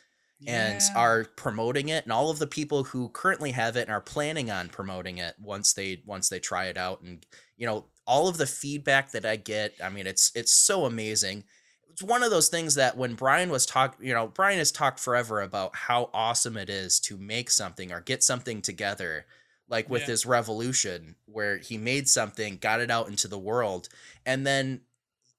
yeah. 0.41 0.69
and 0.69 0.81
are 0.97 1.25
promoting 1.37 1.89
it 1.89 2.05
and 2.05 2.13
all 2.13 2.29
of 2.31 2.39
the 2.39 2.47
people 2.47 2.85
who 2.85 3.09
currently 3.11 3.53
have 3.53 3.77
it 3.77 3.83
and 3.83 3.91
are 3.91 4.01
planning 4.01 4.51
on 4.51 4.69
promoting 4.69 5.19
it 5.19 5.35
once 5.41 5.73
they 5.73 6.03
once 6.05 6.29
they 6.29 6.41
try 6.41 6.67
it 6.67 6.77
out 6.77 7.01
and 7.03 7.25
you 7.57 7.67
know 7.67 7.87
all 8.07 8.29
of 8.29 8.37
the 8.37 8.47
feedback 8.47 9.11
that 9.13 9.27
I 9.27 9.37
get, 9.37 9.75
I 9.83 9.89
mean 9.89 10.07
it's 10.07 10.31
it's 10.35 10.53
so 10.53 10.85
amazing 10.85 11.45
it's 11.97 12.03
one 12.03 12.23
of 12.23 12.31
those 12.31 12.49
things 12.51 12.75
that 12.75 12.99
when 12.99 13.15
Brian 13.15 13.49
was 13.49 13.65
talk, 13.65 13.97
you 14.03 14.13
know, 14.13 14.27
Brian 14.27 14.59
has 14.59 14.71
talked 14.71 15.01
forever 15.01 15.41
about 15.41 15.75
how 15.75 16.11
awesome 16.13 16.59
it 16.59 16.69
is 16.69 17.01
to 17.01 17.17
make 17.17 17.51
something 17.51 17.91
or 17.91 18.03
get 18.03 18.23
something 18.23 18.61
together, 18.61 19.25
like 19.67 19.89
with 19.89 20.03
Yeah. 20.03 20.09
his 20.09 20.27
revolution, 20.27 21.17
where 21.25 21.57
he 21.57 21.79
made 21.79 22.07
something, 22.07 22.59
got 22.59 22.83
it 22.83 22.91
out 22.91 23.09
into 23.09 23.29
the 23.29 23.39
world, 23.39 23.89
and 24.27 24.47
then 24.47 24.83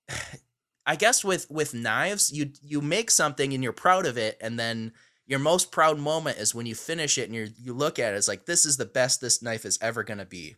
I 0.88 0.96
guess 0.96 1.24
with 1.24 1.46
with 1.52 1.76
knives, 1.76 2.32
you 2.32 2.52
you 2.64 2.82
make 2.82 3.12
something 3.12 3.54
and 3.54 3.62
you're 3.62 3.72
proud 3.72 4.08
of 4.08 4.18
it, 4.18 4.36
and 4.42 4.58
then 4.60 4.94
your 5.28 5.38
most 5.38 5.72
proud 5.72 6.00
moment 6.00 6.40
is 6.40 6.56
when 6.56 6.66
you 6.66 6.74
finish 6.74 7.20
it 7.20 7.26
and 7.26 7.36
you 7.36 7.50
you 7.62 7.72
look 7.72 8.00
at 8.00 8.16
it, 8.16 8.18
it's 8.18 8.28
like 8.28 8.48
this 8.48 8.66
is 8.66 8.78
the 8.78 8.86
best 8.86 9.22
this 9.22 9.44
knife 9.44 9.64
is 9.64 9.78
ever 9.80 10.02
gonna 10.04 10.26
be. 10.26 10.56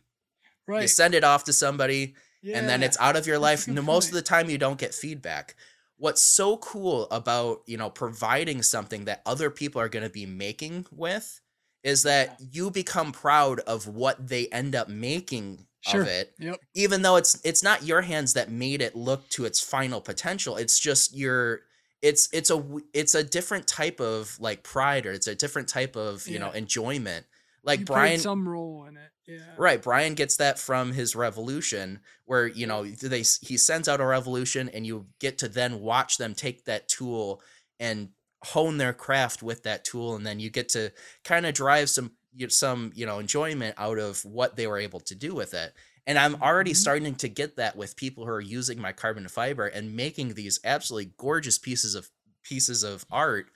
Right. 0.66 0.80
You 0.80 0.88
send 0.88 1.12
it 1.14 1.24
off 1.24 1.44
to 1.44 1.52
somebody, 1.52 2.14
and 2.42 2.66
then 2.66 2.82
it's 2.82 2.98
out 2.98 3.16
of 3.16 3.26
your 3.26 3.38
life. 3.38 3.68
most 3.68 4.08
of 4.08 4.14
the 4.14 4.22
time, 4.22 4.48
you 4.48 4.56
don't 4.56 4.78
get 4.78 4.94
feedback. 4.94 5.56
What's 6.00 6.22
so 6.22 6.56
cool 6.58 7.04
about 7.10 7.62
you 7.66 7.76
know 7.76 7.90
providing 7.90 8.62
something 8.62 9.04
that 9.04 9.22
other 9.26 9.50
people 9.50 9.80
are 9.80 9.88
going 9.88 10.02
to 10.04 10.10
be 10.10 10.26
making 10.26 10.86
with 10.90 11.40
is 11.82 12.02
that 12.04 12.36
you 12.40 12.70
become 12.70 13.12
proud 13.12 13.60
of 13.60 13.86
what 13.86 14.28
they 14.28 14.48
end 14.48 14.74
up 14.74 14.88
making 14.88 15.66
Sure. 15.82 16.02
of 16.02 16.08
it 16.08 16.34
Yep. 16.38 16.60
even 16.74 17.02
though 17.02 17.16
it's 17.16 17.40
it's 17.44 17.62
not 17.62 17.84
your 17.84 18.02
hands 18.02 18.34
that 18.34 18.50
made 18.50 18.82
it 18.82 18.94
look 18.94 19.26
to 19.30 19.46
its 19.46 19.60
final 19.62 20.00
potential 20.00 20.56
it's 20.58 20.78
just 20.78 21.16
your 21.16 21.62
it's 22.02 22.28
it's 22.34 22.50
a 22.50 22.62
it's 22.92 23.14
a 23.14 23.24
different 23.24 23.66
type 23.66 23.98
of 24.00 24.38
like 24.40 24.62
pride 24.62 25.06
or 25.06 25.12
it's 25.12 25.26
a 25.26 25.34
different 25.34 25.68
type 25.68 25.96
of 25.96 26.28
you 26.28 26.38
know 26.38 26.50
enjoyment 26.50 27.24
like 27.62 27.80
You 27.80 27.86
brian 27.86 28.18
some 28.18 28.48
role 28.48 28.84
in 28.86 28.96
it. 28.96 29.10
Yeah. 29.30 29.54
Right, 29.56 29.82
Brian 29.82 30.14
gets 30.14 30.36
that 30.38 30.58
from 30.58 30.92
his 30.92 31.14
revolution, 31.14 32.00
where 32.24 32.46
you 32.46 32.66
know 32.66 32.84
they 32.84 33.24
he 33.42 33.56
sends 33.56 33.88
out 33.88 34.00
a 34.00 34.06
revolution, 34.06 34.68
and 34.70 34.86
you 34.86 35.06
get 35.20 35.38
to 35.38 35.48
then 35.48 35.80
watch 35.80 36.16
them 36.18 36.34
take 36.34 36.64
that 36.64 36.88
tool 36.88 37.42
and 37.78 38.10
hone 38.42 38.78
their 38.78 38.92
craft 38.94 39.42
with 39.42 39.62
that 39.64 39.84
tool, 39.84 40.16
and 40.16 40.26
then 40.26 40.40
you 40.40 40.50
get 40.50 40.68
to 40.70 40.90
kind 41.24 41.46
of 41.46 41.54
drive 41.54 41.90
some 41.90 42.12
some 42.48 42.92
you 42.94 43.06
know 43.06 43.18
enjoyment 43.18 43.74
out 43.78 43.98
of 43.98 44.24
what 44.24 44.56
they 44.56 44.66
were 44.66 44.78
able 44.78 45.00
to 45.00 45.14
do 45.14 45.34
with 45.34 45.54
it. 45.54 45.74
And 46.06 46.18
I'm 46.18 46.36
already 46.42 46.72
Mhm. 46.72 46.74
starting 46.74 47.14
to 47.16 47.28
get 47.28 47.56
that 47.56 47.76
with 47.76 47.96
people 47.96 48.24
who 48.24 48.30
are 48.32 48.40
using 48.40 48.80
my 48.80 48.92
carbon 48.92 49.28
fiber 49.28 49.66
and 49.66 49.94
making 49.94 50.34
these 50.34 50.58
absolutely 50.64 51.12
gorgeous 51.18 51.58
pieces 51.58 51.94
of 51.94 52.10
pieces 52.42 52.82
of 52.82 53.04
art, 53.10 53.46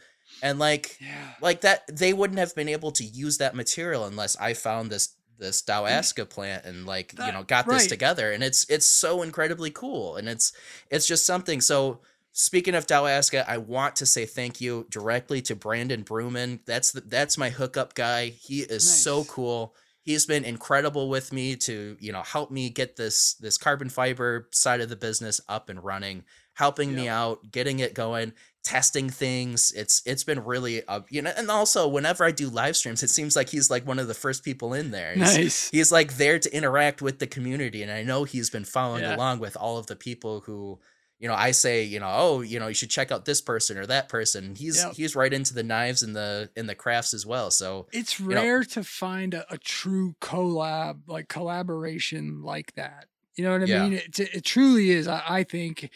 and 0.42 0.58
like 0.58 1.00
Yeah. 1.00 1.34
like 1.40 1.60
that 1.62 1.82
they 1.88 2.12
wouldn't 2.12 2.38
have 2.38 2.54
been 2.54 2.68
able 2.68 2.92
to 2.92 3.04
use 3.04 3.38
that 3.38 3.54
material 3.54 4.04
unless 4.06 4.36
I 4.36 4.54
found 4.54 4.90
this 4.90 5.16
this 5.38 5.62
DowAksa 5.62 6.28
plant 6.28 6.64
and 6.64 6.86
like 6.86 7.12
you 7.18 7.32
know 7.32 7.42
got 7.42 7.66
this 7.66 7.82
right. 7.82 7.88
together 7.88 8.32
and 8.32 8.42
it's 8.42 8.68
it's 8.68 8.86
so 8.86 9.22
incredibly 9.22 9.70
cool 9.70 10.16
and 10.16 10.28
it's 10.28 10.52
it's 10.90 11.06
just 11.06 11.26
something. 11.26 11.60
So 11.60 12.00
speaking 12.32 12.74
of 12.74 12.86
DowAksa 12.86 13.44
I 13.48 13.58
want 13.58 13.96
to 13.96 14.06
say 14.06 14.26
thank 14.26 14.60
you 14.60 14.86
directly 14.90 15.42
to 15.42 15.54
Brandon 15.54 16.04
Bruman 16.04 16.60
that's 16.66 16.92
the, 16.92 17.00
that's 17.00 17.38
my 17.38 17.50
hookup 17.50 17.94
guy. 17.94 18.28
He 18.28 18.60
is 18.60 18.88
so 18.88 19.24
cool. 19.24 19.74
He's 20.02 20.26
been 20.26 20.44
incredible 20.44 21.08
with 21.08 21.32
me 21.32 21.56
to 21.56 21.96
you 22.00 22.12
know 22.12 22.22
help 22.22 22.50
me 22.50 22.70
get 22.70 22.96
this 22.96 23.34
this 23.34 23.58
carbon 23.58 23.88
fiber 23.88 24.48
side 24.52 24.80
of 24.80 24.88
the 24.88 24.96
business 24.96 25.40
up 25.48 25.68
and 25.68 25.82
running 25.82 26.24
helping 26.54 26.94
me 26.94 27.08
out 27.08 27.50
getting 27.50 27.80
it 27.80 27.94
going 27.94 28.32
testing 28.64 29.10
things 29.10 29.72
it's 29.76 30.00
it's 30.06 30.24
been 30.24 30.42
really 30.42 30.82
uh, 30.88 31.00
you 31.10 31.20
know 31.20 31.30
and 31.36 31.50
also 31.50 31.86
whenever 31.86 32.24
i 32.24 32.30
do 32.30 32.48
live 32.48 32.74
streams 32.76 33.02
it 33.02 33.10
seems 33.10 33.36
like 33.36 33.50
he's 33.50 33.70
like 33.70 33.86
one 33.86 33.98
of 33.98 34.08
the 34.08 34.14
first 34.14 34.42
people 34.42 34.72
in 34.72 34.90
there 34.90 35.12
he's, 35.12 35.36
Nice. 35.36 35.70
he's 35.70 35.92
like 35.92 36.16
there 36.16 36.38
to 36.38 36.56
interact 36.56 37.02
with 37.02 37.18
the 37.18 37.26
community 37.26 37.82
and 37.82 37.92
i 37.92 38.02
know 38.02 38.24
he's 38.24 38.48
been 38.48 38.64
following 38.64 39.02
Yeah. 39.02 39.16
along 39.16 39.40
with 39.40 39.54
all 39.56 39.76
of 39.76 39.86
the 39.86 39.96
people 39.96 40.40
who 40.40 40.80
you 41.18 41.28
know 41.28 41.34
i 41.34 41.50
say 41.50 41.82
you 41.84 42.00
know 42.00 42.08
oh 42.10 42.40
you 42.40 42.58
know 42.58 42.68
you 42.68 42.74
should 42.74 42.88
check 42.90 43.12
out 43.12 43.26
this 43.26 43.42
person 43.42 43.76
or 43.76 43.84
that 43.86 44.08
person 44.08 44.54
he's 44.56 44.82
Yep. 44.82 44.94
he's 44.94 45.14
right 45.14 45.32
into 45.32 45.52
the 45.52 45.62
knives 45.62 46.02
and 46.02 46.16
the 46.16 46.48
in 46.56 46.66
the 46.66 46.74
crafts 46.74 47.12
as 47.12 47.26
well 47.26 47.50
so 47.50 47.86
It's 47.92 48.18
know- 48.18 48.34
rare 48.42 48.64
to 48.64 48.82
find 48.82 49.34
a, 49.34 49.44
a 49.52 49.58
true 49.58 50.14
collab, 50.22 51.00
like 51.06 51.28
collaboration 51.28 52.42
like 52.42 52.74
that. 52.76 53.06
You 53.36 53.44
know 53.44 53.52
what 53.52 53.62
I 53.62 53.64
Yeah. 53.64 53.82
mean? 53.82 53.92
It, 53.94 54.18
it 54.20 54.44
truly 54.44 54.90
is. 54.90 55.08
I, 55.08 55.22
I 55.28 55.42
think, 55.42 55.90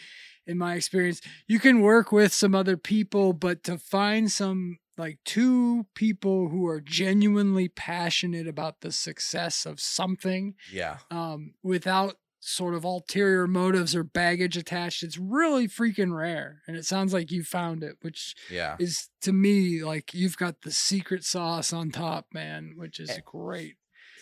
in 0.49 0.59
my 0.59 0.75
experience, 0.75 1.21
you 1.47 1.61
can 1.61 1.81
work 1.81 2.11
with 2.11 2.33
some 2.33 2.55
other 2.55 2.77
people, 2.77 3.33
but 3.33 3.63
to 3.65 3.79
find 3.79 4.33
some 4.33 4.79
like 4.97 5.19
two 5.25 5.87
people 5.95 6.49
who 6.49 6.67
are 6.67 6.81
genuinely 6.81 7.69
passionate 7.69 8.49
about 8.49 8.81
the 8.81 8.91
success 8.91 9.65
of 9.65 9.79
something 9.79 10.55
yeah 10.73 10.97
um, 11.13 11.55
without 11.63 12.17
sort 12.41 12.75
of 12.75 12.83
ulterior 12.85 13.47
motives 13.47 13.95
or 13.97 14.03
baggage 14.05 14.57
attached, 14.57 15.03
it's 15.03 15.19
really 15.19 15.67
freaking 15.69 16.17
rare. 16.17 16.63
And 16.67 16.77
it 16.77 16.85
sounds 16.85 17.13
like 17.13 17.31
you 17.33 17.43
found 17.45 17.83
it, 17.85 17.97
which 18.01 18.35
yeah 18.51 18.77
is 18.79 19.09
to 19.23 19.33
me 19.33 19.83
like 19.85 20.15
you've 20.15 20.37
got 20.37 20.63
the 20.63 20.71
secret 20.73 21.25
sauce 21.25 21.73
on 21.73 21.91
top, 21.91 22.27
man, 22.33 22.75
which 22.77 22.99
is 23.01 23.11
Eh. 23.11 23.19
great. 23.25 23.77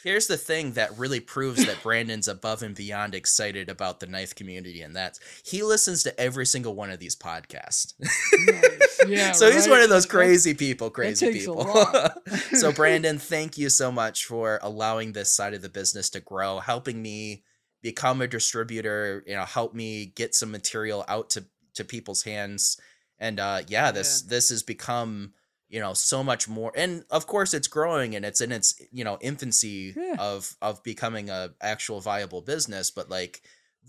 Here's 0.06 0.28
the 0.28 0.36
thing 0.36 0.74
that 0.74 0.96
really 0.96 1.18
proves 1.18 1.66
that 1.66 1.82
Brandon's 1.82 2.28
above 2.28 2.62
and 2.62 2.76
beyond 2.76 3.12
excited 3.12 3.68
about 3.68 3.98
the 3.98 4.06
knife 4.06 4.36
community, 4.36 4.82
and 4.82 4.94
that's 4.94 5.18
he 5.44 5.64
listens 5.64 6.04
to 6.04 6.20
every 6.20 6.46
single 6.46 6.76
one 6.76 6.90
of 6.90 7.00
these 7.00 7.16
podcasts. 7.16 7.94
Nice. 7.98 8.92
Yeah, 9.08 9.32
so 9.32 9.50
he's 9.52 9.68
one 9.68 9.82
of 9.82 9.88
those 9.88 10.06
crazy 10.06 10.54
people, 10.54 10.90
crazy 10.90 11.32
people. 11.32 11.64
so 12.52 12.72
Brandon, 12.74 13.18
thank 13.18 13.58
you 13.58 13.68
so 13.68 13.92
much 13.92 14.24
for 14.24 14.58
allowing 14.62 15.12
this 15.12 15.30
side 15.32 15.54
of 15.54 15.62
the 15.62 15.68
business 15.68 16.10
to 16.10 16.20
grow, 16.20 16.58
helping 16.58 17.02
me 17.02 17.44
become 17.82 18.20
a 18.20 18.26
distributor, 18.26 19.22
you 19.26 19.34
know, 19.34 19.44
help 19.44 19.74
me 19.74 20.06
get 20.06 20.34
some 20.34 20.50
material 20.52 21.04
out 21.08 21.30
to 21.30 21.44
to 21.74 21.84
people's 21.84 22.22
hands. 22.22 22.80
And 23.18 23.40
uh 23.40 23.62
yeah, 23.66 23.90
this 23.90 24.22
this 24.22 24.50
has 24.50 24.62
become 24.62 25.32
you 25.68 25.80
know 25.80 25.92
so 25.94 26.22
much 26.22 26.48
more 26.48 26.72
and 26.76 27.04
of 27.10 27.26
course 27.26 27.52
it's 27.52 27.68
growing 27.68 28.14
and 28.14 28.24
it's 28.24 28.40
in 28.40 28.52
its 28.52 28.80
you 28.92 29.02
know 29.04 29.18
infancy 29.20 29.92
Yeah. 29.96 30.14
of 30.18 30.56
of 30.62 30.82
becoming 30.82 31.28
a 31.30 31.50
actual 31.60 32.00
viable 32.00 32.40
business 32.40 32.90
but 32.90 33.10
like 33.10 33.42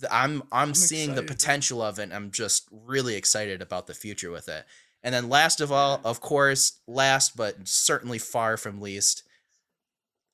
i'm 0.09 0.41
i'm, 0.51 0.69
I'm 0.69 0.73
seeing 0.73 1.15
the 1.15 1.23
potential 1.23 1.81
of 1.81 1.99
it 1.99 2.03
and 2.03 2.13
i'm 2.13 2.31
just 2.31 2.67
really 2.71 3.15
excited 3.15 3.61
about 3.61 3.87
the 3.87 3.93
future 3.93 4.31
with 4.31 4.49
it. 4.49 4.65
And 5.03 5.13
then 5.13 5.29
last 5.29 5.61
of 5.61 5.71
all 5.71 6.01
of 6.03 6.19
course 6.19 6.79
last 6.87 7.37
but 7.37 7.67
certainly 7.67 8.17
far 8.17 8.57
from 8.57 8.81
least 8.81 9.23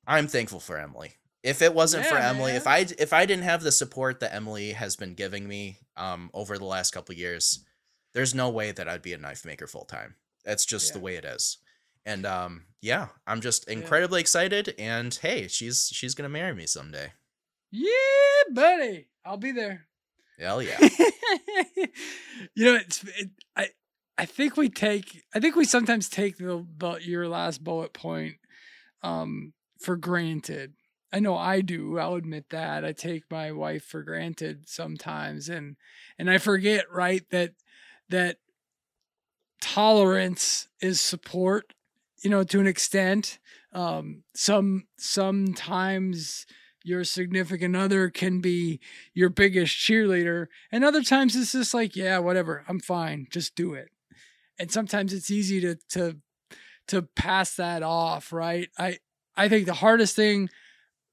i'm 0.08 0.28
thankful 0.28 0.60
for 0.60 0.78
emily. 0.78 1.14
If 1.44 1.62
it 1.62 1.74
wasn't 1.76 2.06
for 2.06 2.16
Yeah, 2.16 2.30
emily 2.30 2.54
if 2.54 2.66
i 2.68 2.86
if 2.98 3.12
i 3.14 3.26
didn't 3.26 3.44
have 3.44 3.62
the 3.64 3.72
support 3.72 4.22
that 4.22 4.34
emily 4.34 4.72
has 4.72 4.96
been 4.96 5.14
giving 5.14 5.48
me 5.48 5.80
um 5.98 6.30
over 6.34 6.58
the 6.58 6.66
last 6.66 6.92
couple 6.94 7.14
years 7.16 7.60
there's 8.14 8.34
no 8.34 8.50
way 8.50 8.72
that 8.72 8.88
i'd 8.88 9.02
be 9.02 9.14
a 9.14 9.18
knife 9.18 9.44
maker 9.46 9.68
full 9.68 9.86
time 9.86 10.16
that's 10.44 10.66
just 10.66 10.94
the 10.94 11.00
way 11.00 11.16
it 11.16 11.26
is 11.26 11.58
and 12.06 12.26
um 12.26 12.64
yeah 12.82 13.08
i'm 13.28 13.42
just 13.42 13.66
Yeah. 13.68 13.74
incredibly 13.78 14.20
excited 14.22 14.74
and 14.78 15.14
hey 15.22 15.48
she's 15.48 15.90
she's 15.94 16.14
gonna 16.16 16.30
marry 16.30 16.54
me 16.54 16.66
someday 16.66 17.12
Yeah, 17.72 17.90
buddy. 18.52 19.08
I'll 19.26 19.38
be 19.38 19.52
there. 19.52 19.88
hell 20.40 20.62
yeah 20.62 20.78
you 22.56 22.66
know, 22.66 22.76
it's 22.76 23.04
it, 23.18 23.30
I 23.56 23.70
I 24.18 24.26
think 24.26 24.58
we 24.58 24.70
take 24.70 25.24
I 25.34 25.40
think 25.40 25.56
we 25.56 25.66
sometimes 25.66 26.10
take 26.10 26.38
the, 26.38 26.66
the 26.78 26.96
your 27.02 27.28
last 27.28 27.64
bullet 27.64 27.94
point 27.94 28.36
um 29.02 29.54
for 29.80 29.96
granted. 29.96 30.74
I 31.12 31.20
know 31.20 31.36
I 31.38 31.62
do. 31.62 32.00
I'll 32.00 32.16
admit 32.16 32.46
that. 32.50 32.84
I 32.84 32.92
take 32.92 33.24
my 33.30 33.52
wife 33.52 33.84
for 33.86 34.02
granted 34.04 34.68
sometimes 34.68 35.50
and 35.50 35.78
and 36.18 36.30
I 36.30 36.38
forget, 36.38 36.86
right, 36.92 37.24
that 37.32 37.54
that 38.10 38.38
tolerance 39.64 40.68
is 40.82 41.00
support, 41.00 41.74
you 42.22 42.30
know, 42.30 42.44
to 42.44 42.60
an 42.60 42.68
extent. 42.68 43.40
Um 43.72 44.24
some 44.36 44.84
sometimes 44.98 46.46
your 46.84 47.04
significant 47.04 47.76
other 47.76 48.10
can 48.10 48.42
be 48.42 48.80
your 49.14 49.30
biggest 49.30 49.74
cheerleader 49.76 50.48
and 50.72 50.84
other 50.84 51.02
times 51.02 51.36
it's 51.36 51.54
just 51.54 51.74
like 51.74 51.96
yeah 51.96 52.18
whatever 52.18 52.66
i'm 52.68 52.80
fine 52.80 53.26
just 53.32 53.56
do 53.56 53.74
it 53.74 53.88
and 54.60 54.70
sometimes 54.70 55.14
it's 55.14 55.32
easy 55.32 55.62
to 55.62 55.76
to 55.90 56.18
to 56.90 57.02
pass 57.02 57.56
that 57.56 57.82
off 57.84 58.34
right 58.34 58.70
i 58.78 58.98
i 59.38 59.48
think 59.48 59.66
the 59.66 59.76
hardest 59.76 60.14
thing 60.14 60.50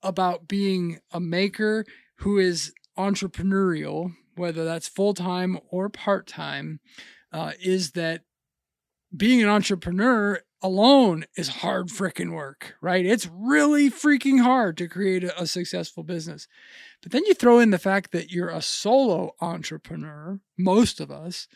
about 0.02 0.48
being 0.48 0.98
a 1.12 1.20
maker 1.20 1.84
who 2.16 2.38
is 2.38 2.72
entrepreneurial 2.98 4.12
whether 4.36 4.64
that's 4.64 4.88
full-time 4.88 5.58
or 5.70 5.88
part-time 5.88 6.80
uh, 7.32 7.52
is 7.60 7.92
that 7.92 8.22
being 9.16 9.42
an 9.42 9.48
entrepreneur 9.48 10.40
alone 10.62 11.24
is 11.36 11.48
hard 11.48 11.88
freaking 11.88 12.32
work, 12.32 12.74
right? 12.80 13.04
It's 13.04 13.28
really 13.32 13.90
freaking 13.90 14.42
hard 14.42 14.76
to 14.78 14.88
create 14.88 15.24
a, 15.24 15.42
a 15.42 15.46
successful 15.46 16.02
business. 16.02 16.46
But 17.02 17.12
then 17.12 17.24
you 17.24 17.34
throw 17.34 17.58
in 17.58 17.70
the 17.70 17.78
fact 17.78 18.12
that 18.12 18.30
you're 18.30 18.50
a 18.50 18.62
solo 18.62 19.34
entrepreneur, 19.40 20.38
most 20.58 21.00
of 21.00 21.10
us, 21.10 21.48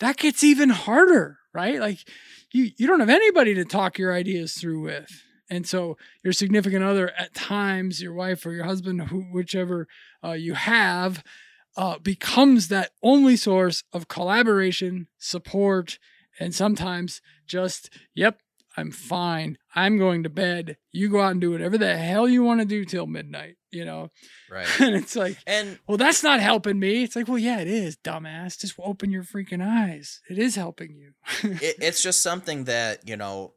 that 0.00 0.16
gets 0.16 0.42
even 0.42 0.70
harder, 0.70 1.38
right? 1.52 1.80
Like 1.80 2.08
you 2.52 2.70
you 2.76 2.86
don't 2.86 3.00
have 3.00 3.08
anybody 3.08 3.54
to 3.54 3.64
talk 3.64 3.98
your 3.98 4.14
ideas 4.14 4.54
through 4.54 4.80
with. 4.80 5.22
And 5.50 5.66
so 5.66 5.96
your 6.22 6.32
significant 6.32 6.84
other 6.84 7.10
at 7.18 7.34
times, 7.34 8.02
your 8.02 8.12
wife 8.12 8.44
or 8.44 8.52
your 8.52 8.64
husband, 8.64 9.00
whichever 9.32 9.88
uh, 10.22 10.32
you 10.32 10.54
have, 10.54 11.24
uh, 11.76 11.98
becomes 11.98 12.68
that 12.68 12.90
only 13.02 13.36
source 13.36 13.82
of 13.92 14.08
collaboration, 14.08 15.08
support, 15.18 15.98
and 16.38 16.54
sometimes 16.54 17.20
just, 17.46 17.90
yep, 18.14 18.40
I'm 18.76 18.92
fine. 18.92 19.58
I'm 19.74 19.98
going 19.98 20.22
to 20.22 20.28
bed. 20.28 20.76
You 20.92 21.08
go 21.08 21.20
out 21.20 21.32
and 21.32 21.40
do 21.40 21.50
whatever 21.50 21.76
the 21.76 21.96
hell 21.96 22.28
you 22.28 22.44
want 22.44 22.60
to 22.60 22.66
do 22.66 22.84
till 22.84 23.08
midnight, 23.08 23.56
you 23.72 23.84
know? 23.84 24.10
Right. 24.48 24.68
and 24.80 24.94
it's 24.94 25.16
like, 25.16 25.36
And 25.48 25.80
well, 25.88 25.98
that's 25.98 26.22
not 26.22 26.38
helping 26.38 26.78
me. 26.78 27.02
It's 27.02 27.16
like, 27.16 27.26
well, 27.26 27.38
yeah, 27.38 27.58
it 27.58 27.66
is, 27.66 27.96
dumbass. 27.96 28.58
Just 28.58 28.74
open 28.78 29.10
your 29.10 29.24
freaking 29.24 29.66
eyes. 29.66 30.20
It 30.30 30.38
is 30.38 30.54
helping 30.54 30.94
you. 30.94 31.12
it, 31.42 31.76
it's 31.80 32.02
just 32.02 32.22
something 32.22 32.64
that, 32.64 33.06
you 33.08 33.16
know, 33.16 33.54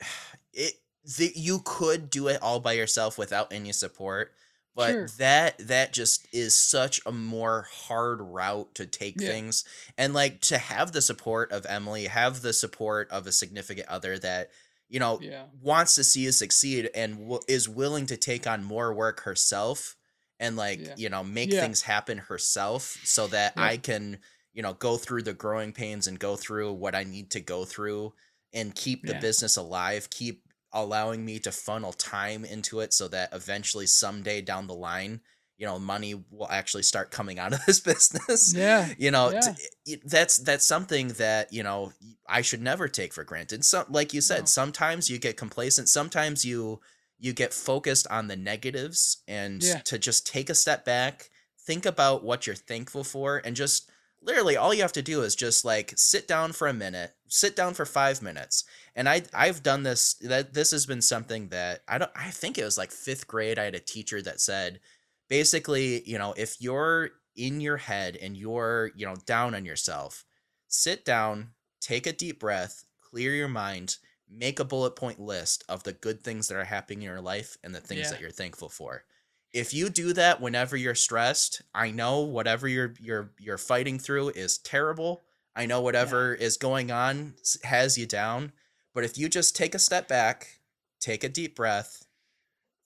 it 0.54 0.74
the, 1.16 1.32
you 1.34 1.60
could 1.64 2.10
do 2.10 2.28
it 2.28 2.40
all 2.42 2.60
by 2.60 2.72
yourself 2.72 3.18
without 3.18 3.52
any 3.52 3.72
support. 3.72 4.32
But 4.74 4.90
Sure. 4.90 5.08
that 5.18 5.58
that 5.58 5.92
just 5.92 6.26
is 6.32 6.54
such 6.54 7.00
a 7.04 7.12
more 7.12 7.68
hard 7.70 8.20
route 8.20 8.74
to 8.76 8.86
take 8.86 9.20
Yeah. 9.20 9.28
things. 9.28 9.64
And 9.98 10.14
like 10.14 10.40
to 10.42 10.58
have 10.58 10.92
the 10.92 11.02
support 11.02 11.52
of 11.52 11.66
Emily, 11.66 12.06
have 12.06 12.40
the 12.42 12.52
support 12.54 13.10
of 13.10 13.26
a 13.26 13.32
significant 13.32 13.88
other 13.88 14.18
that, 14.20 14.50
you 14.88 14.98
know, 14.98 15.18
yeah. 15.20 15.44
wants 15.60 15.94
to 15.96 16.04
see 16.04 16.20
you 16.22 16.32
succeed 16.32 16.90
and 16.94 17.18
w- 17.18 17.40
is 17.48 17.68
willing 17.68 18.06
to 18.06 18.16
take 18.16 18.46
on 18.46 18.64
more 18.64 18.94
work 18.94 19.20
herself 19.20 19.96
and 20.40 20.56
like 20.56 20.80
Yeah. 20.80 20.94
you 20.96 21.08
know 21.08 21.22
make 21.22 21.50
things 21.50 21.82
happen 21.82 22.18
herself 22.18 22.98
so 23.04 23.26
that 23.28 23.52
i 23.56 23.76
can 23.76 24.18
you 24.52 24.60
know 24.62 24.72
go 24.74 24.96
through 24.96 25.22
the 25.22 25.32
growing 25.34 25.72
pains 25.72 26.06
and 26.08 26.18
go 26.18 26.34
through 26.36 26.72
what 26.72 26.94
i 26.96 27.04
need 27.04 27.30
to 27.30 27.40
go 27.40 27.64
through 27.64 28.12
and 28.52 28.74
keep 28.74 29.06
the 29.06 29.14
business 29.14 29.56
alive 29.56 30.10
keep 30.10 30.42
allowing 30.72 31.24
me 31.24 31.38
to 31.38 31.52
funnel 31.52 31.92
time 31.92 32.44
into 32.44 32.80
it 32.80 32.92
so 32.92 33.08
that 33.08 33.28
eventually 33.32 33.86
someday 33.86 34.40
down 34.40 34.66
the 34.66 34.74
line 34.74 35.20
you 35.58 35.66
know 35.66 35.78
money 35.78 36.14
will 36.30 36.48
actually 36.50 36.82
start 36.82 37.10
coming 37.10 37.38
out 37.38 37.52
of 37.52 37.64
this 37.66 37.78
business 37.90 38.54
Yeah. 38.54 38.88
you 38.98 39.10
know 39.10 39.30
Yeah. 39.30 39.40
t- 39.40 39.92
it- 39.92 40.02
that's 40.08 40.38
that's 40.38 40.66
something 40.66 41.08
that 41.18 41.52
you 41.52 41.62
know 41.62 41.92
i 42.28 42.40
should 42.42 42.62
never 42.62 42.88
take 42.88 43.12
for 43.12 43.22
granted 43.22 43.64
some 43.64 43.84
like 43.90 44.14
you 44.14 44.20
said 44.20 44.40
No. 44.40 44.46
sometimes 44.46 45.10
you 45.10 45.18
get 45.18 45.36
complacent 45.36 45.88
sometimes 45.88 46.44
you 46.44 46.80
you 47.18 47.32
get 47.32 47.52
focused 47.54 48.06
on 48.10 48.26
the 48.28 48.36
negatives 48.36 49.18
and 49.28 49.62
Yeah. 49.62 49.78
to 49.84 49.98
just 49.98 50.26
take 50.26 50.48
a 50.50 50.54
step 50.54 50.84
back 50.84 51.28
think 51.66 51.84
about 51.86 52.24
what 52.24 52.46
you're 52.46 52.56
thankful 52.56 53.04
for 53.04 53.40
and 53.44 53.54
just 53.54 53.88
literally 54.22 54.56
all 54.56 54.72
you 54.72 54.82
have 54.82 54.92
to 54.92 55.02
do 55.02 55.22
is 55.22 55.34
just 55.34 55.64
like 55.64 55.92
sit 55.96 56.28
down 56.28 56.52
for 56.52 56.68
a 56.68 56.72
minute 56.72 57.12
sit 57.28 57.56
down 57.56 57.74
for 57.74 57.84
five 57.84 58.22
minutes 58.22 58.64
and 58.94 59.08
i 59.08 59.22
i've 59.34 59.62
done 59.62 59.82
this 59.82 60.14
that 60.14 60.54
this 60.54 60.70
has 60.70 60.86
been 60.86 61.02
something 61.02 61.48
that 61.48 61.80
i 61.88 61.98
don't 61.98 62.10
i 62.14 62.30
think 62.30 62.56
it 62.58 62.64
was 62.64 62.78
like 62.78 62.90
fifth 62.90 63.26
grade 63.26 63.58
i 63.58 63.64
had 63.64 63.74
a 63.74 63.80
teacher 63.80 64.22
that 64.22 64.40
said 64.40 64.80
basically 65.28 66.02
you 66.08 66.18
know 66.18 66.34
if 66.36 66.56
you're 66.60 67.10
in 67.36 67.60
your 67.60 67.78
head 67.78 68.16
and 68.20 68.36
you're 68.36 68.90
you 68.94 69.06
know 69.06 69.16
down 69.26 69.54
on 69.54 69.64
yourself 69.64 70.24
sit 70.68 71.04
down 71.04 71.48
take 71.80 72.06
a 72.06 72.12
deep 72.12 72.38
breath 72.40 72.84
clear 73.00 73.34
your 73.34 73.48
mind 73.48 73.96
make 74.30 74.60
a 74.60 74.64
bullet 74.64 74.96
point 74.96 75.18
list 75.18 75.64
of 75.68 75.82
the 75.84 75.92
good 75.92 76.22
things 76.22 76.48
that 76.48 76.56
are 76.56 76.64
happening 76.64 77.00
in 77.02 77.08
your 77.08 77.20
life 77.20 77.56
and 77.64 77.74
the 77.74 77.80
things 77.80 78.02
Yeah. 78.02 78.10
that 78.10 78.20
you're 78.20 78.30
thankful 78.30 78.68
for 78.68 79.04
if 79.52 79.74
you 79.74 79.88
do 79.90 80.12
that 80.12 80.40
whenever 80.40 80.76
you're 80.76 80.94
stressed 80.94 81.62
i 81.74 81.90
know 81.90 82.20
whatever 82.20 82.68
you're 82.68 82.94
you're 83.00 83.30
you're 83.38 83.58
fighting 83.58 83.98
through 83.98 84.30
is 84.30 84.58
terrible. 84.58 85.22
I 85.54 85.66
know 85.66 85.82
whatever 85.82 86.34
is 86.34 86.56
going 86.56 86.90
on 86.90 87.34
has 87.64 87.98
you 87.98 88.06
down. 88.06 88.52
But 88.94 89.04
if 89.04 89.18
you 89.18 89.28
just 89.28 89.54
take 89.54 89.74
a 89.74 89.78
step 89.78 90.08
back 90.08 90.60
take 91.02 91.24
a 91.24 91.28
deep 91.28 91.56
breath 91.56 92.06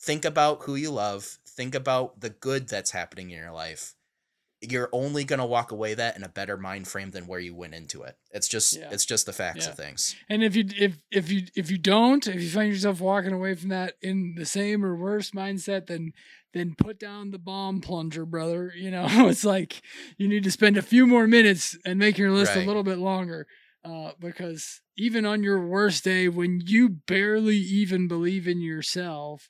think 0.01 0.24
about 0.24 0.62
who 0.62 0.74
you 0.74 0.90
love 0.90 1.38
think 1.47 1.74
about 1.74 2.20
the 2.20 2.30
good 2.30 2.68
that's 2.68 2.93
happening 2.93 3.30
in 3.30 3.38
your 3.38 3.52
life 3.52 3.95
you're 4.62 4.88
only 4.92 5.22
going 5.22 5.38
to 5.38 5.44
walk 5.44 5.70
away 5.70 5.92
that 5.94 6.16
in 6.16 6.22
a 6.22 6.28
better 6.28 6.56
mind 6.56 6.88
frame 6.88 7.10
than 7.10 7.26
where 7.26 7.38
you 7.40 7.54
went 7.54 7.74
into 7.74 8.02
it 8.02 8.16
it's 8.32 8.48
just 8.48 8.76
Yeah. 8.76 8.88
it's 8.90 9.04
just 9.04 9.26
the 9.26 9.32
facts 9.32 9.66
Yeah. 9.66 9.72
of 9.72 9.76
things 9.76 10.14
And 10.28 10.42
if 10.42 10.56
you 10.56 10.64
if 10.76 10.98
if 11.10 11.30
you 11.30 11.46
if 11.54 11.70
you 11.70 11.78
don't, 11.78 12.26
if 12.26 12.40
you 12.42 12.48
find 12.48 12.72
yourself 12.72 13.00
walking 13.00 13.32
away 13.32 13.54
from 13.54 13.68
that 13.68 13.94
in 14.02 14.34
the 14.36 14.46
same 14.46 14.84
or 14.84 14.96
worse 14.96 15.30
mindset, 15.32 15.86
then 15.86 16.12
then 16.54 16.74
put 16.76 16.98
down 16.98 17.30
the 17.32 17.38
bomb 17.38 17.80
plunger, 17.80 18.24
brother. 18.24 18.72
You 18.74 18.90
know, 18.90 19.06
it's 19.28 19.44
like 19.44 19.82
you 20.16 20.26
need 20.26 20.44
to 20.44 20.50
spend 20.50 20.76
a 20.76 20.82
few 20.82 21.06
more 21.06 21.26
minutes 21.26 21.76
and 21.84 21.98
make 21.98 22.16
your 22.18 22.32
list 22.32 22.54
Right. 22.56 22.64
a 22.64 22.66
little 22.66 22.82
bit 22.82 22.98
longer. 22.98 23.46
Uh, 23.84 24.12
because 24.18 24.80
even 24.96 25.24
on 25.26 25.42
your 25.44 25.64
worst 25.64 26.02
day, 26.02 26.28
when 26.28 26.60
you 26.64 26.88
barely 26.88 27.56
even 27.58 28.08
believe 28.08 28.48
in 28.48 28.60
yourself, 28.60 29.48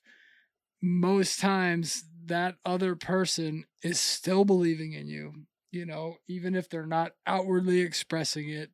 most 0.83 1.41
times 1.41 2.05
that 2.29 2.57
other 2.65 2.95
person 2.95 3.65
is 3.83 4.01
still 4.01 4.45
believing 4.45 4.93
in 4.93 5.09
you. 5.09 5.33
You 5.71 5.87
know, 5.87 6.17
even 6.29 6.55
if 6.55 6.69
they're 6.69 6.87
not 6.87 7.13
outwardly 7.27 7.81
expressing 7.81 8.49
it, 8.49 8.71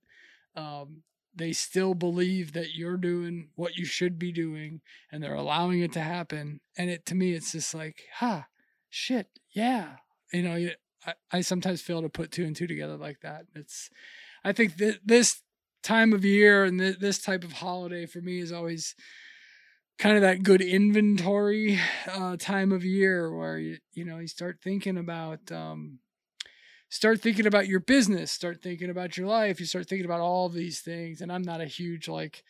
um, 0.54 1.02
they 1.34 1.52
still 1.52 1.94
believe 1.94 2.52
that 2.52 2.74
you're 2.74 2.96
doing 2.98 3.48
what 3.54 3.76
you 3.76 3.84
should 3.84 4.18
be 4.18 4.32
doing 4.32 4.80
and 5.10 5.22
they're 5.22 5.34
allowing 5.34 5.80
it 5.80 5.92
to 5.92 6.00
happen. 6.00 6.60
And 6.76 6.90
it 6.90 7.06
to 7.06 7.14
me, 7.14 7.32
it's 7.32 7.52
just 7.52 7.74
like, 7.74 8.02
ha, 8.18 8.46
shit, 8.90 9.28
yeah. 9.50 9.96
You 10.32 10.42
know, 10.42 10.68
I, 11.06 11.14
I 11.30 11.40
sometimes 11.40 11.80
fail 11.80 12.02
to 12.02 12.08
put 12.08 12.30
two 12.30 12.44
and 12.44 12.54
two 12.54 12.66
together 12.66 12.96
like 12.96 13.20
that. 13.22 13.46
It's, 13.54 13.88
I 14.44 14.52
think 14.52 14.76
that 14.76 15.00
this 15.04 15.42
time 15.82 16.12
of 16.12 16.24
year 16.24 16.64
and 16.64 16.78
th- 16.78 16.98
this 16.98 17.18
type 17.18 17.44
of 17.44 17.52
holiday 17.52 18.06
for 18.06 18.20
me 18.20 18.38
is 18.38 18.52
always 18.52 18.94
kind 20.02 20.16
of 20.16 20.22
that 20.22 20.42
good 20.42 20.60
inventory 20.60 21.78
uh, 22.08 22.36
time 22.36 22.72
of 22.72 22.84
year 22.84 23.32
where 23.36 23.56
you 23.56 23.78
you 23.92 24.04
know 24.04 24.18
you 24.18 24.26
start 24.26 24.58
thinking 24.60 24.98
about 24.98 25.52
um, 25.52 26.00
start 26.88 27.20
thinking 27.20 27.46
about 27.46 27.68
your 27.68 27.78
business 27.78 28.32
start 28.32 28.60
thinking 28.60 28.90
about 28.90 29.16
your 29.16 29.28
life 29.28 29.60
you 29.60 29.66
start 29.66 29.88
thinking 29.88 30.04
about 30.04 30.18
all 30.18 30.48
these 30.48 30.80
things 30.80 31.20
and 31.20 31.30
i'm 31.30 31.42
not 31.42 31.60
a 31.60 31.66
huge 31.66 32.08
like 32.08 32.42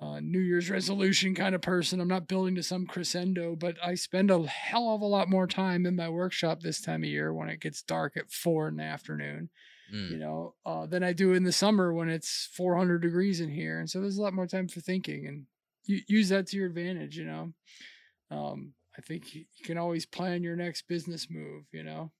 uh, 0.00 0.20
new 0.20 0.38
year's 0.38 0.70
resolution 0.70 1.34
kind 1.34 1.56
of 1.56 1.60
person 1.60 2.00
i'm 2.00 2.06
not 2.06 2.28
building 2.28 2.54
to 2.54 2.62
some 2.62 2.86
crescendo 2.86 3.56
but 3.56 3.76
i 3.84 3.96
spend 3.96 4.30
a 4.30 4.46
hell 4.46 4.94
of 4.94 5.00
a 5.00 5.04
lot 5.06 5.28
more 5.28 5.48
time 5.48 5.86
in 5.86 5.96
my 5.96 6.08
workshop 6.08 6.60
this 6.60 6.80
time 6.80 7.02
of 7.02 7.08
year 7.08 7.34
when 7.34 7.48
it 7.48 7.58
gets 7.60 7.82
dark 7.82 8.16
at 8.16 8.30
four 8.30 8.68
in 8.68 8.76
the 8.76 8.84
afternoon 8.84 9.50
Mm. 9.92 10.10
you 10.10 10.16
know, 10.16 10.54
uh, 10.64 10.86
than 10.86 11.02
I 11.02 11.12
do 11.12 11.34
in 11.34 11.44
the 11.44 11.52
summer 11.52 11.92
when 11.92 12.08
it's 12.08 12.48
400 12.54 13.02
degrees 13.02 13.40
in 13.40 13.50
here. 13.50 13.78
And 13.78 13.90
so 13.90 14.00
there's 14.00 14.16
a 14.16 14.22
lot 14.22 14.32
more 14.32 14.46
time 14.46 14.66
for 14.66 14.80
thinking 14.80 15.26
and 15.26 15.44
use 15.86 16.28
that 16.30 16.46
to 16.48 16.56
your 16.56 16.66
advantage, 16.66 17.16
you 17.16 17.24
know. 17.24 17.52
Um, 18.30 18.72
I 18.96 19.00
think 19.02 19.34
you, 19.34 19.44
can 19.64 19.78
always 19.78 20.06
plan 20.06 20.42
your 20.42 20.56
next 20.56 20.88
business 20.88 21.28
move, 21.30 21.64
you 21.72 21.82
know. 21.82 22.12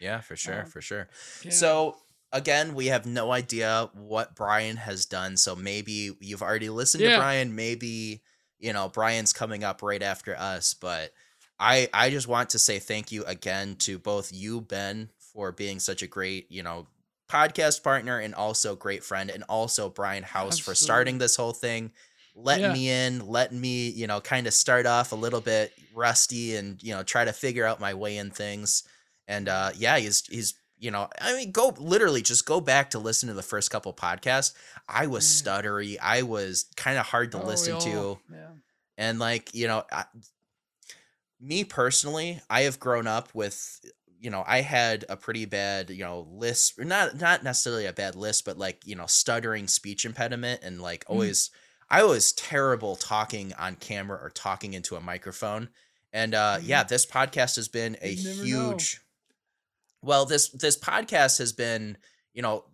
yeah 0.00 0.20
for 0.20 0.36
sure 0.36 0.62
Um, 0.62 0.66
for 0.66 0.80
sure 0.80 1.08
Yeah. 1.44 1.50
So 1.50 1.96
again, 2.32 2.74
we 2.74 2.86
have 2.86 3.06
no 3.06 3.32
idea 3.32 3.90
what 3.94 4.34
Brian 4.34 4.76
has 4.76 5.06
done. 5.06 5.36
So 5.36 5.56
maybe 5.56 6.16
you've 6.20 6.42
already 6.42 6.68
listened 6.68 7.02
Yeah. 7.04 7.10
to 7.10 7.16
Brian. 7.16 7.54
Maybe 7.54 8.22
you 8.58 8.72
know 8.72 8.88
Brian's 8.88 9.32
coming 9.32 9.64
up 9.64 9.82
right 9.82 10.02
after 10.02 10.36
us. 10.38 10.74
But 10.74 11.12
I 11.58 11.88
I 11.92 12.10
just 12.10 12.28
want 12.28 12.50
to 12.50 12.58
say 12.58 12.78
thank 12.78 13.10
you 13.12 13.24
again 13.24 13.76
to 13.80 13.98
both 13.98 14.32
you, 14.32 14.60
Ben, 14.60 15.10
for 15.32 15.52
being 15.52 15.80
such 15.80 16.02
a 16.02 16.06
great 16.06 16.50
you 16.50 16.62
know 16.62 16.86
podcast 17.28 17.82
partner 17.82 18.18
and 18.18 18.34
also 18.34 18.74
great 18.74 19.04
friend, 19.04 19.30
and 19.30 19.44
also 19.48 19.90
Brian 19.90 20.22
House 20.22 20.58
for 20.58 20.74
starting 20.74 21.18
this 21.18 21.36
whole 21.36 21.52
thing. 21.52 21.92
Letting 22.40 22.66
Yeah. 22.66 22.72
me 22.72 22.88
in, 22.90 23.26
letting 23.26 23.60
me, 23.60 23.88
you 23.90 24.06
know, 24.06 24.20
kind 24.20 24.46
of 24.46 24.54
start 24.54 24.86
off 24.86 25.12
a 25.12 25.16
little 25.16 25.40
bit 25.40 25.72
rusty 25.92 26.56
and, 26.56 26.80
you 26.82 26.94
know, 26.94 27.02
try 27.02 27.24
to 27.24 27.32
figure 27.32 27.64
out 27.64 27.80
my 27.80 27.94
way 27.94 28.16
in 28.16 28.30
things 28.30 28.84
and 29.26 29.46
uh 29.48 29.70
yeah 29.76 29.98
he's 29.98 30.24
he's 30.28 30.54
you 30.78 30.90
know 30.90 31.06
i 31.20 31.34
mean 31.36 31.50
go 31.52 31.74
literally 31.78 32.22
just 32.22 32.46
go 32.46 32.60
back 32.62 32.88
to 32.88 32.98
listen 32.98 33.28
to 33.28 33.34
the 33.34 33.42
first 33.42 33.70
couple 33.70 33.92
podcasts 33.92 34.54
i 34.88 35.06
was 35.06 35.24
Yeah. 35.24 35.52
stuttery 35.52 35.98
i 36.00 36.22
was 36.22 36.64
kind 36.76 36.96
of 36.98 37.04
hard 37.04 37.32
to 37.32 37.38
Oh, 37.38 37.44
listen 37.44 37.76
to 37.78 38.18
Yeah. 38.32 38.48
and 38.96 39.18
like 39.18 39.54
you 39.54 39.66
know 39.68 39.84
I, 39.92 40.06
me 41.40 41.64
personally 41.64 42.40
i 42.50 42.62
have 42.62 42.80
grown 42.80 43.06
up 43.06 43.34
with 43.34 43.80
you 44.20 44.30
know 44.30 44.42
i 44.46 44.60
had 44.60 45.04
a 45.08 45.16
pretty 45.16 45.44
bad 45.44 45.90
you 45.90 46.02
know 46.04 46.26
list 46.30 46.78
not 46.78 47.20
not 47.20 47.44
necessarily 47.44 47.86
a 47.86 47.92
bad 47.92 48.16
list 48.16 48.44
but 48.44 48.58
like 48.58 48.80
you 48.86 48.96
know 48.96 49.06
stuttering 49.06 49.68
speech 49.68 50.04
impediment 50.04 50.60
and 50.62 50.80
like 50.80 51.04
Mm. 51.08 51.50
I 51.90 52.02
was 52.04 52.32
terrible 52.32 52.96
talking 52.96 53.52
on 53.58 53.74
camera 53.76 54.18
or 54.22 54.30
talking 54.30 54.74
into 54.74 54.96
a 54.96 55.00
microphone 55.00 55.68
and 56.12 56.34
uh 56.34 56.56
Mhm. 56.58 56.68
yeah 56.68 56.82
this 56.84 57.06
podcast 57.06 57.56
has 57.56 57.68
been 57.68 57.96
a 58.02 58.10
You'd 58.10 58.36
know. 58.38 58.44
huge 58.70 59.00
well 60.02 60.24
this 60.26 60.48
this 60.50 60.78
podcast 60.78 61.38
has 61.38 61.52
been 61.52 61.96
you 62.32 62.42
know 62.42 62.64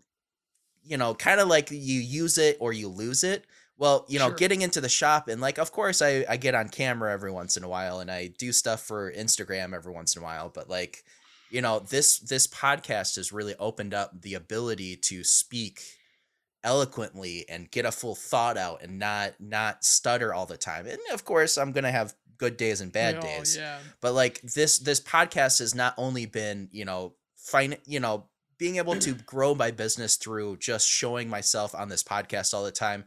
you 0.83 0.97
know 0.97 1.15
kind 1.15 1.41
of 1.41 1.49
like 1.49 1.71
you 1.71 2.01
use 2.01 2.39
it 2.39 2.57
or 2.61 2.73
you 2.73 2.89
lose 2.89 3.25
it 3.25 3.45
well 3.79 4.05
you 4.09 4.19
know 4.19 4.29
Sure. 4.29 4.37
getting 4.37 4.63
into 4.63 4.81
the 4.81 4.89
shop 4.89 5.29
and 5.29 5.41
like 5.41 5.59
of 5.59 5.73
course 5.73 6.03
i 6.03 6.25
i 6.29 6.37
get 6.37 6.55
on 6.55 6.69
camera 6.69 7.13
every 7.13 7.31
once 7.33 7.57
in 7.57 7.65
a 7.65 7.69
while 7.69 8.01
and 8.01 8.11
i 8.11 8.27
do 8.39 8.53
stuff 8.53 8.83
for 8.83 9.11
instagram 9.13 9.75
every 9.75 9.93
once 9.93 10.15
in 10.17 10.23
a 10.23 10.25
while 10.25 10.49
but 10.49 10.69
like 10.69 11.05
you 11.51 11.63
know 11.63 11.79
this 11.79 12.19
this 12.19 12.47
podcast 12.47 13.17
has 13.17 13.33
really 13.33 13.55
opened 13.59 13.95
up 13.95 14.21
the 14.23 14.35
ability 14.35 14.97
to 14.97 15.25
speak 15.25 15.81
eloquently 16.65 17.45
and 17.49 17.71
get 17.71 17.85
a 17.85 17.93
full 17.93 18.15
thought 18.15 18.57
out 18.57 18.83
and 18.83 18.99
not 18.99 19.35
not 19.39 19.85
stutter 19.85 20.33
all 20.35 20.47
the 20.47 20.57
time 20.57 20.87
and 20.87 20.99
of 21.13 21.25
course 21.25 21.57
i'm 21.59 21.73
gonna 21.73 21.93
have 21.93 22.15
good 22.39 22.57
days 22.57 22.81
and 22.81 22.91
bad 22.91 23.17
We 23.17 23.21
days 23.23 23.57
Yeah. 23.57 23.79
but 24.01 24.13
like 24.15 24.41
this 24.43 24.79
this 24.79 25.01
podcast 25.01 25.61
has 25.61 25.75
not 25.75 25.95
only 25.97 26.27
been 26.27 26.69
you 26.73 26.85
know 26.85 27.15
find 27.37 27.77
you 27.87 28.01
know 28.01 28.25
being 28.59 28.77
able 28.77 28.97
to 28.97 29.15
grow 29.27 29.55
my 29.55 29.71
business 29.71 30.17
through 30.17 30.57
just 30.57 30.89
showing 30.89 31.29
myself 31.29 31.75
on 31.75 31.89
this 31.89 32.03
podcast 32.03 32.55
all 32.55 32.65
the 32.65 32.73
time 32.73 33.05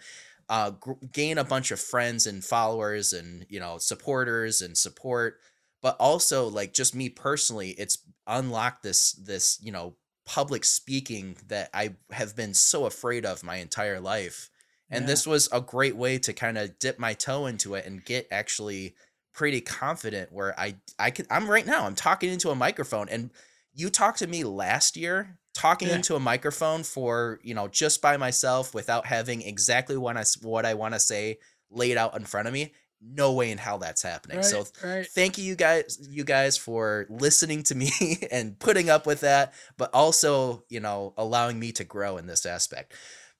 uh 0.49 0.69
gr- 0.69 0.93
gain 1.11 1.38
a 1.38 1.43
bunch 1.43 1.71
of 1.71 1.79
friends 1.79 2.25
and 2.27 2.43
followers 2.43 3.11
and 3.11 3.45
you 3.49 3.59
know 3.59 3.77
supporters 3.77 4.61
and 4.61 4.77
support 4.77 5.39
but 5.81 5.97
also 5.99 6.47
like 6.47 6.73
just 6.73 6.95
me 6.95 7.09
personally 7.09 7.71
it's 7.71 7.97
unlocked 8.27 8.84
this 8.84 9.11
this 9.13 9.57
you 9.61 9.71
know 9.71 9.95
public 10.28 10.66
speaking 10.66 11.38
that 11.48 11.70
i 11.74 11.95
have 12.12 12.36
been 12.36 12.54
so 12.54 12.86
afraid 12.86 13.26
of 13.26 13.44
my 13.44 13.56
entire 13.56 13.99
life 13.99 14.49
and 14.90 15.04
Yeah. 15.04 15.08
this 15.08 15.26
was 15.26 15.49
a 15.52 15.62
great 15.62 15.95
way 15.95 16.18
to 16.20 16.34
kind 16.34 16.58
of 16.58 16.78
dip 16.80 16.99
my 16.99 17.14
toe 17.14 17.45
into 17.45 17.76
it 17.76 17.86
and 17.86 18.04
get 18.06 18.28
actually 18.30 18.94
pretty 19.34 19.62
confident 19.62 20.32
where 20.34 20.54
i 20.60 20.76
i 20.99 21.12
could 21.12 21.28
i'm 21.32 21.49
right 21.49 21.66
now 21.66 21.86
i'm 21.86 21.95
talking 21.95 22.30
into 22.32 22.49
a 22.49 22.56
microphone 22.56 23.08
and 23.10 23.32
you 23.74 23.90
talked 23.90 24.20
to 24.20 24.28
me 24.28 24.44
last 24.44 24.98
year 24.98 25.38
talking 25.54 25.88
Yeah. 25.88 25.95
into 25.95 26.16
a 26.16 26.20
microphone 26.20 26.84
for 26.84 27.40
you 27.41 27.54
know 27.54 27.68
just 27.70 28.02
by 28.02 28.18
myself 28.18 28.74
without 28.74 29.06
having 29.06 29.41
exactly 29.41 29.95
what 29.98 30.18
i 30.18 30.24
what 30.41 30.66
i 30.66 30.74
want 30.74 30.94
to 30.94 30.99
say 30.99 31.38
laid 31.72 31.95
out 31.98 32.16
in 32.18 32.26
front 32.26 32.48
of 32.49 32.54
me 32.54 32.74
no 33.02 33.34
way 33.34 33.52
in 33.52 33.57
hell 33.57 33.78
that's 33.78 34.02
happening 34.02 34.38
Right, 34.38 34.45
so 34.45 34.65
right. 34.84 35.06
thank 35.06 35.38
you 35.38 35.44
you 35.44 35.56
guys 35.56 35.99
you 36.10 36.24
guys 36.24 36.57
for 36.57 37.06
listening 37.10 37.64
to 37.64 37.76
me 37.82 37.91
and 38.32 38.57
putting 38.60 38.90
up 38.90 39.06
with 39.06 39.22
that 39.22 39.53
but 39.78 39.90
also 39.94 40.64
you 40.69 40.80
know 40.80 41.14
allowing 41.18 41.60
me 41.60 41.72
to 41.74 41.84
grow 41.84 42.18
in 42.18 42.26
this 42.28 42.45
aspect 42.45 42.94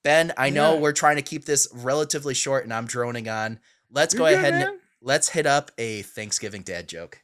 ben 0.04 0.32
i 0.36 0.48
know 0.50 0.74
Yeah. 0.74 0.80
we're 0.80 0.92
trying 0.92 1.16
to 1.16 1.22
keep 1.22 1.44
this 1.44 1.66
relatively 1.74 2.34
short 2.34 2.64
and 2.64 2.72
i'm 2.72 2.86
droning 2.86 3.28
on 3.28 3.58
let's 3.90 4.14
You're 4.14 4.18
go 4.20 4.24
good, 4.26 4.34
ahead 4.38 4.54
and 4.68 4.78
let's 5.02 5.30
hit 5.30 5.46
up 5.46 5.70
a 5.78 6.02
thanksgiving 6.02 6.62
dad 6.62 6.88
joke 6.88 7.22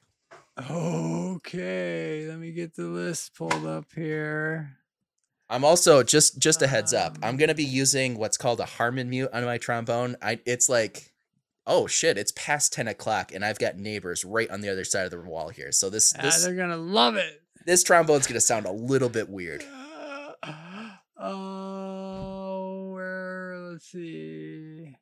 Okay, 0.58 2.26
let 2.28 2.38
me 2.38 2.52
get 2.52 2.74
the 2.76 2.84
list 2.84 3.34
pulled 3.36 3.66
up 3.66 3.86
here. 3.94 4.76
i'm 5.48 5.64
also 5.64 6.02
just 6.02 6.38
just 6.38 6.62
a 6.62 6.66
heads 6.66 6.92
up 6.94 7.16
i'm 7.22 7.30
Um, 7.30 7.36
gonna 7.36 7.54
be 7.54 7.64
using 7.64 8.18
what's 8.18 8.36
called 8.36 8.60
a 8.60 8.64
harmon 8.64 9.08
mute 9.10 9.30
on 9.32 9.44
my 9.44 9.58
trombone 9.58 10.16
i 10.22 10.40
it's 10.46 10.68
like 10.68 11.12
oh 11.66 11.86
shit 11.86 12.18
it's 12.18 12.32
past 12.36 12.72
10 12.72 12.88
o'clock 12.88 13.32
and 13.32 13.44
i've 13.44 13.58
got 13.58 13.76
neighbors 13.76 14.24
right 14.24 14.50
on 14.50 14.60
the 14.60 14.68
other 14.68 14.84
side 14.84 15.04
of 15.04 15.10
the 15.10 15.20
wall 15.20 15.48
here 15.48 15.72
so 15.72 15.90
this 15.90 16.14
Ah, 16.18 16.22
this 16.22 16.44
they're 16.44 16.54
gonna 16.54 16.76
love 16.76 17.16
it. 17.16 17.42
this 17.66 17.82
trombone's 17.82 18.26
gonna 18.26 18.40
sound 18.40 18.66
a 18.66 18.72
little 18.72 19.08
bit 19.08 19.28
weird 19.28 19.64
Oh, 21.16 22.90
where? 22.92 23.56
Let's 23.70 23.86
see. 23.86 24.96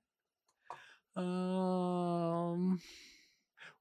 Um, 1.17 2.81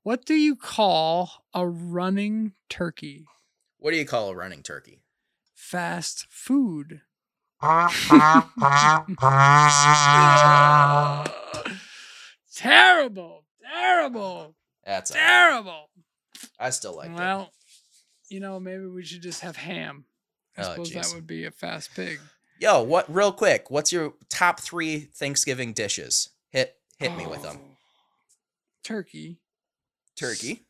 what 0.02 0.26
do 0.26 0.34
you 0.34 0.56
call 0.56 1.30
a 1.54 1.68
running 1.68 2.54
turkey? 2.70 3.26
what 3.78 3.92
do 3.92 3.98
you 3.98 4.06
call 4.06 4.30
a 4.30 4.36
running 4.36 4.64
turkey 4.64 5.04
Fast 5.54 6.26
food. 6.30 7.02
terrible, 12.62 13.44
terrible, 13.64 14.56
that's 14.86 15.12
terrible. 15.12 15.90
i 16.60 16.70
still 16.70 16.96
like 16.96 17.10
that 17.16 17.18
well, 17.18 17.52
you 18.30 18.40
know, 18.40 18.60
maybe 18.60 18.86
we 18.86 19.04
should 19.04 19.22
just 19.22 19.42
have 19.42 19.56
ham. 19.58 20.06
I 20.58 20.62
Oh, 20.62 20.64
suppose 20.72 20.92
jeez. 20.92 20.94
that 21.10 21.16
would 21.16 21.28
be 21.28 21.46
a 21.46 21.52
fast 21.52 21.94
pig. 21.96 22.20
Yo, 22.60 22.82
what? 22.84 23.14
Real 23.14 23.32
quick, 23.32 23.70
what's 23.72 23.92
your 23.92 24.14
top 24.30 24.60
three 24.60 25.00
Thanksgiving 25.16 25.74
dishes? 25.74 26.30
Hit 26.50 26.76
hit 26.98 27.16
me 27.18 27.26
with 27.26 27.42
them. 27.44 27.58
Oh. 27.62 27.68
Turkey, 28.84 29.40
Turkey, 30.16 30.64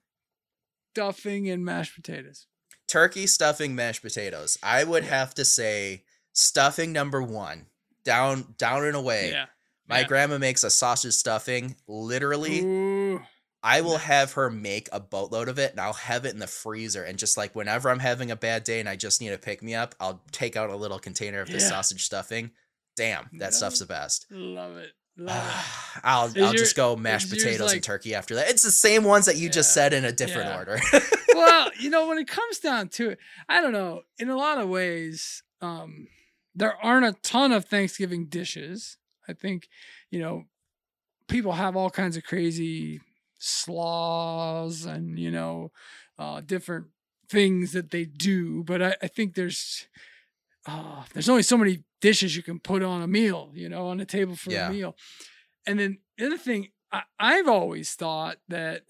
stuffing, 0.93 1.49
and 1.49 1.63
mashed 1.65 1.95
potatoes. 1.95 2.47
turkey 2.87 3.25
stuffing, 3.27 3.75
mashed 3.75 4.01
potatoes. 4.01 4.57
I 4.63 4.83
would 4.83 5.03
have 5.03 5.33
to 5.35 5.45
say 5.45 6.03
stuffing 6.33 6.91
number 6.91 7.21
one, 7.21 7.67
down 8.03 8.55
down 8.57 8.85
and 8.85 8.95
away. 8.95 9.31
Yeah. 9.31 9.45
My 9.91 9.99
yeah. 9.99 10.07
grandma 10.07 10.37
makes 10.39 10.63
a 10.63 10.69
sausage 10.69 11.13
stuffing. 11.13 11.75
Literally, 11.87 12.61
Ooh, 12.61 13.21
I 13.63 13.81
will 13.81 13.97
have 13.97 14.33
her 14.33 14.49
make 14.49 14.89
a 14.91 14.99
boatload 14.99 15.47
of 15.49 15.59
it, 15.59 15.71
and 15.71 15.79
I'll 15.79 15.93
have 15.93 16.25
it 16.25 16.33
in 16.33 16.39
the 16.39 16.47
freezer. 16.47 17.03
And 17.03 17.19
just 17.19 17.37
like 17.37 17.53
whenever 17.55 17.89
I'm 17.89 17.99
having 17.99 18.31
a 18.31 18.35
bad 18.35 18.63
day 18.63 18.79
and 18.79 18.89
I 18.89 18.95
just 18.95 19.21
need 19.21 19.29
to 19.29 19.37
pick 19.37 19.61
me 19.61 19.75
up, 19.75 19.93
I'll 19.99 20.23
take 20.31 20.55
out 20.55 20.69
a 20.71 20.75
little 20.75 20.97
container 20.99 21.41
of 21.41 21.47
the 21.49 21.59
Yeah. 21.59 21.67
sausage 21.69 22.03
stuffing. 22.05 22.51
Damn, 22.97 23.29
that 23.33 23.45
Yeah. 23.45 23.49
stuff's 23.51 23.79
the 23.79 23.85
best. 23.85 24.25
love 24.31 24.77
it. 24.77 24.91
Love 25.17 25.99
I'll 26.05 26.25
Is 26.27 26.37
I'll 26.37 26.43
your- 26.45 26.53
just 26.53 26.75
go 26.75 26.95
mashed 26.95 27.29
potatoes 27.29 27.73
and 27.73 27.83
turkey 27.83 28.15
after 28.15 28.35
that. 28.35 28.49
It's 28.49 28.63
the 28.63 28.71
same 28.71 29.03
ones 29.03 29.25
that 29.25 29.35
you 29.35 29.49
just 29.49 29.73
said 29.73 29.91
in 29.93 30.05
a 30.05 30.11
different 30.11 30.47
Yeah. 30.49 30.57
order. 30.57 30.79
well, 31.35 31.69
you 31.79 31.89
know, 31.89 32.07
when 32.07 32.17
it 32.23 32.27
comes 32.29 32.59
down 32.59 32.87
to 32.89 33.09
it, 33.11 33.19
I 33.49 33.59
don't 33.61 33.73
know. 33.73 34.03
In 34.17 34.29
a 34.29 34.37
lot 34.37 34.57
of 34.57 34.69
ways, 34.69 35.43
um, 35.59 36.07
there 36.55 36.75
aren't 36.81 37.05
a 37.05 37.19
ton 37.21 37.51
of 37.51 37.65
Thanksgiving 37.65 38.27
dishes. 38.27 38.97
I 39.27 39.33
think, 39.33 39.67
you 40.09 40.19
know, 40.19 40.45
people 41.27 41.53
have 41.53 41.75
all 41.75 41.89
kinds 41.89 42.17
of 42.17 42.23
crazy 42.23 43.01
slaws 43.39 44.85
and 44.85 45.17
you 45.17 45.31
know, 45.31 45.71
uh, 46.19 46.41
different 46.41 46.87
things 47.29 47.71
that 47.73 47.91
they 47.91 48.05
do. 48.05 48.63
But 48.63 48.81
I, 48.81 48.95
I 49.01 49.07
think 49.07 49.35
there's, 49.35 49.87
uh, 50.65 51.03
there's 51.13 51.29
only 51.29 51.43
so 51.43 51.57
many 51.57 51.83
dishes 52.01 52.35
you 52.35 52.43
can 52.43 52.59
put 52.59 52.83
on 52.83 53.01
a 53.01 53.07
meal. 53.07 53.51
You 53.53 53.69
know, 53.69 53.87
on 53.87 53.99
a 53.99 54.05
table 54.05 54.35
for 54.35 54.51
Yeah. 54.51 54.67
a 54.67 54.71
meal. 54.71 54.95
And 55.65 55.79
then 55.79 55.99
the 56.17 56.25
other 56.27 56.37
thing, 56.37 56.69
I, 56.91 57.03
I've 57.19 57.47
always 57.47 57.93
thought 57.93 58.37
that 58.49 58.83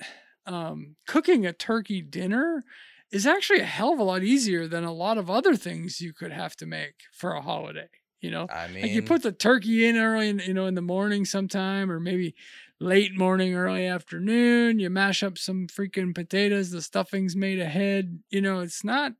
um, 0.45 0.95
cooking 1.07 1.45
a 1.45 1.53
turkey 1.53 2.01
dinner 2.01 2.63
is 3.11 3.27
actually 3.27 3.59
a 3.59 3.65
hell 3.65 3.93
of 3.93 3.99
a 3.99 4.03
lot 4.03 4.23
easier 4.23 4.67
than 4.67 4.83
a 4.83 4.93
lot 4.93 5.17
of 5.17 5.29
other 5.29 5.55
things 5.55 6.01
you 6.01 6.13
could 6.13 6.31
have 6.31 6.55
to 6.57 6.65
make 6.65 7.03
for 7.13 7.33
a 7.33 7.41
holiday. 7.41 7.89
You 8.22 8.30
know, 8.30 8.48
I 8.49 8.68
mean, 8.68 8.84
like 8.84 8.91
you 8.91 9.02
put 9.02 9.23
the 9.23 9.31
turkey 9.31 9.88
in 9.88 9.98
early, 9.98 10.30
in, 10.30 10.39
you 10.39 10.53
know, 10.53 10.68
in 10.68 10.76
the 10.76 10.81
morning 10.81 11.26
sometime, 11.26 11.91
or 11.91 11.99
maybe 11.99 12.35
late 12.80 13.18
morning, 13.18 13.56
early 13.56 13.88
afternoon. 13.88 14.80
You 14.80 14.89
mash 14.91 15.23
up 15.23 15.38
some 15.38 15.68
freaking 15.68 16.14
potatoes. 16.14 16.69
The 16.69 16.81
stuffing's 16.81 17.35
made 17.35 17.60
ahead. 17.60 18.19
You 18.30 18.41
know, 18.41 18.60
it's 18.60 18.84
not 18.84 19.14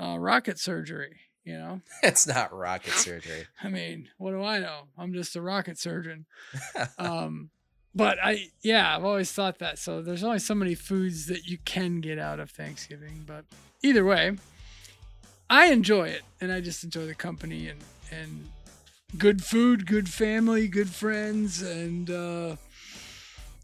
uh, 0.00 0.18
rocket 0.18 0.58
surgery. 0.58 1.20
You 1.44 1.58
know, 1.58 1.80
it's 2.02 2.26
not 2.26 2.52
rocket 2.52 2.92
surgery. 2.92 3.46
I 3.62 3.68
mean, 3.68 4.08
what 4.18 4.32
do 4.32 4.42
I 4.42 4.60
know? 4.60 4.88
I'm 4.96 5.12
just 5.12 5.36
a 5.36 5.42
rocket 5.42 5.78
surgeon. 5.78 6.26
um, 6.98 7.50
but 7.94 8.18
I, 8.22 8.46
yeah, 8.62 8.96
I've 8.96 9.04
always 9.04 9.32
thought 9.32 9.58
that. 9.58 9.78
So 9.78 10.00
there's 10.00 10.22
only 10.22 10.38
so 10.38 10.54
many 10.54 10.74
foods 10.74 11.26
that 11.26 11.46
you 11.46 11.58
can 11.64 12.00
get 12.00 12.18
out 12.18 12.40
of 12.40 12.50
Thanksgiving. 12.50 13.24
But 13.26 13.44
either 13.82 14.04
way, 14.04 14.36
I 15.50 15.66
enjoy 15.66 16.08
it, 16.08 16.22
and 16.40 16.52
I 16.52 16.60
just 16.60 16.84
enjoy 16.84 17.06
the 17.06 17.14
company 17.14 17.68
and 17.68 17.80
and 18.12 18.48
good 19.18 19.44
food, 19.44 19.84
good 19.84 20.08
family, 20.08 20.68
good 20.68 20.88
friends, 20.90 21.60
and 21.60 22.08
uh, 22.08 22.56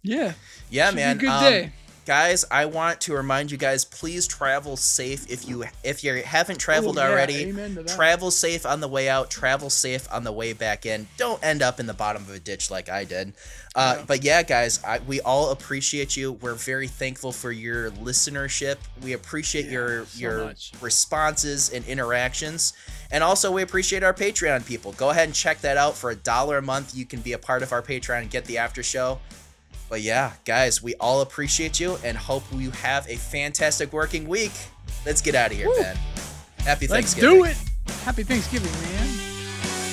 yeah, 0.03 0.33
yeah, 0.69 0.89
should 0.89 0.97
be 0.97 1.03
a 1.03 1.07
man. 1.07 1.19
good 1.19 1.29
um, 1.29 1.43
day. 1.43 1.73
Guys, 2.07 2.45
I 2.51 2.65
want 2.67 3.01
to 3.03 3.13
remind 3.15 3.51
you 3.51 3.59
guys, 3.59 3.85
please 3.85 4.27
travel 4.27 4.77
safe. 4.77 5.31
If 5.31 5.47
you 5.49 5.65
if 5.85 6.03
you 6.05 6.15
haven't 6.25 6.59
traveled 6.59 6.97
Oh, 6.99 7.03
yeah, 7.03 7.11
already, 7.11 7.35
amen 7.47 7.75
to 7.75 7.83
that. 7.83 7.95
travel 7.95 8.31
safe 8.31 8.65
on 8.65 8.81
the 8.81 8.89
way 8.89 9.09
out. 9.09 9.31
Travel 9.31 9.69
safe 9.69 10.07
on 10.11 10.25
the 10.25 10.33
way 10.33 10.53
back 10.53 10.87
in. 10.87 11.09
Don't 11.19 11.43
end 11.45 11.61
up 11.63 11.79
in 11.81 11.87
the 11.87 11.93
bottom 11.95 12.23
of 12.23 12.31
a 12.31 12.39
ditch 12.39 12.71
like 12.71 12.89
I 12.89 13.05
did. 13.05 13.35
Uh, 13.75 13.97
Yeah. 13.99 14.05
But 14.07 14.25
yeah, 14.25 14.43
guys, 14.43 14.83
I, 14.85 15.01
we 15.01 15.21
all 15.21 15.51
appreciate 15.51 16.17
you. 16.17 16.33
We're 16.33 16.55
very 16.55 16.87
thankful 16.89 17.33
for 17.33 17.51
your 17.53 17.91
listenership. 17.91 18.77
We 19.03 19.13
appreciate 19.13 19.67
Yeah, 19.67 19.73
your 19.73 20.07
so 20.07 20.19
your 20.19 20.45
much. 20.47 20.73
responses 20.81 21.71
and 21.71 21.85
interactions. 21.87 22.73
And 23.11 23.23
also, 23.23 23.53
we 23.53 23.63
appreciate 23.63 24.03
our 24.03 24.15
Patreon 24.15 24.65
people. 24.67 24.93
Go 24.93 25.11
ahead 25.11 25.25
and 25.29 25.35
check 25.35 25.61
that 25.61 25.77
out 25.77 25.95
for 25.97 26.11
a 26.11 26.17
dollar 26.17 26.59
a 26.59 26.63
month. 26.63 26.95
You 26.97 27.05
can 27.05 27.21
be 27.21 27.33
a 27.33 27.39
part 27.39 27.63
of 27.63 27.73
our 27.73 27.83
Patreon 27.83 28.23
and 28.23 28.31
get 28.31 28.47
the 28.47 28.59
after 28.59 28.83
show. 28.83 29.19
But 29.89 30.03
yeah, 30.03 30.33
guys, 30.45 30.83
we 30.83 30.95
all 30.97 31.21
appreciate 31.21 31.79
you 31.79 31.99
and 32.03 32.17
hope 32.17 32.43
you 32.53 32.71
have 32.73 33.09
a 33.09 33.17
fantastic 33.17 33.93
working 33.93 34.27
week. 34.27 34.53
Let's 35.05 35.23
get 35.23 35.35
out 35.35 35.53
of 35.53 35.57
here, 35.57 35.69
Woo. 35.69 35.81
man. 35.81 35.97
Happy 36.59 36.87
Thanksgiving. 36.87 37.43
Let's 37.43 37.65
do 37.65 37.93
it. 37.93 37.93
Happy 38.01 38.23
Thanksgiving, 38.25 38.73
man. 38.73 39.09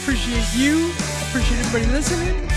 Appreciate 0.02 0.56
you. 0.56 0.92
Appreciate 1.30 1.60
everybody 1.60 1.86
listening. 1.92 2.50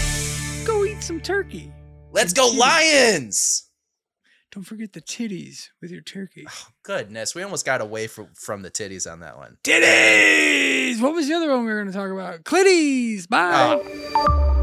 Go 0.67 0.85
eat 0.85 1.03
some 1.03 1.21
turkey. 1.21 1.71
Let's 2.13 2.33
go, 2.33 2.49
Titties. 2.49 2.59
Lions! 2.59 3.63
Don't 4.53 4.65
forget 4.65 4.95
the 4.95 5.03
titties 5.03 5.69
with 5.83 5.91
your 5.91 6.01
turkey. 6.01 6.47
Oh, 6.49 6.69
goodness, 6.83 7.35
we 7.35 7.43
almost 7.43 7.67
got 7.67 7.83
away 7.83 8.07
from, 8.07 8.29
from 8.35 8.63
the 8.63 8.71
titties 8.71 9.11
on 9.11 9.21
that 9.21 9.37
one. 9.37 9.59
Titties! 9.63 10.99
What 11.03 11.13
was 11.13 11.29
the 11.29 11.35
other 11.35 11.51
one 11.51 11.67
we 11.67 11.73
were 11.73 11.83
going 11.83 11.93
to 11.93 11.99
talk 11.99 12.11
about? 12.11 12.43
Clitties! 12.45 13.29
Bye! 13.29 13.83
Oh. 14.15 14.56